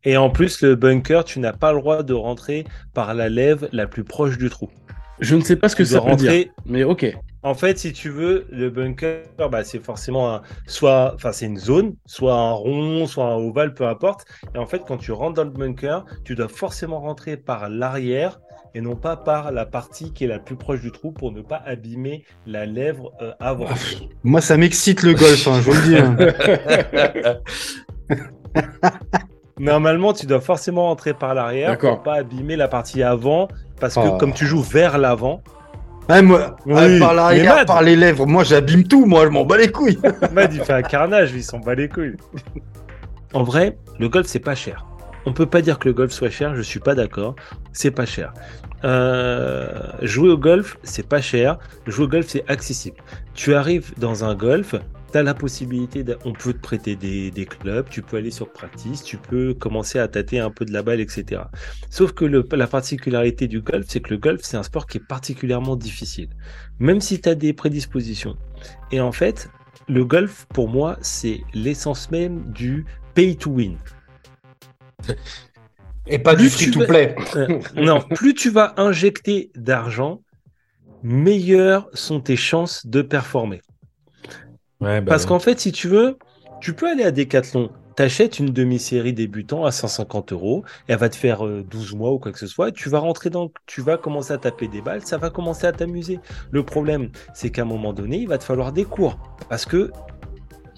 Et 0.05 0.17
en 0.17 0.29
plus, 0.29 0.61
le 0.61 0.75
bunker, 0.75 1.23
tu 1.23 1.39
n'as 1.39 1.53
pas 1.53 1.71
le 1.71 1.79
droit 1.79 2.03
de 2.03 2.13
rentrer 2.13 2.65
par 2.93 3.13
la 3.13 3.29
lève 3.29 3.69
la 3.71 3.87
plus 3.87 4.03
proche 4.03 4.37
du 4.37 4.49
trou. 4.49 4.69
Je 5.19 5.35
ne 5.35 5.41
sais 5.41 5.55
pas 5.55 5.69
ce 5.69 5.75
que 5.77 5.85
ça 5.85 5.99
veut 5.99 6.15
dire, 6.15 6.29
rentrer. 6.31 6.51
mais 6.65 6.83
ok. 6.83 7.15
En 7.43 7.53
fait, 7.53 7.77
si 7.77 7.93
tu 7.93 8.09
veux, 8.09 8.45
le 8.49 8.69
bunker, 8.69 9.23
bah, 9.49 9.63
c'est 9.63 9.79
forcément 9.79 10.33
un, 10.33 10.41
soit, 10.67 11.13
enfin, 11.15 11.31
c'est 11.31 11.45
une 11.45 11.57
zone, 11.57 11.95
soit 12.05 12.35
un 12.35 12.51
rond, 12.51 13.05
soit 13.05 13.25
un 13.25 13.35
ovale, 13.35 13.73
peu 13.73 13.87
importe. 13.87 14.25
Et 14.55 14.57
en 14.57 14.65
fait, 14.65 14.81
quand 14.85 14.97
tu 14.97 15.11
rentres 15.11 15.35
dans 15.35 15.43
le 15.43 15.49
bunker, 15.49 16.05
tu 16.25 16.35
dois 16.35 16.47
forcément 16.49 16.99
rentrer 16.99 17.37
par 17.37 17.69
l'arrière 17.69 18.39
et 18.75 18.81
non 18.81 18.95
pas 18.95 19.15
par 19.15 19.51
la 19.51 19.65
partie 19.65 20.11
qui 20.13 20.23
est 20.23 20.27
la 20.27 20.39
plus 20.39 20.55
proche 20.55 20.81
du 20.81 20.91
trou 20.91 21.11
pour 21.11 21.31
ne 21.31 21.41
pas 21.41 21.61
abîmer 21.65 22.23
la 22.47 22.65
lèvre 22.65 23.11
euh, 23.21 23.31
avant. 23.39 23.67
Moi, 24.23 24.41
ça 24.41 24.57
m'excite 24.57 25.03
le 25.03 25.13
golf, 25.13 25.47
hein, 25.47 25.61
je 25.61 25.69
vous 25.69 25.73
le 25.73 25.81
dis. 25.81 25.97
hein. 28.09 28.17
Normalement, 29.59 30.13
tu 30.13 30.25
dois 30.25 30.41
forcément 30.41 30.87
rentrer 30.87 31.13
par 31.13 31.33
l'arrière 31.35 31.77
pour 31.77 32.01
pas 32.03 32.15
abîmer 32.15 32.55
la 32.55 32.67
partie 32.67 33.03
avant, 33.03 33.47
parce 33.79 33.93
que 33.95 33.99
Oh. 34.03 34.17
comme 34.17 34.33
tu 34.33 34.45
joues 34.45 34.61
vers 34.63 34.97
l'avant, 34.97 35.41
Ouais, 36.09 36.21
moi, 36.21 36.57
Oui, 36.65 36.73
ouais, 36.73 36.99
par 36.99 37.13
l'arrière, 37.13 37.63
par 37.65 37.81
les 37.81 37.95
lèvres, 37.95 38.25
moi 38.27 38.43
j'abîme 38.43 38.83
tout, 38.83 39.05
moi 39.05 39.23
je 39.23 39.29
m'en 39.29 39.45
bats 39.45 39.55
les 39.57 39.71
couilles. 39.71 39.97
Mad, 40.33 40.53
il 40.53 40.59
fait 40.61 40.73
un 40.73 40.81
carnage, 40.81 41.31
il 41.33 41.43
s'en 41.43 41.59
bat 41.59 41.75
les 41.75 41.87
couilles. 41.87 42.17
en 43.33 43.43
vrai, 43.43 43.77
le 43.99 44.09
golf, 44.09 44.27
c'est 44.27 44.39
pas 44.39 44.53
cher. 44.55 44.85
On 45.25 45.33
peut 45.33 45.45
pas 45.45 45.61
dire 45.61 45.79
que 45.79 45.87
le 45.87 45.93
golf 45.93 46.11
soit 46.11 46.29
cher, 46.29 46.55
je 46.55 46.61
suis 46.61 46.79
pas 46.79 46.95
d'accord. 46.95 47.35
C'est 47.71 47.91
pas 47.91 48.05
cher. 48.05 48.33
Euh, 48.83 49.91
jouer 50.01 50.29
au 50.29 50.37
golf, 50.37 50.77
c'est 50.83 51.07
pas 51.07 51.21
cher. 51.21 51.57
Jouer 51.87 52.05
au 52.05 52.07
golf, 52.09 52.27
c'est 52.27 52.43
accessible. 52.49 52.97
Tu 53.33 53.53
arrives 53.53 53.93
dans 53.97 54.25
un 54.25 54.35
golf, 54.35 54.75
tu 55.11 55.17
as 55.17 55.23
la 55.23 55.33
possibilité, 55.33 56.03
de- 56.03 56.17
on 56.25 56.33
peut 56.33 56.51
te 56.53 56.59
prêter 56.59 56.95
des, 56.97 57.31
des 57.31 57.45
clubs, 57.45 57.87
tu 57.89 58.01
peux 58.01 58.17
aller 58.17 58.31
sur 58.31 58.51
practice, 58.51 59.03
tu 59.03 59.15
peux 59.17 59.53
commencer 59.53 59.97
à 59.99 60.07
tâter 60.09 60.39
un 60.39 60.49
peu 60.51 60.65
de 60.65 60.73
la 60.73 60.83
balle, 60.83 60.99
etc. 60.99 61.43
Sauf 61.89 62.11
que 62.11 62.25
le- 62.25 62.45
la 62.51 62.67
particularité 62.67 63.47
du 63.47 63.61
golf, 63.61 63.85
c'est 63.87 64.01
que 64.01 64.09
le 64.13 64.17
golf, 64.19 64.41
c'est 64.43 64.57
un 64.57 64.63
sport 64.63 64.87
qui 64.87 64.97
est 64.97 65.07
particulièrement 65.07 65.77
difficile. 65.77 66.29
Même 66.79 66.99
si 66.99 67.21
tu 67.21 67.29
as 67.29 67.35
des 67.35 67.53
prédispositions. 67.53 68.35
Et 68.91 68.99
en 68.99 69.13
fait, 69.13 69.49
le 69.87 70.03
golf, 70.03 70.45
pour 70.53 70.67
moi, 70.67 70.97
c'est 71.01 71.41
l'essence 71.53 72.11
même 72.11 72.51
du 72.51 72.85
pay 73.13 73.37
to 73.37 73.51
win. 73.51 73.77
Et 76.07 76.19
pas 76.19 76.35
Plus 76.35 76.43
du 76.45 76.49
free 76.49 76.65
tu 76.65 76.71
to 76.71 76.79
vas- 76.79 76.85
play. 76.85 77.15
Euh, 77.35 77.59
non, 77.75 78.01
plus 78.01 78.33
tu 78.33 78.49
vas 78.49 78.73
injecter 78.77 79.51
d'argent, 79.55 80.21
meilleures 81.01 81.89
sont 81.93 82.19
tes 82.19 82.35
chances 82.35 82.85
de 82.85 83.01
performer. 83.01 83.61
Ouais, 84.81 84.99
bah 85.01 85.09
Parce 85.09 85.23
ouais. 85.23 85.29
qu'en 85.29 85.39
fait, 85.39 85.59
si 85.59 85.71
tu 85.71 85.87
veux, 85.87 86.17
tu 86.61 86.73
peux 86.73 86.89
aller 86.89 87.03
à 87.03 87.11
Decathlon, 87.11 87.69
t'achètes 87.95 88.39
une 88.39 88.47
demi-série 88.51 89.13
débutant 89.13 89.65
à 89.65 89.71
150 89.71 90.33
euros, 90.33 90.63
et 90.89 90.93
elle 90.93 90.97
va 90.97 91.09
te 91.09 91.15
faire 91.15 91.45
euh, 91.45 91.63
12 91.69 91.93
mois 91.93 92.11
ou 92.11 92.19
quoi 92.19 92.31
que 92.31 92.39
ce 92.39 92.47
soit, 92.47 92.69
et 92.69 92.71
tu 92.73 92.89
vas 92.89 92.99
rentrer 92.99 93.29
dans, 93.29 93.51
tu 93.65 93.81
vas 93.81 93.97
commencer 93.97 94.33
à 94.33 94.37
taper 94.37 94.67
des 94.67 94.81
balles, 94.81 95.05
ça 95.05 95.17
va 95.17 95.29
commencer 95.29 95.67
à 95.67 95.71
t'amuser. 95.71 96.19
Le 96.51 96.63
problème, 96.63 97.09
c'est 97.33 97.49
qu'à 97.49 97.61
un 97.61 97.65
moment 97.65 97.93
donné, 97.93 98.17
il 98.17 98.27
va 98.27 98.37
te 98.37 98.43
falloir 98.43 98.73
des 98.73 98.83
cours, 98.83 99.17
parce 99.47 99.65
que 99.65 99.91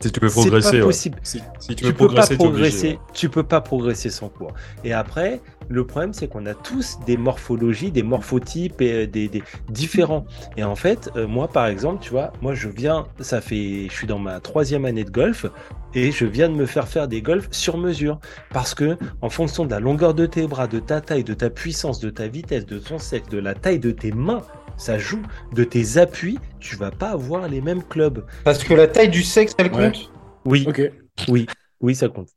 Si 0.02 0.12
tu 0.12 0.20
c'est 0.20 0.28
progresser, 0.28 0.72
pas 0.72 0.78
ouais. 0.78 0.82
possible. 0.82 1.20
Si, 1.24 1.42
si 1.60 1.76
tu 1.76 1.86
peux 1.86 1.94
pas 1.94 2.06
progresser, 2.06 2.34
obligé, 2.34 2.38
progresser, 2.38 2.88
ouais. 2.90 3.00
tu 3.14 3.30
peux 3.30 3.44
pas 3.44 3.62
progresser 3.62 4.10
sans 4.10 4.30
cours. 4.30 4.54
Et 4.84 4.94
après, 4.94 5.42
le 5.70 5.86
problème, 5.86 6.14
c'est 6.14 6.28
qu'on 6.28 6.46
a 6.46 6.54
tous 6.54 7.00
des 7.06 7.18
morphologies, 7.18 7.92
des 7.92 8.04
morphotypes 8.04 8.82
et 8.82 8.94
euh, 8.94 9.08
des, 9.08 9.28
des 9.28 9.44
différents. 9.70 10.26
Et 10.58 10.64
en 10.64 10.76
fait, 10.76 11.10
euh, 11.16 11.28
moi, 11.28 11.48
par 11.48 11.68
exemple, 11.68 12.04
tu 12.04 12.12
vois, 12.12 12.34
moi, 12.42 12.54
je 12.54 12.70
viens, 12.70 13.08
ça 13.20 13.42
fait, 13.42 13.88
je 13.90 13.94
suis 13.94 14.08
dans 14.08 14.20
ma 14.20 14.40
troisième 14.40 14.86
année 14.86 15.04
de 15.04 15.12
golf 15.12 15.46
et 15.94 16.12
je 16.12 16.26
viens 16.26 16.50
de 16.50 16.56
me 16.56 16.66
faire 16.66 16.88
faire 16.88 17.08
des 17.08 17.22
golfs 17.22 17.48
sur 17.52 17.78
mesure 17.78 18.20
parce 18.52 18.76
que 18.76 18.98
en 19.22 19.30
fonction 19.30 19.66
de 19.66 19.72
la 19.72 19.80
longueur 19.80 20.14
de 20.14 20.26
tes 20.26 20.46
bras, 20.46 20.68
de 20.68 20.80
ta 20.80 21.02
taille, 21.02 21.24
de 21.24 21.34
ta 21.34 21.50
puissance, 21.50 22.00
de 22.00 22.10
ta 22.10 22.28
vitesse, 22.28 22.66
de 22.66 22.80
ton 22.80 23.00
sexe, 23.00 23.30
de 23.30 23.38
la 23.38 23.56
taille 23.56 23.80
de 23.80 23.92
tes 23.92 24.12
mains. 24.12 24.42
Ça 24.78 24.98
joue 24.98 25.22
de 25.54 25.64
tes 25.64 25.98
appuis, 25.98 26.38
tu 26.60 26.76
vas 26.76 26.92
pas 26.92 27.10
avoir 27.12 27.48
les 27.48 27.62
mêmes 27.62 27.84
clubs. 27.84 28.26
Parce 28.44 28.64
que 28.64 28.74
la 28.74 28.88
taille 28.88 29.10
du 29.10 29.24
sexe, 29.24 29.54
elle 29.58 29.72
Ouais. 29.74 29.92
compte? 29.92 30.12
Oui, 30.46 30.66
Ok. 30.68 30.82
oui, 31.30 31.46
oui, 31.82 31.96
ça 31.96 32.10
compte. 32.10 32.28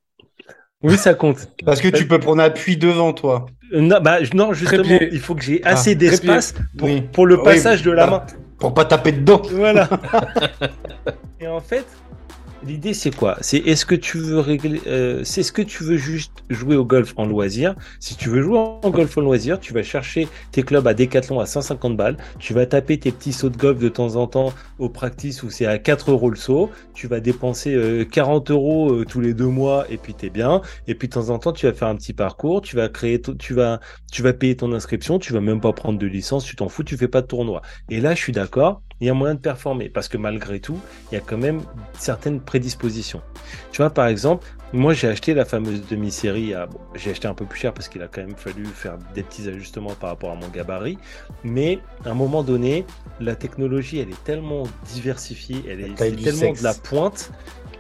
Oui, 0.83 0.97
ça 0.97 1.15
compte. 1.15 1.49
Parce 1.65 1.81
que 1.81 1.89
tu 1.89 2.07
peux 2.07 2.21
prendre 2.21 2.41
appui 2.43 2.77
devant 2.77 3.13
toi. 3.13 3.47
Euh, 3.75 3.81
Non, 3.81 4.01
bah, 4.01 4.19
non 4.33 4.53
justement, 4.53 4.85
Trépied. 4.85 5.09
il 5.13 5.19
faut 5.21 5.35
que 5.35 5.43
j'ai 5.43 5.61
Ah, 5.65 5.71
assez 5.71 5.95
d'espace 5.97 6.55
pour, 6.79 6.89
Oui. 6.89 7.03
pour 7.13 7.27
le 7.27 7.37
Oui, 7.39 7.45
passage 7.45 7.83
de 7.83 7.91
la 7.91 8.07
bah, 8.07 8.25
main. 8.29 8.39
Pour 8.59 8.73
pas 8.75 8.85
taper 8.85 9.13
dedans. 9.13 9.43
Voilà. 9.51 9.89
Et 11.41 11.47
en 11.49 11.61
fait, 11.61 11.85
l'idée 12.65 12.95
c'est 12.95 13.15
quoi? 13.15 13.37
C'est 13.41 13.59
est-ce 13.59 13.87
que 13.87 13.95
tu 13.95 14.19
veux 14.19 14.41
régler 14.41 14.81
euh, 14.87 15.23
C'est 15.25 15.43
ce 15.43 15.53
que 15.53 15.63
tu 15.63 15.85
veux 15.85 15.97
juste 15.97 16.33
jouer 16.51 16.77
au 16.77 16.85
golf 16.85 17.15
en 17.17 17.27
loisir 17.27 17.75
Si 18.01 18.17
tu 18.17 18.29
veux 18.29 18.43
jouer 18.43 18.59
en 18.59 18.91
golf 18.91 19.17
en 19.19 19.21
loisir, 19.21 19.61
tu 19.61 19.73
vas 19.73 19.83
chercher 19.83 20.29
tes 20.53 20.63
clubs 20.63 20.87
à 20.87 20.95
Decathlon 20.95 21.41
à 21.41 21.47
150 21.47 21.97
balles. 21.97 22.17
Tu 22.39 22.55
vas 22.55 22.67
taper 22.67 22.99
tes 22.99 23.13
petits 23.13 23.33
sauts 23.33 23.51
de 23.51 23.57
golf 23.57 23.79
de 23.79 23.89
temps 23.89 24.17
en 24.17 24.27
temps 24.27 24.53
au 24.79 24.89
practice 24.89 25.43
où 25.43 25.51
c'est 25.51 25.67
à 25.67 25.79
4 25.79 26.11
euros 26.11 26.31
le 26.31 26.37
saut. 26.37 26.71
Tu 26.95 27.07
vas 27.07 27.21
dépenser 27.21 27.75
euh, 27.75 28.05
40 28.05 28.51
euros 28.51 28.93
euh, 28.93 29.05
tous 29.05 29.21
les 29.21 29.35
deux 29.35 29.47
mois 29.47 29.87
et 29.91 29.97
puis 29.97 30.15
t'es 30.15 30.31
bien. 30.31 30.63
Et 30.87 30.95
puis 30.95 31.09
de 31.09 31.15
temps 31.15 31.31
en 31.31 31.39
temps, 31.39 31.53
tu 31.53 31.67
vas 31.67 31.73
faire 31.73 31.89
un 31.89 31.97
petit 31.97 32.13
parcours. 32.13 32.61
Tu 32.63 32.77
vas 32.77 32.89
créer, 32.89 33.21
tu 33.39 33.55
vas, 33.55 33.81
tu 34.11 34.23
vas 34.23 34.33
payer 34.33 34.57
ton 34.57 34.73
inscription. 34.73 35.19
Tu 35.19 35.33
vas 35.33 35.41
même 35.41 35.61
pas 35.61 35.73
prendre 35.73 35.99
de 35.99 36.07
licence. 36.07 36.45
Tu 36.45 36.57
t'en 36.57 36.69
fous. 36.69 36.85
Tu 36.85 36.97
fais 36.97 37.09
pas 37.09 37.23
de 37.23 37.27
tournoi. 37.27 37.63
Et 37.89 38.01
là, 38.01 38.15
je 38.15 38.21
suis 38.21 38.33
d'accord. 38.33 38.83
Il 39.01 39.07
y 39.07 39.11
a 39.11 39.15
moyen 39.15 39.35
de 39.35 39.41
performer 39.41 39.89
parce 39.89 40.09
que 40.09 40.17
malgré 40.17 40.59
tout, 40.61 40.79
il 41.11 41.15
y 41.15 41.19
a 41.19 41.21
quand 41.21 41.37
même 41.39 41.61
certaines 41.97 42.41
prédispositions. 42.41 43.23
Tu 43.71 43.81
vois, 43.81 43.91
par 43.91 44.07
exemple, 44.09 44.47
moi 44.73 44.93
j'ai 44.93 45.09
acheté 45.09 45.35
la 45.35 45.45
fameuse 45.45 45.87
demi-série. 45.89 46.53
À... 46.53 46.67
bon, 46.67 46.81
j'ai 46.95 47.13
acheté 47.13 47.29
un 47.29 47.35
peu 47.35 47.45
plus 47.45 47.59
cher 47.61 47.73
parce 47.73 47.89
qu'il 47.89 48.03
a 48.03 48.09
quand 48.09 48.21
même 48.23 48.35
fallu 48.37 48.67
faire 48.67 48.99
des 49.15 49.23
petits 49.23 49.49
ajustements 49.49 49.95
par 49.95 50.11
rapport 50.11 50.31
à 50.33 50.35
mon 50.35 50.49
gabarit. 50.49 50.99
Mais 51.45 51.79
à 52.05 52.11
un 52.11 52.15
moment 52.15 52.43
donné, 52.43 52.85
la 53.21 53.37
technologie, 53.37 54.01
elle 54.01 54.11
est 54.11 54.25
tellement 54.25 54.65
diversifiée, 54.93 55.65
elle 55.69 55.81
est, 55.81 55.95
tellement 55.95 56.55
sexe. 56.55 56.59
de 56.59 56.65
la 56.65 56.75
pointe. 56.75 57.31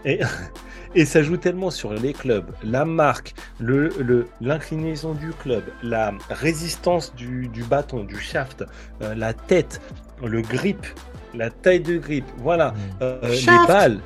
Et, 0.04 0.20
et 0.94 1.04
ça 1.04 1.22
joue 1.22 1.36
tellement 1.36 1.70
sur 1.70 1.92
les 1.92 2.12
clubs, 2.12 2.50
la 2.62 2.84
marque, 2.84 3.34
le, 3.58 3.88
le- 3.98 4.28
l'inclinaison 4.40 5.14
du 5.14 5.30
club, 5.32 5.64
la 5.82 6.14
résistance 6.30 7.14
du, 7.16 7.48
du 7.48 7.64
bâton, 7.64 8.04
du 8.04 8.18
shaft, 8.18 8.64
euh, 9.02 9.14
la 9.16 9.34
tête, 9.34 9.80
le 10.24 10.42
grip, 10.42 10.86
la 11.34 11.50
taille 11.50 11.80
de 11.80 11.98
grip, 11.98 12.24
voilà, 12.38 12.74
euh, 13.02 13.18
les 13.22 13.66
balles. 13.66 14.00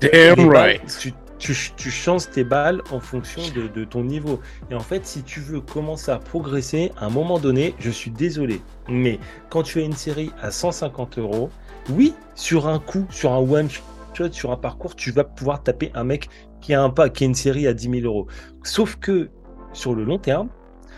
Damn 0.00 0.10
Les 0.12 0.34
balles, 0.36 0.48
right. 0.48 0.98
tu, 1.00 1.12
tu, 1.38 1.54
tu 1.76 1.90
changes 1.90 2.30
tes 2.30 2.44
balles 2.44 2.82
en 2.90 3.00
fonction 3.00 3.42
de, 3.54 3.68
de 3.68 3.84
ton 3.84 4.04
niveau. 4.04 4.40
Et 4.70 4.74
en 4.74 4.80
fait, 4.80 5.06
si 5.06 5.22
tu 5.22 5.40
veux 5.40 5.60
commencer 5.60 6.10
à 6.10 6.18
progresser, 6.18 6.92
à 6.96 7.06
un 7.06 7.10
moment 7.10 7.38
donné, 7.38 7.74
je 7.78 7.90
suis 7.90 8.10
désolé, 8.10 8.60
mais 8.88 9.18
quand 9.50 9.62
tu 9.62 9.78
as 9.78 9.82
une 9.82 9.92
série 9.92 10.30
à 10.40 10.50
150 10.50 11.18
euros, 11.18 11.50
oui, 11.90 12.14
sur 12.34 12.66
un 12.66 12.78
coup, 12.78 13.06
sur 13.10 13.32
un 13.32 13.38
one 13.38 13.68
shot, 13.70 14.32
sur 14.32 14.52
un 14.52 14.56
parcours, 14.56 14.94
tu 14.96 15.10
vas 15.10 15.24
pouvoir 15.24 15.62
taper 15.62 15.90
un 15.94 16.04
mec 16.04 16.28
qui 16.60 16.72
a 16.72 16.82
un 16.82 16.90
pas, 16.90 17.10
qui 17.10 17.24
a 17.24 17.26
une 17.26 17.34
série 17.34 17.66
à 17.66 17.74
10 17.74 18.00
000 18.00 18.06
euros. 18.06 18.26
Sauf 18.62 18.96
que 18.96 19.28
sur 19.72 19.94
le 19.94 20.04
long 20.04 20.18
terme, 20.18 20.48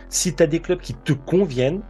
si 0.09 0.35
tu 0.35 0.43
as 0.43 0.47
des 0.47 0.61
clubs 0.61 0.81
qui 0.81 0.95
te 0.95 1.12
conviennent, 1.12 1.81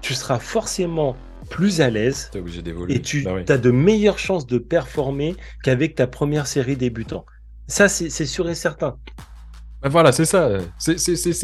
tu 0.00 0.14
seras 0.14 0.38
forcément 0.38 1.16
plus 1.50 1.80
à 1.80 1.90
l'aise 1.90 2.28
T'es 2.32 2.38
obligé 2.40 2.62
d'évoluer. 2.62 2.94
et 2.94 3.02
tu 3.02 3.22
Bah 3.22 3.32
oui. 3.34 3.44
as 3.48 3.58
de 3.58 3.70
meilleures 3.70 4.18
chances 4.18 4.46
de 4.46 4.58
performer 4.58 5.36
qu'avec 5.62 5.94
ta 5.94 6.06
première 6.06 6.46
série 6.46 6.76
débutant. 6.76 7.24
Ça, 7.68 7.88
c'est 7.88 8.10
sûr 8.26 8.48
et 8.50 8.54
certain. 8.54 8.96
Bah 9.82 9.88
voilà, 9.88 10.12
c'est 10.12 10.24
ça. 10.24 10.50
C'est 10.78 10.98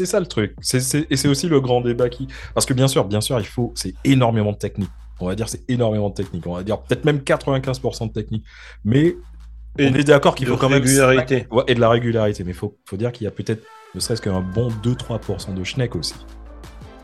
ça 0.05 0.19
le 0.19 0.25
truc. 0.25 0.55
Et 0.73 1.15
c'est 1.17 1.27
aussi 1.27 1.47
le 1.49 1.59
grand 1.59 1.81
débat 1.81 2.09
qui. 2.09 2.27
Parce 2.53 2.65
que 2.65 2.73
bien 2.73 2.87
sûr, 2.87 3.05
bien 3.05 3.21
sûr, 3.21 3.39
il 3.39 3.45
faut. 3.45 3.71
C'est 3.75 3.93
énormément 4.03 4.51
de 4.53 4.57
technique. 4.57 4.89
On 5.19 5.27
va 5.27 5.35
dire 5.35 5.49
c'est 5.49 5.69
énormément 5.69 6.09
de 6.09 6.13
technique. 6.13 6.47
On 6.47 6.53
va 6.55 6.63
dire 6.63 6.79
peut-être 6.81 7.03
même 7.03 7.17
95% 7.19 8.07
de 8.07 8.13
technique. 8.13 8.45
Mais 8.85 9.15
Et 9.77 9.87
on 9.89 9.93
est 9.95 10.03
d'accord 10.05 10.35
qu'il 10.35 10.47
faut 10.47 10.55
quand 10.55 10.69
même. 10.69 10.81
régularité. 10.81 11.47
Ouais, 11.51 11.63
et 11.67 11.75
de 11.75 11.79
la 11.81 11.89
régularité. 11.89 12.43
Mais 12.45 12.51
il 12.51 12.57
faut, 12.57 12.77
faut 12.85 12.95
dire 12.97 13.11
qu'il 13.11 13.25
y 13.25 13.27
a 13.27 13.31
peut-être 13.31 13.63
ne 13.95 13.99
serait-ce 13.99 14.21
qu'un 14.21 14.39
bon 14.39 14.69
2-3% 14.83 15.53
de 15.55 15.63
schneck 15.63 15.95
aussi. 15.95 16.13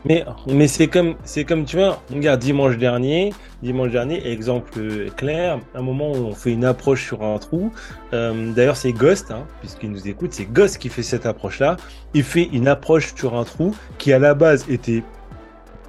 Mais, 0.08 0.24
mais 0.46 0.68
c'est 0.68 0.86
comme, 0.86 1.16
c'est 1.24 1.44
comme 1.44 1.64
tu 1.64 1.76
vois, 1.76 2.04
regarde, 2.10 2.40
dimanche 2.40 2.76
dernier, 2.78 3.34
dimanche 3.62 3.90
dernier, 3.90 4.24
exemple 4.28 4.78
euh, 4.78 5.10
clair, 5.10 5.60
un 5.74 5.82
moment 5.82 6.12
où 6.12 6.16
on 6.26 6.34
fait 6.34 6.52
une 6.52 6.64
approche 6.64 7.04
sur 7.06 7.22
un 7.24 7.38
trou. 7.38 7.72
euh, 8.12 8.52
D'ailleurs, 8.52 8.76
c'est 8.76 8.92
Ghost, 8.92 9.32
hein, 9.32 9.48
puisqu'il 9.60 9.90
nous 9.90 10.06
écoute, 10.06 10.32
c'est 10.32 10.44
Ghost 10.46 10.78
qui 10.78 10.90
fait 10.90 11.02
cette 11.02 11.26
approche-là. 11.26 11.76
Il 12.14 12.22
fait 12.22 12.44
une 12.44 12.68
approche 12.68 13.14
sur 13.16 13.34
un 13.34 13.44
trou 13.44 13.74
qui 13.98 14.12
à 14.12 14.20
la 14.20 14.34
base 14.34 14.64
était 14.68 15.02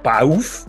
pas 0.02 0.26
ouf. 0.26 0.66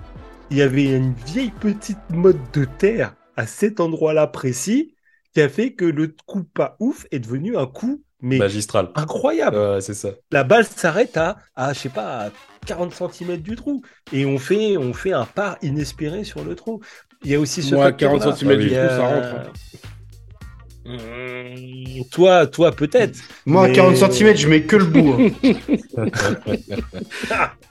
Il 0.52 0.58
y 0.58 0.62
avait 0.62 0.86
une 0.86 1.14
vieille 1.14 1.52
petite 1.52 2.10
mode 2.10 2.52
de 2.54 2.66
terre 2.66 3.16
à 3.36 3.48
cet 3.48 3.80
endroit-là 3.80 4.28
précis 4.28 4.96
qui 5.34 5.42
a 5.42 5.50
fait 5.50 5.74
que 5.74 5.86
le 5.86 6.16
coup 6.26 6.44
pas 6.44 6.76
ouf 6.80 7.08
est 7.12 7.20
devenu 7.20 7.58
un 7.58 7.68
coup 7.68 8.04
mais 8.22 8.38
Magistral. 8.38 8.90
incroyable 8.96 9.58
Ouais, 9.58 9.82
c'est 9.82 9.94
ça. 9.94 10.10
la 10.32 10.44
balle 10.44 10.66
s'arrête 10.66 11.16
à, 11.18 11.38
à, 11.56 11.74
je 11.74 11.80
sais 11.80 11.90
pas, 11.90 12.26
à 12.26 12.30
40 12.66 12.94
cm 12.94 13.38
du 13.38 13.56
trou. 13.56 13.82
Et 14.12 14.26
on 14.26 14.38
fait, 14.38 14.78
on 14.78 14.94
fait 14.94 15.14
un 15.14 15.26
pas 15.26 15.58
inespéré 15.62 16.24
sur 16.24 16.44
le 16.44 16.56
trou. 16.56 16.82
Il 17.24 17.32
y 17.32 17.36
a 17.36 17.40
aussi 17.40 17.62
ce 17.64 17.76
Moi, 17.76 17.86
facteur-là. 17.86 18.20
40 18.20 18.38
cm 18.38 18.52
Ah 18.52 18.56
du 18.56 18.68
oui. 18.68 18.76
trou, 18.76 18.88
ça 18.88 19.08
rentre. 19.08 19.52
Mmh, 20.86 22.04
toi, 22.12 22.48
toi 22.48 22.72
peut-être. 22.72 23.20
Moi, 23.46 23.66
à 23.66 23.68
Mais- 23.68 23.74
40 23.74 23.96
cm, 23.98 24.36
je 24.36 24.48
mets 24.48 24.64
que 24.64 24.76
le 24.78 24.86
bout. 24.86 25.16
hein. 25.20 25.30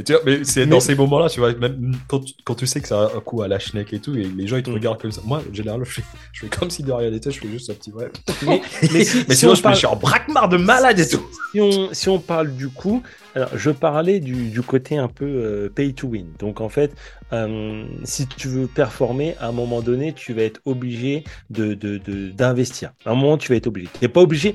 Et 0.00 0.04
tu 0.04 0.12
vois, 0.12 0.22
mais 0.24 0.44
c'est 0.44 0.66
dans 0.66 0.80
ces 0.80 0.94
moments-là, 0.94 1.28
tu 1.28 1.40
vois, 1.40 1.52
même 1.54 1.94
quand 2.08 2.20
tu, 2.20 2.32
quand 2.44 2.54
tu 2.54 2.66
sais 2.66 2.80
que 2.80 2.88
c'est 2.88 2.94
un 2.94 3.20
coup 3.24 3.42
à 3.42 3.48
la 3.48 3.58
schneck 3.58 3.92
et 3.92 3.98
tout, 4.00 4.14
et 4.16 4.24
les 4.24 4.46
gens 4.46 4.56
ils 4.56 4.62
te 4.62 4.70
Mm. 4.70 4.74
regardent 4.74 5.00
comme 5.00 5.12
ça. 5.12 5.20
Moi, 5.26 5.42
en 5.48 5.54
général, 5.54 5.80
je 5.84 5.90
fais, 5.90 6.02
je 6.32 6.40
fais 6.40 6.48
comme 6.48 6.70
si 6.70 6.82
de 6.82 6.90
rien 6.90 7.10
n'était, 7.10 7.30
je 7.30 7.38
fais 7.40 7.48
juste 7.48 7.68
un 7.70 7.74
petit 7.74 7.92
ouais. 7.92 8.10
Mais, 8.46 8.62
mais 8.92 9.04
si, 9.04 9.24
Mais 9.28 9.34
si 9.34 9.40
sinon, 9.40 9.52
on 9.52 9.54
je, 9.54 9.62
parle- 9.62 9.74
je 9.74 9.78
suis 9.80 9.86
en 9.86 9.96
braquemar 9.96 10.48
de 10.48 10.56
malade 10.56 10.98
et 10.98 11.06
tout. 11.08 11.20
si 11.52 11.60
on, 11.60 11.92
si 11.92 12.08
on 12.08 12.18
parle 12.18 12.54
du 12.56 12.68
coup, 12.68 13.02
alors 13.34 13.50
je 13.54 13.70
parlais 13.70 14.20
du, 14.20 14.48
du 14.48 14.62
côté 14.62 14.96
un 14.96 15.08
peu 15.08 15.26
euh, 15.26 15.68
pay 15.68 15.92
to 15.92 16.08
win. 16.08 16.26
Donc 16.38 16.60
en 16.62 16.68
fait, 16.68 16.92
euh, 17.32 17.84
si 18.04 18.26
tu 18.26 18.48
veux 18.48 18.66
performer, 18.66 19.36
à 19.38 19.48
un 19.48 19.52
moment 19.52 19.82
donné, 19.82 20.12
tu 20.14 20.32
vas 20.32 20.42
être 20.42 20.60
obligé 20.64 21.24
de, 21.50 21.74
de, 21.74 21.98
de- 21.98 22.30
d'investir. 22.30 22.92
À 23.04 23.10
un 23.10 23.14
moment, 23.14 23.36
tu 23.36 23.50
vas 23.52 23.56
être 23.56 23.66
obligé. 23.66 23.88
T'es 24.00 24.08
pas 24.08 24.22
obligé. 24.22 24.54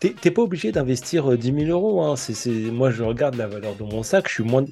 T'es, 0.00 0.30
pas 0.30 0.42
obligé 0.42 0.72
d'investir 0.72 1.32
euh, 1.32 1.36
10 1.36 1.66
000 1.66 1.70
euros. 1.70 2.02
Hein. 2.02 2.14
Moi, 2.72 2.90
je 2.90 3.02
regarde 3.02 3.36
la 3.36 3.46
valeur 3.46 3.74
de 3.76 3.82
mon 3.82 4.02
sac. 4.02 4.28
Je 4.28 4.34
suis 4.34 4.44
moins, 4.44 4.64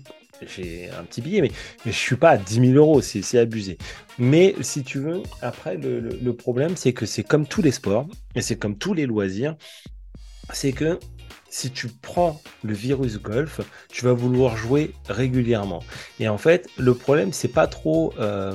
j'ai 0.46 0.90
un 0.90 1.04
petit 1.04 1.20
billet, 1.22 1.40
mais, 1.40 1.50
mais 1.84 1.92
je 1.92 1.96
suis 1.96 2.16
pas 2.16 2.30
à 2.30 2.36
10 2.36 2.72
000 2.72 2.72
euros, 2.72 3.00
c'est 3.00 3.38
abusé. 3.38 3.78
Mais 4.18 4.54
si 4.60 4.82
tu 4.84 4.98
veux, 4.98 5.22
après, 5.42 5.76
le 5.76 6.32
problème, 6.32 6.76
c'est 6.76 6.92
que 6.92 7.06
c'est 7.06 7.22
comme 7.22 7.46
tous 7.46 7.62
les 7.62 7.72
sports, 7.72 8.06
et 8.34 8.42
c'est 8.42 8.56
comme 8.56 8.76
tous 8.76 8.94
les 8.94 9.06
loisirs, 9.06 9.56
c'est 10.52 10.72
que 10.72 10.98
si 11.48 11.70
tu 11.70 11.86
prends 11.86 12.42
le 12.64 12.74
virus 12.74 13.20
golf, 13.20 13.60
tu 13.88 14.04
vas 14.04 14.12
vouloir 14.12 14.56
jouer 14.56 14.92
régulièrement. 15.08 15.84
Et 16.18 16.28
en 16.28 16.36
fait, 16.36 16.68
le 16.78 16.94
problème, 16.94 17.32
c'est 17.32 17.46
pas 17.46 17.68
trop. 17.68 18.12
euh, 18.18 18.54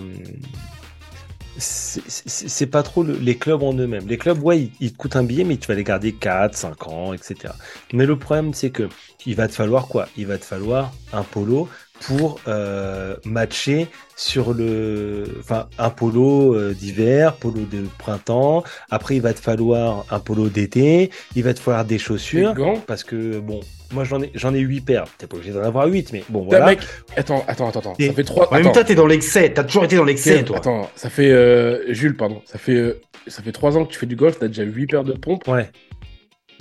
c'est- 1.59 2.67
pas 2.67 2.83
trop 2.83 3.03
le- 3.03 3.17
les 3.17 3.37
clubs 3.37 3.63
en 3.63 3.73
eux-mêmes. 3.73 4.07
Les 4.07 4.17
clubs, 4.17 4.41
ouais, 4.43 4.61
ils, 4.63 4.71
ils 4.79 4.91
te 4.93 4.97
coûtent 4.97 5.15
un 5.15 5.23
billet, 5.23 5.43
mais 5.43 5.57
tu 5.57 5.67
vas 5.67 5.75
les 5.75 5.83
garder 5.83 6.13
4, 6.13 6.55
5 6.55 6.87
ans, 6.87 7.13
etc. 7.13 7.55
Mais 7.93 8.05
le 8.05 8.17
problème, 8.17 8.53
c'est 8.53 8.69
que 8.71 8.89
il 9.25 9.35
va 9.35 9.47
te 9.47 9.53
falloir 9.53 9.87
quoi? 9.87 10.07
Il 10.17 10.27
va 10.27 10.37
te 10.37 10.45
falloir 10.45 10.93
un 11.13 11.23
polo 11.23 11.69
pour 12.01 12.39
euh, 12.47 13.15
matcher 13.25 13.87
sur 14.15 14.53
le, 14.53 15.25
enfin, 15.39 15.67
un 15.77 15.89
polo 15.89 16.55
euh, 16.55 16.73
d'hiver, 16.73 17.35
polo 17.37 17.65
de 17.65 17.83
printemps. 17.97 18.63
Après, 18.89 19.15
il 19.17 19.21
va 19.21 19.33
te 19.33 19.39
falloir 19.41 20.05
un 20.09 20.19
polo 20.19 20.49
d'été. 20.49 21.11
Il 21.35 21.43
va 21.43 21.53
te 21.53 21.59
falloir 21.59 21.85
des 21.85 21.99
chaussures 21.99 22.53
Des 22.53 22.61
gants. 22.61 22.81
parce 22.87 23.03
que 23.03 23.39
bon, 23.39 23.59
moi 23.91 24.03
j'en 24.03 24.21
ai, 24.21 24.31
j'en 24.35 24.53
ai 24.53 24.59
8 24.59 24.81
paires. 24.81 25.05
T'es 25.17 25.27
pas 25.27 25.35
obligé 25.37 25.51
d'en 25.53 25.63
avoir 25.63 25.87
8, 25.87 26.13
mais 26.13 26.23
bon, 26.29 26.41
voilà. 26.43 26.65
mec, 26.67 26.79
attends, 27.17 27.43
attends, 27.47 27.69
attends, 27.69 27.95
Ça 27.99 28.13
fait 28.13 28.23
trois. 28.23 28.51
En 28.53 28.55
même 28.59 28.71
temps, 28.71 28.83
t'es 28.83 28.95
dans 28.95 29.07
l'excès. 29.07 29.51
T'as 29.53 29.63
toujours 29.63 29.85
été 29.85 29.95
dans 29.95 30.03
l'excès, 30.05 30.43
toi. 30.43 30.57
Attends, 30.57 30.89
ça 30.95 31.09
fait 31.09 31.31
euh, 31.31 31.93
Jules, 31.93 32.15
pardon. 32.15 32.41
Ça 32.45 32.57
fait 32.59 32.75
euh, 32.75 32.99
ça 33.27 33.41
fait 33.43 33.51
trois 33.51 33.77
ans 33.77 33.85
que 33.85 33.91
tu 33.91 33.99
fais 33.99 34.05
du 34.05 34.15
golf. 34.15 34.37
T'as 34.39 34.47
déjà 34.47 34.63
8 34.63 34.87
paires 34.87 35.03
de 35.03 35.13
pompes. 35.13 35.47
Ouais. 35.47 35.69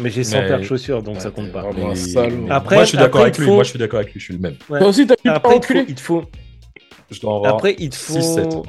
Mais 0.01 0.11
j'ai 0.11 0.23
100 0.25 0.41
Mais- 0.43 0.47
paires 0.49 0.59
de 0.61 0.65
chaussures, 0.65 1.03
donc 1.03 1.21
ça 1.21 1.29
Ouais, 1.29 1.35
compte 1.35 1.47
t'es 1.47 1.53
pas. 1.53 1.63
un 1.63 1.73
Mais-. 1.73 2.51
Après- 2.51 2.77
moi, 2.77 2.85
je 2.85 2.89
suis 2.91 2.99
d'accord 2.99 3.21
après, 3.21 3.23
avec 3.23 3.37
il 3.37 3.41
lui. 3.41 3.47
faut- 3.49 3.55
Moi, 3.55 3.65
je 3.65 3.71
suis 3.71 3.79
d'accord 3.81 3.99
avec 4.01 4.13
lui. 4.13 4.21
Je 4.21 4.25
suis 4.25 4.35
le 4.35 4.41
même. 4.41 4.55
Ouais. 4.71 4.79
Toi 4.79 4.89
aussi, 4.89 5.07
t'as 5.07 5.15
8 5.15 5.23
paires 5.25 5.35
Après, 5.37 5.57
il 5.57 5.61
te, 5.61 5.67
faut, 5.67 5.73
enculé 5.75 5.85
il 5.89 5.95
te 5.97 6.01
faut, 6.01 6.25
Je 7.11 7.21
dois 7.21 7.33
en 7.33 7.37
avoir 7.39 7.55
après, 7.55 7.75
il 7.79 7.91
te 7.91 7.97
six, 7.97 8.23
sept. 8.23 8.53
faut, 8.53 8.65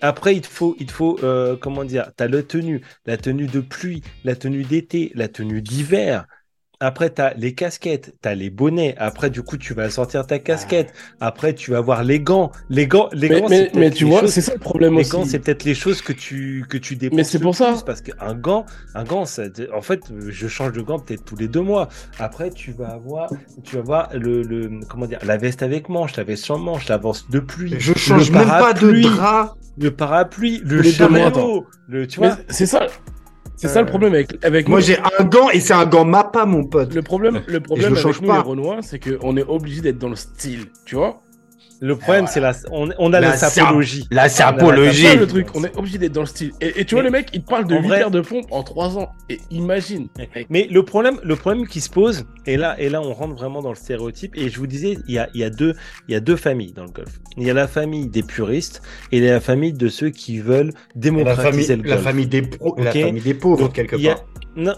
après, 0.00 0.36
il 0.36 0.40
te 0.40 0.46
faut, 0.46 0.76
il 0.78 0.86
te 0.86 0.92
faut, 0.92 1.18
euh, 1.24 1.56
comment 1.60 1.82
dire, 1.84 2.10
t'as 2.16 2.28
la 2.28 2.42
tenue, 2.44 2.80
la 3.06 3.16
tenue 3.16 3.46
de 3.48 3.58
pluie, 3.60 4.02
la 4.24 4.36
tenue 4.36 4.62
d'été, 4.62 5.10
la 5.16 5.26
tenue 5.26 5.62
d'hiver. 5.62 6.26
Après, 6.80 7.12
tu 7.12 7.20
as 7.20 7.34
les 7.34 7.54
casquettes, 7.54 8.14
tu 8.22 8.28
as 8.28 8.36
les 8.36 8.50
bonnets. 8.50 8.94
Après, 8.98 9.30
du 9.30 9.42
coup, 9.42 9.56
tu 9.56 9.74
vas 9.74 9.90
sortir 9.90 10.24
ta 10.26 10.38
casquette. 10.38 10.92
Après, 11.20 11.52
tu 11.52 11.72
vas 11.72 11.80
voir 11.80 12.04
les 12.04 12.20
gants. 12.20 12.52
Les 12.70 12.86
gants, 12.86 13.08
les 13.12 13.28
Mais, 13.28 13.40
gants, 13.40 13.48
mais, 13.48 13.56
c'est 13.56 13.62
peut-être 13.64 13.76
mais 13.80 13.90
tu 13.90 14.04
les 14.04 14.10
vois, 14.10 14.20
choses- 14.20 14.30
c'est 14.32 14.40
ça 14.42 14.52
le 14.54 14.60
problème 14.60 14.94
les 14.94 15.00
aussi. 15.00 15.10
gants, 15.10 15.24
c'est 15.24 15.40
peut-être 15.40 15.64
les 15.64 15.74
choses 15.74 16.02
que 16.02 16.12
tu 16.12 16.64
que 16.70 16.78
tu 16.78 16.94
dépenses. 16.94 17.16
Mais 17.16 17.24
c'est 17.24 17.40
pour 17.40 17.56
ça. 17.56 17.74
parce 17.84 18.00
qu'un 18.00 18.34
gant, 18.34 18.64
un 18.94 19.02
gant, 19.02 19.24
ça, 19.24 19.42
en 19.74 19.82
fait, 19.82 20.02
je 20.28 20.46
change 20.46 20.72
de 20.72 20.80
gant 20.80 21.00
peut-être 21.00 21.24
tous 21.24 21.34
les 21.36 21.48
deux 21.48 21.62
mois. 21.62 21.88
Après, 22.20 22.50
tu 22.50 22.70
vas 22.70 22.90
avoir, 22.90 23.28
tu 23.64 23.74
vas 23.74 23.80
avoir 23.82 24.10
le, 24.16 24.42
le 24.42 24.80
comment 24.88 25.06
dire, 25.06 25.18
la 25.24 25.36
veste 25.36 25.64
avec 25.64 25.88
manche, 25.88 26.16
la 26.16 26.22
veste 26.22 26.44
sans 26.44 26.58
manche, 26.58 26.86
la 26.88 26.98
veste 26.98 27.28
de 27.30 27.40
pluie. 27.40 27.74
Je 27.78 27.92
change 27.94 28.30
même 28.30 28.46
pas 28.46 28.72
de 28.72 28.78
parapluie, 28.80 29.02
drap. 29.02 29.56
Le 29.78 29.90
parapluie, 29.90 30.60
le 30.64 30.82
chameau, 30.84 31.66
le, 31.88 32.06
tu 32.06 32.20
vois. 32.20 32.36
c'est 32.48 32.66
ça. 32.66 32.86
C'est 33.58 33.68
ça 33.68 33.80
Euh, 33.80 33.82
le 33.82 33.88
problème 33.88 34.14
avec, 34.14 34.44
avec 34.44 34.68
Moi, 34.68 34.80
j'ai 34.80 34.98
un 34.98 35.24
gant 35.24 35.50
et 35.50 35.58
c'est 35.60 35.74
un 35.74 35.84
gant 35.84 36.04
Mappa, 36.04 36.46
mon 36.46 36.64
pote. 36.64 36.94
Le 36.94 37.02
problème, 37.02 37.42
le 37.46 37.60
problème 37.60 37.90
le 37.90 37.98
avec 37.98 38.02
change 38.02 38.20
nous, 38.20 38.28
pas. 38.28 38.36
les 38.36 38.42
Renois, 38.42 38.78
c'est 38.82 39.00
qu'on 39.00 39.36
est 39.36 39.42
obligé 39.42 39.80
d'être 39.80 39.98
dans 39.98 40.08
le 40.08 40.16
style, 40.16 40.66
tu 40.86 40.94
vois? 40.94 41.20
Le 41.80 41.96
problème, 41.96 42.26
c'est 42.26 42.40
la, 42.40 42.52
on, 42.72 42.88
on 42.98 43.12
a 43.12 43.20
La 43.20 43.30
la 43.30 43.36
sapologie. 43.36 44.06
Là, 44.10 44.28
c'est 44.28 44.42
la- 44.42 44.48
C'est 44.50 44.54
apologie. 44.62 45.02
ça 45.06 45.14
le 45.14 45.26
truc, 45.26 45.46
on 45.54 45.62
est 45.64 45.76
obligé 45.76 45.98
d'être 45.98 46.12
dans 46.12 46.22
le 46.22 46.26
style. 46.26 46.52
Et, 46.60 46.80
et 46.80 46.84
tu 46.84 46.94
vois, 46.94 47.02
Mais- 47.04 47.08
le 47.10 47.12
mec, 47.12 47.28
il 47.32 47.42
te 47.42 47.48
parle 47.48 47.66
de 47.66 47.74
en 47.74 47.80
8 47.82 47.86
vrai- 47.88 47.98
paires 47.98 48.10
de 48.10 48.20
pompes 48.20 48.46
en 48.50 48.62
3 48.62 48.98
ans. 48.98 49.10
Et 49.30 49.38
imagine. 49.50 50.08
Mais 50.50 50.66
le 50.70 50.82
problème, 50.84 51.20
le 51.22 51.36
problème 51.36 51.66
qui 51.68 51.80
se 51.80 51.88
pose, 51.90 52.24
et 52.46 52.56
là, 52.56 52.74
et 52.80 52.88
là, 52.88 53.00
on 53.00 53.12
rentre 53.12 53.34
vraiment 53.34 53.62
dans 53.62 53.68
le 53.70 53.76
stéréotype. 53.76 54.36
Et 54.36 54.48
je 54.48 54.58
vous 54.58 54.66
disais, 54.66 54.98
il 55.06 55.14
y 55.14 55.18
a, 55.18 55.28
il 55.34 55.40
y 55.40 55.44
a 55.44 55.50
deux, 55.50 55.74
il 56.08 56.12
y 56.12 56.16
a 56.16 56.20
deux 56.20 56.36
familles 56.36 56.72
dans 56.72 56.84
le 56.84 56.90
golf. 56.90 57.20
Il 57.36 57.44
y 57.46 57.50
a 57.50 57.54
la 57.54 57.68
famille 57.68 58.08
des 58.08 58.22
puristes 58.22 58.82
et 59.12 59.18
il 59.18 59.24
y 59.24 59.28
a 59.28 59.32
la 59.34 59.40
famille 59.40 59.72
de 59.72 59.88
ceux 59.88 60.10
qui 60.10 60.38
veulent 60.40 60.72
La 60.94 61.00
démocratiser 61.00 61.74
famille, 61.76 61.82
le 61.84 61.88
la 61.90 61.94
golf. 61.96 62.04
famille 62.04 62.26
des 62.26 62.42
pros, 62.42 62.74
la 62.78 62.90
famille 62.92 63.22
des 63.22 63.34
pauvres, 63.34 63.58
Donc, 63.64 63.72
quelque 63.74 63.96
part. 63.96 64.24
Non, 64.58 64.74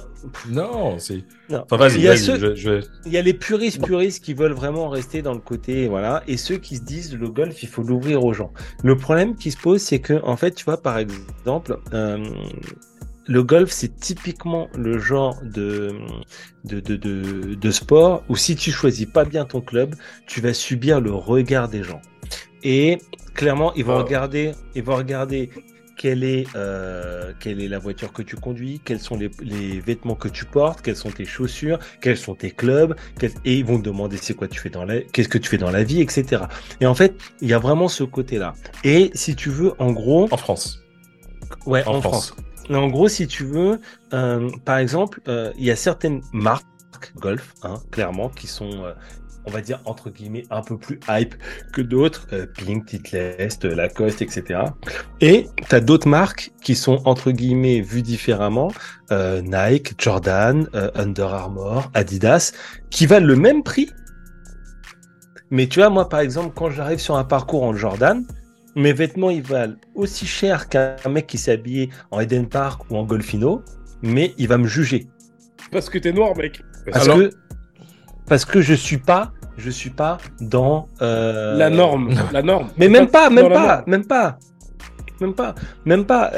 Non, 0.50 0.98
c'est. 0.98 1.24
Enfin, 1.50 1.76
vas-y, 1.78 1.94
Il 1.96 2.00
y 2.02 2.06
a 2.08 2.10
vas-y. 2.10 2.18
ceux- 2.18 2.38
Je, 2.38 2.54
je 2.54 2.70
vais- 2.70 2.80
Il 3.06 3.12
y 3.12 3.16
a 3.16 3.22
les 3.22 3.32
puristes 3.34 3.82
puristes 3.82 4.22
qui 4.22 4.34
veulent 4.34 4.52
vraiment 4.52 4.88
rester 4.90 5.22
dans 5.22 5.32
le 5.32 5.40
côté, 5.40 5.88
voilà, 5.88 6.22
et 6.28 6.36
ceux 6.36 6.58
qui 6.58 6.76
se 6.76 6.82
disent 6.82 7.16
le 7.16 7.28
golf, 7.30 7.62
il 7.62 7.68
faut 7.68 7.82
l'ouvrir 7.82 8.22
aux 8.24 8.34
gens. 8.34 8.52
Le 8.84 8.94
problème 8.96 9.34
qui 9.36 9.50
se 9.50 9.56
pose, 9.56 9.80
c'est 9.80 9.98
que, 10.00 10.22
en 10.22 10.36
fait, 10.36 10.50
tu 10.52 10.64
vois, 10.66 10.82
par 10.82 10.98
exemple, 10.98 11.78
euh, 11.94 12.18
le 13.26 13.42
golf, 13.42 13.70
c'est 13.70 13.96
typiquement 13.96 14.68
le 14.76 14.98
genre 14.98 15.40
de, 15.42 15.92
de, 16.64 16.80
de, 16.80 16.96
de, 16.96 17.54
de 17.54 17.70
sport 17.70 18.22
où 18.28 18.36
si 18.36 18.56
tu 18.56 18.70
choisis 18.72 19.06
pas 19.06 19.24
bien 19.24 19.44
ton 19.46 19.60
club, 19.62 19.94
tu 20.26 20.40
vas 20.40 20.52
subir 20.52 21.00
le 21.00 21.12
regard 21.12 21.68
des 21.68 21.82
gens. 21.82 22.02
Et 22.62 22.98
clairement, 23.34 23.72
ils 23.74 23.84
vont 23.84 23.96
Ah. 23.98 24.02
regarder, 24.02 24.52
ils 24.74 24.82
vont 24.82 24.96
regarder 24.96 25.48
quelle 26.00 26.24
est, 26.24 26.46
euh, 26.56 27.34
quelle 27.40 27.60
est 27.60 27.68
la 27.68 27.78
voiture 27.78 28.10
que 28.10 28.22
tu 28.22 28.34
conduis, 28.34 28.80
quels 28.82 29.00
sont 29.00 29.18
les, 29.18 29.30
les 29.42 29.80
vêtements 29.80 30.14
que 30.14 30.28
tu 30.28 30.46
portes, 30.46 30.80
quelles 30.80 30.96
sont 30.96 31.10
tes 31.10 31.26
chaussures, 31.26 31.78
quels 32.00 32.16
sont 32.16 32.34
tes 32.34 32.50
clubs, 32.50 32.96
quels- 33.18 33.34
et 33.44 33.58
ils 33.58 33.66
vont 33.66 33.76
te 33.78 33.84
demander 33.84 34.16
c'est 34.16 34.32
quoi 34.32 34.48
tu 34.48 34.58
fais 34.58 34.70
dans 34.70 34.86
la, 34.86 35.02
qu'est-ce 35.02 35.28
que 35.28 35.36
tu 35.36 35.50
fais 35.50 35.58
dans 35.58 35.70
la 35.70 35.84
vie, 35.84 36.00
etc. 36.00 36.44
Et 36.80 36.86
en 36.86 36.94
fait, 36.94 37.16
il 37.42 37.48
y 37.48 37.52
a 37.52 37.58
vraiment 37.58 37.86
ce 37.88 38.02
côté-là. 38.02 38.54
Et 38.82 39.10
si 39.12 39.36
tu 39.36 39.50
veux, 39.50 39.74
en 39.78 39.92
gros, 39.92 40.26
En 40.30 40.38
France. 40.38 40.82
ouais, 41.66 41.84
en 41.86 41.96
en, 41.96 42.00
France. 42.00 42.28
France. 42.28 42.44
Et 42.70 42.74
En 42.76 42.88
gros, 42.88 43.08
si 43.08 43.26
tu 43.26 43.44
veux, 43.44 43.78
euh, 44.14 44.48
par 44.64 44.78
exemple, 44.78 45.20
euh, 45.28 45.52
il 45.58 45.64
y 45.66 45.70
a 45.70 45.76
certaines 45.76 46.22
marques 46.32 46.64
golf, 47.16 47.52
hein, 47.62 47.74
clairement, 47.90 48.30
qui 48.30 48.46
sont, 48.46 48.84
euh, 48.84 48.94
on 49.46 49.50
va 49.50 49.60
dire 49.60 49.80
entre 49.84 50.10
guillemets, 50.10 50.44
un 50.50 50.62
peu 50.62 50.78
plus 50.78 51.00
hype 51.08 51.34
que 51.72 51.82
d'autres, 51.82 52.26
euh, 52.32 52.46
Pink, 52.46 52.86
Titleist, 52.86 53.64
euh, 53.64 53.74
Lacoste, 53.74 54.22
etc. 54.22 54.60
Et 55.20 55.46
tu 55.68 55.74
as 55.74 55.80
d'autres 55.80 56.08
marques 56.08 56.52
qui 56.62 56.74
sont 56.74 57.00
entre 57.04 57.30
guillemets 57.30 57.80
vues 57.80 58.02
différemment, 58.02 58.72
euh, 59.10 59.42
Nike, 59.42 59.94
Jordan, 59.98 60.68
euh, 60.74 60.90
Under 60.94 61.32
Armour, 61.32 61.90
Adidas, 61.94 62.52
qui 62.90 63.06
valent 63.06 63.26
le 63.26 63.36
même 63.36 63.62
prix. 63.62 63.90
Mais 65.50 65.66
tu 65.66 65.80
vois, 65.80 65.90
moi, 65.90 66.08
par 66.08 66.20
exemple, 66.20 66.52
quand 66.54 66.70
j'arrive 66.70 67.00
sur 67.00 67.16
un 67.16 67.24
parcours 67.24 67.64
en 67.64 67.74
Jordan, 67.74 68.24
mes 68.76 68.92
vêtements, 68.92 69.30
ils 69.30 69.42
valent 69.42 69.74
aussi 69.94 70.26
cher 70.26 70.68
qu'un 70.68 70.96
mec 71.08 71.26
qui 71.26 71.38
s'est 71.38 71.52
habillé 71.52 71.90
en 72.12 72.20
Eden 72.20 72.48
Park 72.48 72.82
ou 72.90 72.96
en 72.96 73.04
Golfino, 73.04 73.64
mais 74.02 74.32
il 74.38 74.46
va 74.46 74.58
me 74.58 74.68
juger. 74.68 75.08
Parce 75.72 75.90
que 75.90 75.98
t'es 75.98 76.12
noir, 76.12 76.36
mec. 76.36 76.62
Parce 76.90 77.04
Alors, 77.04 77.18
que, 77.18 77.30
parce 78.30 78.44
que 78.46 78.62
je 78.62 78.72
suis 78.72 78.96
pas, 78.96 79.32
je 79.58 79.68
suis 79.70 79.90
pas 79.90 80.16
dans 80.40 80.88
euh, 81.02 81.56
la 81.58 81.68
norme, 81.68 82.14
la 82.32 82.40
norme. 82.42 82.68
Mais 82.78 82.88
même 82.88 83.08
pas, 83.08 83.28
même 83.28 83.48
pas, 83.50 83.66
norme. 83.76 83.82
même 83.88 84.06
pas. 84.06 84.38
Même 85.20 85.34
pas, 85.34 85.54
même 85.84 86.06
pas. 86.06 86.32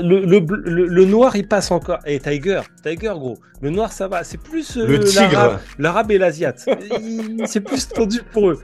Le, 0.00 0.24
le, 0.24 0.38
bleu- 0.38 0.62
le, 0.64 0.86
le 0.86 1.04
noir, 1.06 1.34
il 1.34 1.48
passe 1.48 1.72
encore. 1.72 1.98
Et 2.06 2.20
Tiger, 2.20 2.60
Tiger, 2.84 3.12
gros. 3.16 3.36
Le 3.60 3.70
noir, 3.70 3.90
ça 3.90 4.06
va. 4.06 4.22
C'est 4.22 4.38
plus 4.40 4.76
euh, 4.76 4.86
Le 4.86 5.00
tigre. 5.00 5.58
l'arabe- 5.76 6.12
et 6.12 6.18
l'asiate. 6.18 6.64
C'est 7.46 7.60
plus 7.62 7.88
tendu 7.88 8.20
pour 8.32 8.50
eux. 8.50 8.62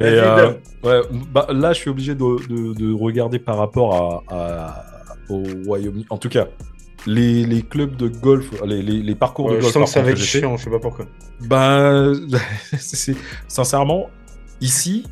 Et, 0.00 0.04
euh, 0.04 0.52
ouais, 0.82 1.00
bah, 1.30 1.46
là, 1.50 1.74
je 1.74 1.80
suis 1.80 1.90
obligé 1.90 2.14
de, 2.14 2.48
de- 2.48 2.72
de 2.72 2.94
regarder 2.94 3.38
par 3.38 3.58
rapport 3.58 4.24
à, 4.30 4.34
à- 4.34 4.84
au 5.28 5.42
Royaume-Uni. 5.66 6.06
En 6.08 6.16
tout 6.16 6.30
cas, 6.30 6.46
les, 7.06 7.44
les 7.46 7.62
clubs 7.62 7.96
de 7.96 8.08
golf, 8.08 8.50
les, 8.64 8.82
les- 8.82 9.02
les 9.02 9.14
parcours 9.14 9.46
Ouais, 9.46 9.52
de 9.56 9.56
je 9.58 9.62
golf 9.62 9.72
sens 9.74 9.80
par 9.80 9.84
que 9.86 9.90
ça 9.92 10.02
va 10.02 10.10
être 10.10 10.18
chiant, 10.18 10.56
je 10.56 10.64
sais 10.64 10.70
pas 10.70 10.78
pourquoi. 10.80 11.06
Ben, 11.40 12.12
c'est- 12.78 13.16
sincèrement, 13.48 14.10
ici, 14.60 15.04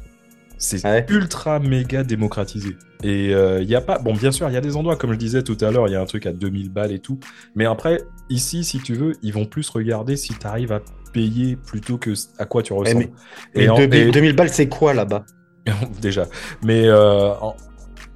c'est 0.58 0.84
Ouais. 0.84 1.04
ultra 1.08 1.58
méga 1.58 2.02
démocratisé. 2.02 2.76
Et 3.02 3.32
il 3.32 3.68
y 3.68 3.74
a 3.74 3.80
pas, 3.82 3.98
bon, 3.98 4.14
bien 4.14 4.32
sûr, 4.32 4.48
il 4.48 4.54
y 4.54 4.56
a 4.56 4.60
des 4.62 4.76
endroits, 4.76 4.96
comme 4.96 5.12
je 5.12 5.18
disais 5.18 5.42
tout 5.42 5.58
à 5.60 5.70
l'heure, 5.70 5.88
il 5.88 5.92
y 5.92 5.94
a 5.94 6.00
un 6.00 6.06
truc 6.06 6.24
à 6.26 6.32
2000 6.32 6.70
balles 6.70 6.90
et 6.92 7.00
tout. 7.00 7.18
Mais 7.54 7.66
après, 7.66 8.00
ici, 8.30 8.64
si 8.64 8.78
tu 8.80 8.94
veux, 8.94 9.12
ils 9.22 9.32
vont 9.32 9.44
plus 9.44 9.68
regarder 9.68 10.16
si 10.16 10.32
tu 10.32 10.46
arrives 10.46 10.72
à 10.72 10.80
payer 11.12 11.56
plutôt 11.56 11.98
que 11.98 12.12
à 12.38 12.46
quoi 12.46 12.62
tu 12.62 12.72
ressembles. 12.72 13.08
mais- 13.54 13.60
Et 13.60 13.64
et 13.64 13.68
en- 13.68 13.76
2000, 13.76 14.08
et- 14.08 14.10
2000 14.10 14.34
balles, 14.34 14.48
c'est 14.48 14.68
quoi 14.68 14.94
là-bas? 14.94 15.24
Déjà. 16.00 16.26
Mais 16.64 16.86
euh, 16.86 17.34
en- 17.42 17.54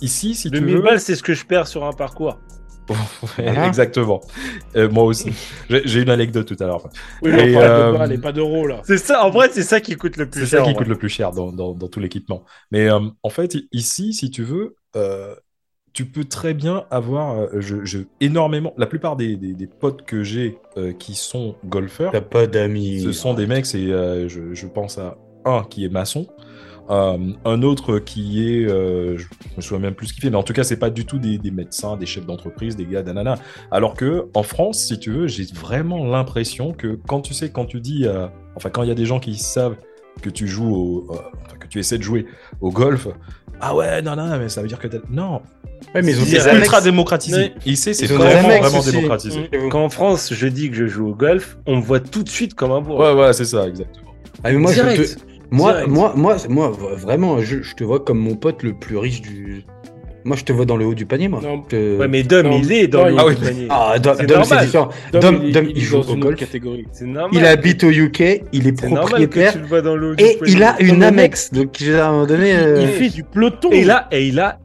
ici, 0.00 0.34
si 0.34 0.50
tu 0.50 0.59
2000 0.59 0.76
veux. 0.76 0.82
balles, 0.82 1.00
c'est 1.00 1.14
ce 1.16 1.22
que 1.22 1.34
je 1.34 1.44
perds 1.44 1.66
sur 1.68 1.84
un 1.84 1.92
parcours. 1.92 2.40
Ouais, 3.39 3.44
Voilà. 3.44 3.66
Exactement. 3.66 4.20
Euh, 4.77 4.89
moi 4.89 5.05
aussi. 5.05 5.31
J'ai 5.69 6.02
une 6.02 6.10
anecdote 6.10 6.47
tout 6.47 6.56
à 6.62 6.66
l'heure. 6.66 6.89
Oui, 7.23 7.31
mais 7.32 7.52
Et, 7.52 7.56
on 7.56 7.60
euh, 7.60 7.93
de 7.93 7.98
balles 7.98 8.12
et 8.12 8.19
pas 8.19 8.32
d'euros, 8.32 8.66
là. 8.66 8.81
C'est 8.85 8.98
ça, 8.98 9.24
en 9.24 9.31
vrai, 9.31 9.48
c'est 9.52 9.62
ça 9.62 9.81
qui 9.81 9.97
coûte 9.97 10.16
le 10.16 10.28
plus 10.28 10.43
C'est 10.43 10.47
cher. 10.47 10.65
ça 10.65 10.70
qui 10.70 10.74
coûte 10.77 10.89
le 10.89 10.97
plus 10.97 11.09
cher 11.09 11.32
dans, 11.32 11.52
dans- 11.52 11.73
dans 11.74 11.89
tout 11.89 12.01
l'équipement. 12.01 12.44
Mais 12.70 12.89
euh, 12.90 13.01
en 13.23 13.31
fait, 13.31 13.55
i- 13.55 13.69
ici, 13.73 14.15
si 14.15 14.31
tu 14.31 14.43
veux, 14.43 14.77
euh, 14.97 15.35
tu 15.93 16.05
peux 16.05 16.24
très 16.24 16.55
bien 16.55 16.85
avoir 16.90 17.48
je, 17.60 17.85
je- 17.85 17.98
énormément. 18.20 18.73
La 18.77 18.86
plupart 18.86 19.16
des, 19.16 19.36
des- 19.36 19.55
des 19.55 19.66
potes 19.66 20.02
que 20.02 20.23
j'ai 20.23 20.59
euh, 20.77 20.93
qui 20.93 21.15
sont 21.15 21.56
golfeurs, 21.66 22.12
T'as 22.12 22.20
pas 22.20 22.47
d'amis. 22.47 23.01
ce 23.01 23.12
sont 23.12 23.35
des 23.35 23.47
mecs, 23.47 23.66
c'est, 23.66 23.90
euh, 23.90 24.28
je, 24.28 24.55
je 24.55 24.66
pense 24.66 24.98
à 24.98 25.16
un 25.44 25.65
qui 25.65 25.85
est 25.85 25.89
maçon, 25.89 26.27
euh, 26.90 27.19
un 27.44 27.62
autre 27.62 27.98
qui 27.98 28.47
est, 28.48 28.65
euh, 28.66 29.16
je 29.19 29.27
me 29.56 29.60
souviens 29.62 29.78
même 29.81 29.94
plus 29.94 30.06
ce 30.09 30.12
qu'il 30.15 30.23
fait, 30.23 30.31
mais 30.31 30.36
en 30.36 30.43
tout 30.43 30.52
cas, 30.52 30.65
c'est 30.65 30.78
pas 30.78 30.90
du 30.90 31.05
tout 31.05 31.19
des, 31.19 31.39
des 31.39 31.51
médecins, 31.51 31.97
des 31.97 32.06
chefs 32.06 32.27
d'entreprise, 32.27 32.77
des 32.77 32.86
gars, 32.86 33.02
nanana. 33.02 33.36
Alors 33.70 33.94
que 33.94 34.27
en 34.35 34.43
France, 34.43 34.78
si 34.85 34.98
tu 34.98 35.10
veux, 35.12 35.27
j'ai 35.27 35.44
vraiment 35.55 36.05
l'impression 36.06 36.73
que 36.73 36.98
quand 37.06 37.20
tu 37.20 37.35
sais, 37.35 37.51
quand 37.51 37.66
tu 37.66 37.81
dis, 37.81 38.06
euh, 38.06 38.27
enfin, 38.56 38.70
quand 38.70 38.82
il 38.82 38.89
y 38.89 38.93
a 38.93 38.97
des 38.97 39.06
gens 39.06 39.20
qui 39.20 39.36
savent 39.36 39.77
que 40.23 40.31
tu 40.31 40.48
joues 40.48 40.74
au, 40.74 41.06
euh, 41.12 41.16
enfin, 41.47 41.56
que 41.60 41.66
tu 41.69 41.78
essaies 41.78 41.98
de 41.98 42.02
jouer 42.02 42.27
au 42.60 42.70
golf, 42.70 43.06
ah 43.60 43.74
ouais, 43.74 44.02
non, 44.02 44.15
non, 44.16 44.39
mais 44.39 44.48
ça 44.48 44.62
veut 44.62 44.69
dire 44.69 44.78
que. 44.78 44.89
Non, 45.10 45.43
Ouais, 45.94 46.02
mais 46.02 46.10
ils 46.12 46.20
ont 46.20 46.24
c'est 46.24 46.56
ultra 46.56 46.81
démocratisé. 46.81 47.36
Ouais. 47.36 47.55
Ici, 47.65 47.94
c'est 47.94 48.06
vraiment, 48.06 48.48
annexes 48.48 48.60
vraiment 48.66 48.78
aussi. 48.81 48.90
démocratisé. 48.93 49.48
Quand 49.70 49.85
en 49.85 49.89
France, 49.90 50.32
je 50.35 50.47
dis 50.48 50.70
que 50.70 50.77
je 50.77 50.86
joue 50.86 51.09
au 51.09 51.15
golf, 51.15 51.56
on 51.66 51.77
me 51.77 51.81
voit 51.82 52.01
tout 52.01 52.24
de 52.24 52.28
suite 52.28 52.55
comme 52.55 52.73
un 52.73 52.81
bourreau. 52.81 53.02
Ouais, 53.02 53.12
ouais, 53.15 53.32
c'est 53.32 53.44
ça, 53.44 53.66
exactement. 53.69 54.12
Ah, 54.43 54.51
mais 54.52 54.59
moi, 54.59 54.73
je 54.73 54.81
Direct. 54.82 55.16
te- 55.16 55.38
moi, 55.50 55.86
moi, 55.86 56.12
moi, 56.16 56.36
moi, 56.48 56.70
vraiment, 56.96 57.40
je, 57.40 57.62
je 57.62 57.74
te 57.74 57.84
vois 57.84 58.00
comme 58.00 58.18
mon 58.18 58.34
pote 58.36 58.62
le 58.62 58.74
plus 58.74 58.96
riche 58.96 59.22
du. 59.22 59.64
Moi, 60.24 60.36
je 60.36 60.44
te 60.44 60.52
vois 60.52 60.66
dans 60.66 60.76
le 60.76 60.84
haut 60.84 60.94
du 60.94 61.06
panier, 61.06 61.28
moi. 61.28 61.40
Non. 61.42 61.62
Je- 61.70 61.96
Ouais, 61.96 62.08
mais 62.08 62.22
Dom, 62.22 62.48
Non. 62.48 62.60
il 62.62 62.70
est 62.72 62.88
dans 62.88 63.04
Non, 63.04 63.06
le 63.06 63.14
haut 63.14 63.18
Ah 63.18 63.34
du 63.34 63.40
oui. 63.40 63.48
panier. 63.48 63.66
Ah, 63.70 63.98
Dom, 63.98 64.14
C'est 64.44 64.60
différent. 64.60 64.88
Dom, 65.12 65.20
Dom, 65.22 65.40
il, 65.44 65.52
Dom, 65.52 65.64
il 65.64 65.70
il 65.70 65.78
est 65.78 65.80
joue 65.80 65.96
au 65.98 66.16
golf. 66.16 66.36
catégorie. 66.36 66.86
C'est 66.92 67.06
normal. 67.06 67.30
Il 67.32 67.46
habite 67.46 67.84
au 67.84 67.90
UK, 67.90 68.42
il 68.52 68.66
est 68.66 68.72
propriétaire 68.86 69.52
tu 69.52 69.60
le 69.60 69.66
vois 69.66 69.80
dans 69.80 69.96
le 69.96 70.10
haut 70.10 70.14
du 70.16 70.24
et 70.24 70.36
panier. 70.36 70.52
il 70.52 70.62
a 70.62 70.72
Non, 70.72 70.78
une 70.80 71.02
Amex. 71.02 71.52
Donc, 71.52 71.80
à 71.82 72.08
un 72.08 72.10
moment 72.12 72.26
donné. 72.26 72.54
euh, 72.54 72.82
Il 72.82 72.88
fait 72.88 73.08
du 73.08 73.22
peloton. 73.24 73.70
Et 73.70 73.88
a, 73.88 74.06
et 74.10 74.26
il 74.28 74.38
a, 74.40 74.58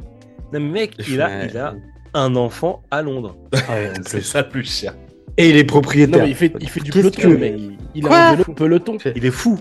non, 0.51 0.59
mais 0.59 0.81
mec, 0.81 0.91
il 1.07 1.21
a, 1.21 1.27
Ouais. 1.27 1.47
il 1.49 1.57
a 1.57 1.75
un 2.13 2.35
enfant 2.35 2.81
à 2.91 3.01
Londres. 3.01 3.37
ah 3.53 3.57
ouais, 3.75 3.91
C'est 4.05 4.23
ça 4.23 4.41
le 4.41 4.49
plus 4.49 4.69
cher. 4.69 4.93
Et 5.37 5.49
il 5.49 5.55
est 5.55 5.61
Non, 5.61 5.67
propriétaire. 5.67 6.23
mais 6.23 6.29
il 6.29 6.35
fait, 6.35 6.51
il 6.59 6.67
fait 6.69 6.81
du 6.81 6.91
peloton, 6.91 7.21
que- 7.21 7.27
mec. 7.27 7.55
Il, 7.95 8.05
a 8.07 8.29
un 8.31 8.35
peloton. 8.37 8.97
Il 9.15 9.25
est 9.25 9.31
fou. 9.31 9.59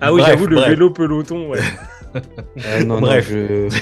Ah 0.00 0.12
oui, 0.12 0.22
j'avoue, 0.24 0.46
le 0.46 0.56
bref. 0.56 0.68
vélo 0.70 0.90
peloton, 0.90 1.48
ouais. 1.50 1.58
Ah, 2.14 2.82
non, 2.84 3.00
Bref. 3.00 3.30
non, 3.30 3.36
je... 3.68 3.78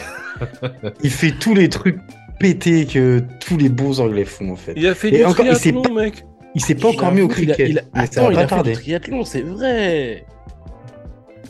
il 1.03 1.11
fait 1.11 1.31
tous 1.39 1.55
les 1.55 1.69
trucs 1.69 1.99
pétés 2.41 2.85
que 2.87 3.23
tous 3.47 3.57
les 3.57 3.69
beaux 3.69 4.01
Anglais 4.01 4.25
font, 4.25 4.51
en 4.53 4.57
fait. 4.57 4.73
Il 4.77 4.87
a 4.87 4.95
fait 4.95 5.09
Et 5.09 5.19
du 5.19 5.25
encore, 5.25 5.47
il 5.47 5.55
s'est 5.57 5.71
triathlon, 5.73 5.95
mec. 5.95 6.25
Il 6.55 6.61
s'est 6.61 6.75
pas 6.75 6.89
encore 6.89 7.13
mis 7.13 7.23
au 7.23 7.29
Il 7.39 7.51
a- 7.51 7.55
cricket. 7.55 7.69
il 7.71 7.79
a- 7.79 7.83
Attends, 7.95 8.31
il 8.31 8.39
a 8.39 8.49
fait 8.49 8.63
du 8.63 8.73
triathlon, 8.73 9.25
c'est 9.25 9.43
vrai. 9.43 10.25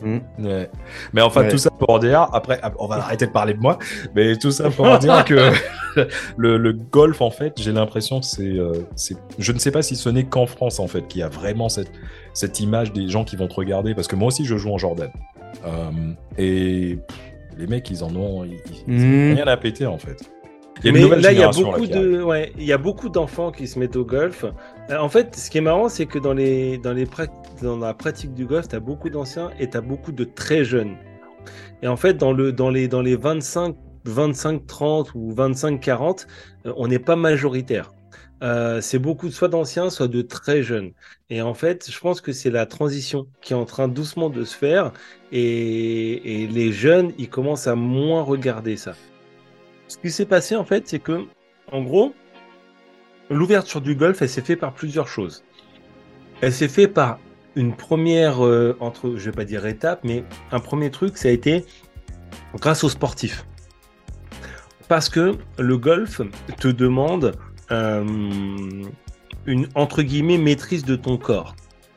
Ouais. 0.03 0.69
Mais 1.13 1.21
enfin, 1.21 1.41
Ouais. 1.41 1.49
tout 1.49 1.57
ça 1.57 1.69
pour 1.71 1.99
dire, 1.99 2.27
après, 2.33 2.59
on 2.79 2.87
va 2.87 2.95
arrêter 2.95 3.25
de 3.27 3.31
parler 3.31 3.53
de 3.53 3.59
moi, 3.59 3.77
mais 4.15 4.35
tout 4.37 4.51
ça 4.51 4.69
pour 4.69 4.97
dire 4.99 5.23
que 5.25 5.51
le, 6.37 6.57
le 6.57 6.73
golf, 6.73 7.21
en 7.21 7.31
fait, 7.31 7.53
j'ai 7.57 7.71
l'impression 7.71 8.19
que 8.19 8.25
c'est, 8.25 8.43
euh, 8.57 8.73
c'est. 8.95 9.15
Je 9.39 9.51
ne 9.51 9.59
sais 9.59 9.71
pas 9.71 9.81
si 9.81 9.95
ce 9.95 10.09
n'est 10.09 10.25
qu'en 10.25 10.45
France, 10.45 10.79
en 10.79 10.87
fait, 10.87 11.07
qu'il 11.07 11.21
y 11.21 11.23
a 11.23 11.29
vraiment 11.29 11.69
cette, 11.69 11.91
cette 12.33 12.59
image 12.59 12.91
des 12.93 13.07
gens 13.09 13.23
qui 13.23 13.35
vont 13.35 13.47
te 13.47 13.55
regarder, 13.55 13.95
parce 13.95 14.07
que 14.07 14.15
moi 14.15 14.27
aussi, 14.27 14.45
je 14.45 14.57
joue 14.57 14.71
en 14.71 14.77
Jordan. 14.77 15.09
Euh, 15.65 15.89
et 16.37 16.99
pff, 17.07 17.17
les 17.57 17.65
mecs, 17.67 17.89
ils 17.89 18.03
en 18.03 18.15
ont, 18.15 18.43
ils, 18.45 18.59
ils 18.87 19.03
ont 19.03 19.31
Hmm. 19.31 19.33
rien 19.35 19.47
à 19.47 19.57
péter, 19.57 19.85
en 19.87 19.97
fait. 19.97 20.17
Il 20.83 20.85
y 20.85 20.89
a 20.89 20.91
Mais 21.09 21.21
là, 21.21 21.31
il 21.31 21.39
y 21.39 21.43
a 21.43 21.47
là, 21.47 21.51
beaucoup 21.51 21.87
de, 21.87 22.21
ouais, 22.21 22.53
il 22.57 22.65
y 22.65 22.73
a 22.73 22.77
beaucoup 22.77 23.09
d'enfants 23.09 23.51
qui 23.51 23.67
se 23.67 23.79
mettent 23.79 23.95
au 23.95 24.05
golf. 24.05 24.45
Euh, 24.89 24.97
en 24.97 25.09
fait, 25.09 25.35
ce 25.35 25.49
qui 25.49 25.57
est 25.57 25.61
marrant, 25.61 25.89
c'est 25.89 26.05
que 26.05 26.19
dans 26.19 26.33
les, 26.33 26.77
dans 26.77 26.93
les 26.93 27.07
dans 27.61 27.77
la 27.77 27.93
pratique 27.93 28.33
du 28.33 28.45
golf, 28.45 28.67
t'as 28.67 28.79
beaucoup 28.79 29.09
d'anciens 29.09 29.51
et 29.59 29.69
t'as 29.69 29.81
beaucoup 29.81 30.11
de 30.11 30.23
très 30.23 30.63
jeunes. 30.63 30.97
Et 31.81 31.87
en 31.87 31.97
fait, 31.97 32.15
dans 32.15 32.33
le, 32.33 32.51
dans 32.51 32.69
les, 32.69 32.87
dans 32.87 33.01
les 33.01 33.15
25, 33.15 33.75
25, 34.05 34.67
30 34.67 35.15
ou 35.15 35.31
25, 35.33 35.79
40, 35.79 36.27
euh, 36.65 36.73
on 36.77 36.87
n'est 36.87 36.99
pas 36.99 37.15
majoritaire. 37.15 37.93
Euh, 38.43 38.81
c'est 38.81 38.99
beaucoup 38.99 39.31
soit 39.31 39.47
d'anciens, 39.47 39.89
soit 39.89 40.07
de 40.07 40.21
très 40.21 40.61
jeunes. 40.61 40.91
Et 41.29 41.41
en 41.41 41.53
fait, 41.55 41.89
je 41.91 41.99
pense 41.99 42.21
que 42.21 42.31
c'est 42.31 42.51
la 42.51 42.65
transition 42.67 43.27
qui 43.41 43.53
est 43.53 43.55
en 43.55 43.65
train 43.65 43.87
doucement 43.87 44.29
de 44.29 44.43
se 44.43 44.55
faire. 44.55 44.93
Et, 45.31 46.43
et 46.43 46.47
les 46.47 46.71
jeunes, 46.71 47.13
ils 47.17 47.29
commencent 47.29 47.67
à 47.67 47.75
moins 47.75 48.21
regarder 48.21 48.77
ça. 48.77 48.99
Ce 49.87 49.97
qui 49.97 50.11
s'est 50.11 50.25
passé, 50.25 50.55
en 50.55 50.65
fait, 50.65 50.87
c'est 50.87 50.99
que, 50.99 51.25
en 51.71 51.81
gros, 51.81 52.13
l'ouverture 53.29 53.81
du 53.81 53.95
golf, 53.95 54.21
elle 54.21 54.29
s'est 54.29 54.41
fait 54.41 54.55
par 54.55 54.73
plusieurs 54.73 55.07
choses. 55.07 55.43
Elle 56.41 56.53
s'est 56.53 56.67
fait 56.67 56.87
par 56.87 57.19
une 57.55 57.75
première, 57.75 58.45
euh, 58.45 58.77
entre, 58.79 59.15
je 59.17 59.29
vais 59.29 59.35
pas 59.35 59.45
dire 59.45 59.65
étape, 59.65 60.01
mais 60.03 60.23
un 60.51 60.59
premier 60.59 60.91
truc, 60.91 61.17
ça 61.17 61.29
a 61.29 61.31
été 61.31 61.65
grâce 62.55 62.83
aux 62.83 62.89
sportifs. 62.89 63.45
Parce 64.87 65.09
que 65.09 65.35
le 65.57 65.77
golf 65.77 66.21
te 66.59 66.67
demande 66.67 67.33
euh, 67.71 68.05
une, 69.45 69.67
entre 69.75 70.01
guillemets, 70.01 70.37
maîtrise 70.37 70.85
de 70.85 70.95
ton 70.95 71.17
corps. 71.17 71.55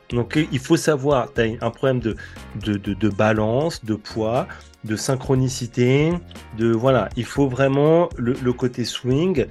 Donc 0.08 0.36
il 0.50 0.58
faut 0.58 0.76
savoir, 0.76 1.32
tu 1.32 1.40
as 1.40 1.64
un 1.64 1.70
problème 1.70 2.00
de, 2.00 2.16
de, 2.56 2.76
de 2.76 3.08
balance, 3.08 3.84
de 3.84 3.94
poids, 3.94 4.48
de 4.84 4.96
synchronicité, 4.96 6.12
de 6.56 6.70
voilà, 6.72 7.08
il 7.16 7.24
faut 7.24 7.48
vraiment 7.48 8.08
le, 8.16 8.34
le 8.42 8.52
côté 8.52 8.84
swing. 8.84 9.46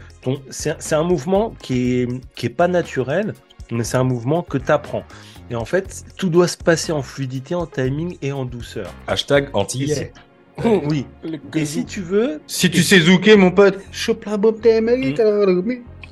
C'est 0.49 0.93
un 0.93 1.03
mouvement 1.03 1.53
qui 1.61 2.01
est, 2.01 2.07
qui 2.35 2.47
est 2.47 2.49
pas 2.49 2.67
naturel, 2.67 3.33
mais 3.71 3.83
c'est 3.83 3.97
un 3.97 4.03
mouvement 4.03 4.41
que 4.41 4.57
tu 4.57 4.71
apprends. 4.71 5.03
Et 5.51 5.55
en 5.55 5.65
fait, 5.65 6.03
tout 6.17 6.29
doit 6.29 6.47
se 6.47 6.57
passer 6.57 6.91
en 6.91 7.01
fluidité, 7.01 7.55
en 7.55 7.65
timing 7.65 8.17
et 8.21 8.31
en 8.31 8.45
douceur. 8.45 8.93
Hashtag 9.07 9.49
antillais. 9.53 10.13
Oui. 10.65 11.05
Et 11.55 11.65
si 11.65 11.85
tu 11.85 12.01
veux, 12.01 12.41
Si 12.45 12.69
tu 12.69 12.83
sais 12.83 12.99
zouker, 12.99 13.37
mon 13.37 13.49
pote, 13.49 13.79
chope 13.93 14.25
la 14.25 14.35
d'Amérique. 14.35 15.21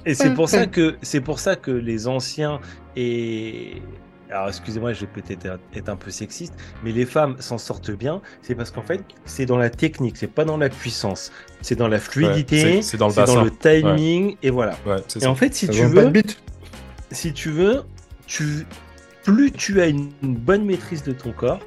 Et 0.06 0.14
c'est 0.14 0.34
pour 0.34 0.48
ça 0.48 0.68
que 0.68 0.96
c'est 1.02 1.20
pour 1.20 1.40
ça 1.40 1.58
que 1.58 1.72
les 1.72 2.08
anciens 2.08 2.62
et 2.96 3.82
alors 4.30 4.48
excusez-moi, 4.50 4.94
je 4.94 5.02
vais 5.02 5.08
peut-être 5.08 5.46
être- 5.74 5.90
un 5.90 5.96
peu 5.96 6.12
sexiste, 6.12 6.54
mais 6.84 6.92
les 6.92 7.06
femmes 7.06 7.36
s'en 7.40 7.58
sortent 7.58 7.92
bien. 7.92 8.22
C'est 8.42 8.56
parce 8.56 8.72
qu'en 8.72 8.82
fait, 8.82 9.02
c'est 9.26 9.46
dans 9.46 9.58
la 9.58 9.70
technique, 9.70 10.18
c'est 10.18 10.28
pas 10.28 10.44
dans 10.46 10.58
la 10.58 10.70
puissance, 10.70 11.32
c'est 11.62 11.76
dans 11.76 11.88
la 11.88 12.00
fluidité, 12.00 12.60
c'est- 12.62 12.82
c'est 12.82 12.98
dans 12.98 13.08
le 13.08 13.14
dans 13.14 13.50
timing 13.50 14.36
et 14.44 14.50
voilà. 14.50 14.78
Ouais, 14.86 14.98
Et 15.16 15.20
ça. 15.22 15.30
en 15.30 15.36
fait, 15.36 15.54
si 15.56 15.68
Ça 15.68 15.72
tu 15.74 15.86
veux, 15.86 16.12
si 17.12 17.32
tu 17.34 17.52
veux, 17.52 17.84
tu 18.26 18.66
plus 19.24 19.52
tu 19.52 19.82
as 19.82 19.88
une, 19.88 20.10
une 20.24 20.36
bonne 20.36 20.66
maîtrise 20.66 21.04
de 21.04 21.12
ton 21.14 21.32
corps, 21.32 21.60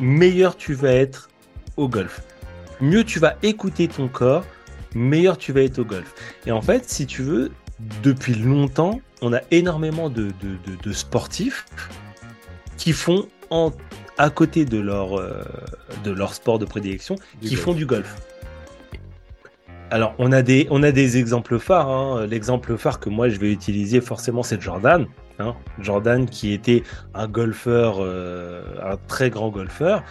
meilleur 0.00 0.56
tu 0.56 0.74
vas 0.74 0.92
être 0.92 1.28
au 1.76 1.88
golf. 1.88 2.20
Mieux 2.80 3.04
tu 3.04 3.18
vas 3.18 3.36
écouter 3.42 3.88
ton 3.88 4.08
corps, 4.08 4.44
meilleur 4.94 5.38
tu 5.38 5.52
vas 5.52 5.62
être 5.62 5.78
au 5.78 5.84
golf. 5.84 6.14
Et 6.46 6.52
en 6.52 6.60
fait, 6.62 6.88
si 6.88 7.06
tu 7.06 7.22
veux, 7.22 7.50
depuis 8.02 8.34
longtemps, 8.34 9.00
on 9.22 9.32
a 9.32 9.40
énormément 9.50 10.08
de, 10.10 10.24
de- 10.42 10.56
de- 10.66 10.82
de 10.82 10.92
sportifs 10.92 11.64
qui 12.76 12.92
font 12.92 13.26
en, 13.50 13.72
à 14.18 14.30
côté 14.30 14.64
de 14.64 14.78
leur, 14.78 15.18
euh, 15.18 15.42
de 16.04 16.10
leur 16.10 16.34
sport 16.34 16.58
de 16.58 16.64
prédilection, 16.66 17.14
Du 17.40 17.48
qui 17.48 17.54
golf. 17.54 17.64
font 17.64 17.74
du 17.74 17.86
golf. 17.86 18.16
Alors, 19.90 20.14
on 20.18 20.32
a 20.32 20.42
des, 20.42 20.66
on 20.70 20.82
a 20.82 20.90
des 20.90 21.16
exemples 21.16 21.58
phares. 21.58 21.88
hein. 21.88 22.26
L'exemple 22.26 22.76
phare 22.76 22.98
que 22.98 23.08
moi 23.08 23.28
je 23.28 23.38
vais 23.38 23.52
utiliser 23.52 24.00
forcément, 24.00 24.42
c'est 24.42 24.60
Jordan. 24.60 25.06
hein. 25.38 25.54
Jordan 25.78 26.26
qui 26.28 26.52
était 26.52 26.82
un 27.14 27.28
golfeur, 27.28 27.98
euh, 28.00 28.64
un 28.82 28.96
très 29.06 29.30
grand 29.30 29.48
golfeur. 29.48 30.02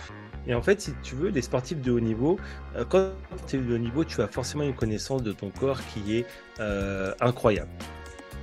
Et 0.48 0.53
en 0.53 0.61
fait, 0.61 0.80
si 0.80 0.94
tu 1.03 1.15
veux, 1.15 1.30
les 1.30 1.41
sportifs 1.41 1.82
de 1.82 1.91
haut 1.91 1.99
niveau, 1.99 2.40
euh, 2.77 2.86
quand 2.88 3.10
tu 3.48 3.57
es 3.57 3.60
de 3.60 3.73
haut 3.76 3.80
niveau, 3.80 4.03
tu 4.06 4.22
as 4.22 4.27
forcément 4.27 4.64
une 4.64 4.76
connaissance 4.76 5.23
de 5.23 5.32
ton 5.34 5.49
corps 5.49 5.80
qui 5.94 6.18
est 6.18 6.26
euh, 6.60 7.14
incroyable. 7.19 7.69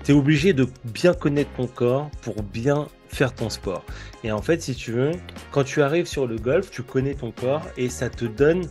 Tu 0.05 0.12
es 0.12 0.15
obligé 0.15 0.53
de 0.53 0.66
bien 0.85 1.15
connaître 1.15 1.51
ton 1.57 1.66
corps 1.66 2.11
pour 2.23 2.43
bien 2.43 2.89
faire 3.09 3.33
ton 3.35 3.51
sport. 3.51 3.85
Et 4.24 4.33
en 4.33 4.43
fait, 4.43 4.62
si 4.62 4.74
tu 4.74 4.93
veux, 4.93 5.12
quand 5.53 5.65
tu 5.65 5.83
arrives 5.83 6.07
sur 6.07 6.27
le 6.27 6.37
golf, 6.37 6.70
tu 6.70 6.83
connais 6.83 7.15
ton 7.15 7.31
corps 7.31 7.62
et 7.77 7.89
ça 7.89 8.09
te 8.11 8.24
donne 8.24 8.62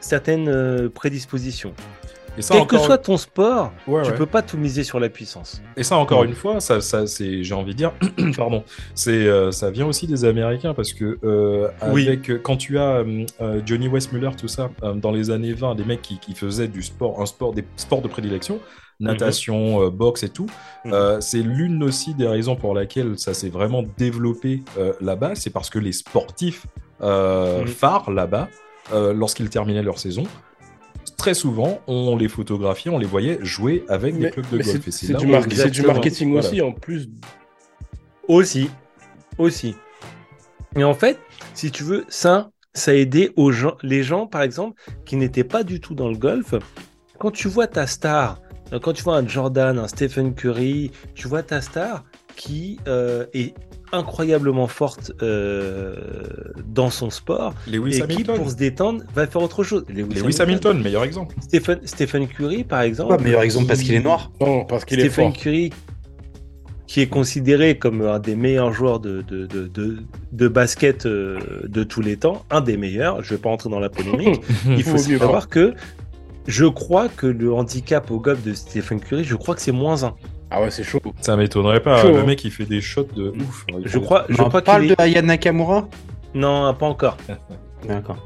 certaines 0.00 0.48
euh, 0.48 0.88
prédispositions. 0.88 1.74
Et 2.38 2.40
ça, 2.40 2.54
Quel 2.56 2.66
que 2.66 2.78
soit 2.78 2.96
ton 2.96 3.18
sport, 3.18 3.72
Ouais, 3.86 4.02
tu 4.02 4.10
ouais. 4.10 4.16
peux 4.16 4.24
pas 4.24 4.40
tout 4.40 4.56
miser 4.56 4.84
sur 4.84 4.98
la 4.98 5.10
puissance. 5.10 5.60
Et 5.76 5.82
ça, 5.82 5.98
encore 5.98 6.20
Ouais. 6.20 6.26
une 6.26 6.34
fois, 6.34 6.60
ça, 6.60 6.80
ça 6.80 7.06
c'est, 7.06 7.44
j'ai 7.44 7.54
envie 7.54 7.72
de 7.72 7.76
dire, 7.76 7.92
pardon, 8.38 8.64
c'est, 8.94 9.10
euh, 9.12 9.52
ça 9.52 9.70
vient 9.70 9.84
aussi 9.86 10.06
des 10.06 10.24
Américains 10.24 10.72
parce 10.72 10.94
que 10.94 11.18
euh, 11.24 11.68
avec 11.82 12.42
quand 12.42 12.56
tu 12.56 12.78
as 12.78 13.04
euh, 13.40 13.60
Johnny 13.66 13.86
Westmuller, 13.86 14.30
tout 14.36 14.48
ça, 14.48 14.70
dans 14.94 15.12
les 15.12 15.30
années 15.30 15.52
20, 15.52 15.74
des 15.74 15.84
mecs 15.84 16.00
qui, 16.00 16.18
qui 16.18 16.34
faisaient 16.34 16.68
du 16.68 16.82
sport, 16.82 17.20
un 17.20 17.26
sport, 17.26 17.52
des 17.52 17.64
sports 17.76 18.00
de 18.00 18.08
prédilection, 18.08 18.60
natation, 19.02 19.82
euh, 19.84 19.90
boxe 19.90 20.22
et 20.22 20.28
tout, 20.28 20.46
Mhm. 20.84 20.92
euh, 20.92 21.20
c'est 21.20 21.42
l'une 21.42 21.82
aussi 21.82 22.14
des 22.14 22.26
raisons 22.26 22.56
pour 22.56 22.74
laquelle 22.74 23.18
ça 23.18 23.34
s'est 23.34 23.48
vraiment 23.50 23.82
développé 23.98 24.62
euh, 24.78 24.92
là-bas, 25.00 25.34
c'est 25.34 25.50
parce 25.50 25.70
que 25.70 25.78
les 25.78 25.92
sportifs 25.92 26.66
Mhm. 27.00 27.66
phares 27.66 28.10
là-bas, 28.10 28.48
lorsqu'ils 28.92 29.48
terminaient 29.50 29.82
leur 29.82 29.98
saison. 29.98 30.22
Très 31.16 31.34
souvent, 31.34 31.80
on 31.86 32.16
les 32.16 32.28
photographiait, 32.28 32.90
on 32.90 32.98
les 32.98 33.06
voyait 33.06 33.38
jouer 33.42 33.84
avec 33.88 34.18
des 34.18 34.30
clubs 34.30 34.48
de 34.50 34.58
golf. 34.58 34.80
c'est 34.90 35.14
du, 35.14 35.26
mar- 35.26 35.40
marketing 35.86 36.32
Voilà. 36.32 36.48
aussi, 36.48 36.60
en 36.62 36.72
plus. 36.72 37.08
Aussi, 38.28 38.70
aussi. 39.38 39.74
Et 40.76 40.84
en 40.84 40.94
fait, 40.94 41.18
si 41.54 41.70
tu 41.70 41.82
veux, 41.82 42.04
ça, 42.08 42.50
ça 42.72 42.92
a 42.92 42.94
aidé 42.94 43.32
aux 43.36 43.52
gens, 43.52 43.76
les 43.82 44.02
gens, 44.02 44.26
par 44.26 44.42
exemple, 44.42 44.80
qui 45.04 45.16
n'étaient 45.16 45.44
pas 45.44 45.64
du 45.64 45.80
tout 45.80 45.94
dans 45.94 46.08
le 46.08 46.16
golf. 46.16 46.54
Quand 47.18 47.30
tu 47.30 47.48
vois 47.48 47.66
ta 47.66 47.86
star, 47.86 48.40
quand 48.78 48.92
tu 48.92 49.02
vois 49.02 49.16
un 49.16 49.26
Jordan, 49.26 49.78
un 49.78 49.88
Stephen 49.88 50.34
Curry, 50.34 50.90
tu 51.14 51.28
vois 51.28 51.42
ta 51.42 51.60
star 51.60 52.04
qui 52.36 52.78
euh, 52.88 53.26
est 53.34 53.54
incroyablement 53.94 54.68
forte 54.68 55.12
euh, 55.22 55.94
dans 56.66 56.88
son 56.88 57.10
sport 57.10 57.52
Lewis 57.70 57.90
et 57.90 57.96
qui, 57.96 58.02
Hamilton. 58.02 58.36
pour 58.36 58.50
se 58.50 58.56
détendre, 58.56 59.02
va 59.14 59.26
faire 59.26 59.42
autre 59.42 59.62
chose. 59.64 59.84
Lewis 59.90 60.40
Hamilton, 60.40 60.80
meilleur 60.82 61.04
exemple. 61.04 61.34
Stephen, 61.42 61.78
Stephen 61.84 62.26
Curry, 62.26 62.64
par 62.64 62.80
exemple. 62.82 63.22
Meilleur 63.22 63.42
exemple 63.42 63.66
Parce 63.66 63.80
qui- 63.80 63.86
qu'il 63.86 63.94
est 63.96 64.00
noir 64.02 64.30
Non, 64.40 64.64
parce 64.64 64.84
qu'il 64.86 64.98
est 65.00 65.10
Stephen. 65.10 65.32
Curry 65.34 65.70
qui 66.86 67.00
est 67.00 67.06
considéré 67.06 67.78
comme 67.78 68.02
un 68.02 68.18
des 68.18 68.36
meilleurs 68.36 68.72
joueurs 68.74 69.00
de, 69.00 69.22
de, 69.22 69.46
de, 69.46 69.66
de, 69.66 69.98
de 70.32 70.48
basket 70.48 71.06
euh, 71.06 71.38
de 71.66 71.84
tous 71.84 72.02
les 72.02 72.18
temps, 72.18 72.44
un 72.50 72.60
des 72.60 72.76
meilleurs, 72.76 73.22
je 73.24 73.34
vais 73.34 73.40
pas 73.40 73.48
entrer 73.48 73.70
dans 73.70 73.80
la 73.80 73.88
polémique, 73.88 74.42
il 74.66 74.82
faut 74.82 74.98
savoir 74.98 75.48
que 75.48 75.72
je 76.46 76.66
crois 76.66 77.08
que 77.08 77.26
le 77.26 77.52
handicap 77.52 78.10
au 78.10 78.18
golf 78.18 78.42
de 78.42 78.52
Stephen 78.52 79.00
Curry, 79.00 79.24
je 79.24 79.36
crois 79.36 79.54
que 79.54 79.60
c'est 79.60 79.72
moins 79.72 80.04
un. 80.04 80.14
Ah 80.50 80.60
ouais, 80.60 80.70
c'est 80.70 80.84
chaud. 80.84 81.00
Ça 81.20 81.36
m'étonnerait 81.36 81.80
pas. 81.80 82.02
Chaud, 82.02 82.10
le 82.10 82.18
hein. 82.18 82.26
mec, 82.26 82.44
il 82.44 82.50
fait 82.50 82.66
des 82.66 82.80
shots 82.80 83.08
de 83.16 83.30
ouf. 83.30 83.64
Je 83.84 83.98
crois, 83.98 84.26
je 84.28 84.40
On 84.42 84.48
crois 84.48 84.62
parle 84.62 84.88
de. 84.88 84.94
Aya 84.98 85.22
Nakamura? 85.22 85.88
Non, 86.34 86.74
pas 86.74 86.86
encore. 86.86 87.16
D'accord. 87.88 88.18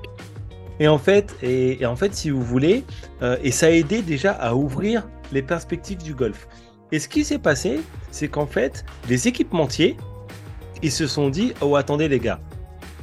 Et 0.81 0.89
en 0.89 0.99
fait, 0.99 1.37
et, 1.43 1.83
et 1.83 1.87
en 1.87 1.97
fait, 1.97 2.15
si 2.15 2.31
vous 2.31 2.43
voulez, 2.43 2.85
euh, 3.23 3.37
et 3.43 3.51
ça 3.51 3.67
a 3.67 3.71
aidé 3.71 4.03
déjà 4.03 4.33
à 4.33 4.55
ouvrir 4.55 5.07
les 5.33 5.43
perspectives 5.43 6.03
du 6.03 6.15
golf. 6.15 6.49
Et 6.93 6.99
ce 6.99 7.09
qui 7.09 7.25
s'est 7.25 7.39
passé, 7.39 7.81
c'est 8.11 8.29
qu'en 8.29 8.47
fait, 8.47 8.85
les 9.09 9.27
équipementiers, 9.29 9.97
ils 10.83 10.93
se 10.93 11.07
sont 11.07 11.31
dit, 11.31 11.53
oh 11.61 11.77
attendez 11.77 12.09
les 12.09 12.21
gars, 12.21 12.41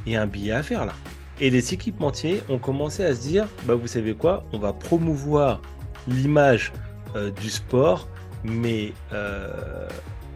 il 0.05 0.13
y 0.13 0.15
a 0.15 0.21
un 0.21 0.27
billet 0.27 0.51
à 0.53 0.63
faire 0.63 0.85
là. 0.85 0.93
Et 1.39 1.49
les 1.49 1.73
équipementiers 1.73 2.41
ont 2.49 2.59
commencé 2.59 3.03
à 3.03 3.15
se 3.15 3.21
dire, 3.21 3.47
bah 3.65 3.75
vous 3.75 3.87
savez 3.87 4.13
quoi, 4.13 4.45
on 4.53 4.59
va 4.59 4.73
promouvoir 4.73 5.61
l'image 6.07 6.71
euh, 7.15 7.31
du 7.31 7.49
sport, 7.49 8.07
mais 8.43 8.93
euh, 9.13 9.87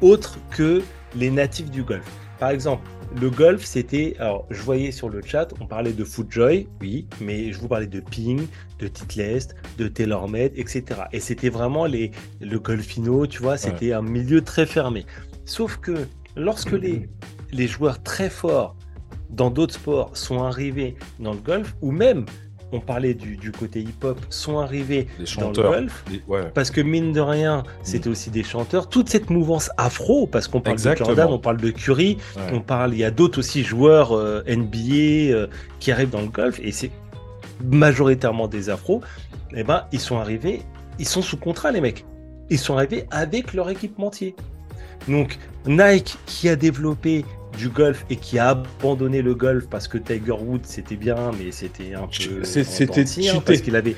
autre 0.02 0.38
que 0.50 0.82
les 1.16 1.30
natifs 1.30 1.70
du 1.70 1.84
golf. 1.84 2.06
Par 2.40 2.50
exemple, 2.50 2.84
le 3.20 3.30
golf, 3.30 3.64
c'était. 3.64 4.16
Alors, 4.20 4.46
je 4.50 4.62
voyais 4.62 4.92
sur 4.92 5.10
le 5.10 5.22
chat, 5.22 5.48
on 5.62 5.66
parlait 5.66 5.94
de 5.94 6.04
Footjoy, 6.04 6.68
oui, 6.82 7.08
mais 7.22 7.52
je 7.52 7.60
vous 7.60 7.68
parlais 7.68 7.88
de 7.88 8.00
Ping, 8.00 8.48
de 8.80 8.88
Titleist, 8.88 9.56
de 9.78 9.88
TaylorMade, 9.88 10.52
etc. 10.56 10.84
Et 11.14 11.20
c'était 11.20 11.50
vraiment 11.50 11.86
les, 11.86 12.12
le 12.42 12.60
golfino, 12.60 13.26
tu 13.26 13.42
vois, 13.42 13.58
c'était 13.58 13.94
un 13.94 14.02
milieu 14.02 14.42
très 14.42 14.66
fermé. 14.66 15.06
Sauf 15.46 15.78
que 15.78 16.06
lorsque 16.36 16.74
les, 16.74 17.10
les 17.52 17.68
joueurs 17.68 18.04
très 18.04 18.30
forts 18.30 18.76
dans 19.30 19.50
d'autres 19.50 19.74
sports 19.76 20.16
sont 20.16 20.44
arrivés 20.44 20.96
dans 21.20 21.32
le 21.34 21.40
golf, 21.40 21.76
ou 21.82 21.92
même, 21.92 22.26
on 22.74 22.80
parlait 22.82 23.14
du, 23.14 23.38
du 23.38 23.52
côté 23.52 23.80
hip-hop, 23.82 24.20
sont 24.30 24.60
arrivés 24.60 25.08
Les 25.20 25.26
dans 25.40 25.50
le 25.50 25.54
golf, 25.54 26.04
Les- 26.12 26.22
ouais. 26.28 26.50
parce 26.54 26.70
que 26.70 26.82
mine 26.82 27.14
de 27.14 27.22
rien, 27.22 27.64
c'était 27.82 28.10
aussi 28.10 28.30
des 28.30 28.44
chanteurs. 28.44 28.90
Toute 28.90 29.08
cette 29.10 29.30
mouvance 29.30 29.70
afro, 29.78 30.28
parce 30.28 30.48
qu'on 30.50 30.60
parle 30.60 30.74
Exactement. 30.76 31.10
de 31.10 31.16
Jordan, 31.16 31.34
on 31.34 31.40
parle 31.40 31.58
de 31.58 31.70
Curry, 31.70 32.18
Ouais. 32.36 32.42
on 32.54 32.60
parle, 32.60 32.94
il 32.94 33.00
y 33.00 33.04
a 33.06 33.12
d'autres 33.12 33.40
aussi 33.40 33.64
joueurs 33.64 34.12
euh, 34.14 34.44
NBA 34.48 35.32
euh, 35.34 35.48
qui 35.80 35.92
arrivent 35.92 36.10
dans 36.10 36.22
le 36.22 36.28
golf, 36.28 36.60
et 36.62 36.72
c'est 36.74 36.92
majoritairement 37.64 38.48
des 38.48 38.70
afros. 38.70 39.02
Et 39.56 39.64
ben, 39.64 39.86
ils 39.92 40.00
sont 40.00 40.18
arrivés, 40.18 40.62
ils 41.00 41.08
sont 41.08 41.22
sous 41.22 41.38
contrat, 41.38 41.72
les 41.72 41.82
mecs. 41.82 42.06
Ils 42.50 42.60
sont 42.60 42.76
arrivés 42.78 43.06
avec 43.12 43.54
leur 43.54 43.70
équipementier. 43.70 44.36
Donc, 45.08 45.38
Nike 45.66 46.18
qui 46.26 46.50
a 46.50 46.56
développé 46.56 47.24
du 47.58 47.70
golf 47.70 48.06
et 48.10 48.16
qui 48.16 48.40
a 48.40 48.50
abandonné 48.50 49.22
le 49.22 49.36
golf 49.36 49.68
parce 49.70 49.88
que 49.88 49.98
Tiger 49.98 50.32
Woods 50.32 50.62
c'était 50.64 50.96
bien, 50.96 51.32
mais 51.38 51.52
c'était 51.52 51.94
un 51.94 52.08
peu. 52.08 52.44
C'était 52.44 53.02
hein, 53.02 53.06
cheaté. 53.06 53.42
parce 53.46 53.62
qu'il 53.62 53.76
avait. 53.76 53.96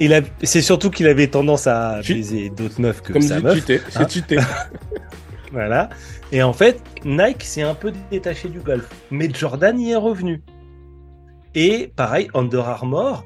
Il 0.00 0.14
a... 0.14 0.20
C'est 0.42 0.62
surtout 0.62 0.90
qu'il 0.90 1.06
avait 1.06 1.28
tendance 1.28 1.66
à 1.66 2.00
baiser 2.06 2.50
d'autres 2.50 2.80
meufs 2.80 3.02
que 3.02 3.12
Comme 3.12 3.22
sa 3.22 3.36
dit 3.36 3.42
meuf. 3.44 3.70
hein. 3.96 4.06
c'est. 4.08 4.36
Voilà. 5.52 5.90
Et 6.32 6.42
en 6.42 6.54
fait, 6.54 6.82
Nike 7.04 7.42
s'est 7.44 7.62
un 7.62 7.74
peu 7.74 7.92
détaché 8.10 8.48
du 8.48 8.60
golf. 8.60 8.88
Mais 9.10 9.28
Jordan 9.32 9.78
y 9.78 9.90
est 9.90 9.96
revenu. 9.96 10.42
Et 11.54 11.92
pareil, 11.94 12.28
Under 12.32 12.66
Armour. 12.66 13.22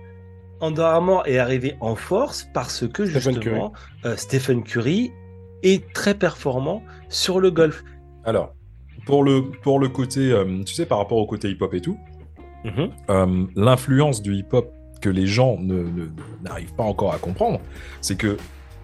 Under 0.60 0.86
Armour 0.86 1.22
est 1.26 1.38
arrivé 1.38 1.76
en 1.80 1.94
force 1.94 2.48
parce 2.52 2.86
que 2.88 3.06
Stephen 3.06 3.34
justement, 3.34 3.72
euh, 4.04 4.16
Stephen 4.16 4.64
Curry 4.64 5.12
est 5.62 5.92
très 5.92 6.14
performant 6.14 6.82
sur 7.08 7.38
le 7.38 7.52
golf. 7.52 7.84
Alors, 8.24 8.55
pour 9.06 9.24
le, 9.24 9.50
pour 9.62 9.78
le 9.78 9.88
côté, 9.88 10.30
euh, 10.32 10.62
tu 10.64 10.74
sais, 10.74 10.84
par 10.84 10.98
rapport 10.98 11.16
au 11.18 11.26
côté 11.26 11.48
hip-hop 11.48 11.72
et 11.74 11.80
tout, 11.80 11.96
Mhm. 12.64 12.90
euh, 13.10 13.44
l'influence 13.56 14.20
du 14.20 14.34
hip-hop 14.34 14.70
que 15.00 15.08
les 15.08 15.26
gens 15.26 15.56
ne- 15.60 15.84
ne- 15.84 16.08
n'arrivent 16.42 16.74
pas 16.74 16.82
encore 16.84 17.14
à 17.14 17.18
comprendre, 17.18 17.60
c'est 18.00 18.16
que 18.16 18.36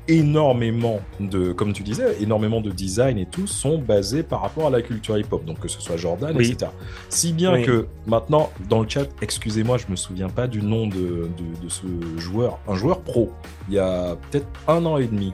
énormément 0.09 1.01
de, 1.21 1.53
comme 1.53 1.73
tu 1.73 1.83
disais, 1.83 2.17
énormément 2.21 2.61
de 2.61 2.71
design 2.71 3.19
et 3.19 3.27
tout 3.27 3.47
sont 3.47 3.79
basés 3.79 4.23
par 4.23 4.43
rapport 4.43 4.67
à 4.67 4.71
la 4.71 4.83
culture 4.83 5.17
hip-hop, 5.17 5.45
donc 5.45 5.61
que 5.61 5.69
ce 5.69 5.81
soit 5.81 5.97
Jordan, 5.97 6.35
Oui. 6.37 6.51
etc. 6.51 6.71
Si 7.09 7.33
bien 7.33 7.55
Oui. 7.55 7.63
que 7.65 7.87
maintenant, 8.07 8.51
dans 8.69 8.81
le 8.83 8.89
chat, 8.89 9.07
excusez-moi, 9.23 9.79
je 9.79 9.87
me 9.89 9.97
souviens 9.97 10.29
pas 10.29 10.47
du 10.49 10.61
nom 10.63 10.87
de, 10.87 10.97
de, 11.39 11.63
de 11.65 11.69
ce 11.69 11.87
joueur, 12.19 12.59
un 12.69 12.75
joueur 12.75 13.01
pro, 13.01 13.31
il 13.69 13.75
y 13.75 13.79
a 13.79 14.17
peut-être 14.31 14.47
un 14.69 14.85
an 14.87 14.99
et 14.99 15.07
demi, 15.07 15.33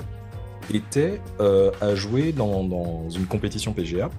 était 0.73 1.19
euh, 1.41 1.71
à 1.81 1.95
jouer 1.95 2.33
dans, 2.33 2.63
dans 2.63 3.09
une 3.09 3.25
compétition 3.25 3.73
PGA. 3.73 4.11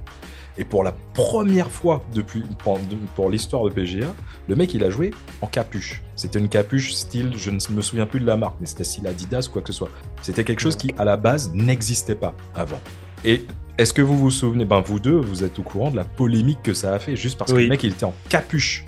Et 0.60 0.65
pour 0.65 0.84
la 0.84 0.91
première 1.14 1.72
fois 1.72 2.03
depuis 2.14 2.44
pour, 2.61 2.77
pour 3.15 3.30
l'histoire 3.30 3.64
de 3.64 3.69
PGA, 3.69 4.14
le 4.49 4.56
mec 4.57 4.73
il 4.73 4.84
a 4.84 4.90
joué 4.90 5.11
en 5.41 5.48
capuche. 5.48 6.03
C'était 6.18 6.38
une 6.38 6.49
capuche 6.49 6.91
style, 6.91 7.31
je 7.38 7.49
ne 7.49 7.76
me 7.76 7.81
souviens 7.81 8.06
plus 8.06 8.19
de 8.19 8.26
la 8.26 8.36
marque, 8.36 8.57
mais 8.60 8.68
c'était 8.68 8.84
style 8.84 9.07
Adidas 9.07 9.49
quoi 9.52 9.61
que 9.61 9.72
ce 9.72 9.73
soit. 9.73 9.90
C'était 10.22 10.44
quelque 10.44 10.60
chose 10.60 10.76
qui 10.76 10.94
à 10.98 11.06
la 11.06 11.15
base 11.15 11.49
n'existait 11.53 12.14
pas 12.14 12.34
avant. 12.53 12.81
Et 13.23 13.45
est-ce 13.77 13.94
que 13.94 14.02
vous 14.02 14.18
vous 14.18 14.31
souvenez, 14.31 14.65
ben 14.65 14.81
vous 14.81 14.99
deux, 14.99 15.15
vous 15.15 15.45
êtes 15.45 15.57
au 15.60 15.64
courant 15.64 15.91
de 15.91 15.95
la 15.95 16.03
polémique 16.03 16.61
que 16.61 16.73
ça 16.73 16.94
a 16.94 16.99
fait 16.99 17.15
juste 17.15 17.40
parce 17.40 17.53
que 17.53 17.57
le 17.57 17.69
mec 17.69 17.81
il 17.84 17.94
était 17.94 18.03
en 18.03 18.14
capuche. 18.27 18.84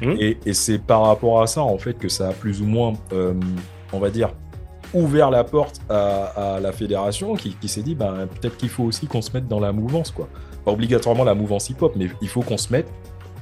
Mhm. 0.00 0.16
Et, 0.18 0.38
et 0.46 0.54
c'est 0.54 0.78
par 0.78 1.02
rapport 1.02 1.42
à 1.42 1.46
ça 1.46 1.60
en 1.60 1.76
fait 1.76 1.98
que 1.98 2.08
ça 2.08 2.28
a 2.28 2.32
plus 2.32 2.62
ou 2.62 2.64
moins, 2.64 2.94
euh, 3.12 3.34
on 3.92 3.98
va 3.98 4.08
dire, 4.08 4.30
ouvert 4.94 5.30
la 5.30 5.44
porte 5.44 5.82
à, 5.90 6.54
à 6.54 6.60
la 6.60 6.72
fédération 6.72 7.34
qui, 7.34 7.54
qui 7.60 7.68
s'est 7.68 7.82
dit 7.82 7.94
ben, 7.94 8.26
peut-être 8.26 8.56
qu'il 8.56 8.70
faut 8.70 8.84
aussi 8.84 9.06
qu'on 9.06 9.20
se 9.20 9.30
mette 9.32 9.48
dans 9.48 9.60
la 9.60 9.72
mouvance 9.72 10.10
quoi. 10.10 10.26
Pas 10.64 10.72
obligatoirement 10.72 11.24
la 11.24 11.34
mouvance 11.34 11.70
hip-hop, 11.70 11.94
mais 11.96 12.06
il 12.20 12.28
faut 12.28 12.42
qu'on 12.42 12.56
se 12.58 12.72
mette 12.72 12.86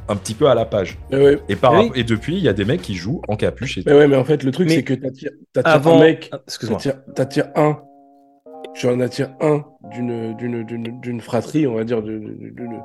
un 0.09 0.17
petit 0.17 0.35
peu 0.35 0.49
à 0.49 0.55
la 0.55 0.65
page. 0.65 0.99
Mais 1.11 1.19
ouais. 1.23 1.39
Et, 1.49 1.57
par, 1.57 1.75
Oui. 1.75 1.91
et 1.95 2.05
depuis, 2.05 2.37
il 2.37 2.43
y 2.43 2.49
a 2.49 2.53
des 2.55 2.65
mecs 2.65 2.81
qui 2.83 2.95
jouent 2.95 3.21
en 3.29 3.37
capuche 3.37 3.77
et 3.79 3.83
Mais 3.85 3.93
ouais, 3.93 4.07
mais 4.09 4.17
en 4.17 4.25
fait, 4.25 4.43
le 4.43 4.51
truc, 4.51 4.69
Mais 4.69 4.77
c'est 4.77 4.83
que 4.83 4.95
t'attires 4.95 5.31
Avant. 5.65 5.97
un 5.99 6.01
mec, 6.01 6.31
Excuse-moi. 6.47 6.79
t'attires 6.79 7.01
t'attires 7.15 7.49
un, 7.57 7.79
tu 8.75 8.87
en 8.89 9.01
attires 9.01 9.31
un 9.41 9.65
d'une 9.91 10.35
d'une- 10.37 10.65
d'une 10.65 11.01
d'une 11.01 11.21
fratrie, 11.21 11.67
on 11.67 11.75
va 11.75 11.85
dire, 11.85 12.03
d'une 12.03 12.81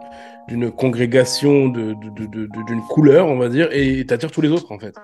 d'une 0.50 0.72
congrégation, 0.72 1.70
de- 1.70 1.94
de- 1.94 2.26
de- 2.26 2.46
de- 2.48 2.66
d'une 2.68 2.82
couleur, 2.90 3.28
on 3.28 3.38
va 3.38 3.48
dire, 3.50 3.70
et 3.72 4.06
t'attires 4.06 4.32
tous 4.32 4.42
les 4.42 4.50
autres, 4.50 4.72
en 4.72 4.80
fait. 4.80 4.96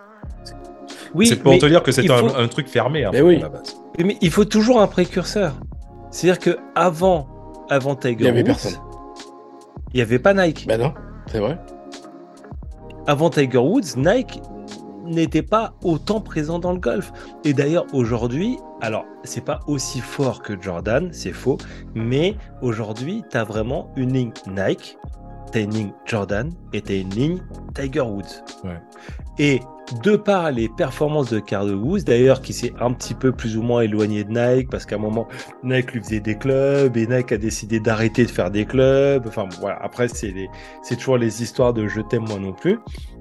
Oui, 1.16 1.26
c'est 1.28 1.38
pour 1.38 1.54
mais 1.54 1.60
te 1.60 1.66
dire 1.66 1.82
que 1.84 1.92
c'est 1.92 2.10
un, 2.10 2.18
faut- 2.18 2.36
un 2.38 2.48
truc 2.48 2.68
fermé 2.68 3.04
hein, 3.06 3.12
Mais 3.14 3.22
oui. 3.22 3.38
à 3.38 3.40
la 3.44 3.50
base. 3.50 3.78
Mais 4.04 4.18
il 4.22 4.30
faut 4.32 4.46
toujours 4.46 4.82
un 4.82 4.88
précurseur. 4.88 5.54
C'est-à-dire 6.12 6.40
que 6.40 6.58
avant, 6.76 7.28
avant 7.70 7.96
Tiger 7.96 8.16
Il 8.20 8.26
y 8.26 8.28
avait 8.28 8.40
Woods, 8.40 8.46
personne. 8.48 8.74
Il 9.94 9.98
n'y 9.98 10.02
avait 10.02 10.20
pas 10.20 10.34
Nike. 10.34 10.68
Ben 10.68 10.80
non, 10.80 10.94
c'est 11.28 11.40
vrai. 11.40 11.58
Avant 13.08 13.30
Tiger 13.30 13.58
Woods, 13.58 13.98
Nike 13.98 14.42
n'était 15.06 15.42
pas 15.42 15.74
autant 15.84 16.22
présent 16.22 16.60
dans 16.60 16.74
le 16.74 16.80
golf. 16.80 17.12
Et 17.44 17.54
d'ailleurs, 17.54 17.86
aujourd'hui, 17.94 18.58
alors, 18.82 19.06
c'est 19.24 19.44
pas 19.44 19.60
aussi 19.68 20.00
fort 20.00 20.42
que 20.42 20.60
Jordan, 20.62 21.10
c'est 21.12 21.34
faux, 21.34 21.58
mais 21.96 22.36
aujourd'hui, 22.62 23.24
tu 23.30 23.38
as 23.38 23.44
vraiment 23.44 23.92
une 23.96 24.14
ligne 24.14 24.32
Nike, 24.48 24.98
tu 25.52 25.58
as 25.58 25.62
une 25.62 25.74
ligne 25.74 25.94
Jordan 26.06 26.52
et 26.74 26.82
tu 26.82 26.94
as 26.94 26.96
une 26.98 27.10
ligne 27.10 27.40
Tiger 27.74 28.02
Woods. 28.02 28.44
Ouais. 28.64 28.80
Et 29.38 29.60
de 30.04 30.16
par 30.16 30.52
les 30.52 30.70
performances 30.70 31.30
de 31.30 31.40
Carl 31.40 31.74
Woods, 31.74 32.02
d'ailleurs, 32.06 32.42
qui 32.42 32.54
s'est 32.54 32.74
un 32.80 32.92
petit 32.94 33.14
peu 33.14 33.32
plus 33.32 33.58
ou 33.58 33.62
moins 33.62 33.82
éloigné 33.82 34.24
de 34.24 34.30
Nike, 34.32 34.70
parce 34.70 34.86
qu'à 34.86 34.96
un 34.96 35.00
moment, 35.00 35.28
Nike 35.64 35.94
lui 35.94 36.04
faisait 36.04 36.20
des 36.20 36.36
clubs 36.38 36.96
et 36.98 37.08
Nike 37.08 37.32
a 37.32 37.38
décidé 37.38 37.80
d'arrêter 37.80 38.26
de 38.26 38.32
faire 38.32 38.52
des 38.52 38.66
clubs. 38.66 39.24
Enfin, 39.28 39.44
bon, 39.44 39.56
voilà. 39.60 39.78
Après, 39.82 40.08
c'est 40.08 40.32
les- 40.32 40.50
c'est 40.84 40.96
toujours 40.98 41.18
les 41.18 41.42
histoires 41.44 41.74
de 41.74 41.88
je 41.88 42.02
t'aime 42.02 42.26
moi 42.28 42.40
non 42.40 42.54
plus. 42.54 42.80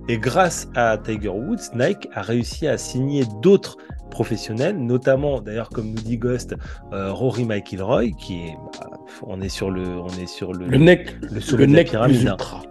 Et 0.08 0.18
grâce 0.18 0.68
à 0.74 0.96
Tiger 0.98 1.28
Woods, 1.28 1.74
Nike 1.74 2.08
a 2.14 2.22
réussi 2.22 2.66
à 2.66 2.78
signer 2.78 3.24
d'autres 3.42 3.76
professionnels, 4.10 4.78
notamment, 4.78 5.40
d'ailleurs, 5.40 5.68
comme 5.68 5.88
nous 5.90 6.00
dit 6.02 6.16
Ghost, 6.16 6.54
euh, 6.92 7.12
Rory 7.12 7.44
McIlroy, 7.44 8.10
qui 8.18 8.34
est, 8.46 8.56
bah, 8.80 8.88
on 9.26 9.40
est 9.42 9.50
sur 9.50 9.70
le, 9.70 9.86
on 9.98 10.08
est 10.20 10.26
sur 10.26 10.54
le, 10.54 10.66
Le 10.66 10.78
nec, 10.78 11.14
le 11.22 11.40
le 11.56 11.64
la 11.64 11.66
nec 11.66 11.90
pyramide, 11.90 12.22
ultra. 12.22 12.62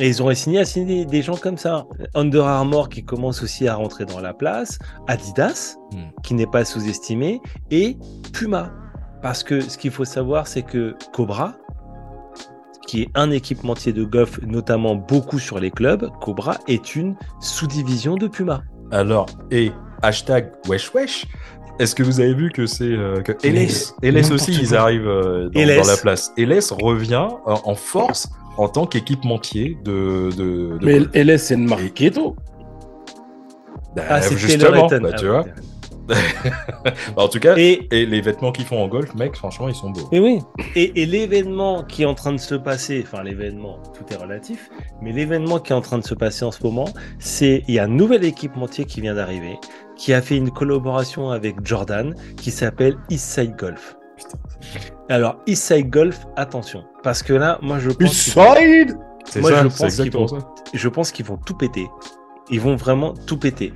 Et 0.00 0.08
ils 0.08 0.22
ont 0.22 0.34
signé 0.34 0.60
à 0.60 0.64
signer 0.64 1.04
des, 1.04 1.22
gens 1.22 1.36
comme 1.36 1.58
ça. 1.58 1.86
Under 2.14 2.44
Armour 2.46 2.88
qui 2.88 3.04
commence 3.04 3.42
aussi 3.42 3.68
à 3.68 3.74
rentrer 3.74 4.06
dans 4.06 4.20
la 4.20 4.32
place, 4.32 4.78
Adidas 5.06 5.76
Hmm. 5.92 6.10
qui 6.22 6.34
n'est 6.34 6.46
pas 6.46 6.64
sous-estimé 6.64 7.40
et 7.72 7.96
Puma. 8.32 8.72
Parce 9.22 9.42
que 9.42 9.60
ce 9.60 9.76
qu'il 9.76 9.90
faut 9.90 10.04
savoir, 10.04 10.46
c'est 10.46 10.62
que 10.62 10.94
Cobra, 11.12 11.54
qui 12.86 13.02
est 13.02 13.08
un 13.16 13.30
équipementier 13.32 13.92
de 13.92 14.04
golf, 14.04 14.40
notamment 14.42 14.94
beaucoup 14.94 15.40
sur 15.40 15.58
les 15.58 15.70
clubs, 15.72 16.08
Cobra 16.20 16.58
est 16.68 16.94
une 16.94 17.16
sous-division 17.40 18.14
de 18.14 18.28
Puma. 18.28 18.62
Alors, 18.92 19.26
et 19.50 19.72
hashtag 20.02 20.52
wesh 20.68 20.94
wesh, 20.94 21.26
est-ce 21.80 21.94
que 21.94 22.02
vous 22.04 22.20
avez 22.20 22.34
vu 22.34 22.50
que 22.50 22.66
c'est 22.66 22.84
euh, 22.84 23.20
que 23.20 23.32
LS, 23.42 23.94
LS 24.02 24.14
n'importe 24.14 24.32
aussi, 24.32 24.52
ils 24.52 24.76
arrivent 24.76 25.08
euh, 25.08 25.48
dans, 25.48 25.60
LS. 25.60 25.80
dans 25.80 25.88
la 25.88 25.96
place. 25.96 26.32
LS 26.38 26.72
revient 26.72 27.28
euh, 27.48 27.54
en 27.64 27.74
force 27.74 28.28
en 28.60 28.68
tant 28.68 28.86
qu'équipementier 28.86 29.78
de, 29.84 30.28
de, 30.36 30.78
de 30.78 30.84
Mais 30.84 30.98
golf. 30.98 31.08
LS, 31.14 31.42
c'est 31.44 31.54
une 31.54 31.66
marque 31.66 31.94
keto. 31.94 32.36
Bah, 33.96 34.02
Ah, 34.10 34.20
c'est 34.20 34.36
justement, 34.36 34.86
Taylor 34.86 35.10
bah, 35.10 35.10
Ah 35.14 35.18
tu 35.18 35.26
vois. 35.26 35.40
Eaton. 35.40 35.62
en 37.16 37.28
tout 37.28 37.38
cas, 37.38 37.54
et, 37.56 37.86
Et, 37.90 38.04
les 38.04 38.20
vêtements 38.20 38.52
qu'ils 38.52 38.66
font 38.66 38.82
en 38.82 38.88
golf, 38.88 39.14
mec, 39.14 39.34
franchement, 39.36 39.68
ils 39.68 39.74
sont 39.74 39.90
beaux. 39.90 40.08
et 40.12 40.20
oui. 40.20 40.40
Et, 40.74 41.00
et 41.02 41.06
l'événement 41.06 41.84
qui 41.84 42.02
est 42.02 42.06
en 42.06 42.14
train 42.14 42.32
de 42.32 42.38
se 42.38 42.54
passer, 42.56 43.02
enfin 43.06 43.22
l'événement, 43.22 43.78
tout 43.94 44.12
est 44.12 44.16
relatif, 44.16 44.68
mais 45.00 45.12
l'événement 45.12 45.58
qui 45.58 45.72
est 45.72 45.76
en 45.76 45.80
train 45.80 45.98
de 45.98 46.04
se 46.04 46.14
passer 46.14 46.44
en 46.44 46.50
ce 46.50 46.62
moment, 46.64 46.88
c'est 47.18 47.62
il 47.66 47.74
y 47.74 47.78
a 47.78 47.84
un 47.84 47.88
nouvel 47.88 48.24
équipementier 48.24 48.84
qui 48.84 49.00
vient 49.00 49.14
d'arriver, 49.14 49.56
qui 49.96 50.12
a 50.12 50.20
fait 50.20 50.36
une 50.36 50.50
collaboration 50.50 51.30
avec 51.30 51.64
Jordan, 51.64 52.14
qui 52.36 52.50
s'appelle 52.50 52.96
Eastside 53.08 53.54
Golf. 53.56 53.96
Alors 55.10 55.36
Eastside 55.46 55.90
Golf, 55.90 56.26
attention, 56.36 56.84
parce 57.02 57.22
que 57.22 57.32
là, 57.34 57.58
moi 57.62 57.78
je 57.80 57.90
pense 57.90 58.36
Moi, 58.36 58.54
ça, 58.54 58.60
je 58.62 58.94
c'est 59.26 59.40
pense 59.40 59.74
qu'ils 59.76 59.84
exactement 59.86 60.26
vont- 60.26 60.40
ça. 60.40 60.46
je 60.72 60.88
pense 60.88 61.12
qu'ils 61.12 61.26
vont 61.26 61.36
tout 61.36 61.54
péter. 61.56 61.88
Ils 62.48 62.60
vont 62.60 62.76
vraiment 62.76 63.12
tout 63.26 63.36
péter. 63.36 63.72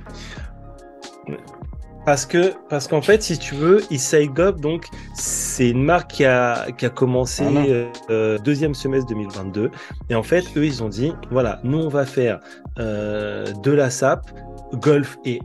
Parce 2.05 2.25
que, 2.27 2.53
parce 2.69 2.87
qu'en 2.87 3.01
fait, 3.01 3.23
si 3.23 3.39
tu 3.39 3.55
veux, 3.55 3.81
Isai 3.89 4.27
Gob, 4.27 4.61
donc, 4.61 4.85
c'est 5.15 5.69
une 5.71 5.83
marque 5.83 6.11
qui 6.11 6.25
a, 6.25 6.67
qui 6.77 6.85
a 6.85 6.89
commencé 6.89 7.43
Voilà. 7.43 7.67
euh, 7.67 7.87
euh, 8.11 8.37
deuxième 8.37 8.75
semestre 8.75 9.07
2022. 9.09 9.71
Et 10.11 10.15
en 10.15 10.21
fait, 10.21 10.43
eux, 10.55 10.65
ils 10.65 10.83
ont 10.83 10.89
dit, 10.89 11.13
voilà, 11.31 11.59
nous, 11.63 11.79
on 11.79 11.89
va 11.89 12.05
faire 12.05 12.39
euh, 12.77 13.51
de 13.63 13.71
la 13.71 13.89
SAP, 13.89 14.29
golf 14.73 15.17
et 15.25 15.39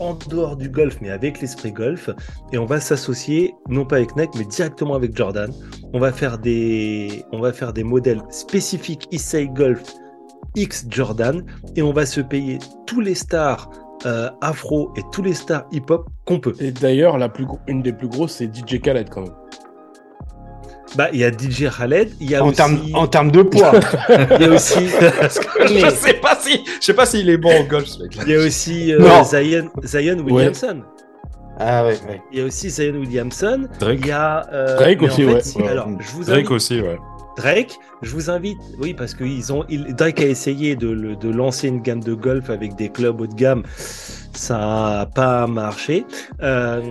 en 0.00 0.14
dehors 0.28 0.56
du 0.56 0.68
golf, 0.68 0.98
mais 1.00 1.10
avec 1.10 1.40
l'esprit 1.40 1.72
golf. 1.72 2.10
Et 2.52 2.58
on 2.58 2.66
va 2.66 2.80
s'associer, 2.80 3.54
non 3.68 3.84
pas 3.84 3.96
avec 3.96 4.16
Nike, 4.16 4.30
mais 4.36 4.44
directement 4.44 4.94
avec 4.94 5.16
Jordan. 5.16 5.52
On 5.92 6.00
va 6.00 6.12
faire 6.12 6.38
des, 6.38 7.24
on 7.32 7.40
va 7.40 7.52
faire 7.52 7.72
des 7.72 7.84
modèles 7.84 8.22
spécifiques 8.30 9.06
Isai 9.12 9.48
Golf 9.48 9.82
X 10.56 10.86
Jordan 10.88 11.44
et 11.76 11.82
on 11.82 11.92
va 11.92 12.06
se 12.06 12.20
payer 12.20 12.58
tous 12.86 13.00
les 13.00 13.14
stars 13.14 13.70
euh, 14.06 14.30
afro 14.40 14.92
et 14.96 15.02
tous 15.12 15.22
les 15.22 15.34
stars 15.34 15.64
hip-hop 15.72 16.06
qu'on 16.26 16.38
peut. 16.38 16.54
Et 16.60 16.70
d'ailleurs, 16.70 17.18
une 17.66 17.82
des 17.82 17.92
plus 17.92 18.08
grosses, 18.08 18.36
c'est 18.36 18.54
DJ 18.54 18.80
Khaled 18.80 19.08
quand 19.08 19.22
même. 19.22 19.43
Bah, 20.96 21.08
il 21.12 21.18
y 21.20 21.24
a 21.24 21.30
DJ 21.30 21.68
Khaled, 21.76 22.10
il 22.20 22.30
y 22.30 22.34
a 22.36 22.42
En 22.44 22.48
aussi, 22.48 22.56
termes 22.56 22.78
en 22.94 23.06
termes 23.06 23.30
de 23.32 23.42
poids. 23.42 23.72
il 24.38 24.42
y 24.42 24.44
a 24.44 24.50
aussi, 24.50 24.88
je 24.88 25.90
sais 25.90 26.14
pas 26.14 26.36
si, 26.40 26.60
je 26.80 26.84
sais 26.84 26.94
pas 26.94 27.04
s'il 27.06 27.28
est 27.30 27.36
bon 27.36 27.60
au 27.60 27.64
golf, 27.64 27.86
ce 27.86 28.02
mec. 28.02 28.16
il 28.26 28.32
y 28.32 28.36
a 28.36 28.38
aussi 28.38 28.92
euh. 28.94 29.24
Zion, 29.24 29.70
Zion 29.82 30.18
Williamson. 30.24 30.82
ah 31.58 31.84
ouais, 31.84 31.98
ouais. 32.08 32.22
Il 32.32 32.38
y 32.38 32.42
a 32.42 32.44
aussi 32.44 32.70
Zion 32.70 32.94
Williamson. 32.94 33.66
Drake. 33.80 33.98
Il 34.02 34.06
y 34.06 34.10
a 34.12 34.46
euh, 34.52 34.76
Drake 34.76 35.00
mais 35.00 35.08
en 35.08 35.10
aussi, 35.12 35.22
fait, 35.24 35.32
ouais. 35.34 35.40
si- 35.42 35.58
Ouais. 35.62 35.68
Alors, 35.68 35.88
je 35.98 36.10
vous 36.12 36.24
Drake 36.24 36.38
invite, 36.38 36.50
aussi, 36.52 36.80
ouais. 36.80 36.98
Drake, 37.36 37.78
je 38.02 38.10
vous 38.10 38.30
invite, 38.30 38.58
oui, 38.78 38.94
parce 38.94 39.14
que 39.14 39.24
ils 39.24 39.52
ont, 39.52 39.64
il- 39.68 39.94
Drake 39.94 40.20
a 40.20 40.26
essayé 40.26 40.76
de, 40.76 41.14
de 41.14 41.28
lancer 41.30 41.68
une 41.68 41.80
gamme 41.82 42.02
de 42.02 42.14
golf 42.14 42.50
avec 42.50 42.76
des 42.76 42.88
clubs 42.88 43.20
haut 43.20 43.26
de 43.26 43.34
gamme. 43.34 43.62
Ça 44.32 44.58
n'a 44.58 45.06
pas 45.06 45.46
marché. 45.46 46.04
Euh, 46.42 46.82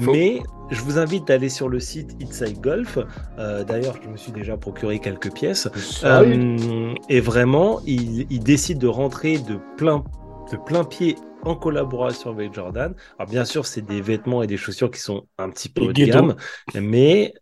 mais 0.00 0.40
je 0.70 0.80
vous 0.80 0.98
invite 0.98 1.26
d'aller 1.26 1.48
sur 1.48 1.68
le 1.68 1.80
site 1.80 2.16
Inside 2.22 2.60
Golf. 2.60 2.98
Euh, 3.38 3.64
D'ailleurs, 3.64 3.96
je 4.02 4.08
me 4.08 4.16
suis 4.16 4.32
déjà 4.32 4.56
procuré 4.56 4.98
quelques 5.00 5.32
pièces. 5.32 5.68
Euh, 6.04 6.94
et 7.08 7.20
vraiment, 7.20 7.80
il, 7.86 8.26
il 8.30 8.40
décide 8.40 8.78
de 8.78 8.86
rentrer 8.86 9.38
de 9.38 9.58
plein, 9.76 10.04
de 10.52 10.56
plein 10.56 10.84
pied 10.84 11.16
en 11.42 11.56
collaboration 11.56 12.30
avec 12.30 12.54
Jordan. 12.54 12.94
Alors 13.18 13.30
bien 13.30 13.44
sûr, 13.44 13.66
c'est 13.66 13.82
des 13.82 14.00
vêtements 14.00 14.42
et 14.42 14.46
des 14.46 14.56
chaussures 14.56 14.90
qui 14.90 15.00
sont 15.00 15.26
un 15.38 15.50
petit 15.50 15.68
peu 15.68 15.82
haut 15.82 15.92
de 15.92 16.04
gamme, 16.06 16.36
mais 16.80 17.34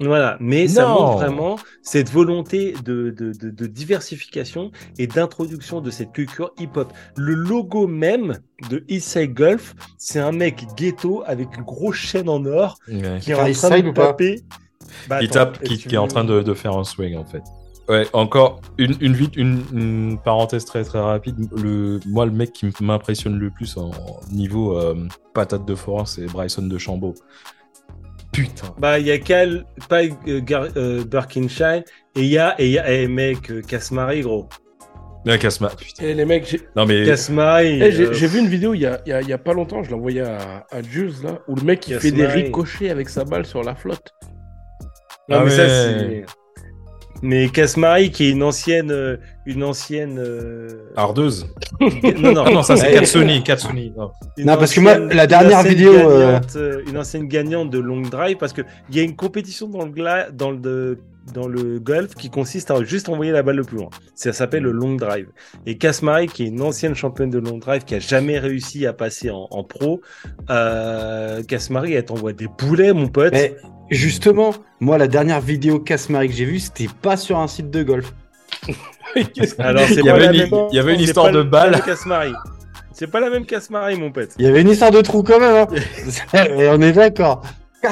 voilà, 0.00 0.36
mais 0.40 0.66
ça 0.68 0.88
montre 0.88 1.18
vraiment 1.18 1.58
cette 1.82 2.10
volonté 2.10 2.74
de, 2.84 3.10
de, 3.10 3.32
de, 3.32 3.50
de 3.50 3.66
diversification 3.66 4.70
et 4.98 5.06
d'introduction 5.06 5.80
de 5.80 5.90
cette 5.90 6.12
culture 6.12 6.52
hip-hop. 6.58 6.92
Le 7.16 7.34
logo 7.34 7.86
même 7.86 8.38
de 8.70 8.82
Eastside 8.88 9.34
Golf, 9.34 9.74
c'est 9.98 10.18
un 10.20 10.32
mec 10.32 10.64
ghetto 10.76 11.22
avec 11.26 11.54
une 11.56 11.64
grosse 11.64 11.96
chaîne 11.96 12.28
en 12.28 12.44
or 12.46 12.76
Ouais. 12.88 13.18
qui 13.20 13.30
est 13.32 13.34
Enfin, 13.34 13.50
en 13.50 13.52
train 13.52 13.80
de 13.80 13.90
taper. 13.90 14.40
Bah, 15.08 15.18
qui 15.20 15.26
attends, 15.26 15.32
tape, 15.34 15.58
est-ce 15.62 15.70
qui, 15.74 15.82
que 15.84 15.88
qui 15.90 15.94
est 15.94 15.98
en 15.98 16.08
train 16.08 16.24
de, 16.24 16.42
de 16.42 16.54
faire 16.54 16.76
un 16.76 16.84
swing 16.84 17.16
en 17.16 17.24
fait. 17.24 17.42
Ouais, 17.88 18.06
encore 18.12 18.60
une, 18.78 18.94
une, 19.00 19.14
vite, 19.14 19.36
une, 19.36 19.62
une 19.72 20.18
parenthèse 20.24 20.64
très 20.64 20.84
très 20.84 21.00
rapide. 21.00 21.48
Le, 21.56 21.98
moi, 22.06 22.24
le 22.24 22.30
mec 22.32 22.52
qui 22.52 22.70
m'impressionne 22.80 23.38
le 23.38 23.50
plus 23.50 23.76
en 23.76 23.90
niveau 24.30 24.78
euh, 24.78 24.94
patate 25.34 25.64
de 25.66 25.74
forain, 25.74 26.06
c'est 26.06 26.26
Bryson 26.26 26.62
de 26.62 26.78
Chambaud. 26.78 27.14
Putain. 28.32 28.74
Bah, 28.78 28.98
il 28.98 29.06
y 29.06 29.10
a 29.10 29.18
Cal, 29.18 29.64
pas 29.88 30.02
euh, 30.02 30.40
Gar- 30.40 30.68
euh, 30.76 31.04
Birkinshine, 31.04 31.82
et 32.14 32.20
il 32.20 32.26
y 32.26 32.38
a, 32.38 32.54
et 32.60 32.66
il 32.66 32.72
y 32.72 32.78
a, 32.78 32.92
eh, 32.92 33.08
mec, 33.08 33.50
euh, 33.50 33.60
Casse-Marie, 33.62 34.20
gros. 34.22 34.48
Casma. 35.38 35.68
Putain. 35.76 36.04
Et 36.04 36.14
les 36.14 36.24
mecs, 36.24 36.46
j'ai 36.48 36.60
Non 36.76 36.86
mais. 36.86 37.00
Eh, 37.02 37.92
j'ai- 37.92 38.06
euh, 38.06 38.12
j'ai 38.14 38.26
vu 38.26 38.38
une 38.38 38.46
vidéo 38.48 38.72
il 38.72 38.80
y 38.80 38.86
a, 38.86 39.00
il 39.04 39.10
y 39.10 39.12
a- 39.12 39.20
il 39.20 39.28
y 39.28 39.32
a 39.34 39.38
pas 39.38 39.52
longtemps, 39.52 39.82
je 39.82 39.88
l'ai 39.90 39.94
envoyée 39.94 40.22
à, 40.22 40.64
à 40.70 40.80
Jules, 40.82 41.12
là, 41.22 41.40
où 41.46 41.56
le 41.56 41.62
mec 41.62 41.86
il 41.88 41.98
fait 42.00 42.10
des 42.10 42.26
ricochets 42.26 42.88
avec 42.88 43.08
sa 43.10 43.24
balle 43.24 43.44
sur 43.44 43.62
la 43.62 43.74
flotte. 43.74 44.14
Non, 45.28 45.36
Ah 45.40 45.44
mais 45.44 45.50
ça, 45.50 45.62
ouais. 45.62 45.68
c'est. 45.68 46.24
Mais 47.22 47.48
Casse-Marie, 47.48 48.10
qui 48.10 48.26
est 48.26 48.30
une 48.30 48.42
ancienne. 48.42 48.90
euh, 48.90 49.16
Une 49.46 49.62
ancienne. 49.64 50.18
euh, 50.18 50.68
Ardeuse. 50.96 51.46
Non, 51.80 52.32
non, 52.32 52.44
Ah 52.46 52.50
non, 52.54 52.62
ça 52.62 52.76
c'est. 52.76 52.92
Katsuni. 52.92 53.42
Katsuni. 53.44 53.92
non. 53.96 54.10
Parce 54.56 54.72
que 54.72 54.80
moi, 54.80 54.98
la 54.98 55.26
dernière 55.26 55.62
vidéo, 55.62 55.92
euh, 55.92 56.26
gagnante, 56.32 56.56
euh, 56.56 56.82
une 56.88 56.96
ancienne 56.98 57.26
gagnante 57.28 57.70
de 57.70 57.78
long 57.78 58.00
drive, 58.02 58.36
parce 58.38 58.52
que 58.52 58.62
il 58.90 58.96
y 58.96 59.00
a 59.00 59.02
une 59.02 59.16
compétition 59.16 59.68
dans 59.68 59.84
le, 59.84 59.90
gla- 59.92 60.30
dans 60.30 60.50
le, 60.50 60.98
dans 61.32 61.48
le 61.48 61.78
golf 61.78 62.14
qui 62.14 62.30
consiste 62.30 62.70
à 62.70 62.82
juste 62.84 63.08
envoyer 63.08 63.32
la 63.32 63.42
balle 63.42 63.56
le 63.56 63.64
plus 63.64 63.76
loin. 63.78 63.90
Ça 64.14 64.32
s'appelle 64.32 64.62
le 64.62 64.70
long 64.72 64.94
drive. 64.96 65.28
Et 65.66 65.78
Kasmari, 65.78 66.26
qui 66.26 66.44
est 66.44 66.48
une 66.48 66.62
ancienne 66.62 66.94
championne 66.94 67.30
de 67.30 67.38
long 67.38 67.58
drive, 67.58 67.84
qui 67.84 67.94
a 67.94 67.98
jamais 67.98 68.38
réussi 68.38 68.86
à 68.86 68.92
passer 68.92 69.30
en, 69.30 69.46
en 69.50 69.64
pro, 69.64 70.00
euh, 70.50 71.42
Kasmari, 71.42 71.94
elle 71.94 72.04
t'envoie 72.04 72.32
des 72.32 72.46
boulets, 72.48 72.92
mon 72.92 73.08
pote. 73.08 73.32
Mais 73.32 73.56
justement, 73.90 74.54
moi, 74.80 74.98
la 74.98 75.08
dernière 75.08 75.40
vidéo 75.40 75.78
casse-marie 75.80 76.28
que 76.28 76.34
j'ai 76.34 76.44
vue, 76.44 76.58
c'était 76.58 76.88
pas 77.02 77.16
sur 77.16 77.38
un 77.38 77.46
site 77.48 77.70
de 77.70 77.82
golf. 77.82 78.12
Alors, 79.58 79.82
c'est 79.88 79.94
Il 79.96 80.04
y 80.04 80.08
avait 80.08 80.26
la 80.26 80.32
une- 80.32 80.50
même- 80.50 80.66
il 80.70 80.76
y 80.76 80.78
avait 80.78 80.92
une 80.92 80.98
c'est 81.00 81.04
histoire 81.06 81.26
pas 81.26 81.32
de 81.32 81.38
le- 81.38 81.44
balle. 81.44 81.80
Kasmari. 81.84 82.32
C'est 82.92 83.06
pas 83.06 83.20
la 83.20 83.30
même 83.30 83.46
Kasmari, 83.46 83.96
mon 83.98 84.12
pote. 84.12 84.30
Il 84.38 84.44
y 84.44 84.48
avait 84.48 84.60
une 84.60 84.68
histoire 84.68 84.90
de 84.90 85.00
trou 85.00 85.22
quand 85.22 85.40
même, 85.40 85.66
hein. 85.68 86.34
Et 86.58 86.68
on 86.68 86.80
est 86.80 86.92
d'accord. 86.92 87.42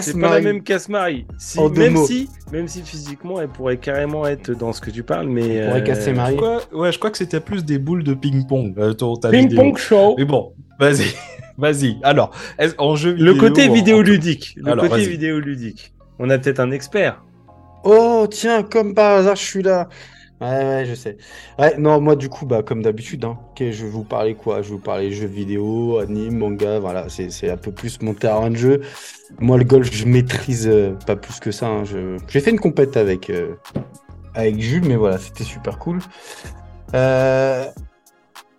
C'est 0.03 0.21
pas 0.21 0.39
la 0.41 0.53
Casse-marie. 0.61 1.27
même. 1.29 1.39
Si, 1.39 1.59
deux 1.59 1.81
même 1.81 1.93
mots. 1.95 2.07
si, 2.07 2.29
même 2.53 2.69
si 2.69 2.83
physiquement, 2.83 3.41
elle 3.41 3.49
pourrait 3.49 3.79
carrément 3.79 4.27
être 4.27 4.51
dans 4.53 4.73
ce 4.73 4.81
que 4.81 4.91
tu 4.91 5.03
parles, 5.03 5.29
mais. 5.29 5.47
Elle 5.49 5.67
pourrait 5.69 5.81
euh, 5.81 5.85
casser 5.85 6.13
Marie. 6.13 6.33
Je 6.35 6.37
crois- 6.37 6.61
ouais, 6.75 6.93
je 6.93 6.99
crois 6.99 7.11
que 7.11 7.19
c'était 7.19 7.41
plus 7.41 7.65
des 7.65 7.79
boules 7.79 8.05
de 8.05 8.15
ping-pong. 8.15 8.75
euh. 8.79 8.95
Ping-pong 9.31 9.77
show. 9.79 10.15
Mais 10.19 10.25
bon, 10.25 10.53
vas-y. 10.79 11.05
Vas-y. 11.59 11.97
Alors, 12.05 12.31
en 12.79 12.95
jeu 12.95 13.17
Le 13.19 13.35
côté 13.35 13.69
en- 13.69 13.73
vidéoludique. 13.73 14.55
Le 14.59 14.71
Alors, 14.71 14.89
côté 14.89 15.05
vidéoludique. 15.09 15.93
On 16.21 16.31
a 16.31 16.39
peut-être 16.39 16.61
un 16.61 16.71
expert. 16.71 17.21
Oh, 17.83 18.29
tiens, 18.31 18.63
comme 18.63 18.95
par 18.95 19.17
hasard, 19.19 19.35
je 19.35 19.43
suis 19.43 19.63
là. 19.65 19.89
Ouais, 20.41 20.47
ouais, 20.47 20.85
je 20.87 20.95
sais. 20.95 21.17
Ouais, 21.59 21.77
non, 21.79 22.01
moi, 22.01 22.15
du 22.15 22.29
coup, 22.29 22.47
bah, 22.47 22.63
comme 22.63 22.81
d'habitude, 22.83 23.25
hein, 23.25 23.39
je 23.59 23.65
vais 23.85 23.91
vous 23.91 24.05
parler 24.05 24.35
quoi? 24.37 24.63
Je 24.63 24.69
vais 24.69 24.75
vous 24.77 24.81
parler 24.81 25.11
jeux 25.11 25.27
vidéo, 25.27 25.99
anime, 25.99 26.39
manga, 26.39 26.79
voilà, 26.79 27.09
c'est, 27.09 27.51
un 27.51 27.57
peu 27.57 27.73
plus 27.73 28.01
mon 28.03 28.15
terrain 28.15 28.49
de 28.51 28.57
jeu. 28.57 28.81
Moi, 29.41 29.59
le 29.59 29.65
golf, 29.65 29.93
je 29.93 30.05
maîtrise 30.07 30.69
euh, 30.69 30.93
pas 31.07 31.17
plus 31.17 31.41
que 31.41 31.51
ça. 31.51 31.67
hein. 31.67 31.83
J'ai 32.29 32.41
fait 32.41 32.51
une 32.51 32.61
compète 32.61 32.97
avec, 32.97 33.31
euh, 33.31 33.57
avec 34.35 34.61
Jules, 34.61 34.85
mais 34.87 34.97
voilà, 34.97 35.19
c'était 35.19 35.45
super 35.45 35.79
cool. 35.79 35.99
Euh, 36.95 37.67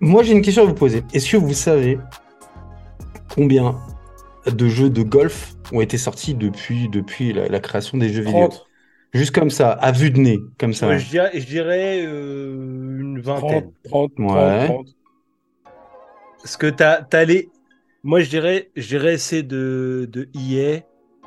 Moi, 0.02 0.24
j'ai 0.24 0.34
une 0.34 0.42
question 0.42 0.64
à 0.64 0.66
vous 0.66 0.74
poser. 0.74 1.04
Est-ce 1.14 1.32
que 1.32 1.38
vous 1.38 1.54
savez 1.54 2.00
combien 3.34 3.78
de 4.52 4.68
jeux 4.68 4.90
de 4.90 5.04
golf 5.04 5.54
ont 5.72 5.82
été 5.82 5.98
sortis 5.98 6.34
depuis, 6.36 6.90
depuis 6.90 7.34
la 7.34 7.60
création 7.60 7.98
des 7.98 8.10
jeux 8.12 8.24
vidéo? 8.24 8.50
30. 9.12 9.20
Juste 9.20 9.32
comme 9.36 9.50
ça, 9.50 9.72
à 9.72 9.92
vue 9.92 10.12
de 10.12 10.20
nez, 10.20 10.40
comme 10.60 10.74
ça. 10.74 10.86
Moi, 10.86 10.98
je 10.98 11.10
dirais, 11.10 11.32
je 11.34 11.46
dirais 11.46 12.06
euh, 12.06 12.54
une 13.00 13.22
30, 13.24 13.42
vingtaine. 13.42 13.72
30, 13.86 14.12
30, 14.16 14.36
Ouais. 14.36 14.66
30. 14.66 14.88
Parce 16.42 16.58
que 16.58 16.68
t'as, 16.68 17.26
les. 17.26 17.50
Moi, 18.04 18.22
je 18.22 18.30
dirais, 18.30 18.70
je 18.76 18.88
dirais 18.88 19.18
c'est 19.18 19.44
de, 19.44 20.08
de 20.12 20.30
EA. 20.36 20.82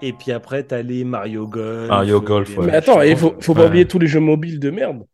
Et 0.04 0.12
puis 0.12 0.32
après, 0.32 0.64
t'as 0.64 0.82
les 0.82 1.04
Mario 1.04 1.46
Golf. 1.46 1.88
Mario 1.88 2.16
euh, 2.16 2.20
Golf, 2.20 2.48
les 2.50 2.56
ouais. 2.56 2.66
Mais 2.66 2.72
attends, 2.72 3.02
il 3.02 3.16
faut, 3.16 3.34
faut 3.40 3.54
pas 3.54 3.62
Ouais. 3.62 3.66
oublier 3.68 3.84
tous 3.86 3.98
les 4.00 4.06
jeux 4.08 4.20
mobiles 4.20 4.58
de 4.58 4.70
merde. 4.70 5.04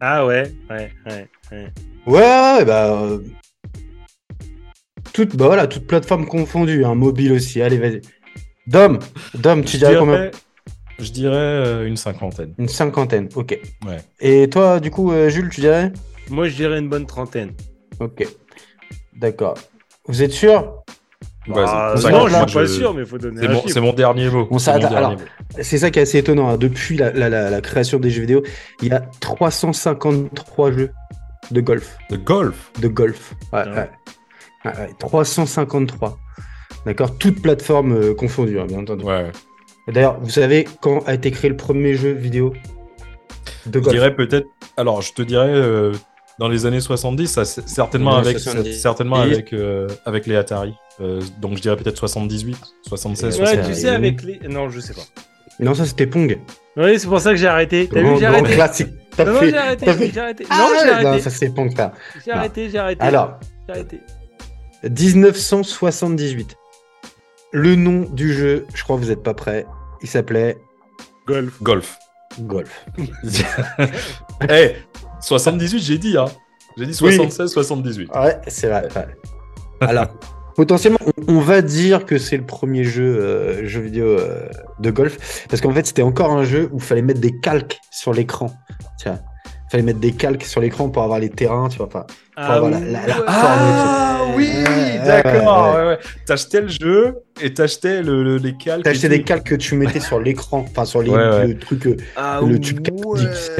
Ah 0.00 0.26
ouais, 0.26 0.52
ouais, 0.68 0.90
ouais. 1.06 1.28
ouais. 1.52 1.72
Ouais, 2.06 2.64
bah. 2.64 3.02
euh, 3.02 3.18
Toute, 5.12 5.34
bah 5.36 5.46
voilà, 5.46 5.66
toute 5.66 5.86
plateforme 5.86 6.26
confondue, 6.26 6.84
hein, 6.84 6.94
mobile 6.94 7.32
aussi. 7.32 7.60
Allez, 7.62 7.78
vas-y. 7.78 8.00
Dom, 8.66 8.98
Dom, 9.34 9.64
tu 9.64 9.76
dirais 9.78 9.96
combien? 9.98 10.30
Je 11.00 11.12
dirais 11.12 11.36
euh, 11.36 11.86
une 11.86 11.96
cinquantaine. 11.96 12.54
Une 12.58 12.68
cinquantaine, 12.68 13.28
ok. 13.34 13.58
Ouais. 13.86 13.98
Et 14.20 14.48
toi, 14.50 14.80
du 14.80 14.90
coup, 14.90 15.12
euh, 15.12 15.28
Jules, 15.28 15.48
tu 15.50 15.60
dirais? 15.60 15.92
Moi, 16.28 16.48
je 16.48 16.54
dirais 16.56 16.78
une 16.78 16.88
bonne 16.88 17.06
trentaine. 17.06 17.52
Ok. 17.98 18.26
D'accord. 19.16 19.54
Vous 20.06 20.22
êtes 20.22 20.32
sûr? 20.32 20.74
Vas-y. 21.48 21.64
Ah, 21.66 21.94
on 21.96 22.10
non, 22.10 22.28
je 22.28 22.34
suis 22.48 22.54
pas 22.58 22.66
sûr, 22.66 22.94
mais 22.94 23.00
il 23.00 23.06
faut 23.06 23.18
donner 23.18 23.40
C'est 23.40 23.46
un 23.46 23.52
mon, 23.52 23.60
chiffre. 23.62 23.74
c'est 23.74 23.80
mon 23.80 23.92
dernier 23.92 24.28
mot. 24.28 24.46
On 24.50 24.58
C'est 24.58 24.72
mon 24.72 24.80
s'arrête- 24.80 24.80
dernier 24.82 24.96
alors, 24.96 25.10
mot. 25.12 25.18
C'est 25.62 25.78
ça 25.78 25.90
qui 25.90 25.98
est 25.98 26.02
assez 26.02 26.18
étonnant. 26.18 26.48
hein. 26.50 26.56
Depuis 26.56 26.96
la, 26.96 27.10
la- 27.12 27.28
la- 27.28 27.50
la 27.50 27.60
création 27.60 27.98
des 27.98 28.10
jeux 28.10 28.20
vidéo, 28.22 28.42
il 28.82 28.88
y 28.88 28.92
a 28.92 29.00
353 29.20 30.72
jeux 30.72 30.90
de 31.50 31.60
golf. 31.60 31.96
De 32.10 32.16
golf? 32.16 32.70
De 32.80 32.88
golf. 32.88 33.34
Ouais, 33.52 33.62
Ah. 33.66 33.74
ouais. 33.74 33.90
Ah 34.64 34.72
ouais, 34.80 34.90
353. 34.98 36.18
D'accord? 36.86 37.16
Toutes 37.18 37.40
plateformes 37.42 37.92
euh, 37.92 38.14
confondues, 38.14 38.60
hein, 38.60 38.66
bien 38.66 38.78
entendu. 38.80 39.04
Ouais. 39.04 39.30
D'ailleurs, 39.92 40.18
vous 40.20 40.30
savez 40.30 40.66
quand 40.80 41.00
a 41.06 41.14
été 41.14 41.30
créé 41.30 41.50
le 41.50 41.56
premier 41.56 41.94
jeu 41.94 42.12
vidéo 42.12 42.52
de 43.66 43.78
Je 43.78 43.84
golf 43.84 43.94
dirais 43.94 44.14
peut-être. 44.14 44.46
Alors, 44.76 45.02
je 45.02 45.12
te 45.12 45.22
dirais 45.22 45.48
euh, 45.52 45.92
dans 46.38 46.48
les 46.48 46.66
années 46.66 46.80
70, 46.80 47.26
ça, 47.28 47.44
certainement 47.44 48.12
Non, 48.12 48.16
avec, 48.18 48.38
70. 48.38 48.80
certainement 48.80 49.24
Et- 49.24 49.32
avec, 49.32 49.52
euh, 49.52 49.88
avec 50.06 50.26
les 50.26 50.36
Atari. 50.36 50.74
Euh, 51.00 51.20
donc, 51.40 51.56
je 51.56 51.62
dirais 51.62 51.76
peut-être 51.76 51.96
78, 51.98 52.56
76, 52.88 53.36
Ouais, 53.36 53.40
Ouais, 53.42 53.46
77. 53.48 53.74
tu 53.74 53.80
sais, 53.80 53.88
avec 53.88 54.22
les. 54.22 54.38
Non, 54.48 54.68
je 54.70 54.80
sais 54.80 54.94
pas. 54.94 55.02
Non, 55.58 55.74
ça 55.74 55.84
c'était 55.84 56.06
Pong. 56.06 56.38
Oui, 56.76 56.98
c'est 56.98 57.06
pour 57.06 57.20
ça 57.20 57.30
que 57.30 57.36
j'ai 57.36 57.46
arrêté. 57.46 57.88
T'as 57.92 58.00
vu, 58.00 58.18
j'ai 58.18 58.26
arrêté. 58.26 58.54
classique. 58.54 58.88
T'as 59.16 59.24
Non, 59.26 59.32
non, 59.34 59.40
fait- 59.40 59.50
j'ai 59.50 59.56
arrêté. 59.58 59.92
fait- 59.92 60.10
J'ai 60.14 60.20
arrêté. 60.20 60.46
Ah, 60.48 60.56
Non, 60.58 60.66
j'ai 60.82 60.88
arrêté. 60.90 61.10
non, 61.10 61.18
ça 61.18 61.30
c'est 61.30 61.50
Pong, 61.54 61.70
frère. 61.72 61.90
J'ai 62.24 62.30
arrêté, 62.32 62.70
j'ai 62.70 62.78
arrêté. 62.78 63.02
Alors, 63.02 63.38
J'ai 63.66 63.72
arrêté. 63.74 64.00
1978. 64.84 66.56
Le 67.52 67.74
nom 67.74 68.06
du 68.12 68.32
jeu, 68.32 68.64
je 68.74 68.82
crois 68.84 68.96
que 68.96 69.02
vous 69.02 69.08
n'êtes 69.08 69.22
pas 69.22 69.34
prêts. 69.34 69.66
Il 70.02 70.08
s'appelait 70.08 70.58
Golf. 71.26 71.62
Golf. 71.62 71.98
Golf. 72.40 72.86
Eh, 74.48 74.72
78, 75.20 75.78
j'ai 75.80 75.98
dit, 75.98 76.16
hein. 76.16 76.26
J'ai 76.76 76.86
dit 76.86 76.94
76, 76.94 77.50
78. 77.52 78.10
Ouais, 78.14 78.38
c'est 78.46 78.68
vrai. 78.68 78.88
ouais. 78.96 79.06
Alors, 79.80 80.06
potentiellement, 80.56 80.98
on, 81.28 81.36
on 81.36 81.40
va 81.40 81.60
dire 81.62 82.06
que 82.06 82.16
c'est 82.18 82.36
le 82.36 82.46
premier 82.46 82.84
jeu, 82.84 83.18
euh, 83.18 83.66
jeu 83.66 83.80
vidéo 83.80 84.06
euh, 84.06 84.48
de 84.78 84.90
golf. 84.90 85.46
Parce 85.48 85.60
qu'en 85.60 85.72
fait, 85.72 85.86
c'était 85.86 86.02
encore 86.02 86.30
un 86.32 86.44
jeu 86.44 86.68
où 86.72 86.76
il 86.76 86.82
fallait 86.82 87.02
mettre 87.02 87.20
des 87.20 87.38
calques 87.40 87.78
sur 87.90 88.14
l'écran. 88.14 88.50
Tiens. 88.98 89.20
Il 89.46 89.70
fallait 89.70 89.82
mettre 89.82 90.00
des 90.00 90.12
calques 90.12 90.44
sur 90.44 90.60
l'écran 90.60 90.88
pour 90.88 91.02
avoir 91.02 91.18
les 91.18 91.28
terrains, 91.30 91.68
tu 91.68 91.78
vois. 91.78 91.86
Enfin, 91.86 92.06
pour 92.34 92.44
avoir 92.44 92.70
la, 92.70 92.80
la- 92.80 93.06
la 93.06 93.16
ouais. 93.18 93.24
Ah 93.26 94.18
oui, 94.36 94.48
Ouais, 94.64 94.98
d'accord. 95.06 95.74
ouais, 95.74 95.80
ouais, 95.80 95.86
ouais. 95.88 95.98
T'achetais 96.26 96.60
le 96.60 96.68
jeu 96.68 97.16
et 97.42 97.52
t'achetais 97.52 98.02
le, 98.02 98.22
le- 98.22 98.36
les 98.36 98.54
calques. 98.56 98.84
T'achetais 98.84 99.06
et 99.06 99.10
des 99.10 99.22
calques 99.22 99.46
que 99.48 99.54
tu 99.54 99.74
mettais 99.74 99.98
sur 100.00 100.20
l'écran, 100.20 100.64
enfin 100.70 100.84
sur 100.84 101.02
les, 101.02 101.10
Ouais, 101.10 101.48
le 101.48 101.58
truc, 101.58 101.86
euh, 101.86 101.96
Ah 102.16 102.40
le 102.46 102.58
tube. 102.60 102.86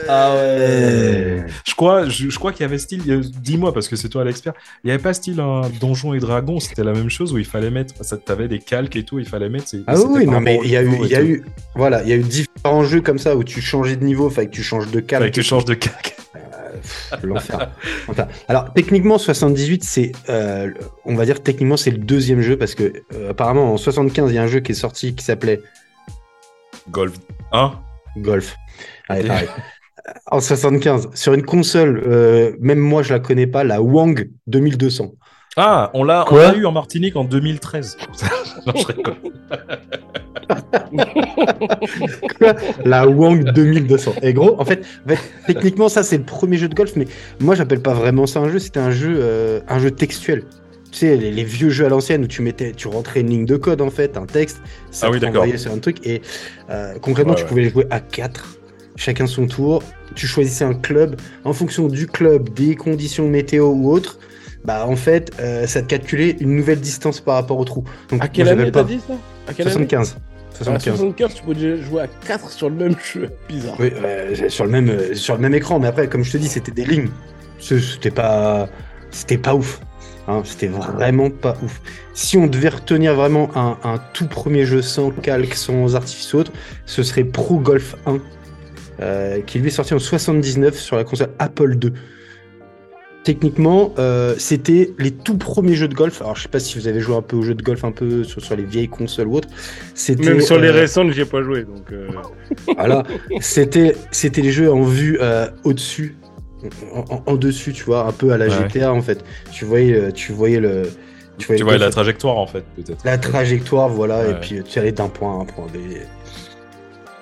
Ah 0.09 0.35
ouais. 0.35 1.45
Je 1.67 1.75
crois, 1.75 2.09
je, 2.09 2.29
je 2.31 2.39
crois 2.39 2.53
qu'il 2.53 2.63
y 2.63 2.65
avait 2.65 2.79
style. 2.79 3.03
Dis-moi 3.41 3.73
parce 3.73 3.89
que 3.89 3.97
c'est 3.97 4.09
toi 4.09 4.25
l'expert. 4.25 4.53
Il 4.85 4.89
y 4.89 4.93
avait 4.93 5.03
pas 5.03 5.13
style 5.15 5.41
un 5.41 5.63
donjon 5.81 6.15
et 6.15 6.21
dragon. 6.21 6.61
C'était 6.61 6.85
la 6.85 6.93
même 6.93 7.11
chose 7.11 7.33
où 7.33 7.39
il 7.39 7.45
fallait 7.47 7.71
mettre. 7.71 7.95
Ça 8.03 8.17
t'avais 8.17 8.49
des 8.49 8.59
calques 8.59 8.97
et 8.97 9.03
tout. 9.05 9.19
Il 9.19 9.27
fallait 9.27 9.49
mettre. 9.49 9.67
Ah 9.87 9.95
oui, 9.99 10.27
non, 10.27 10.41
mais 10.41 10.61
il 10.65 10.71
y 10.71 10.77
a 10.77 10.83
eu, 10.83 10.91
il 11.03 11.09
y 11.11 11.15
a 11.17 11.23
eu, 11.23 11.45
voilà, 11.75 12.03
il 12.03 12.09
y 12.09 12.13
a 12.13 12.17
eu 12.17 12.23
différents 12.23 12.85
jeux 12.85 13.01
comme 13.01 13.19
ça 13.19 13.35
où 13.37 13.45
tu 13.45 13.61
changeais 13.61 13.97
de 13.97 14.05
niveau, 14.05 14.31
fait 14.31 14.47
que 14.47 14.53
tu 14.53 14.63
changes 14.63 14.91
de 14.91 15.01
calque. 15.01 15.21
Fallait 15.23 15.31
que 15.31 15.35
tu 15.35 15.43
changes 15.43 15.65
de 15.65 15.75
calque. 15.75 16.17
L'enfer. 17.23 17.71
L'enfer. 18.09 18.29
Alors 18.49 18.73
techniquement 18.73 19.19
78 19.19 19.85
c'est 19.85 20.13
euh, 20.29 20.73
on 21.05 21.15
va 21.15 21.25
dire 21.25 21.43
techniquement 21.43 21.77
c'est 21.77 21.91
le 21.91 21.99
deuxième 21.99 22.41
jeu 22.41 22.57
parce 22.57 22.75
que 22.75 22.93
euh, 23.15 23.31
apparemment 23.31 23.73
en 23.73 23.77
75 23.77 24.31
il 24.31 24.35
y 24.35 24.39
a 24.39 24.43
un 24.43 24.47
jeu 24.47 24.61
qui 24.61 24.73
est 24.73 24.75
sorti 24.75 25.15
qui 25.15 25.25
s'appelait 25.25 25.61
Golf 26.91 27.15
1. 27.53 27.73
Golf. 28.19 28.57
Allez, 29.09 29.29
pareil. 29.29 29.49
en 30.27 30.41
75 30.41 31.11
sur 31.15 31.35
une 31.35 31.45
console 31.45 32.03
euh, 32.07 32.57
même 32.61 32.79
moi 32.79 33.03
je 33.03 33.13
la 33.13 33.21
connais 33.21 33.47
pas 33.47 33.65
la 33.65 33.83
Wang 33.83 34.31
2200. 34.47 35.13
Ah, 35.57 35.91
on 35.95 36.05
l'a 36.05 36.25
Quoi 36.29 36.55
eu 36.57 36.65
en 36.65 36.73
Martinique 36.73 37.17
en 37.17 37.25
2013. 37.25 37.97
non, 38.67 38.73
je 38.77 38.87
rigole. 38.87 39.15
la 42.85 43.07
Wang 43.09 43.45
2200. 43.53 44.15
Et 44.23 44.33
gros, 44.33 44.61
en 44.61 44.65
fait, 44.65 44.85
en 45.07 45.09
fait, 45.11 45.19
techniquement, 45.47 45.89
ça, 45.89 46.03
c'est 46.03 46.19
le 46.19 46.25
premier 46.25 46.57
jeu 46.57 46.69
de 46.69 46.75
golf, 46.75 46.93
mais 46.97 47.07
moi, 47.41 47.55
j'appelle 47.55 47.81
pas 47.81 47.95
vraiment 47.95 48.27
ça 48.27 48.41
un 48.41 48.49
jeu, 48.49 48.59
c'était 48.59 48.81
un 48.81 48.91
jeu, 48.91 49.17
euh, 49.21 49.61
un 49.69 49.79
jeu 49.79 49.91
textuel. 49.91 50.45
Tu 50.93 50.99
sais, 50.99 51.17
les, 51.17 51.31
les 51.31 51.45
vieux 51.45 51.71
jeux 51.71 51.87
à 51.87 51.89
l'ancienne 51.89 52.25
où 52.25 52.27
tu 52.27 52.43
mettais, 52.43 52.73
tu 52.73 52.89
rentrais 52.89 53.21
une 53.21 53.31
ligne 53.31 53.47
de 53.47 53.57
code, 53.57 53.81
en 53.81 53.91
fait, 53.91 54.17
un 54.17 54.27
texte, 54.27 54.61
ça 54.91 55.07
Ah 55.07 55.11
oui, 55.11 55.19
te 55.19 55.25
d'accord. 55.25 55.43
renvoyait 55.43 55.59
sur 55.59 55.73
un 55.73 55.79
truc, 55.79 56.05
et 56.07 56.21
euh, 56.71 56.95
concrètement, 57.01 57.33
Ouais, 57.35 57.39
tu 57.39 57.45
ouais. 57.45 57.49
pouvais 57.49 57.69
jouer 57.71 57.87
à 57.91 58.01
4, 58.01 58.59
chacun 58.97 59.27
son 59.27 59.47
tour. 59.47 59.83
Tu 60.17 60.27
choisissais 60.27 60.65
un 60.65 60.75
club, 60.75 61.17
en 61.45 61.53
fonction 61.53 61.87
du 61.87 62.09
club, 62.09 62.49
des 62.51 62.75
conditions 62.75 63.29
météo 63.29 63.69
ou 63.69 63.93
autres, 63.93 64.19
bah, 64.65 64.87
en 64.87 64.97
fait, 64.97 65.31
euh, 65.41 65.67
ça 65.67 65.83
te 65.83 65.87
calculait 65.87 66.37
une 66.41 66.55
nouvelle 66.57 66.81
distance 66.81 67.21
par 67.21 67.35
rapport 67.35 67.59
au 67.59 67.65
trou. 67.65 67.85
Donc, 68.11 68.21
À 68.21 68.25
moi, 68.25 68.29
quelle 68.29 68.47
j'appelle 68.47 68.63
année 68.63 68.71
pas 68.73 68.83
t'as 68.83 68.89
dit 68.89 69.01
ça? 69.07 69.15
À 69.49 69.55
quelle 69.55 69.67
année? 69.69 69.87
75. 69.89 70.17
À 70.53 70.57
75. 70.57 70.97
75, 70.97 71.35
tu 71.35 71.43
peux 71.43 71.55
déjà 71.55 71.77
jouer 71.83 72.03
à 72.03 72.07
4 72.27 72.51
sur 72.51 72.69
le 72.69 72.77
même 72.77 72.95
jeu. 73.13 73.31
Bizarre. 73.49 73.77
Oui, 73.79 73.93
euh, 74.05 74.49
sur 74.49 74.65
le 74.65 74.71
même 74.71 74.91
euh, 74.91 75.15
sur 75.15 75.35
le 75.37 75.41
même 75.41 75.55
écran, 75.55 75.79
mais 75.79 75.87
après, 75.89 76.09
comme 76.09 76.25
je 76.25 76.33
te 76.33 76.37
dis, 76.37 76.49
c'était 76.49 76.73
des 76.73 76.85
lignes. 76.85 77.09
C'était 77.59 78.11
pas 78.11 78.69
c'était 79.11 79.39
pas 79.39 79.55
ouf. 79.55 79.81
Hein, 80.29 80.43
c'était 80.45 80.69
vraiment 80.69 81.31
pas 81.31 81.57
ouf. 81.63 81.81
Si 82.15 82.37
on 82.37 82.47
devait 82.47 82.69
retenir 82.69 83.15
vraiment 83.15 83.51
un, 83.57 83.79
un 83.83 83.99
tout 84.13 84.29
premier 84.29 84.67
jeu 84.67 84.83
sans 84.83 85.11
calque, 85.11 85.55
sans 85.55 85.97
artifice 85.97 86.35
ou 86.35 86.39
autre, 86.39 86.53
ce 86.85 87.03
serait 87.03 87.25
Pro 87.25 87.59
Golf 87.59 87.97
1, 88.07 88.19
euh, 89.01 89.41
qui 89.41 89.59
lui 89.59 89.69
est 89.69 89.73
sorti 89.73 89.95
en 89.95 89.99
79 89.99 90.79
sur 90.79 90.97
la 90.97 91.05
console 91.05 91.31
Apple 91.39 91.77
II. 91.83 91.93
Techniquement, 93.23 93.93
euh, 93.99 94.35
c'était 94.39 94.95
les 94.99 95.11
tout 95.11 95.37
premiers 95.37 95.75
jeux 95.75 95.89
de 95.89 95.95
golf. 95.95 96.23
Alors, 96.23 96.37
je 96.37 96.43
sais 96.43 96.49
pas 96.49 96.59
si 96.59 96.79
vous 96.79 96.89
avez 96.89 97.01
joué 97.01 97.15
un 97.17 97.21
peu 97.23 97.37
aux 97.37 97.43
jeux 97.43 97.55
de 97.55 97.63
golf, 97.63 97.85
un 97.85 97.93
peu 97.93 98.25
sur, 98.25 98.43
sur 98.43 98.57
les 98.57 98.65
vieilles 98.65 98.89
consoles 98.89 99.29
ou 99.29 99.37
autres. 99.37 99.49
C'était, 99.95 100.31
Même 100.31 100.41
sur 100.41 100.59
les 100.59 100.69
euh, 100.69 100.73
récentes, 100.73 101.11
j'ai 101.13 101.27
pas 101.27 101.43
joué. 101.43 101.65
Donc, 101.65 101.93
euh, 101.93 102.09
voilà, 102.77 103.03
c'était 103.41 103.95
c'était 104.11 104.41
les 104.41 104.51
jeux 104.53 104.73
en 104.73 104.83
vue 104.83 105.19
euh, 105.21 105.49
au-dessus, 105.65 106.17
en, 106.95 107.01
en- 107.15 107.23
en 107.27 107.35
dessus, 107.37 107.75
tu 107.75 107.85
vois, 107.85 108.07
un 108.07 108.13
peu 108.13 108.33
à 108.33 108.39
la 108.39 108.47
Ouais. 108.47 108.69
GTA 108.71 108.93
en 108.93 109.03
fait. 109.03 109.23
Tu 109.53 109.67
voyais, 109.67 110.13
tu 110.13 110.33
voyais 110.33 110.59
le, 110.61 110.85
Tu 111.37 111.63
vois 111.63 111.73
la 111.73 111.79
la, 111.87 111.91
trajectoire 111.91 112.39
en 112.39 112.47
fait, 112.47 112.65
peut-être. 112.75 113.05
la 113.05 113.19
trajectoire, 113.19 113.91
voilà, 113.91 114.29
et 114.31 114.35
puis 114.41 114.63
tu 114.65 114.79
allais 114.79 114.93
d'un 114.93 115.09
point 115.09 115.39
à 115.39 115.43
un 115.43 115.45
point 115.45 115.67
B. 115.67 115.77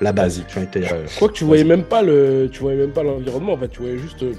La 0.01 0.13
base. 0.13 0.41
Je 0.49 1.17
crois 1.17 1.29
que 1.29 1.33
tu 1.35 1.43
voyais 1.43 1.65
même 1.65 1.83
pas 1.83 2.03
le, 2.03 2.49
tu 2.53 2.61
voyais 2.61 2.79
même 2.79 2.93
pas 2.93 3.03
l'environnement. 3.03 3.55
En 3.55 3.59
fait, 3.59 3.67
tu 3.67 3.81
voyais 3.81 3.99
juste 3.99 4.23
euh, 4.23 4.33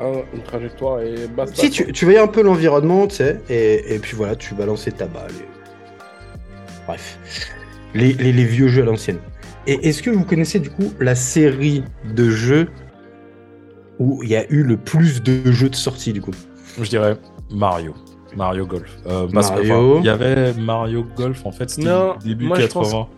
un- 0.00 0.22
une 0.34 0.42
trajectoire 0.42 1.00
et 1.00 1.14
basta. 1.36 1.54
Si 1.60 1.70
tu, 1.70 1.92
tu 1.92 2.04
voyais 2.04 2.20
un 2.20 2.26
peu 2.26 2.42
l'environnement, 2.42 3.06
tu 3.06 3.16
sais, 3.16 3.40
et, 3.50 3.94
et 3.94 3.98
puis 3.98 4.16
voilà, 4.16 4.34
tu 4.36 4.54
balançais 4.54 4.90
ta 4.92 5.06
balle. 5.06 5.30
et- 5.30 6.80
Bref, 6.86 7.18
les, 7.94 8.12
les- 8.14 8.32
les 8.32 8.44
vieux 8.44 8.68
jeux 8.68 8.82
à 8.82 8.86
l'ancienne. 8.86 9.18
Et 9.66 9.88
est-ce 9.88 10.02
que 10.02 10.10
vous 10.10 10.24
connaissez 10.24 10.58
du 10.58 10.70
coup 10.70 10.92
la 10.98 11.14
série 11.14 11.84
de 12.14 12.30
jeux 12.30 12.68
où 13.98 14.22
il 14.22 14.30
y 14.30 14.36
a 14.36 14.50
eu 14.50 14.62
le 14.62 14.76
plus 14.76 15.22
de 15.22 15.52
jeux 15.52 15.68
de 15.68 15.74
sortie 15.76 16.12
du 16.12 16.20
coup? 16.22 16.32
Je 16.80 16.88
dirais 16.88 17.16
Mario. 17.52 17.94
Mario 18.36 18.64
Golf. 18.66 18.96
Euh, 19.06 19.26
parce 19.32 19.50
Mario. 19.50 19.98
Il 20.00 20.06
y 20.06 20.08
avait 20.08 20.54
Mario 20.54 21.04
Golf 21.16 21.44
en 21.44 21.52
fait, 21.52 21.68
c'était 21.68 21.88
Non, 21.88 22.14
début 22.24 22.46
moi, 22.46 22.56
je 22.58 22.66
80. 22.66 23.08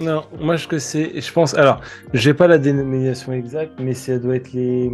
Non, 0.00 0.24
moi 0.40 0.56
je 0.56 0.66
que 0.66 0.78
c'est. 0.78 1.20
Je 1.20 1.32
pense. 1.32 1.54
Alors, 1.54 1.80
j'ai 2.14 2.32
pas 2.32 2.46
la 2.48 2.56
dénomination 2.58 3.32
exacte, 3.34 3.72
mais 3.78 3.92
ça 3.94 4.18
doit 4.18 4.36
être 4.36 4.52
les. 4.54 4.90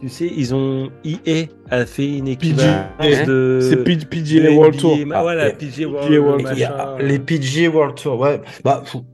Tu 0.00 0.08
sais, 0.08 0.30
ils 0.34 0.54
ont. 0.54 0.90
EA 1.04 1.46
a 1.70 1.84
fait 1.84 2.16
une 2.18 2.28
équivalence 2.28 2.86
PGA. 2.98 3.24
de. 3.26 3.58
C'est 3.62 3.84
P- 3.84 3.96
PGA 3.96 4.40
de 4.40 4.48
World 4.56 4.74
NBA, 4.74 4.80
Tour. 4.80 4.98
Ah, 5.12 5.22
voilà, 5.22 5.44
Ah, 5.44 5.50
PGA 5.50 5.86
World 5.88 6.10
World, 6.10 6.24
World 6.26 6.42
machin. 6.42 6.98
Les 7.00 7.18
PGA 7.18 7.68
World 7.70 7.94
Tour, 7.96 8.18
ouais. 8.18 8.40
Bah, 8.64 8.82
faut- 8.86 9.04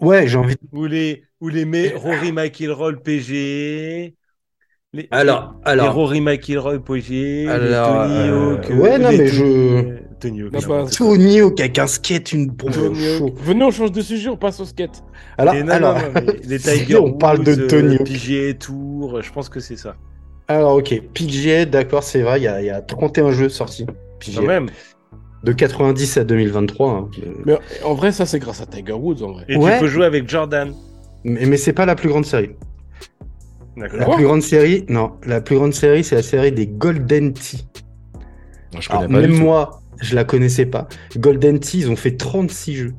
ouais, 0.00 0.26
j'ai 0.26 0.36
envie. 0.38 0.56
Ou 0.72 0.86
les, 0.86 1.22
ou 1.40 1.48
les 1.48 1.64
mais 1.64 1.92
Rory 1.96 2.32
McIlroy 2.32 2.94
PGA. 3.02 4.12
Les, 4.92 5.08
Alors, 5.10 5.54
les 5.64 5.70
alors, 5.70 5.94
Rory 5.94 6.20
McIlroy 6.20 6.82
PGA. 6.82 7.52
Alors, 7.52 8.06
les 8.06 8.08
Tony 8.08 8.28
euh, 8.28 8.54
Hawk. 8.54 8.70
ouais, 8.70 8.98
non, 8.98 9.10
les 9.10 9.18
mais 9.18 9.30
Tony- 9.30 9.30
je- 9.30 9.98
Tony 10.20 10.42
Hawk. 10.42 10.52
Non, 10.54 10.60
je 10.60 10.68
bah, 10.68 10.78
pense. 10.80 10.90
Tony 10.96 11.40
Hawk 11.40 11.60
avec 11.60 11.78
un 11.78 11.86
skate, 11.86 12.32
une 12.32 12.46
bombe 12.48 12.94
chaud. 12.94 13.34
Venez, 13.36 13.64
on 13.64 13.70
change 13.70 13.92
de 13.92 14.00
sujet, 14.00 14.28
on 14.28 14.36
passe 14.36 14.58
au 14.60 14.64
skate. 14.64 15.04
Alors, 15.38 15.54
non, 15.54 15.68
alors, 15.68 15.94
non, 15.98 16.12
non, 16.14 16.32
les 16.44 16.58
si 16.58 16.84
Tiger 16.84 16.96
on 16.96 17.12
parle 17.12 17.44
de 17.44 17.54
Woods, 17.54 17.66
Tony 17.68 17.96
euh, 17.96 17.98
Hawk. 17.98 18.06
PGA 18.08 18.54
Tour, 18.54 19.20
je 19.22 19.30
pense 19.32 19.48
que 19.48 19.60
c'est 19.60 19.76
ça. 19.76 19.96
Alors, 20.48 20.76
ok, 20.76 21.00
PGA, 21.14 21.64
d'accord, 21.66 22.02
c'est 22.02 22.22
vrai, 22.22 22.40
il 22.40 22.44
y, 22.44 22.48
a, 22.48 22.60
il 22.62 22.66
y 22.66 22.70
a 22.70 22.80
31 22.80 23.30
jeux 23.32 23.48
sortis. 23.48 23.86
PGA. 24.20 24.40
Quand 24.40 24.46
même. 24.46 24.70
De 25.44 25.52
90 25.52 26.16
à 26.18 26.24
2023. 26.24 26.90
hein. 26.92 27.08
Mais 27.44 27.54
en 27.84 27.94
vrai, 27.94 28.10
ça, 28.12 28.26
c'est 28.26 28.38
grâce 28.38 28.60
à 28.60 28.66
Tiger 28.66 28.92
Woods, 28.92 29.22
en 29.22 29.32
vrai. 29.32 29.44
Et 29.48 29.56
Ouais. 29.56 29.74
tu 29.74 29.80
peux 29.80 29.86
jouer 29.88 30.04
avec 30.06 30.28
Jordan. 30.28 30.72
Mais, 31.24 31.46
mais 31.46 31.56
c'est 31.56 31.72
pas 31.72 31.86
la 31.86 31.94
plus 31.94 32.08
grande 32.08 32.24
série. 32.24 32.50
La 33.76 33.88
D'accord. 33.88 34.14
plus 34.14 34.24
grande 34.24 34.42
série, 34.42 34.84
non, 34.88 35.12
la 35.26 35.40
plus 35.40 35.56
grande 35.56 35.74
série, 35.74 36.02
c'est 36.02 36.14
la 36.14 36.22
série 36.22 36.50
des 36.52 36.66
Golden 36.66 37.32
Tee. 37.34 37.66
Je 38.80 38.88
connais 38.88 39.00
Alors, 39.04 39.10
pas 39.12 39.20
même 39.20 39.32
moi, 39.38 39.80
je 40.00 40.14
la 40.14 40.24
connaissais 40.24 40.66
pas. 40.66 40.88
Golden 41.18 41.58
Tee, 41.60 41.78
ils 41.80 41.90
ont 41.90 41.96
fait 41.96 42.16
36 42.16 42.74
jeux. 42.74 42.94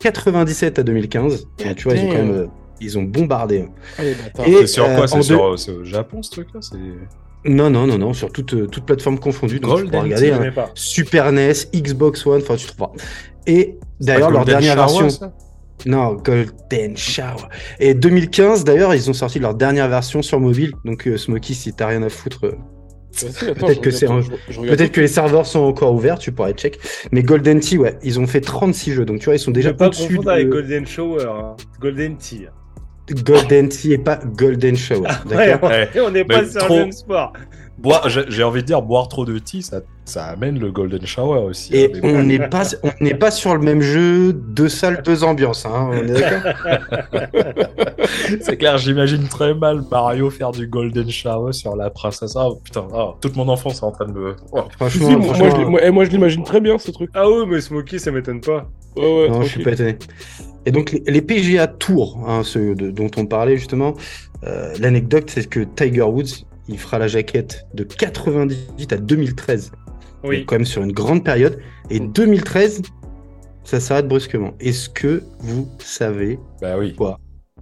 97 0.00 0.78
à 0.78 0.82
2015. 0.82 1.46
Et 1.64 1.74
tu 1.74 1.84
vois, 1.84 1.94
ils 1.96 2.04
ont 2.06 2.08
quand 2.10 2.18
même, 2.18 2.30
euh, 2.32 2.46
ils 2.80 2.98
ont 2.98 3.02
bombardé. 3.02 3.60
hein. 3.60 3.68
Allez, 3.98 4.14
bâtard. 4.14 4.46
Et- 4.48 4.52
C'est 4.62 4.66
sur 4.66 4.84
euh, 4.84 4.94
quoi 4.96 5.04
en 5.04 5.06
C'est 5.06 5.16
deux- 5.18 5.22
sur 5.24 5.58
c'est 5.58 5.72
au 5.72 5.84
Japon 5.84 6.22
ce 6.22 6.30
truc-là. 6.30 6.60
Non, 7.46 7.70
non, 7.70 7.86
non, 7.86 7.96
non, 7.96 8.12
sur 8.12 8.30
toute, 8.32 8.52
euh, 8.54 8.66
toute 8.66 8.84
plateforme 8.84 9.18
confondue. 9.18 9.60
Donc, 9.60 9.70
tu 9.78 9.82
Golden 9.84 9.90
Tee, 10.02 10.14
regarder 10.30 10.30
hein, 10.48 10.52
pas. 10.54 10.70
Super 10.74 11.32
NES, 11.32 11.52
Xbox 11.74 12.26
One, 12.26 12.42
enfin, 12.42 12.56
tu 12.56 12.66
trouveras. 12.66 12.92
Et 13.46 13.78
d'ailleurs, 13.98 14.30
leur 14.30 14.44
Golden 14.44 14.60
dernière 14.60 14.88
Shower, 14.88 15.02
version. 15.02 15.08
ça 15.10 15.32
Non, 15.86 16.12
Golden 16.14 16.96
Shower. 16.98 17.48
Et 17.78 17.94
2015, 17.94 18.64
d'ailleurs, 18.64 18.94
ils 18.94 19.08
ont 19.08 19.14
sorti 19.14 19.38
leur 19.38 19.54
dernière 19.54 19.88
version 19.88 20.20
sur 20.20 20.38
mobile. 20.38 20.72
Donc, 20.84 21.08
euh, 21.08 21.16
Smokey, 21.16 21.54
si 21.54 21.72
t'as 21.72 21.86
rien 21.86 22.02
à 22.02 22.10
foutre, 22.10 22.44
euh, 22.44 22.52
Peut-être 23.12 23.80
que 24.92 25.00
un- 25.00 25.02
les 25.02 25.08
serveurs 25.08 25.44
sont 25.46 25.60
encore 25.60 25.92
ouverts, 25.94 26.18
tu 26.18 26.30
pourrais 26.32 26.52
check. 26.52 26.78
Mais 27.10 27.22
Golden 27.22 27.58
Tee, 27.58 27.76
ouais, 27.78 27.98
ils 28.02 28.20
ont 28.20 28.26
fait 28.26 28.40
36 28.40 28.92
jeux, 28.92 29.04
donc 29.04 29.18
tu 29.18 29.24
vois, 29.24 29.34
ils 29.34 29.38
sont 29.40 29.50
déjà 29.50 29.72
pas 29.74 29.86
au-dessus 29.86 30.08
confondre 30.16 30.26
de 30.26 30.30
avec 30.30 30.48
Golden 30.48 30.86
Shower. 30.86 31.24
hein. 31.28 31.56
Golden 31.80 32.16
Tea. 32.16 32.46
Golden 33.14 33.68
Tee 33.68 33.92
et 33.92 33.98
pas 33.98 34.18
Golden 34.24 34.76
Shower. 34.76 35.08
D'accord 35.26 35.70
Ouais. 35.70 35.88
on 35.96 36.00
on 36.06 36.10
n'est 36.10 36.24
pas 36.24 36.44
sur 36.46 36.60
trop- 36.60 36.74
le 36.76 36.80
même 36.82 36.92
sport. 36.92 37.32
Boire, 37.78 38.10
j'ai 38.10 38.42
envie 38.42 38.60
de 38.60 38.66
dire, 38.66 38.82
boire 38.82 39.08
trop 39.08 39.24
de 39.24 39.38
tea, 39.38 39.62
ça, 39.62 39.80
ça 40.04 40.24
amène 40.26 40.58
le 40.58 40.70
golden 40.70 41.06
shower 41.06 41.38
aussi. 41.48 41.74
Et 41.74 41.86
hein, 41.96 42.00
on 42.02 42.22
n'est 42.24 42.46
pas, 42.50 42.64
on 42.82 42.90
n'est 43.00 43.14
pas 43.14 43.30
sur 43.30 43.54
le 43.54 43.60
même 43.62 43.80
jeu, 43.80 44.34
deux 44.34 44.68
salles, 44.68 45.00
deux 45.02 45.24
ambiances. 45.24 45.64
Hein, 45.64 45.88
on 45.90 45.94
est 45.94 46.20
d'accord 46.20 46.52
C'est 48.42 48.58
clair, 48.58 48.76
j'imagine 48.76 49.26
très 49.28 49.54
mal 49.54 49.82
Mario 49.90 50.28
faire 50.28 50.50
du 50.50 50.66
golden 50.66 51.08
shower 51.10 51.54
sur 51.54 51.74
la 51.74 51.88
princesse. 51.88 52.34
Ah 52.36 52.48
putain, 52.62 52.86
ah, 52.94 53.14
toute 53.18 53.34
mon 53.36 53.48
enfance 53.48 53.78
est 53.80 53.84
en 53.84 53.92
train 53.92 54.06
de 54.06 54.12
me. 54.12 54.36
Oh. 54.52 54.60
Si, 54.68 54.76
Franchement, 54.76 55.08
si, 55.08 55.16
moi, 55.16 55.24
franchement, 55.34 55.50
je, 55.50 55.56
l'ai- 55.56 55.64
moi, 55.64 55.80
eh, 55.82 55.90
moi, 55.90 56.04
je 56.04 56.10
l'imagine 56.10 56.44
très 56.44 56.60
bien 56.60 56.76
ce 56.76 56.90
truc. 56.90 57.10
Ah 57.14 57.30
ouais, 57.30 57.46
mais 57.46 57.62
Smokey, 57.62 57.98
ça 57.98 58.10
m'étonne 58.10 58.42
pas. 58.42 58.68
Ouais, 58.96 59.02
ouais, 59.22 59.28
non, 59.30 59.40
je 59.40 59.48
suis 59.48 59.62
pas 59.62 59.72
étonné. 59.72 59.96
Et 60.66 60.72
donc 60.72 60.92
les, 60.92 61.02
les 61.06 61.22
PGA 61.22 61.66
Tours, 61.66 62.22
hein, 62.26 62.42
ceux 62.44 62.74
de- 62.74 62.90
dont 62.90 63.10
on 63.16 63.26
parlait 63.26 63.56
justement, 63.56 63.94
euh, 64.44 64.74
l'anecdote 64.78 65.30
c'est 65.30 65.48
que 65.48 65.60
Tiger 65.60 66.02
Woods, 66.02 66.44
il 66.68 66.78
fera 66.78 66.98
la 66.98 67.08
jaquette 67.08 67.66
de 67.74 67.82
98 67.84 68.92
à 68.92 68.96
2013. 68.98 69.72
Oui. 70.22 70.38
Donc, 70.40 70.46
quand 70.46 70.54
même 70.56 70.66
sur 70.66 70.82
une 70.82 70.92
grande 70.92 71.24
période. 71.24 71.58
Et 71.88 71.98
2013, 71.98 72.82
ça 73.64 73.80
s'arrête 73.80 74.06
brusquement. 74.06 74.52
Est-ce 74.60 74.88
que 74.90 75.22
vous 75.40 75.66
savez 75.78 76.38
Bah 76.60 76.76
oui. 76.78 76.94
Quoi? 76.94 77.18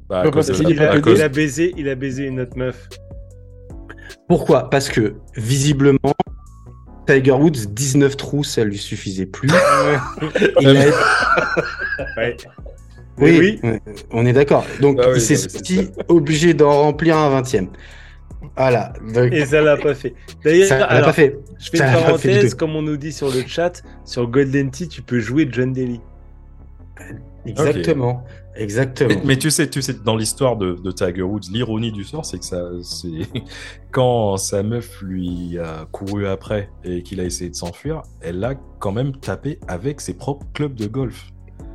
Bah, 0.08 0.20
à 0.20 0.30
cause 0.30 0.48
Il 0.68 0.80
a, 0.82 0.96
il 0.96 1.22
a 1.22 1.28
baisé, 1.28 1.72
il 1.76 1.88
a 1.88 1.94
baisé 1.94 2.24
une 2.24 2.40
autre 2.40 2.56
meuf. 2.58 2.88
pourquoi? 4.28 4.68
Parce 4.70 4.88
que 4.88 5.14
visiblement, 5.36 5.98
Tiger 7.06 7.32
Woods 7.32 7.66
19 7.70 8.16
trous, 8.16 8.44
ça 8.44 8.64
lui 8.64 8.76
suffisait 8.78 9.26
plus. 9.26 9.48
Il 10.60 10.68
a- 10.68 10.90
Ouais. 12.16 12.36
Oui, 13.20 13.38
oui. 13.38 13.60
euh, 13.64 13.78
on 14.12 14.26
est 14.26 14.32
d'accord. 14.32 14.64
Donc, 14.80 14.98
Ah 15.02 15.08
oui, 15.08 15.16
il 15.16 15.20
s'est 15.20 15.36
senti 15.36 15.88
obligé 16.08 16.54
d'en 16.54 16.70
remplir 16.82 17.16
un 17.16 17.28
20 17.30 17.68
Voilà. 18.56 18.92
Donc, 19.14 19.32
Et 19.32 19.44
ça 19.46 19.60
l'a 19.60 19.76
pas 19.76 19.94
fait. 19.94 20.14
D'ailleurs, 20.44 20.68
ça 20.68 20.78
l'a 20.78 20.84
alors, 20.86 21.06
pas 21.06 21.12
fait. 21.12 21.38
je 21.58 21.70
fais 21.70 21.76
ça 21.78 21.88
une 21.88 21.94
l'a 21.94 22.00
parenthèse, 22.02 22.54
comme 22.54 22.76
on 22.76 22.82
nous 22.82 22.96
dit 22.96 23.12
sur 23.12 23.28
le 23.28 23.42
chat, 23.46 23.82
sur 24.04 24.28
Golden 24.28 24.70
Tee, 24.70 24.88
tu 24.88 25.02
peux 25.02 25.20
jouer 25.20 25.48
John 25.50 25.72
Daly. 25.72 26.00
Exactement. 27.46 28.24
Exactement. 28.56 29.08
Mais, 29.10 29.20
mais 29.24 29.36
tu 29.36 29.50
sais, 29.52 29.70
tu 29.70 29.80
sais, 29.82 29.94
dans 30.04 30.16
l'histoire 30.16 30.56
de, 30.56 30.72
de 30.74 30.90
Tiger 30.90 31.22
Woods, 31.22 31.48
l'ironie 31.52 31.92
du 31.92 32.02
sort, 32.02 32.24
c'est 32.24 32.40
que 32.40 32.44
ça, 32.44 32.60
c'est 32.82 33.08
quand 33.92 34.36
sa 34.36 34.64
meuf 34.64 35.00
lui 35.00 35.56
a 35.58 35.86
couru 35.92 36.26
après 36.26 36.68
et 36.82 37.04
qu'il 37.04 37.20
a 37.20 37.24
essayé 37.24 37.50
de 37.50 37.54
s'enfuir, 37.54 38.02
elle 38.20 38.40
l'a 38.40 38.54
quand 38.80 38.90
même 38.90 39.12
tapé 39.16 39.60
avec 39.68 40.00
ses 40.00 40.14
propres 40.14 40.46
clubs 40.54 40.74
de 40.74 40.88
golf. 40.88 41.30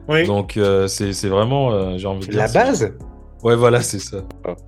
Oui. 0.09 0.25
Donc 0.25 0.57
euh, 0.57 0.87
c'est 0.87 1.13
c'est 1.13 1.29
vraiment, 1.29 1.71
euh, 1.71 1.97
j'ai 1.97 2.07
envie 2.07 2.25
de 2.27 2.31
dire, 2.31 2.39
La 2.39 2.47
base 2.47 2.93
Ouais, 3.43 3.55
voilà, 3.55 3.81
c'est 3.81 3.99
ça. 3.99 4.17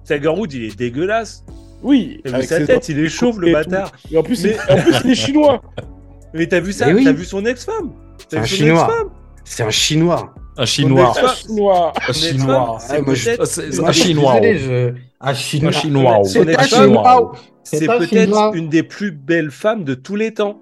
Tiger 0.03 0.27
Woods, 0.29 0.49
il 0.53 0.63
est 0.65 0.75
dégueulasse. 0.77 1.43
Oui, 1.81 2.19
T'as 2.23 2.29
vu 2.29 2.35
avec 2.35 2.49
sa 2.49 2.57
ses 2.57 2.65
tête, 2.65 2.89
il 2.89 2.99
est 2.99 3.09
chauve, 3.09 3.39
le 3.39 3.49
et 3.49 3.53
bâtard. 3.53 3.91
Et 4.11 4.17
en 4.17 4.23
plus, 4.23 4.43
Mais- 4.43 4.57
il- 4.69 4.73
en 4.73 4.81
plus, 4.81 4.93
il 5.05 5.11
est 5.11 5.15
chinois. 5.15 5.61
Mais 6.33 6.47
t'as 6.47 6.59
vu 6.59 6.73
ça 6.73 6.87
Mais 6.87 6.93
oui. 6.93 7.03
T'as 7.05 7.11
vu 7.13 7.23
son 7.25 7.45
ex-femme 7.45 7.91
C'est 8.17 8.27
T'as 8.29 8.37
un 8.39 8.41
vu 8.41 8.47
son 8.49 8.55
Chinois. 8.55 8.87
ex-femme 8.89 9.09
C'est 9.45 9.63
un 9.63 9.69
chinois. 9.69 10.33
Un 10.57 10.65
chinois. 10.65 11.13
Un 11.21 11.25
chinois. 11.33 11.93
Un 12.09 12.13
chinois. 12.13 12.77
C'est 12.81 13.01
moi, 13.01 13.13
je- 13.13 13.25
peut-être 13.25 13.45
C'est 13.45 13.65
une 13.67 13.71
c'est 13.71 13.83
un 13.83 13.87
des- 13.87 13.93
chinois. 13.93 14.39
Désolé, 14.41 14.57
je- 14.59 14.93
Un 15.21 15.33
chinois. 15.33 15.69
Un 15.69 15.71
chinois. 15.71 16.19
Son 16.23 16.29
C'est 16.29 16.39
un 16.39 16.47
ex-femme, 16.47 16.83
chinois. 16.87 17.31
c'est 17.63 17.77
C'est 17.77 17.89
un 17.89 17.97
peut-être 17.97 18.55
une 18.55 18.69
des 18.69 18.83
plus 18.83 19.11
belles 19.11 19.51
femmes 19.51 19.83
de 19.85 19.93
tous 19.93 20.15
les 20.15 20.33
temps. 20.33 20.59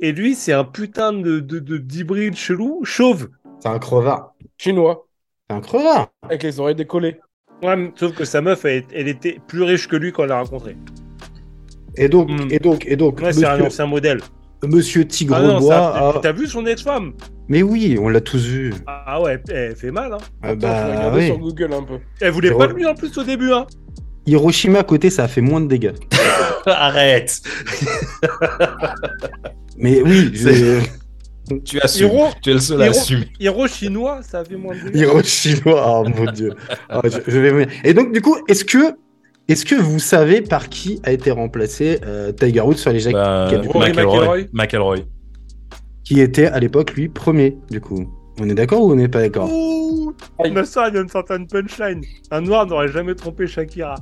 Et 0.00 0.12
lui, 0.12 0.34
c'est 0.34 0.52
un 0.52 0.64
putain 0.64 1.12
de 1.12 1.40
de- 1.40 1.58
de- 1.60 1.78
d'hybride 1.78 2.36
chelou, 2.36 2.80
chauve. 2.84 3.28
C'est 3.62 3.68
un 3.68 3.78
crevard. 3.78 4.32
Chinois. 4.58 5.06
C'est 5.48 5.54
un 5.56 5.60
crevard. 5.60 6.08
Avec 6.22 6.42
les 6.42 6.58
oreilles 6.58 6.74
décollées. 6.74 7.20
Ouais, 7.62 7.76
mais 7.76 7.92
sauf 7.94 8.12
que 8.12 8.24
sa 8.24 8.40
meuf, 8.40 8.64
elle, 8.64 8.82
elle 8.92 9.06
était 9.06 9.38
plus 9.46 9.62
riche 9.62 9.86
que 9.86 9.94
lui 9.94 10.10
quand 10.10 10.24
on 10.24 10.26
l'a 10.26 10.40
rencontré. 10.40 10.76
Et 11.96 12.08
donc, 12.08 12.28
Mm. 12.28 12.48
et 12.50 12.58
donc, 12.58 12.84
et 12.86 12.96
donc, 12.96 13.20
Ouais, 13.20 13.32
c'est 13.32 13.44
un 13.46 13.60
ancien 13.60 13.86
modèle. 13.86 14.20
monsieur 14.64 15.06
Tigre 15.06 15.36
Ah 15.70 16.08
a- 16.16 16.18
T'as 16.20 16.32
vu 16.32 16.48
son 16.48 16.66
ex-femme? 16.66 17.12
Mais 17.46 17.62
oui, 17.62 17.96
on 18.00 18.08
l'a 18.08 18.20
tous 18.20 18.44
vu. 18.44 18.74
Ah 18.88 19.22
ouais, 19.22 19.40
elle 19.48 19.76
fait 19.76 19.92
mal. 19.92 20.12
Hein. 20.12 20.18
Ah 20.42 20.50
je 20.50 20.54
bah 20.56 21.12
oui. 21.14 21.26
sur 21.26 21.38
Google 21.38 21.72
un 21.72 21.82
peu. 21.84 21.98
Elle 22.20 22.32
voulait 22.32 22.50
pas 22.52 22.66
de 22.66 22.72
lui 22.72 22.86
en 22.86 22.94
plus 22.94 23.16
au 23.16 23.22
début. 23.22 23.52
Hein. 23.52 23.66
Hiroshima 24.26 24.80
à 24.80 24.84
côté, 24.84 25.08
ça 25.10 25.24
a 25.24 25.28
fait 25.28 25.40
moins 25.40 25.60
de 25.60 25.66
dégâts. 25.66 25.92
Arrête. 26.66 27.40
Mais 29.76 30.00
oui, 30.02 30.30
je... 30.34 30.80
Tu 31.64 31.80
assumes. 31.80 32.08
Hiro- 32.08 32.28
Tu 32.42 32.50
es 32.50 32.54
le 32.54 32.60
seul 32.60 32.80
à 32.82 32.86
Hiro- 32.86 32.90
assumer. 32.96 33.26
Héros 33.40 33.66
chinois, 33.66 34.20
ça 34.22 34.40
a 34.40 34.44
fait 34.44 34.56
moins 34.56 34.74
de 34.76 34.90
dégâts. 34.90 35.02
Hiroshima, 35.02 35.72
oh 35.74 36.04
mon 36.08 36.30
dieu. 36.32 36.54
Ah, 36.88 37.00
je, 37.04 37.18
je 37.26 37.38
vais. 37.38 37.68
Et 37.84 37.94
donc, 37.94 38.12
du 38.12 38.20
coup, 38.20 38.36
est-ce 38.48 38.64
que, 38.64 38.94
est-ce 39.48 39.64
que 39.64 39.74
vous 39.74 39.98
savez 39.98 40.40
par 40.40 40.68
qui 40.68 41.00
a 41.02 41.10
été 41.12 41.30
remplacé 41.30 41.98
euh, 42.06 42.32
Tiger 42.32 42.60
Woods 42.60 42.76
sur 42.76 42.92
les 42.92 43.00
jaquettes 43.00 43.20
Bah, 43.20 43.48
McElroy. 43.50 43.88
McIlroy. 43.88 44.38
McElroy. 44.52 44.96
Qui 46.04 46.20
était 46.20 46.46
à 46.46 46.58
l'époque, 46.60 46.92
lui, 46.94 47.08
premier, 47.08 47.56
du 47.70 47.80
coup 47.80 48.08
On 48.40 48.48
est 48.48 48.54
d'accord 48.54 48.82
ou 48.82 48.92
on 48.92 48.94
n'est 48.96 49.08
pas 49.08 49.20
d'accord? 49.20 49.48
Ma 50.52 50.64
soeur, 50.64 50.86
elle 50.86 50.92
vient 50.94 51.04
de 51.04 51.10
sortir 51.10 51.36
une 51.36 51.46
punchline. 51.46 52.02
Un 52.30 52.40
noir 52.40 52.66
n'aurait 52.66 52.88
jamais 52.88 53.14
trompé 53.14 53.46
Shakira. 53.46 53.94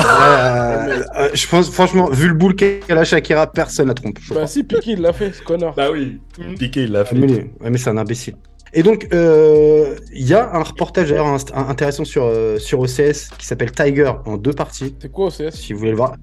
Euh, 0.00 1.02
euh, 1.18 1.28
Je 1.34 1.46
pense, 1.48 1.70
franchement, 1.70 2.08
vu 2.10 2.28
le 2.28 2.34
boule 2.34 2.54
qu'elle 2.56 2.82
a 2.98 3.04
Shakira, 3.04 3.50
personne 3.50 3.88
la 3.88 3.94
trompe. 3.94 4.18
Bah 4.34 4.46
si, 4.46 4.64
Piqué, 4.64 4.92
il 4.92 5.00
l'a 5.00 5.12
fait, 5.12 5.32
ce 5.32 5.42
connard. 5.42 5.74
Bah 5.74 5.90
oui. 5.92 6.20
Piqué, 6.58 6.84
il 6.84 6.92
l'a 6.92 7.00
Ah, 7.00 7.04
fait. 7.04 7.16
mais, 7.16 7.50
mais 7.60 7.78
c'est 7.78 7.90
un 7.90 7.96
imbécile. 7.98 8.34
Et 8.74 8.82
donc, 8.82 9.06
euh, 9.12 9.96
il 10.14 10.26
y 10.26 10.32
a 10.32 10.50
un 10.54 10.62
reportage 10.62 11.10
d'ailleurs 11.10 11.26
intéressant 11.54 12.04
sur, 12.06 12.24
euh, 12.24 12.58
sur 12.58 12.80
OCS 12.80 13.28
qui 13.38 13.46
s'appelle 13.46 13.70
Tiger 13.72 14.10
en 14.24 14.38
deux 14.38 14.54
parties. 14.54 14.96
C'est 14.98 15.12
quoi 15.12 15.26
OCS 15.26 15.50
Si 15.50 15.72
vous 15.74 15.80
voulez 15.80 15.90
le 15.90 15.96
voir, 15.98 16.16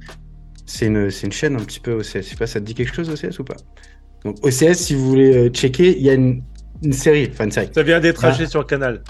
c'est 0.66 0.88
une, 0.88 1.12
c'est 1.12 1.28
une 1.28 1.32
chaîne 1.34 1.56
un 1.56 1.64
petit 1.64 1.80
peu 1.80 1.94
OCS. 1.94 2.16
Je 2.16 2.22
sais 2.22 2.36
pas, 2.36 2.48
ça 2.48 2.60
te 2.60 2.66
dit 2.66 2.74
quelque 2.74 2.94
chose 2.96 3.10
OCS 3.12 3.38
ou 3.40 3.44
pas? 3.44 3.56
Donc 4.26 4.38
OCS, 4.44 4.74
si 4.74 4.96
vous 4.96 5.08
voulez 5.08 5.38
euh, 5.38 5.50
checker, 5.50 5.96
il 5.96 6.04
y 6.04 6.10
a 6.10 6.14
une, 6.14 6.42
une 6.84 6.94
série, 6.94 7.30
enfin 7.32 7.46
une 7.46 7.52
série. 7.52 7.70
Ça 7.74 7.84
vient 7.84 8.00
d'être 8.00 8.24
acheté 8.26 8.46
sur 8.48 8.66
Canal. 8.66 9.02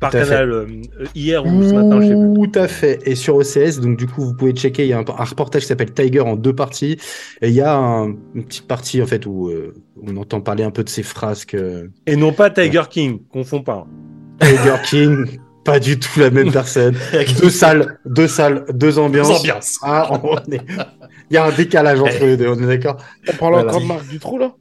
Par. 0.00 0.10
Canal 0.10 0.50
euh, 0.52 0.66
hier 1.14 1.44
ou 1.46 1.62
ce 1.62 1.72
matin, 1.72 2.02
je 2.02 2.08
sais 2.08 2.14
plus. 2.14 2.50
Tout 2.52 2.58
à 2.58 2.68
fait. 2.68 2.98
Et 3.06 3.14
sur 3.14 3.36
OCS, 3.36 3.80
donc 3.80 3.96
du 3.96 4.06
coup, 4.06 4.22
vous 4.26 4.34
pouvez 4.34 4.52
checker. 4.52 4.82
Il 4.84 4.88
y 4.88 4.92
a 4.92 4.98
un, 4.98 5.04
un 5.08 5.24
reportage 5.24 5.62
qui 5.62 5.68
s'appelle 5.68 5.92
Tiger 5.94 6.20
en 6.20 6.36
deux 6.36 6.54
parties. 6.54 6.98
Et 7.40 7.48
il 7.48 7.54
y 7.54 7.62
a 7.62 7.74
un- 7.74 8.08
une 8.34 8.44
petite 8.44 8.66
partie 8.68 9.00
en 9.00 9.06
fait 9.06 9.24
où 9.24 9.48
euh, 9.48 9.72
on 10.02 10.14
entend 10.18 10.42
parler 10.42 10.64
un 10.64 10.70
peu 10.70 10.84
de 10.84 10.90
ces 10.90 11.02
frasques. 11.02 11.54
euh, 11.54 11.88
Et 12.06 12.16
non 12.16 12.32
pas 12.34 12.50
Tiger 12.50 12.82
King, 12.90 13.20
confond 13.32 13.62
pas. 13.62 13.86
Tiger 14.40 14.74
King, 14.84 15.38
pas 15.64 15.80
du 15.80 15.98
tout 15.98 16.20
la 16.20 16.28
même 16.30 16.52
personne. 16.52 16.94
deux 17.40 17.48
salles, 17.48 17.98
deux 18.04 18.28
salles, 18.28 18.66
deux 18.74 18.98
ambiances. 18.98 19.28
Sans 19.28 19.40
ambiance. 19.40 19.78
Ah, 19.82 20.10
on 20.22 20.36
est- 20.52 20.60
Il 21.30 21.34
y 21.34 21.38
a 21.38 21.46
un 21.46 21.52
décalage 21.52 22.00
entre 22.02 22.20
les 22.22 22.36
deux. 22.36 22.48
On 22.48 22.54
est 22.62 22.66
d'accord 22.66 22.98
On 23.28 23.32
parle 23.36 23.54
encore 23.66 23.80
de 23.80 23.86
Marc 23.86 24.06
Dutroux, 24.08 24.36
là? 24.38 24.54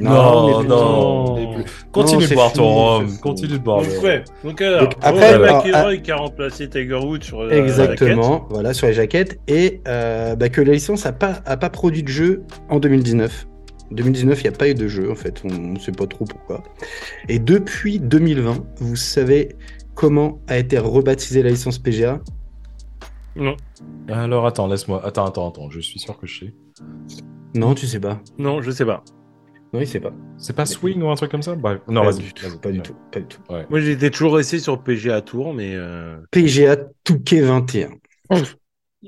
Non, 0.00 0.62
non. 0.62 0.64
non. 0.64 1.64
Continue 1.92 2.22
Non, 2.22 2.28
de 2.28 2.34
boire 2.34 2.52
ton 2.52 2.74
rhum. 2.74 3.18
Continue 3.18 3.52
de 3.52 3.58
boire. 3.58 3.82
Donc, 3.82 4.02
ouais. 4.02 4.24
Donc, 4.42 4.60
alors, 4.60 4.80
Donc, 4.82 4.94
après, 5.02 5.34
alors, 5.34 5.64
McIlroy 5.64 5.96
qui 5.98 6.10
a 6.10 6.16
remplacé 6.16 6.68
Tiger 6.68 6.94
Woods 6.94 7.22
sur 7.22 7.40
euh, 7.40 7.50
la 7.50 7.56
Exactement, 7.58 8.46
voilà, 8.50 8.72
sur 8.72 8.86
les 8.86 8.94
jaquettes. 8.94 9.38
Et 9.48 9.82
euh, 9.86 10.34
bah, 10.34 10.48
que 10.48 10.60
la 10.60 10.72
licence 10.72 11.04
n'a 11.04 11.12
pas, 11.12 11.40
a 11.44 11.56
pas 11.56 11.68
produit 11.70 12.02
de 12.02 12.08
jeu 12.08 12.42
en 12.70 12.78
2019. 12.78 13.46
2019, 13.90 14.40
il 14.40 14.42
n'y 14.44 14.54
a 14.54 14.58
pas 14.58 14.68
eu 14.70 14.74
de 14.74 14.88
jeu, 14.88 15.10
en 15.10 15.14
fait. 15.14 15.42
On 15.44 15.52
ne 15.52 15.78
sait 15.78 15.92
pas 15.92 16.06
trop 16.06 16.24
pourquoi. 16.24 16.62
Et 17.28 17.38
depuis 17.38 18.00
2020, 18.00 18.64
vous 18.78 18.96
savez 18.96 19.56
comment 19.94 20.40
a 20.48 20.56
été 20.56 20.78
rebaptisée 20.78 21.42
la 21.42 21.50
licence 21.50 21.78
PGA 21.78 22.20
Alors 24.08 24.46
attends, 24.46 24.66
laisse-moi. 24.66 25.02
Attends, 25.04 25.26
attends, 25.26 25.48
attends. 25.48 25.70
Je 25.70 25.80
suis 25.80 25.98
sûr 25.98 26.18
que 26.18 26.26
je 26.26 26.46
sais. 26.46 26.54
Non, 27.54 27.74
tu 27.74 27.86
sais 27.86 28.00
pas. 28.00 28.20
Non, 28.38 28.62
je 28.62 28.70
sais 28.70 28.86
pas. 28.86 29.04
Non, 29.72 29.80
il 29.80 29.86
sait 29.86 30.00
pas. 30.00 30.12
C'est 30.36 30.54
pas 30.54 30.66
Swing 30.66 31.00
ou 31.02 31.10
un 31.10 31.14
truc 31.14 31.30
comme 31.30 31.42
ça 31.42 31.54
Bref. 31.54 31.80
Non, 31.88 32.02
pas, 32.04 32.12
du 32.12 32.32
tout, 32.34 32.58
pas 32.60 32.70
du 32.70 32.80
tout. 32.82 32.94
Pas 33.10 33.20
du 33.20 33.26
tout. 33.26 33.40
Moi, 33.70 33.80
j'étais 33.80 34.10
toujours 34.10 34.34
resté 34.36 34.58
sur 34.58 34.82
PGA 34.82 35.20
Tour, 35.22 35.54
mais. 35.54 35.72
euh, 35.74 36.16
PGA 36.30 36.76
Touquet 37.04 37.40
21. 37.40 37.88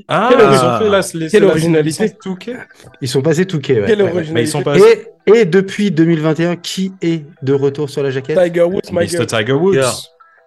Ah, 0.09 0.29
Quelle 0.31 0.41
ils 0.41 0.45
ont 0.57 0.79
fait 0.79 0.89
la, 0.89 1.01
les, 1.27 1.31
quelle 1.31 1.45
originalité. 1.45 2.11
Touquet 2.21 2.57
Ils 3.01 3.09
sont 3.09 3.23
passés 3.23 3.47
Touquet, 3.47 3.81
ouais. 3.81 3.87
Quelle 3.87 3.99
ouais, 4.03 4.11
originalité 4.11 4.33
Mais 4.35 4.43
ils 4.43 4.49
sont 4.49 4.63
pas. 4.63 4.77
Et, 4.79 5.07
et 5.27 5.45
depuis 5.45 5.91
2021, 5.93 6.57
qui 6.57 6.93
est 7.01 7.25
de 7.43 7.53
retour 7.53 7.89
sur 7.91 8.03
la 8.03 8.11
jaquette? 8.11 8.37
Tiger 8.43 8.63
Woods, 8.63 8.91
Mr. 8.91 9.27
Tiger 9.27 9.53
Woods. 9.53 9.75
Yeah. 9.75 9.93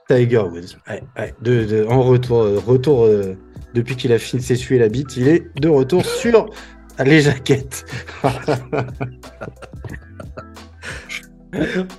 Tiger 0.09 0.39
Woods. 0.39 0.75
Ouais, 0.89 1.03
ouais, 1.17 1.33
de, 1.41 1.63
de- 1.63 1.85
en 1.87 2.01
retour, 2.01 2.41
euh, 2.41 2.59
retour 2.65 3.05
euh, 3.05 3.35
depuis 3.73 3.95
qu'il 3.95 4.11
a 4.11 4.19
fini 4.19 4.41
de 4.41 4.45
s'essuyer 4.47 4.79
la 4.81 4.89
bite, 4.89 5.15
il 5.15 5.27
est 5.29 5.43
de 5.59 5.69
retour 5.69 6.05
sur 6.05 6.49
les 7.05 7.21
jaquettes. 7.21 7.85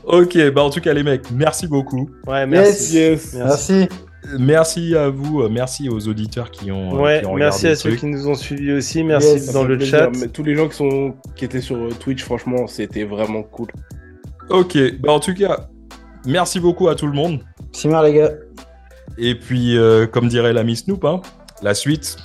Ok, 0.04 0.38
bah 0.52 0.62
en 0.62 0.70
tout 0.70 0.80
cas 0.80 0.92
les 0.92 1.02
mecs, 1.02 1.30
merci 1.30 1.66
beaucoup. 1.66 2.10
Ouais, 2.26 2.46
merci. 2.46 2.94
Yes. 2.96 3.34
Merci. 3.34 3.72
Merci. 3.72 3.88
Merci 4.38 4.96
à 4.96 5.08
vous, 5.08 5.42
euh, 5.42 5.48
merci 5.48 5.88
aux 5.88 6.06
auditeurs 6.08 6.50
qui 6.50 6.70
ont, 6.72 6.94
euh, 6.96 7.00
Ouais, 7.00 7.20
qui 7.20 7.26
ont 7.26 7.34
merci 7.36 7.66
regardé 7.66 7.72
à 7.80 7.82
ceux 7.82 7.94
qui 7.96 8.06
nous 8.06 8.28
ont 8.28 8.34
suivis 8.34 8.72
aussi. 8.72 9.02
Merci 9.04 9.28
Yes, 9.34 9.52
dans 9.52 9.62
le 9.64 9.76
plaisir. 9.76 9.98
chat. 10.00 10.10
Mais 10.18 10.26
tous 10.28 10.42
les 10.42 10.54
gens 10.56 10.68
qui, 10.68 10.76
sont... 10.76 11.14
qui 11.36 11.44
étaient 11.44 11.60
sur 11.60 11.76
euh, 11.76 11.88
Twitch, 11.98 12.22
franchement, 12.24 12.66
c'était 12.66 13.04
vraiment 13.04 13.42
cool. 13.42 13.68
Ok, 14.50 14.76
bah 15.00 15.12
en 15.12 15.20
tout 15.20 15.34
cas, 15.34 15.68
merci 16.26 16.58
beaucoup 16.60 16.88
à 16.88 16.94
tout 16.94 17.06
le 17.06 17.12
monde. 17.12 17.40
Simmer, 17.72 18.00
les 18.04 18.12
gars. 18.14 18.30
Et 19.18 19.34
puis, 19.34 19.78
euh, 19.78 20.06
comme 20.06 20.28
dirait 20.28 20.52
l'ami 20.52 20.76
Snoop, 20.76 21.04
hein, 21.04 21.20
la 21.62 21.74
suite 21.74 22.16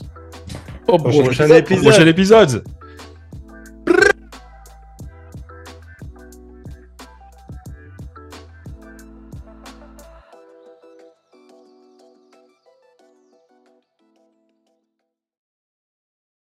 Au 0.88 0.94
Au 0.96 0.98
prochain 0.98 1.50
au 1.50 1.54
épisode. 1.54 1.84
prochain 1.84 2.08
épisode. 2.08 2.64